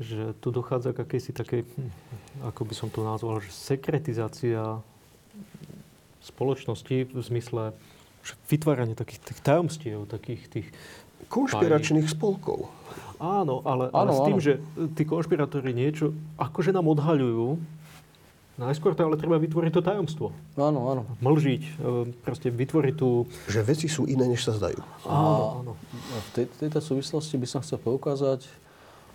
že 0.00 0.32
tu 0.40 0.48
dochádza 0.48 0.96
k 0.96 1.04
akejsi 1.04 1.36
takej, 1.36 1.68
hm, 1.68 1.92
ako 2.48 2.64
by 2.64 2.74
som 2.74 2.88
to 2.88 3.04
nazval, 3.04 3.44
že 3.44 3.52
sekretizácia 3.52 4.80
spoločnosti 6.24 7.12
v 7.12 7.20
zmysle 7.20 7.76
vytváranie 8.48 8.96
takých 8.96 9.20
tých 9.20 9.40
tajomstiev, 9.44 10.08
takých 10.08 10.42
tých... 10.48 10.68
Konšpiračných 11.30 12.08
spolkov. 12.10 12.72
Áno, 13.20 13.60
ale, 13.68 13.92
ale 13.92 14.10
áno, 14.10 14.12
s 14.16 14.20
tým, 14.24 14.38
áno. 14.40 14.42
že 14.42 14.52
tí 14.96 15.04
konšpirátori 15.04 15.76
niečo 15.76 16.16
akože 16.40 16.72
nám 16.72 16.88
odhaľujú, 16.88 17.60
Najskôr 18.60 18.92
to 18.92 19.08
ale 19.08 19.16
treba 19.16 19.40
vytvoriť 19.40 19.72
to 19.72 19.80
tajomstvo. 19.80 20.36
Áno, 20.60 20.92
áno. 20.92 21.02
Mlžiť, 21.24 21.62
e, 21.64 21.72
proste 22.20 22.52
vytvoriť 22.52 22.94
tú... 22.94 23.24
Že 23.48 23.60
veci 23.64 23.88
sú 23.88 24.04
iné, 24.04 24.28
než 24.28 24.44
sa 24.44 24.52
zdajú. 24.52 24.76
Áno, 25.08 25.64
áno. 25.64 25.72
V 25.96 26.28
tej, 26.36 26.46
tejto 26.60 26.84
súvislosti 26.84 27.40
by 27.40 27.46
som 27.48 27.64
chcel 27.64 27.80
poukázať 27.80 28.44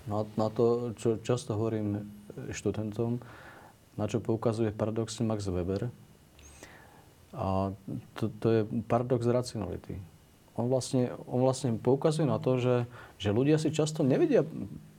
na, 0.09 0.25
na 0.33 0.49
to, 0.49 0.97
čo 0.97 1.21
často 1.21 1.53
hovorím 1.53 2.09
študentom, 2.49 3.21
na 3.93 4.05
čo 4.09 4.17
poukazuje 4.17 4.73
paradoxne 4.73 5.29
Max 5.29 5.45
Weber. 5.45 5.93
A 7.35 7.69
to, 8.17 8.33
to 8.41 8.47
je 8.49 8.61
paradox 8.89 9.29
racionality. 9.29 10.01
On 10.55 10.71
vlastne, 10.71 11.11
on 11.27 11.43
vlastne 11.43 11.75
poukazuje 11.75 12.23
na 12.23 12.39
to, 12.39 12.57
že, 12.57 12.75
že 13.19 13.29
ľudia 13.35 13.59
si 13.59 13.75
často 13.75 14.07
nevedia 14.07 14.47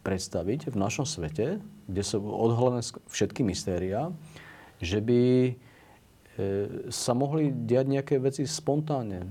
predstaviť 0.07 0.71
v 0.71 0.77
našom 0.79 1.03
svete, 1.03 1.59
kde 1.91 2.03
sú 2.07 2.23
odhalené 2.23 2.87
všetky 3.11 3.43
mystéria, 3.43 4.15
že 4.79 5.03
by 5.03 5.23
e, 5.51 5.53
sa 6.95 7.11
mohli 7.19 7.51
diať 7.51 7.91
nejaké 7.91 8.23
veci 8.23 8.47
spontánne, 8.47 9.27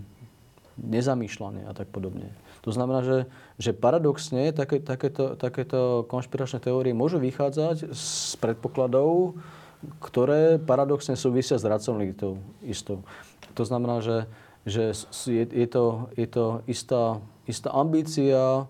nezamýšľané 0.76 1.64
a 1.64 1.72
tak 1.72 1.88
podobne. 1.96 2.36
To 2.68 2.76
znamená, 2.76 3.00
že, 3.08 3.18
že 3.56 3.72
paradoxne 3.72 4.52
také, 4.52 4.84
takéto, 4.84 5.40
takéto 5.40 6.04
konšpiračné 6.12 6.60
teórie 6.60 6.92
môžu 6.92 7.24
vychádzať 7.24 7.96
z 7.96 8.36
predpokladov, 8.44 9.40
ktoré 10.04 10.60
paradoxne 10.60 11.16
súvisia 11.16 11.56
s 11.56 11.64
racionalitou 11.64 12.42
istou. 12.66 13.08
To 13.56 13.64
znamená, 13.64 14.04
že, 14.04 14.28
že 14.68 14.92
je, 15.30 15.46
je, 15.48 15.68
to, 15.70 16.12
je 16.20 16.28
to 16.28 16.46
istá, 16.68 17.24
istá 17.48 17.70
ambícia 17.72 18.68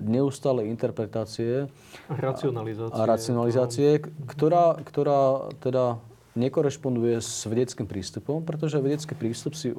neustále 0.00 0.64
interpretácie 0.64 1.68
a 2.08 2.14
racionalizácie, 2.16 2.96
a 2.96 3.00
racionalizácie 3.04 3.88
ktorá, 4.24 4.80
ktorá 4.80 5.52
teda 5.60 6.00
nekorešponduje 6.38 7.18
s 7.20 7.44
vedeckým 7.44 7.84
prístupom, 7.84 8.46
pretože 8.46 8.80
vedecký 8.80 9.12
prístup 9.18 9.58
si 9.58 9.74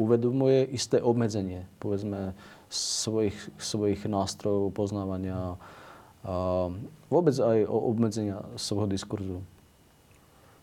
uvedomuje 0.00 0.64
isté 0.72 1.02
obmedzenie, 1.02 1.66
povedzme, 1.82 2.32
svojich, 2.70 3.36
svojich 3.58 4.06
nástrojov 4.06 4.72
poznávania 4.72 5.36
a 5.36 5.54
vôbec 7.06 7.38
aj 7.38 7.70
o 7.70 7.78
obmedzenia 7.86 8.42
svojho 8.58 8.90
diskurzu. 8.90 9.38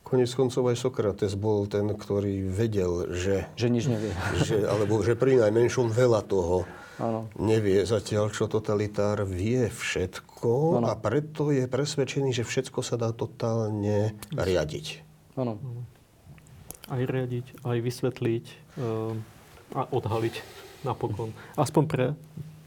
Konec 0.03 0.27
koncov 0.35 0.67
aj 0.67 0.77
Sokrates 0.77 1.33
bol 1.39 1.63
ten, 1.71 1.87
ktorý 1.87 2.51
vedel, 2.51 3.15
že... 3.15 3.47
Že 3.55 3.67
nič 3.71 3.85
nevie. 3.87 4.11
Že, 4.43 4.67
alebo 4.67 4.99
že 4.99 5.15
pri 5.15 5.39
najmenšom 5.39 5.87
veľa 5.87 6.27
toho 6.27 6.67
Áno. 7.03 7.27
nevie 7.35 7.84
zatiaľ, 7.84 8.31
čo 8.31 8.47
totalitár 8.47 9.27
vie 9.27 9.67
všetko 9.67 10.80
Áno. 10.80 10.88
a 10.88 10.95
preto 10.95 11.51
je 11.51 11.67
presvedčený, 11.67 12.31
že 12.31 12.47
všetko 12.47 12.80
sa 12.80 12.95
dá 12.95 13.11
totálne 13.11 14.15
riadiť. 14.31 15.03
Áno. 15.35 15.59
Aj 16.88 17.01
riadiť, 17.03 17.63
aj 17.67 17.77
vysvetliť 17.84 18.45
um, 18.80 19.19
a 19.75 19.84
odhaliť 19.91 20.35
napokon. 20.88 21.35
Aspoň 21.59 21.84
pre 21.88 22.05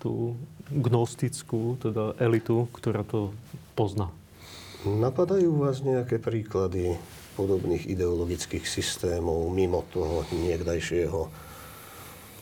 tú 0.00 0.36
gnostickú, 0.68 1.80
teda 1.80 2.16
elitu, 2.20 2.68
ktorá 2.76 3.06
to 3.06 3.32
pozná. 3.72 4.12
Napadajú 4.84 5.64
vás 5.64 5.80
nejaké 5.80 6.20
príklady 6.20 7.00
podobných 7.36 7.84
ideologických 7.88 8.64
systémov 8.64 9.48
mimo 9.52 9.84
toho 9.92 10.24
niekdajšieho 10.32 11.45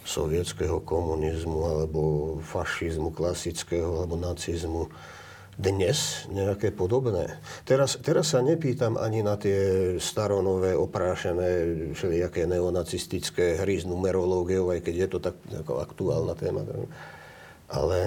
sovietského 0.05 0.85
komunizmu 0.85 1.59
alebo 1.64 2.01
fašizmu 2.44 3.10
klasického 3.10 4.05
alebo 4.05 4.20
nacizmu 4.20 4.93
dnes 5.55 6.26
nejaké 6.35 6.74
podobné. 6.74 7.39
Teraz, 7.62 7.94
teraz 8.02 8.35
sa 8.35 8.43
nepýtam 8.43 8.98
ani 8.98 9.22
na 9.22 9.39
tie 9.39 9.94
staronové, 10.02 10.74
oprášené, 10.74 11.51
všelijaké 11.94 12.44
neonacistické 12.51 13.62
hry 13.62 13.78
s 13.78 13.86
numerológiou, 13.86 14.74
aj 14.74 14.81
keď 14.82 14.94
je 14.94 15.09
to 15.09 15.18
tak 15.22 15.36
ako 15.64 15.78
aktuálna 15.78 16.35
téma. 16.35 16.66
Ale 17.70 17.98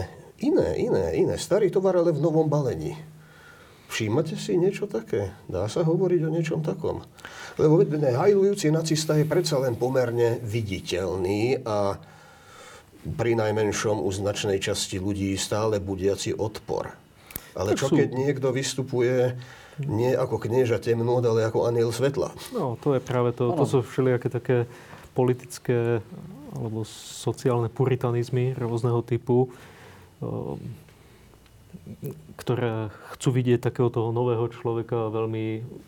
iné, 0.43 0.75
iné, 0.75 1.15
iné. 1.15 1.35
Starý 1.39 1.71
tovar, 1.71 1.95
ale 1.95 2.11
v 2.11 2.19
novom 2.19 2.51
balení. 2.51 2.99
Všímate 3.87 4.35
si 4.35 4.59
niečo 4.59 4.85
také? 4.85 5.31
Dá 5.47 5.65
sa 5.71 5.81
hovoriť 5.87 6.21
o 6.27 6.33
niečom 6.33 6.59
takom? 6.59 7.01
Lebo 7.55 7.79
hajlujúci 7.81 8.69
nacista 8.69 9.15
je 9.15 9.23
predsa 9.23 9.57
len 9.63 9.79
pomerne 9.79 10.37
viditeľný 10.43 11.63
a 11.63 11.95
pri 13.07 13.39
najmenšom 13.39 14.03
u 14.03 14.09
značnej 14.11 14.59
časti 14.59 14.99
ľudí 14.99 15.31
stále 15.39 15.79
budiaci 15.79 16.35
odpor. 16.35 16.91
Ale 17.55 17.73
Tak 17.73 17.79
čo 17.79 17.85
sú- 17.89 17.97
keď 17.97 18.09
niekto 18.11 18.51
vystupuje 18.51 19.39
nie 19.85 20.11
ako 20.11 20.41
knieža 20.41 20.81
temnôt, 20.81 21.23
ale 21.23 21.45
ako 21.45 21.69
aniel 21.69 21.93
svetla? 21.93 22.33
No, 22.51 22.75
to 22.81 22.97
je 22.97 23.01
práve 23.01 23.31
to. 23.31 23.53
To 23.53 23.63
Áno. 23.63 23.69
sú 23.69 23.79
všelijaké 23.85 24.27
také 24.29 24.57
politické 25.13 26.01
alebo 26.53 26.81
sociálne 26.89 27.69
puritanizmy 27.69 28.57
rôzneho 28.57 29.05
typu, 29.05 29.49
um, 30.21 30.57
ktoré 32.35 32.91
chcú 33.15 33.29
vidieť 33.31 33.59
takého 33.63 33.89
toho 33.89 34.11
nového 34.11 34.47
človeka 34.51 35.09
veľmi 35.09 35.45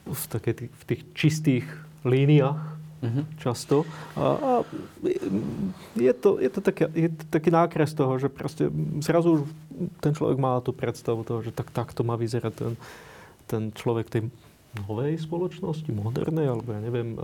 v, 0.07 0.23
také, 0.31 0.51
tých- 0.55 0.73
v 0.73 0.83
tých 0.87 1.01
čistých 1.13 1.65
líniách 2.07 2.79
často. 3.39 3.87
A, 4.19 4.25
a 4.35 4.51
je, 5.95 6.13
to, 6.13 6.39
je, 6.39 6.49
to 6.51 6.59
také, 6.59 6.91
je 6.91 7.09
to 7.09 7.23
taký 7.31 7.49
nákres 7.51 7.95
toho, 7.95 8.19
že 8.19 8.27
proste 8.27 8.67
zrazu 8.99 9.39
už 9.39 9.41
ten 10.03 10.11
človek 10.11 10.35
má 10.35 10.59
tú 10.59 10.75
predstavu 10.75 11.23
toho, 11.23 11.39
že 11.39 11.55
tak, 11.55 11.71
tak 11.71 11.95
to 11.95 12.03
má 12.03 12.19
vyzerať 12.19 12.53
ten, 12.55 12.73
ten 13.47 13.61
človek 13.71 14.11
tej 14.11 14.27
novej 14.85 15.17
spoločnosti, 15.17 15.89
modernej, 15.95 16.51
alebo 16.51 16.75
ja 16.75 16.81
neviem, 16.83 17.15
eh, 17.15 17.21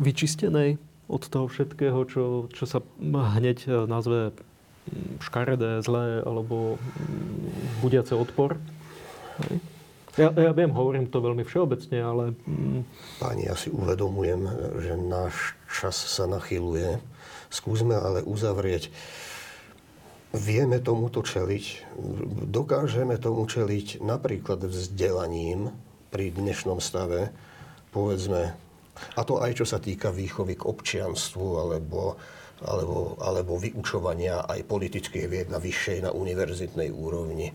vyčistenej 0.00 0.80
od 1.08 1.22
toho 1.24 1.46
všetkého, 1.48 1.98
čo, 2.08 2.22
čo 2.52 2.64
sa 2.64 2.80
hneď 3.36 3.58
eh, 3.68 3.72
nazve 3.84 4.32
škaredé, 5.22 5.80
zlé, 5.82 6.22
alebo 6.22 6.76
mm, 6.76 7.80
budiace 7.82 8.14
odpor. 8.14 8.56
Hej. 9.44 9.60
Ja, 10.18 10.34
ja 10.34 10.50
viem, 10.50 10.74
hovorím 10.74 11.06
to 11.06 11.22
veľmi 11.22 11.46
všeobecne, 11.46 11.98
ale 12.02 12.24
mm, 12.34 12.80
Páni, 13.22 13.46
ja 13.46 13.54
si 13.54 13.70
uvedomujem, 13.70 14.50
že 14.82 14.98
náš 14.98 15.54
čas 15.70 15.94
sa 15.94 16.26
nachyluje. 16.26 16.98
Skúsme 17.48 17.94
ale 17.94 18.26
uzavrieť. 18.26 18.90
Vieme 20.34 20.76
tomuto 20.82 21.24
čeliť, 21.24 21.96
dokážeme 22.52 23.16
tomu 23.16 23.48
čeliť 23.48 24.04
napríklad 24.04 24.60
vzdelaním 24.60 25.72
pri 26.12 26.34
dnešnom 26.34 26.84
stave, 26.84 27.32
povedzme, 27.94 28.52
a 29.16 29.20
to 29.24 29.40
aj 29.40 29.62
čo 29.62 29.64
sa 29.64 29.78
týka 29.80 30.12
výchovy 30.12 30.58
k 30.58 30.66
občianstvu 30.68 31.46
alebo, 31.62 32.18
alebo, 32.64 33.14
alebo 33.22 33.58
vyučovania 33.58 34.42
aj 34.46 34.66
politických 34.66 35.26
vied 35.30 35.48
na 35.50 35.62
vyššej, 35.62 36.06
na 36.06 36.10
univerzitnej 36.10 36.90
úrovni. 36.90 37.54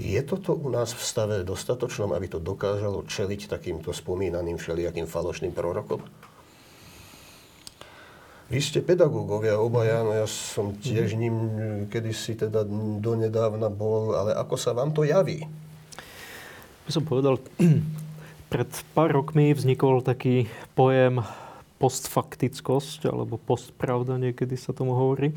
Je 0.00 0.20
toto 0.24 0.56
u 0.56 0.72
nás 0.72 0.96
v 0.96 1.02
stave 1.04 1.36
dostatočnom, 1.44 2.16
aby 2.16 2.26
to 2.26 2.40
dokázalo 2.40 3.04
čeliť 3.04 3.52
takýmto 3.52 3.92
spomínaným 3.92 4.56
všelijakým 4.56 5.04
falošným 5.04 5.52
prorokom? 5.52 6.00
Vy 8.52 8.60
ste 8.60 8.84
pedagógovia 8.84 9.56
obaja, 9.56 10.04
no 10.04 10.12
ja 10.12 10.28
som 10.28 10.76
tiež 10.76 11.16
ním 11.16 11.36
kedysi 11.88 12.36
teda 12.36 12.64
donedávna 13.00 13.72
bol, 13.72 14.12
ale 14.12 14.36
ako 14.36 14.60
sa 14.60 14.76
vám 14.76 14.92
to 14.92 15.08
javí? 15.08 15.48
by 16.82 16.90
som 16.90 17.04
povedal, 17.06 17.40
pred 18.52 18.70
pár 18.92 19.08
rokmi 19.14 19.56
vznikol 19.56 20.04
taký 20.04 20.50
pojem 20.76 21.24
postfaktickosť, 21.82 23.10
alebo 23.10 23.34
postpravda 23.42 24.14
niekedy 24.22 24.54
sa 24.54 24.70
tomu 24.70 24.94
hovorí. 24.94 25.34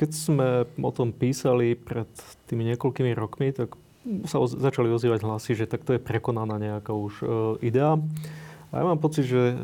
Keď 0.00 0.10
sme 0.12 0.48
o 0.80 0.92
tom 0.92 1.12
písali 1.12 1.76
pred 1.76 2.08
tými 2.48 2.64
niekoľkými 2.72 3.12
rokmi, 3.12 3.52
tak 3.52 3.76
sa 4.24 4.40
oz- 4.40 4.56
začali 4.56 4.88
ozývať 4.88 5.20
hlasy, 5.28 5.52
že 5.52 5.68
takto 5.68 5.92
je 5.92 6.00
prekonaná 6.00 6.56
nejaká 6.56 6.96
už 6.96 7.14
e, 7.20 7.26
idea. 7.68 8.00
A 8.70 8.74
ja 8.82 8.84
mám 8.86 9.00
pocit, 9.02 9.28
že 9.28 9.52
e, 9.52 9.56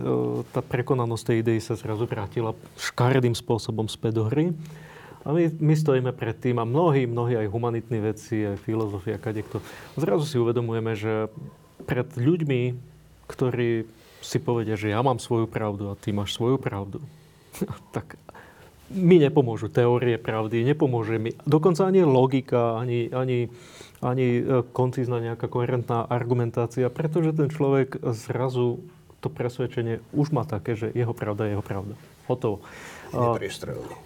tá 0.52 0.60
prekonanosť 0.60 1.24
tej 1.32 1.36
idei 1.40 1.58
sa 1.62 1.78
zrazu 1.78 2.04
vrátila 2.04 2.52
škaredým 2.76 3.32
spôsobom 3.32 3.88
späť 3.88 4.20
do 4.20 4.24
hry. 4.28 4.52
A 5.22 5.30
my, 5.30 5.54
my 5.62 5.74
stojíme 5.78 6.10
pred 6.10 6.34
tým 6.34 6.58
a 6.58 6.66
mnohí, 6.66 7.06
mnohí 7.06 7.38
aj 7.38 7.46
humanitní 7.46 8.02
vedci, 8.02 8.42
aj 8.42 8.58
filozofia, 8.66 9.22
kadekto. 9.22 9.62
Zrazu 9.94 10.26
si 10.26 10.36
uvedomujeme, 10.42 10.98
že 10.98 11.30
pred 11.86 12.10
ľuďmi, 12.18 12.74
ktorí 13.30 13.86
si 14.22 14.38
povedia, 14.38 14.78
že 14.78 14.88
ja 14.88 15.02
mám 15.02 15.18
svoju 15.18 15.50
pravdu 15.50 15.92
a 15.92 15.98
ty 15.98 16.14
máš 16.14 16.38
svoju 16.38 16.56
pravdu, 16.56 17.02
tak 17.96 18.16
mi 18.92 19.16
nepomôžu 19.18 19.72
teórie 19.72 20.20
pravdy, 20.20 20.64
nepomôže 20.64 21.16
mi 21.16 21.32
dokonca 21.48 21.88
ani 21.88 22.04
logika, 22.04 22.76
ani, 22.76 23.08
ani, 23.08 23.48
ani 24.04 24.26
e, 24.38 24.42
koncízna 24.68 25.16
nejaká 25.18 25.48
koherentná 25.48 26.04
argumentácia, 26.04 26.92
pretože 26.92 27.32
ten 27.32 27.48
človek 27.48 27.98
zrazu 28.12 28.84
to 29.24 29.32
presvedčenie 29.32 30.02
už 30.12 30.34
má 30.34 30.44
také, 30.44 30.76
že 30.76 30.92
jeho 30.92 31.14
pravda 31.16 31.48
je 31.48 31.56
jeho 31.56 31.64
pravda. 31.64 31.94
Hotovo. 32.28 32.60
A- 33.16 33.32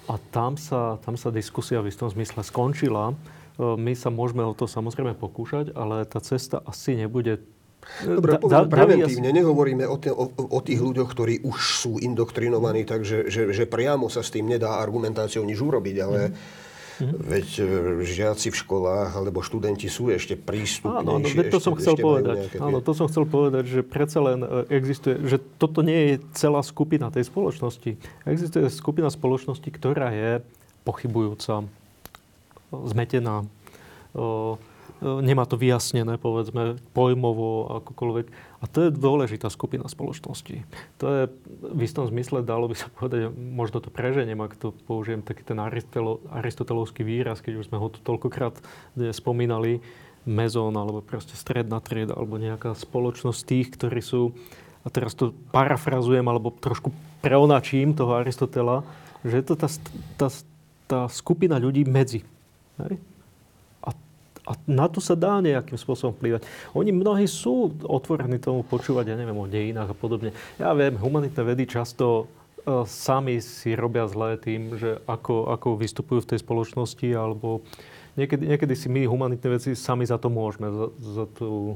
a 0.07 0.15
tam 0.31 0.55
sa, 0.55 1.01
tam 1.03 1.19
sa 1.19 1.35
diskusia 1.35 1.83
v 1.83 1.91
istom 1.91 2.07
zmysle 2.07 2.47
skončila. 2.47 3.11
E, 3.11 3.15
My 3.75 3.93
sa 3.99 4.13
môžeme 4.13 4.47
o 4.47 4.55
to 4.55 4.71
samozrejme 4.71 5.19
pokúšať, 5.19 5.75
ale 5.75 6.07
tá 6.07 6.23
cesta 6.23 6.63
asi 6.63 6.95
nebude... 6.95 7.43
Dobre, 8.03 8.37
poviem 8.37 8.69
preventívne, 8.69 9.31
nehovoríme 9.33 9.85
o, 9.89 9.97
te, 9.97 10.13
o, 10.13 10.29
o 10.29 10.61
tých 10.61 10.81
ľuďoch, 10.83 11.09
ktorí 11.11 11.35
už 11.47 11.59
sú 11.59 11.93
indoktrinovaní, 12.03 12.85
takže 12.85 13.31
že, 13.31 13.55
že 13.55 13.65
priamo 13.65 14.11
sa 14.13 14.21
s 14.21 14.35
tým 14.35 14.47
nedá 14.47 14.83
argumentáciou 14.83 15.47
nič 15.47 15.59
urobiť, 15.63 15.97
ale 16.03 16.35
Mhm. 16.97 17.17
veď 17.29 17.49
e, 17.61 17.65
žiaci 18.09 18.49
v 18.49 18.57
školách 18.57 19.21
alebo 19.21 19.45
študenti 19.45 19.85
sú 19.93 20.09
ešte 20.09 20.33
prístupnejší. 20.33 21.05
Áno, 21.05 21.21
no, 21.21 21.29
to 21.29 21.61
ešte, 21.61 21.61
som 21.61 21.75
chcel 21.77 21.97
povedať. 22.01 22.57
Áno, 22.57 22.81
to 22.81 22.93
som 22.97 23.07
chcel 23.13 23.29
povedať, 23.29 23.65
že 23.69 23.81
predsa 23.85 24.25
len 24.25 24.41
e, 24.41 24.49
existuje, 24.73 25.21
že 25.29 25.37
toto 25.61 25.85
nie 25.85 26.17
je 26.17 26.25
celá 26.33 26.65
skupina 26.65 27.13
tej 27.13 27.29
spoločnosti. 27.29 28.01
Existuje 28.25 28.65
skupina 28.73 29.13
spoločnosti, 29.13 29.69
ktorá 29.69 30.09
je 30.09 30.41
pochybujúca, 30.89 31.69
zmetená, 32.73 33.45
e, 34.17 34.57
nemá 35.01 35.45
to 35.45 35.61
vyjasnené, 35.61 36.17
povedzme, 36.17 36.81
pojmovo, 36.97 37.81
akokoľvek. 37.85 38.27
A 38.61 38.65
to 38.65 38.89
je 38.89 38.97
dôležitá 38.97 39.53
skupina 39.53 39.85
spoločnosti. 39.85 40.65
To 41.01 41.07
je 41.07 41.23
v 41.61 41.81
istom 41.85 42.09
zmysle, 42.09 42.41
dalo 42.41 42.73
by 42.73 42.77
sa 42.77 42.89
povedať, 42.89 43.29
možno 43.33 43.85
to 43.85 43.93
preženiem, 43.93 44.41
ak 44.41 44.57
to 44.57 44.73
použijem 44.89 45.21
taký 45.21 45.45
ten 45.45 45.61
aristotelo, 45.61 46.25
aristotelovský 46.33 47.05
výraz, 47.05 47.45
keď 47.45 47.61
už 47.61 47.69
sme 47.69 47.77
ho 47.77 47.93
tu 47.93 48.01
toľkokrát 48.01 48.57
spomínali, 49.13 49.85
mezón, 50.27 50.75
alebo 50.75 51.05
proste 51.07 51.39
stredná 51.39 51.79
trieda, 51.79 52.19
alebo 52.19 52.37
nejaká 52.37 52.75
spoločnosť 52.75 53.41
tých, 53.47 53.69
ktorí 53.79 54.03
sú, 54.03 54.35
a 54.83 54.91
teraz 54.91 55.15
to 55.15 55.35
parafrazujem, 55.55 56.27
alebo 56.27 56.51
trošku 56.51 56.91
preonačím 57.23 57.95
toho 57.95 58.19
Aristotela, 58.19 58.83
že 59.23 59.43
je 59.43 59.45
to 59.47 59.55
tá, 59.55 59.69
tá, 60.19 60.29
tá 60.87 61.01
skupina 61.11 61.59
ľudí 61.59 61.87
medzi. 61.87 62.27
Hej? 62.79 62.99
A, 64.47 64.55
na 64.71 64.87
to 64.87 65.03
sa 65.03 65.19
dá 65.19 65.43
nejakým 65.43 65.75
spôsobom 65.75 66.15
vplyvať. 66.15 66.47
Oni 66.79 66.95
mnohí 66.95 67.27
sú 67.27 67.75
otvorení 67.83 68.39
tomu 68.39 68.63
počúvať, 68.63 69.11
ja 69.11 69.17
neviem, 69.19 69.35
o 69.35 69.51
dejinách 69.51 69.91
a 69.91 69.97
podobne. 69.99 70.31
Ja 70.57 70.71
viem, 70.71 70.95
humanitné 70.95 71.43
vedy 71.43 71.67
často 71.67 72.31
e, 72.63 72.87
sami 72.87 73.43
si 73.43 73.75
robia 73.75 74.07
zlé 74.07 74.39
tým, 74.39 74.79
že 74.79 75.03
ako, 75.11 75.51
ako 75.51 75.83
vystupujú 75.83 76.23
v 76.23 76.31
tej 76.31 76.39
spoločnosti, 76.47 77.09
alebo 77.11 77.67
niekedy, 78.15 78.47
niekedy 78.55 78.75
si 78.79 78.87
my, 78.87 79.03
humanitné 79.11 79.49
veci, 79.51 79.75
sami 79.75 80.07
za 80.07 80.15
to 80.17 80.31
môžeme, 80.31 80.71
za, 80.71 80.87
za 80.95 81.25
tú 81.27 81.75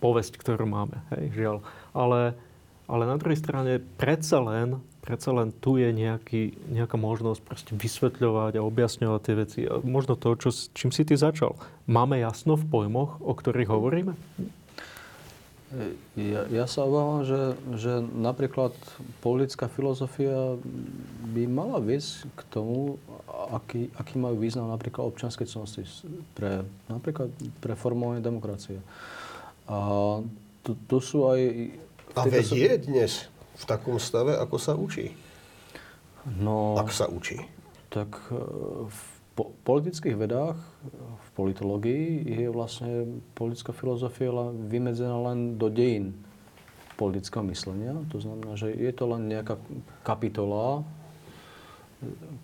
povesť, 0.00 0.40
ktorú 0.40 0.64
máme, 0.64 0.96
hej, 1.16 1.24
žiaľ. 1.36 1.56
Ale, 1.92 2.36
ale 2.84 3.02
na 3.04 3.16
druhej 3.20 3.40
strane 3.40 3.80
predsa 4.00 4.40
len, 4.40 4.80
predsa 5.10 5.34
len 5.34 5.50
tu 5.50 5.74
je 5.74 5.90
nejaký, 5.90 6.70
nejaká 6.70 6.94
možnosť 6.94 7.40
proste 7.42 7.72
vysvetľovať 7.74 8.62
a 8.62 8.62
objasňovať 8.62 9.20
tie 9.26 9.34
veci. 9.34 9.60
A 9.66 9.82
možno 9.82 10.14
to, 10.14 10.38
čo, 10.38 10.54
čím 10.70 10.94
si 10.94 11.02
ty 11.02 11.18
začal. 11.18 11.58
Máme 11.90 12.22
jasno 12.22 12.54
v 12.54 12.62
pojmoch, 12.70 13.18
o 13.18 13.34
ktorých 13.34 13.74
hovoríme? 13.74 14.14
Ja, 16.14 16.46
ja 16.46 16.66
sa 16.70 16.86
obávam, 16.86 17.26
že, 17.26 17.58
že 17.74 18.02
napríklad 18.02 18.70
politická 19.22 19.66
filozofia 19.66 20.58
by 21.30 21.42
mala 21.50 21.82
viesť 21.82 22.30
k 22.38 22.40
tomu, 22.50 22.98
aký, 23.50 23.90
aký 23.98 24.14
majú 24.18 24.38
význam 24.38 24.70
napríklad 24.70 25.10
občanské 25.10 25.42
cnosti 25.46 25.86
pre, 26.38 26.62
napríklad 26.86 27.34
pre 27.58 27.74
formovanie 27.74 28.22
demokracie. 28.22 28.78
A 29.66 29.78
to, 30.62 30.70
to 30.86 30.98
sú 31.02 31.26
aj... 31.30 31.70
A 32.18 32.26
veď 32.26 32.46
je 32.50 32.72
dnes 32.90 33.12
v 33.60 33.64
takom 33.68 34.00
stave, 34.00 34.32
ako 34.34 34.56
sa 34.56 34.72
učí? 34.72 35.12
No, 36.40 36.76
Ak 36.80 36.92
sa 36.92 37.08
učí. 37.08 37.40
tak 37.92 38.12
e, 38.28 38.36
v 38.88 39.00
po- 39.34 39.52
politických 39.64 40.16
vedách, 40.16 40.58
v 41.16 41.28
politológii 41.32 42.04
je 42.44 42.48
vlastne 42.52 43.20
politická 43.32 43.72
filozofia 43.72 44.30
vymedzená 44.52 45.16
len 45.32 45.56
do 45.56 45.72
dejín 45.72 46.12
politického 47.00 47.40
myslenia. 47.48 47.96
To 48.12 48.20
znamená, 48.20 48.60
že 48.60 48.68
je 48.68 48.92
to 48.92 49.08
len 49.08 49.32
nejaká 49.32 49.56
kapitola, 50.04 50.84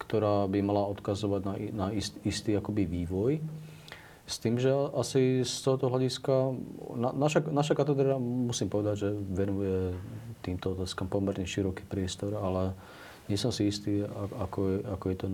ktorá 0.01 0.49
by 0.49 0.59
mala 0.65 0.89
odkazovať 0.97 1.41
na, 1.45 1.55
na 1.73 1.87
ist, 1.93 2.17
istý 2.25 2.57
akoby 2.57 2.89
vývoj. 2.89 3.33
S 4.27 4.43
tým, 4.43 4.59
že 4.59 4.75
asi 4.97 5.47
z 5.47 5.55
tohoto 5.63 5.87
hľadiska, 5.87 6.35
na, 6.99 7.15
naša, 7.15 7.47
naša 7.47 7.79
katedra, 7.79 8.19
musím 8.19 8.67
povedať, 8.67 9.07
že 9.07 9.09
venuje 9.15 9.95
týmto 10.47 10.79
otázkam 10.79 11.11
pomerne 11.11 11.43
široký 11.43 11.83
priestor, 11.87 12.39
ale 12.39 12.73
nie 13.27 13.35
som 13.35 13.51
si 13.51 13.67
istý, 13.67 14.07
ako 14.39 14.61
je, 14.71 14.77
ako 14.87 15.07
je 15.11 15.17
to 15.19 15.27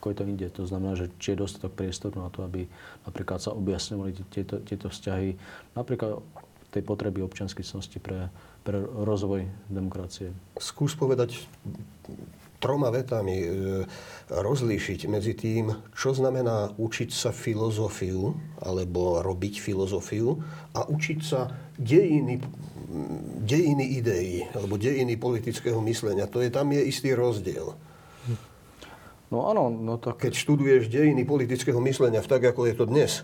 ako 0.00 0.16
je 0.16 0.16
to 0.16 0.24
inde. 0.24 0.48
To 0.56 0.64
znamená, 0.64 0.96
že 0.96 1.12
či 1.20 1.36
je 1.36 1.44
dostatok 1.44 1.76
priestoru 1.76 2.24
na 2.24 2.32
to, 2.32 2.40
aby 2.40 2.64
napríklad 3.04 3.36
sa 3.36 3.52
objasňovali 3.52 4.16
tieto, 4.32 4.56
tieto 4.64 4.88
vzťahy, 4.88 5.36
napríklad 5.76 6.24
tej 6.72 6.82
potreby 6.88 7.20
občianskej 7.20 7.60
činnosti 7.60 8.00
pre, 8.00 8.32
pre 8.64 8.80
rozvoj 8.80 9.44
demokracie. 9.68 10.32
Skús 10.56 10.96
povedať 10.96 11.36
troma 12.60 12.92
vetami, 12.92 13.36
e, 13.40 13.48
rozlíšiť 14.28 15.08
medzi 15.08 15.32
tým, 15.34 15.72
čo 15.96 16.12
znamená 16.12 16.76
učiť 16.76 17.10
sa 17.10 17.32
filozofiu, 17.32 18.36
alebo 18.60 19.24
robiť 19.24 19.58
filozofiu, 19.58 20.36
a 20.76 20.84
učiť 20.86 21.18
sa 21.24 21.48
dejiny, 21.80 22.38
dejiny 23.46 24.02
ideí, 24.02 24.46
alebo 24.50 24.74
dejiny 24.74 25.14
politického 25.14 25.78
myslenia. 25.86 26.26
To 26.26 26.42
je, 26.42 26.50
tam 26.50 26.70
je 26.74 26.82
istý 26.82 27.14
rozdiel. 27.14 27.74
No 29.30 29.46
áno, 29.46 29.70
no 29.70 29.94
tak 29.94 30.26
Keď 30.26 30.34
študuješ 30.34 30.90
dejiny 30.90 31.22
politického 31.22 31.78
myslenia, 31.86 32.18
tak 32.18 32.42
ako 32.42 32.66
je 32.66 32.74
to 32.74 32.84
dnes, 32.90 33.22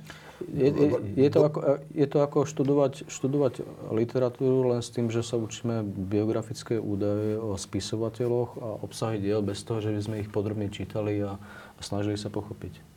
je, 0.53 0.69
je, 0.69 0.87
je, 1.17 1.31
to 1.33 1.41
ako, 1.49 1.81
je 1.97 2.07
to 2.07 2.19
ako 2.21 2.39
študovať, 2.45 3.09
študovať 3.09 3.55
literatúru 3.91 4.71
len 4.71 4.85
s 4.85 4.93
tým, 4.93 5.09
že 5.09 5.25
sa 5.25 5.41
učíme 5.41 5.83
biografické 5.83 6.77
údaje 6.77 7.41
o 7.41 7.57
spisovateľoch 7.57 8.51
a 8.61 8.69
obsahy 8.85 9.19
diel 9.19 9.41
bez 9.41 9.65
toho, 9.65 9.81
že 9.81 9.91
by 9.97 10.01
sme 10.05 10.21
ich 10.21 10.31
podrobne 10.31 10.69
čítali 10.69 11.25
a, 11.25 11.41
a 11.75 11.81
snažili 11.81 12.21
sa 12.21 12.29
pochopiť. 12.29 12.97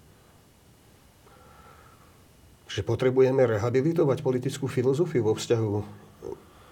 že 2.70 2.86
potrebujeme 2.86 3.42
rehabilitovať 3.50 4.22
politickú 4.22 4.70
filozofiu 4.70 5.26
vo 5.26 5.34
vzťahu 5.34 5.70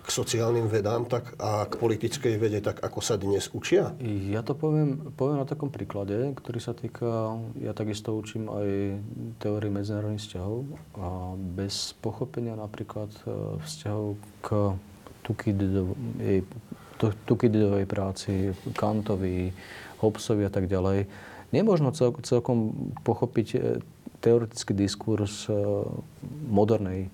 k 0.08 0.10
sociálnym 0.16 0.72
vedám 0.72 1.04
tak 1.04 1.36
a 1.36 1.68
k 1.68 1.76
politickej 1.76 2.40
vede, 2.40 2.64
tak 2.64 2.80
ako 2.80 3.04
sa 3.04 3.20
dnes 3.20 3.52
učia? 3.52 3.92
Ja 4.32 4.40
to 4.40 4.56
poviem, 4.56 5.12
poviem 5.20 5.44
na 5.44 5.48
takom 5.48 5.68
príklade, 5.68 6.32
ktorý 6.32 6.64
sa 6.64 6.72
týka, 6.72 7.36
ja 7.60 7.76
takisto 7.76 8.16
učím 8.16 8.48
aj 8.48 9.04
teórii 9.44 9.68
medzinárodných 9.68 10.24
vzťahov 10.24 10.64
a 10.96 11.36
bez 11.36 11.92
pochopenia 12.00 12.56
napríklad 12.56 13.12
e, 13.28 13.60
vzťahov 13.60 14.16
k 14.40 14.80
Tukididovej, 17.28 17.84
práci, 17.84 18.56
Kantovi, 18.80 19.52
Hobbesovi 20.00 20.48
a 20.48 20.52
tak 20.56 20.72
ďalej, 20.72 21.04
nemožno 21.52 21.92
cel, 21.92 22.16
celkom 22.24 22.96
pochopiť 23.04 23.48
e, 23.60 23.84
teoretický 24.24 24.72
diskurs 24.72 25.52
e, 25.52 25.84
modernej 26.48 27.12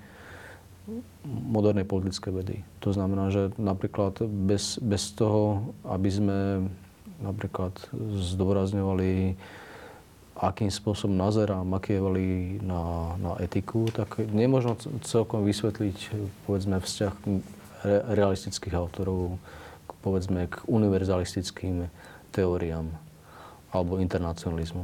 modernej 1.26 1.88
politickej 1.88 2.34
vedy. 2.36 2.56
To 2.84 2.92
znamená, 2.92 3.32
že 3.32 3.56
napríklad 3.56 4.20
bez, 4.28 4.80
bez 4.84 5.16
toho, 5.16 5.72
aby 5.88 6.10
sme 6.12 6.40
napríklad 7.24 7.72
zdôrazňovali, 8.20 9.40
akým 10.36 10.68
spôsobom 10.68 11.16
nazerá 11.16 11.64
Machiavelli 11.64 12.60
na, 12.60 13.16
na 13.16 13.34
etiku, 13.40 13.88
tak 13.96 14.20
nemôžno 14.20 14.76
celkom 15.08 15.48
vysvetliť, 15.48 15.98
povedzme, 16.44 16.84
vzťah 16.84 17.14
re, 17.88 17.98
realistických 18.12 18.76
autorov, 18.76 19.40
povedzme, 20.04 20.52
k 20.52 20.68
univerzalistickým 20.68 21.88
teóriám 22.36 22.92
alebo 23.72 24.04
internacionalizmu. 24.04 24.84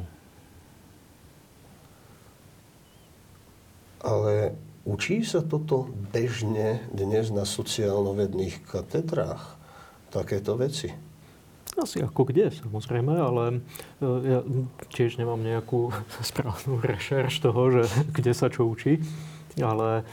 Ale 3.99 4.55
Učí 4.87 5.27
sa 5.27 5.43
toto 5.43 5.91
bežne 6.15 6.79
dnes 6.95 7.27
na 7.35 7.43
sociálno-vedných 7.43 8.63
katedrách? 8.63 9.59
Takéto 10.07 10.55
veci? 10.55 10.95
Asi 11.75 11.99
ako 11.99 12.31
kde, 12.31 12.51
samozrejme, 12.51 13.13
ale 13.13 13.43
e, 13.51 14.07
ja 14.23 14.39
tiež 14.91 15.19
nemám 15.19 15.39
nejakú 15.39 15.91
správnu 16.29 16.79
rešerš 16.79 17.43
toho, 17.43 17.61
že 17.75 17.83
kde 18.17 18.31
sa 18.31 18.47
čo 18.47 18.67
učí. 18.67 19.03
Ale 19.59 20.07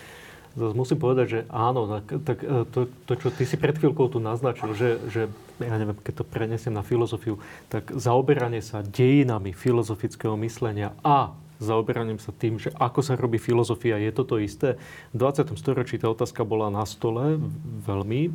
zase 0.59 0.75
musím 0.75 0.99
povedať, 0.99 1.27
že 1.31 1.41
áno, 1.49 1.87
tak, 1.87 2.07
tak 2.27 2.39
e, 2.43 2.67
to, 2.67 2.91
to, 3.07 3.13
čo 3.23 3.29
ty 3.31 3.47
si 3.47 3.55
pred 3.55 3.79
chvíľkou 3.79 4.11
tu 4.11 4.19
naznačil, 4.19 4.75
že, 4.75 4.99
že 5.09 5.23
ja 5.63 5.75
neviem, 5.79 5.95
keď 5.95 6.23
to 6.23 6.25
prenesiem 6.27 6.75
na 6.75 6.83
filozofiu, 6.83 7.39
tak 7.71 7.95
zaoberanie 7.95 8.61
sa 8.61 8.83
dejinami 8.83 9.55
filozofického 9.55 10.35
myslenia 10.43 10.91
a 11.07 11.46
zaoberaním 11.59 12.21
sa 12.21 12.33
tým, 12.33 12.61
že 12.61 12.73
ako 12.77 13.01
sa 13.01 13.17
robí 13.17 13.41
filozofia, 13.41 13.97
je 14.01 14.13
toto 14.13 14.37
isté. 14.37 14.77
V 15.13 15.25
20. 15.25 15.57
storočí 15.57 15.97
tá 15.97 16.13
otázka 16.13 16.45
bola 16.45 16.69
na 16.69 16.85
stole 16.85 17.41
veľmi. 17.85 18.21
E, 18.29 18.31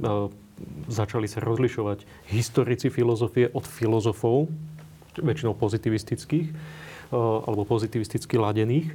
začali 0.90 1.30
sa 1.30 1.42
rozlišovať 1.42 2.06
historici 2.30 2.90
filozofie 2.90 3.50
od 3.54 3.66
filozofov, 3.66 4.50
väčšinou 5.18 5.54
pozitivistických 5.54 6.48
e, 6.50 6.54
alebo 7.18 7.66
pozitivisticky 7.66 8.42
ladených. 8.42 8.90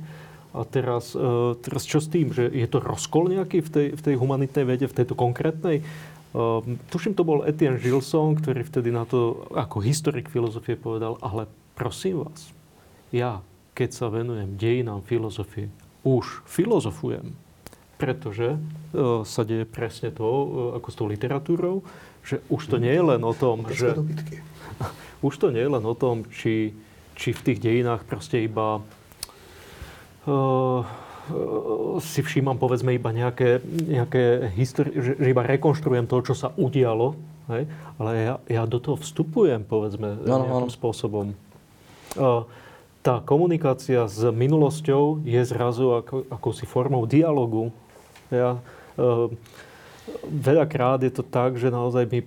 A 0.56 0.64
teraz, 0.66 1.14
e, 1.14 1.54
teraz 1.62 1.86
čo 1.86 2.02
s 2.02 2.10
tým, 2.10 2.34
že 2.34 2.50
je 2.50 2.66
to 2.66 2.82
rozkol 2.82 3.30
nejaký 3.30 3.62
v 3.62 3.70
tej, 3.70 3.86
v 3.94 4.02
tej 4.02 4.14
humanitnej 4.18 4.64
vede, 4.66 4.86
v 4.90 4.96
tejto 4.96 5.14
konkrétnej? 5.14 5.86
Tuším, 6.92 7.16
to 7.16 7.24
bol 7.24 7.48
Etienne 7.48 7.80
Gilson, 7.80 8.36
ktorý 8.36 8.60
vtedy 8.60 8.92
na 8.92 9.08
to 9.08 9.48
ako 9.56 9.80
historik 9.80 10.28
filozofie 10.28 10.76
povedal, 10.76 11.16
ale 11.24 11.48
prosím 11.72 12.28
vás, 12.28 12.52
ja 13.08 13.40
keď 13.76 13.90
sa 13.92 14.08
venujem 14.08 14.56
dejinám 14.56 15.04
filozofie, 15.04 15.68
už 16.00 16.40
filozofujem, 16.48 17.36
pretože 18.00 18.56
e, 18.56 18.58
sa 19.28 19.42
deje 19.44 19.68
presne 19.68 20.08
to, 20.08 20.24
e, 20.24 20.46
ako 20.80 20.88
s 20.88 20.96
tou 20.96 21.04
literatúrou, 21.04 21.84
že 22.24 22.40
už 22.48 22.72
to 22.72 22.76
nie 22.80 22.90
je 22.96 23.04
len 23.04 23.20
o 23.20 23.36
tom, 23.36 23.68
že... 23.68 23.92
Už 25.24 25.40
to 25.40 25.48
nie 25.48 25.64
je 25.64 25.72
len 25.72 25.80
o 25.80 25.96
tom, 25.96 26.28
či, 26.28 26.76
či 27.16 27.32
v 27.32 27.40
tých 27.40 27.58
dejinách 27.58 28.04
proste 28.04 28.44
iba 28.44 28.84
uh, 30.28 30.84
si 32.04 32.20
všímam, 32.20 32.60
povedzme, 32.60 32.92
iba 32.92 33.10
nejaké, 33.16 33.64
nejaké 33.64 34.52
histori- 34.52 34.92
že, 34.92 35.16
že 35.16 35.26
iba 35.32 35.40
rekonštruujem 35.40 36.04
to, 36.04 36.20
čo 36.20 36.34
sa 36.36 36.52
udialo, 36.60 37.16
hej? 37.48 37.64
ale 37.96 38.10
ja, 38.20 38.34
ja 38.44 38.62
do 38.68 38.76
toho 38.76 39.00
vstupujem, 39.00 39.64
povedzme, 39.64 40.20
no, 40.20 40.44
nejakým 40.44 40.68
no. 40.68 40.76
spôsobom. 40.76 41.26
Uh, 42.12 42.44
tá 43.06 43.22
komunikácia 43.22 44.02
s 44.10 44.18
minulosťou 44.18 45.22
je 45.22 45.38
zrazu 45.46 46.02
ako, 46.02 46.26
akousi 46.26 46.66
formou 46.66 47.06
dialogu. 47.06 47.70
Ja, 48.34 48.58
e, 48.98 49.30
veľakrát 50.26 51.06
je 51.06 51.14
to 51.14 51.22
tak, 51.22 51.54
že 51.54 51.70
naozaj 51.70 52.10
my, 52.10 52.20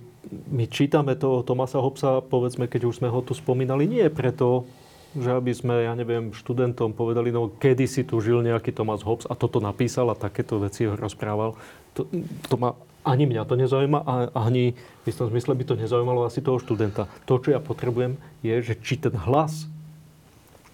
my 0.48 0.64
čítame 0.72 1.12
toho 1.20 1.44
Tomasa 1.44 1.76
Hobbesa, 1.76 2.24
povedzme, 2.24 2.64
keď 2.64 2.88
už 2.88 3.04
sme 3.04 3.12
ho 3.12 3.20
tu 3.20 3.36
spomínali, 3.36 3.84
nie 3.84 4.08
preto, 4.08 4.64
že 5.12 5.36
aby 5.36 5.52
sme, 5.52 5.84
ja 5.84 5.92
neviem, 5.92 6.32
študentom 6.32 6.96
povedali, 6.96 7.28
no 7.28 7.52
kedy 7.52 7.84
si 7.84 8.00
tu 8.00 8.16
žil 8.24 8.40
nejaký 8.40 8.72
Thomas 8.72 9.04
Hobbes 9.04 9.28
a 9.28 9.36
toto 9.36 9.60
napísal 9.60 10.08
a 10.08 10.16
takéto 10.16 10.56
veci 10.64 10.88
ho 10.88 10.96
rozprával. 10.96 11.60
To, 11.92 12.08
to 12.48 12.56
ma, 12.56 12.72
ani 13.04 13.28
mňa 13.28 13.44
to 13.44 13.52
nezaujíma, 13.60 14.00
a 14.00 14.32
ani 14.32 14.72
v 15.04 15.06
istom 15.12 15.28
zmysle 15.28 15.52
by 15.52 15.64
to 15.68 15.76
nezaujímalo 15.76 16.24
asi 16.24 16.40
toho 16.40 16.56
študenta. 16.56 17.04
To, 17.28 17.36
čo 17.36 17.52
ja 17.52 17.60
potrebujem, 17.60 18.16
je, 18.40 18.54
že 18.64 18.80
či 18.80 18.96
ten 18.96 19.12
hlas 19.12 19.68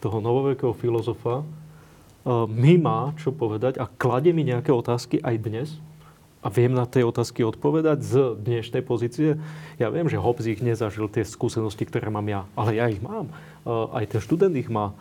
toho 0.07 0.23
novovekého 0.23 0.71
filozofa 0.71 1.43
e, 1.43 1.45
mi 2.47 2.79
má 2.79 3.11
čo 3.19 3.35
povedať 3.35 3.83
a 3.83 3.91
kladie 3.91 4.31
mi 4.31 4.47
nejaké 4.47 4.71
otázky 4.71 5.19
aj 5.19 5.37
dnes. 5.43 5.69
a 6.47 6.49
viem 6.49 6.71
na 6.71 6.87
tie 6.87 7.03
otázky 7.03 7.43
odpovedať 7.43 8.07
z 8.07 8.15
dnešnej 8.39 8.87
pozície. 8.87 9.35
Ja 9.83 9.91
viem, 9.91 10.07
že 10.07 10.15
Hobbes 10.15 10.47
ich 10.47 10.63
nezažil, 10.63 11.11
tie 11.11 11.27
skúsenosti, 11.27 11.83
ktoré 11.83 12.07
mám 12.07 12.23
ja, 12.31 12.47
ale 12.55 12.79
ja 12.79 12.87
ich 12.87 13.03
mám. 13.03 13.27
Aj 13.67 14.07
ten 14.07 14.23
študent 14.23 14.55
ich 14.55 14.71
má. 14.71 14.95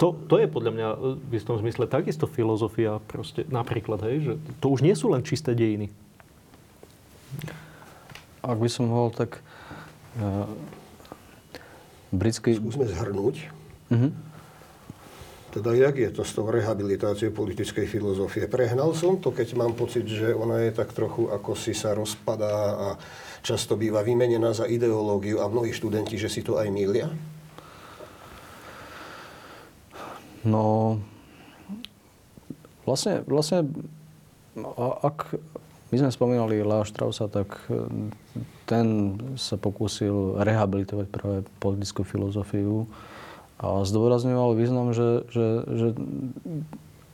To, 0.00 0.16
to 0.16 0.40
je 0.40 0.48
podľa 0.48 0.72
mňa 0.72 0.88
v 1.28 1.32
istom 1.36 1.60
zmysle 1.60 1.84
takisto 1.84 2.24
filozofia 2.24 2.96
proste, 3.12 3.44
napríklad, 3.52 4.00
hej, 4.08 4.16
že 4.24 4.32
to 4.64 4.72
už 4.72 4.80
nie 4.80 4.96
sú 4.96 5.12
len 5.12 5.20
čisté 5.20 5.52
dejiny. 5.52 5.92
Ak 8.40 8.56
by 8.56 8.68
som 8.72 8.88
mohol, 8.88 9.12
tak 9.12 9.44
uh, 10.16 10.48
britský... 12.12 12.60
Skúsme 12.60 12.86
zhrnúť. 12.86 13.36
Uh-huh. 13.88 14.12
Teda 15.52 15.76
jak 15.76 16.00
je 16.00 16.08
to 16.08 16.24
s 16.24 16.32
tou 16.32 16.48
rehabilitáciou 16.48 17.28
politickej 17.28 17.84
filozofie? 17.84 18.48
Prehnal 18.48 18.96
som 18.96 19.20
to, 19.20 19.36
keď 19.36 19.52
mám 19.52 19.76
pocit, 19.76 20.08
že 20.08 20.32
ona 20.32 20.64
je 20.64 20.72
tak 20.72 20.96
trochu 20.96 21.28
ako 21.28 21.52
si 21.52 21.76
sa 21.76 21.92
rozpadá 21.92 22.56
a 22.72 22.88
často 23.44 23.76
býva 23.76 24.00
vymenená 24.00 24.56
za 24.56 24.64
ideológiu 24.64 25.44
a 25.44 25.52
mnohí 25.52 25.76
študenti, 25.76 26.16
že 26.16 26.32
si 26.32 26.40
to 26.40 26.56
aj 26.56 26.72
milia? 26.72 27.12
No, 30.40 30.96
vlastne, 32.88 33.20
vlastne 33.28 33.68
ak 35.04 35.36
my 35.92 35.96
sme 36.00 36.10
spomínali 36.10 36.64
Lea 36.64 36.88
Straussa, 36.88 37.28
tak 37.28 37.52
e, 37.68 37.84
ten 38.64 39.20
sa 39.36 39.60
pokúsil 39.60 40.40
rehabilitovať 40.40 41.06
práve 41.12 41.36
politickú 41.60 42.00
filozofiu 42.00 42.88
a 43.60 43.84
zdôrazňoval 43.84 44.56
význam, 44.56 44.96
že, 44.96 45.28
že, 45.28 45.46
že 45.68 45.88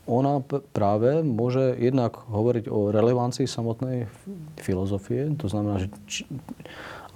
ona 0.07 0.41
práve 0.73 1.27
môže 1.27 1.75
jednak 1.77 2.17
hovoriť 2.31 2.71
o 2.71 2.95
relevancii 2.95 3.45
samotnej 3.51 4.07
filozofie, 4.57 5.35
to 5.37 5.51
znamená, 5.51 5.83
že 5.83 5.89
či, 6.07 6.23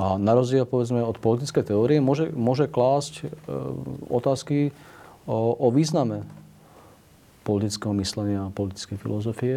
a 0.02 0.18
na 0.18 0.34
rozdiel 0.34 0.66
povedzme 0.66 0.98
od 0.98 1.22
politickej 1.22 1.62
teórie 1.62 2.02
môže, 2.02 2.34
môže 2.34 2.66
klásť 2.66 3.22
e, 3.22 3.26
otázky 4.10 4.74
o, 5.30 5.54
o 5.54 5.70
význame 5.70 6.26
politického 7.42 7.92
myslenia 7.98 8.48
a 8.48 8.54
politickej 8.54 8.96
filozofie. 8.98 9.56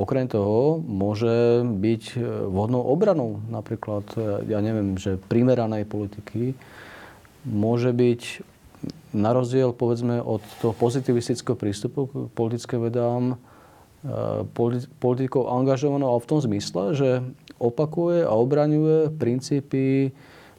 Okrem 0.00 0.26
toho 0.26 0.80
môže 0.80 1.62
byť 1.62 2.02
e, 2.16 2.18
vhodnou 2.48 2.82
obranou 2.88 3.44
napríklad, 3.52 4.04
e, 4.16 4.48
ja 4.48 4.64
neviem, 4.64 4.96
že 4.96 5.20
primeranej 5.28 5.84
politiky 5.84 6.56
môže 7.44 7.92
byť 7.92 8.22
na 9.12 9.30
rozdiel 9.36 9.76
povedzme 9.76 10.18
od 10.24 10.40
toho 10.64 10.72
pozitivistického 10.72 11.54
prístupu 11.54 12.08
k 12.08 12.12
politickým 12.32 12.80
vedám 12.88 13.22
e, 13.32 13.36
politikou 14.98 15.52
angažovanou 15.52 16.16
v 16.16 16.28
tom 16.28 16.40
zmysle, 16.40 16.96
že 16.96 17.10
opakuje 17.60 18.24
a 18.24 18.32
obraňuje 18.32 19.14
princípy 19.20 20.10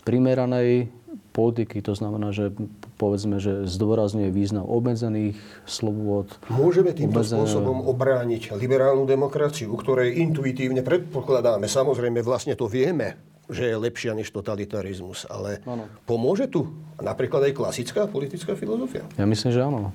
primeranej 0.08 0.88
politiky. 1.34 1.82
To 1.82 1.98
znamená, 1.98 2.30
že 2.30 2.54
povedzme, 3.02 3.42
že 3.42 3.66
zdôrazňuje 3.66 4.30
význam 4.30 4.70
obmedzených 4.70 5.36
slobôd. 5.66 6.30
Môžeme 6.48 6.94
týmto 6.94 7.26
obmedzené... 7.26 7.42
spôsobom 7.42 7.90
obrániť 7.90 8.54
liberálnu 8.54 9.10
demokraciu, 9.10 9.74
u 9.74 9.78
ktorej 9.82 10.22
intuitívne 10.22 10.86
predpokladáme, 10.86 11.66
samozrejme 11.66 12.22
vlastne 12.22 12.54
to 12.54 12.70
vieme, 12.70 13.18
že 13.50 13.68
je 13.68 13.76
lepšia 13.76 14.16
než 14.16 14.32
totalitarizmus. 14.32 15.28
Ale 15.28 15.60
ano. 15.66 15.90
pomôže 16.08 16.48
tu 16.48 16.70
napríklad 17.02 17.50
aj 17.50 17.58
klasická 17.58 18.06
politická 18.08 18.54
filozofia? 18.54 19.04
Ja 19.18 19.26
myslím, 19.28 19.52
že 19.52 19.60
áno. 19.60 19.92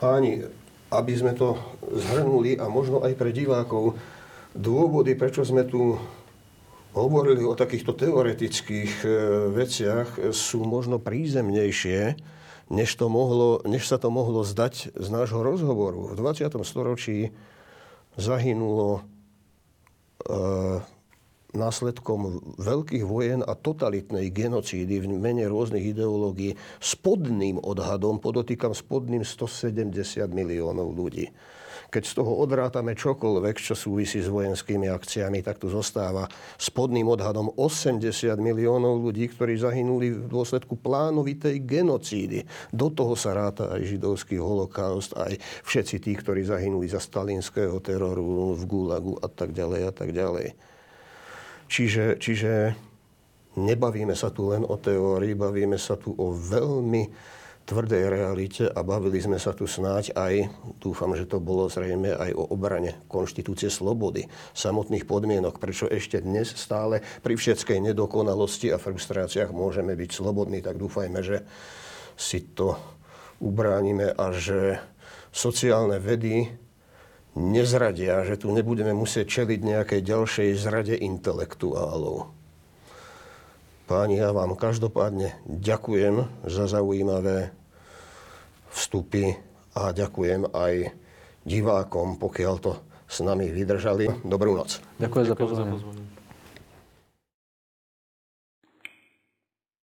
Páni, 0.00 0.46
aby 0.88 1.12
sme 1.12 1.36
to 1.36 1.58
zhrnuli 1.92 2.56
a 2.56 2.66
možno 2.66 3.04
aj 3.04 3.12
pre 3.14 3.30
divákov, 3.30 3.98
dôvody, 4.56 5.14
prečo 5.14 5.44
sme 5.44 5.68
tu 5.68 6.00
hovorili 6.98 7.46
o 7.46 7.54
takýchto 7.54 7.94
teoretických 7.94 8.92
e, 9.04 9.08
veciach, 9.54 10.34
sú 10.34 10.66
možno 10.66 10.98
prízemnejšie, 10.98 12.18
než, 12.68 12.90
to 12.98 13.06
mohlo, 13.08 13.62
než 13.64 13.86
sa 13.88 13.96
to 13.96 14.10
mohlo 14.10 14.44
zdať 14.44 14.92
z 14.92 15.08
nášho 15.08 15.40
rozhovoru. 15.40 16.12
V 16.12 16.14
20. 16.18 16.52
storočí 16.66 17.32
zahynulo 18.18 19.00
e, 20.26 20.32
následkom 21.56 22.54
veľkých 22.60 23.04
vojen 23.08 23.40
a 23.40 23.56
totalitnej 23.56 24.28
genocídy 24.28 25.00
v 25.00 25.06
mene 25.16 25.48
rôznych 25.48 25.96
ideológií 25.96 26.60
spodným 26.76 27.56
odhadom, 27.56 28.20
podotýkam 28.20 28.76
spodným 28.76 29.24
170 29.24 30.28
miliónov 30.28 30.92
ľudí. 30.92 31.32
Keď 31.88 32.04
z 32.04 32.12
toho 32.20 32.44
odrátame 32.44 32.92
čokoľvek, 32.92 33.56
čo 33.64 33.72
súvisí 33.72 34.20
s 34.20 34.28
vojenskými 34.28 34.92
akciami, 34.92 35.40
tak 35.40 35.56
tu 35.56 35.72
zostáva 35.72 36.28
spodným 36.60 37.08
odhadom 37.08 37.48
80 37.56 38.04
miliónov 38.36 39.00
ľudí, 39.00 39.24
ktorí 39.32 39.56
zahynuli 39.56 40.12
v 40.12 40.28
dôsledku 40.28 40.76
plánovitej 40.76 41.64
genocídy. 41.64 42.44
Do 42.68 42.92
toho 42.92 43.16
sa 43.16 43.32
ráta 43.32 43.72
aj 43.72 43.88
židovský 43.88 44.36
holokaust, 44.36 45.16
aj 45.16 45.40
všetci 45.64 45.96
tí, 46.04 46.12
ktorí 46.12 46.44
zahynuli 46.44 46.92
za 46.92 47.00
stalinského 47.00 47.80
teroru 47.80 48.52
v 48.52 48.62
Gulagu 48.68 49.16
a 49.24 49.28
tak 49.32 49.56
ďalej 49.56 49.80
a 49.88 49.92
tak 49.96 50.12
ďalej. 50.12 50.52
Čiže, 51.72 52.20
čiže 52.20 52.76
nebavíme 53.56 54.12
sa 54.12 54.28
tu 54.28 54.52
len 54.52 54.60
o 54.60 54.76
teórii, 54.76 55.32
bavíme 55.32 55.80
sa 55.80 55.96
tu 55.96 56.12
o 56.12 56.36
veľmi 56.36 57.08
tvrdej 57.68 58.08
realite 58.08 58.64
a 58.64 58.80
bavili 58.80 59.20
sme 59.20 59.36
sa 59.36 59.52
tu 59.52 59.68
snáď 59.68 60.16
aj, 60.16 60.48
dúfam, 60.80 61.12
že 61.12 61.28
to 61.28 61.36
bolo 61.36 61.68
zrejme 61.68 62.16
aj 62.16 62.32
o 62.32 62.48
obrane 62.48 63.04
konštitúcie 63.12 63.68
slobody, 63.68 64.24
samotných 64.56 65.04
podmienok, 65.04 65.60
prečo 65.60 65.84
ešte 65.84 66.24
dnes 66.24 66.48
stále 66.56 67.04
pri 67.20 67.36
všetkej 67.36 67.92
nedokonalosti 67.92 68.72
a 68.72 68.80
frustráciách 68.80 69.52
môžeme 69.52 69.92
byť 69.92 70.10
slobodní, 70.16 70.64
tak 70.64 70.80
dúfajme, 70.80 71.20
že 71.20 71.44
si 72.16 72.40
to 72.56 72.80
ubránime 73.44 74.16
a 74.16 74.32
že 74.32 74.80
sociálne 75.28 76.00
vedy 76.00 76.48
nezradia, 77.36 78.24
že 78.24 78.40
tu 78.40 78.48
nebudeme 78.48 78.96
musieť 78.96 79.44
čeliť 79.44 79.60
nejakej 79.60 80.00
ďalšej 80.00 80.48
zrade 80.56 80.96
intelektuálov. 80.96 82.37
Páni, 83.88 84.20
ja 84.20 84.36
vám 84.36 84.52
každopádne 84.52 85.32
ďakujem 85.48 86.28
za 86.44 86.68
zaujímavé 86.68 87.56
vstupy 88.68 89.40
a 89.72 89.96
ďakujem 89.96 90.44
aj 90.52 90.92
divákom, 91.48 92.20
pokiaľ 92.20 92.54
to 92.60 92.72
s 93.08 93.24
nami 93.24 93.48
vydržali. 93.48 94.28
Dobrú 94.28 94.52
noc. 94.60 94.84
Ďakujem, 95.00 95.32
ďakujem 95.32 95.48
za 95.48 95.64
pozornosť. 95.64 96.17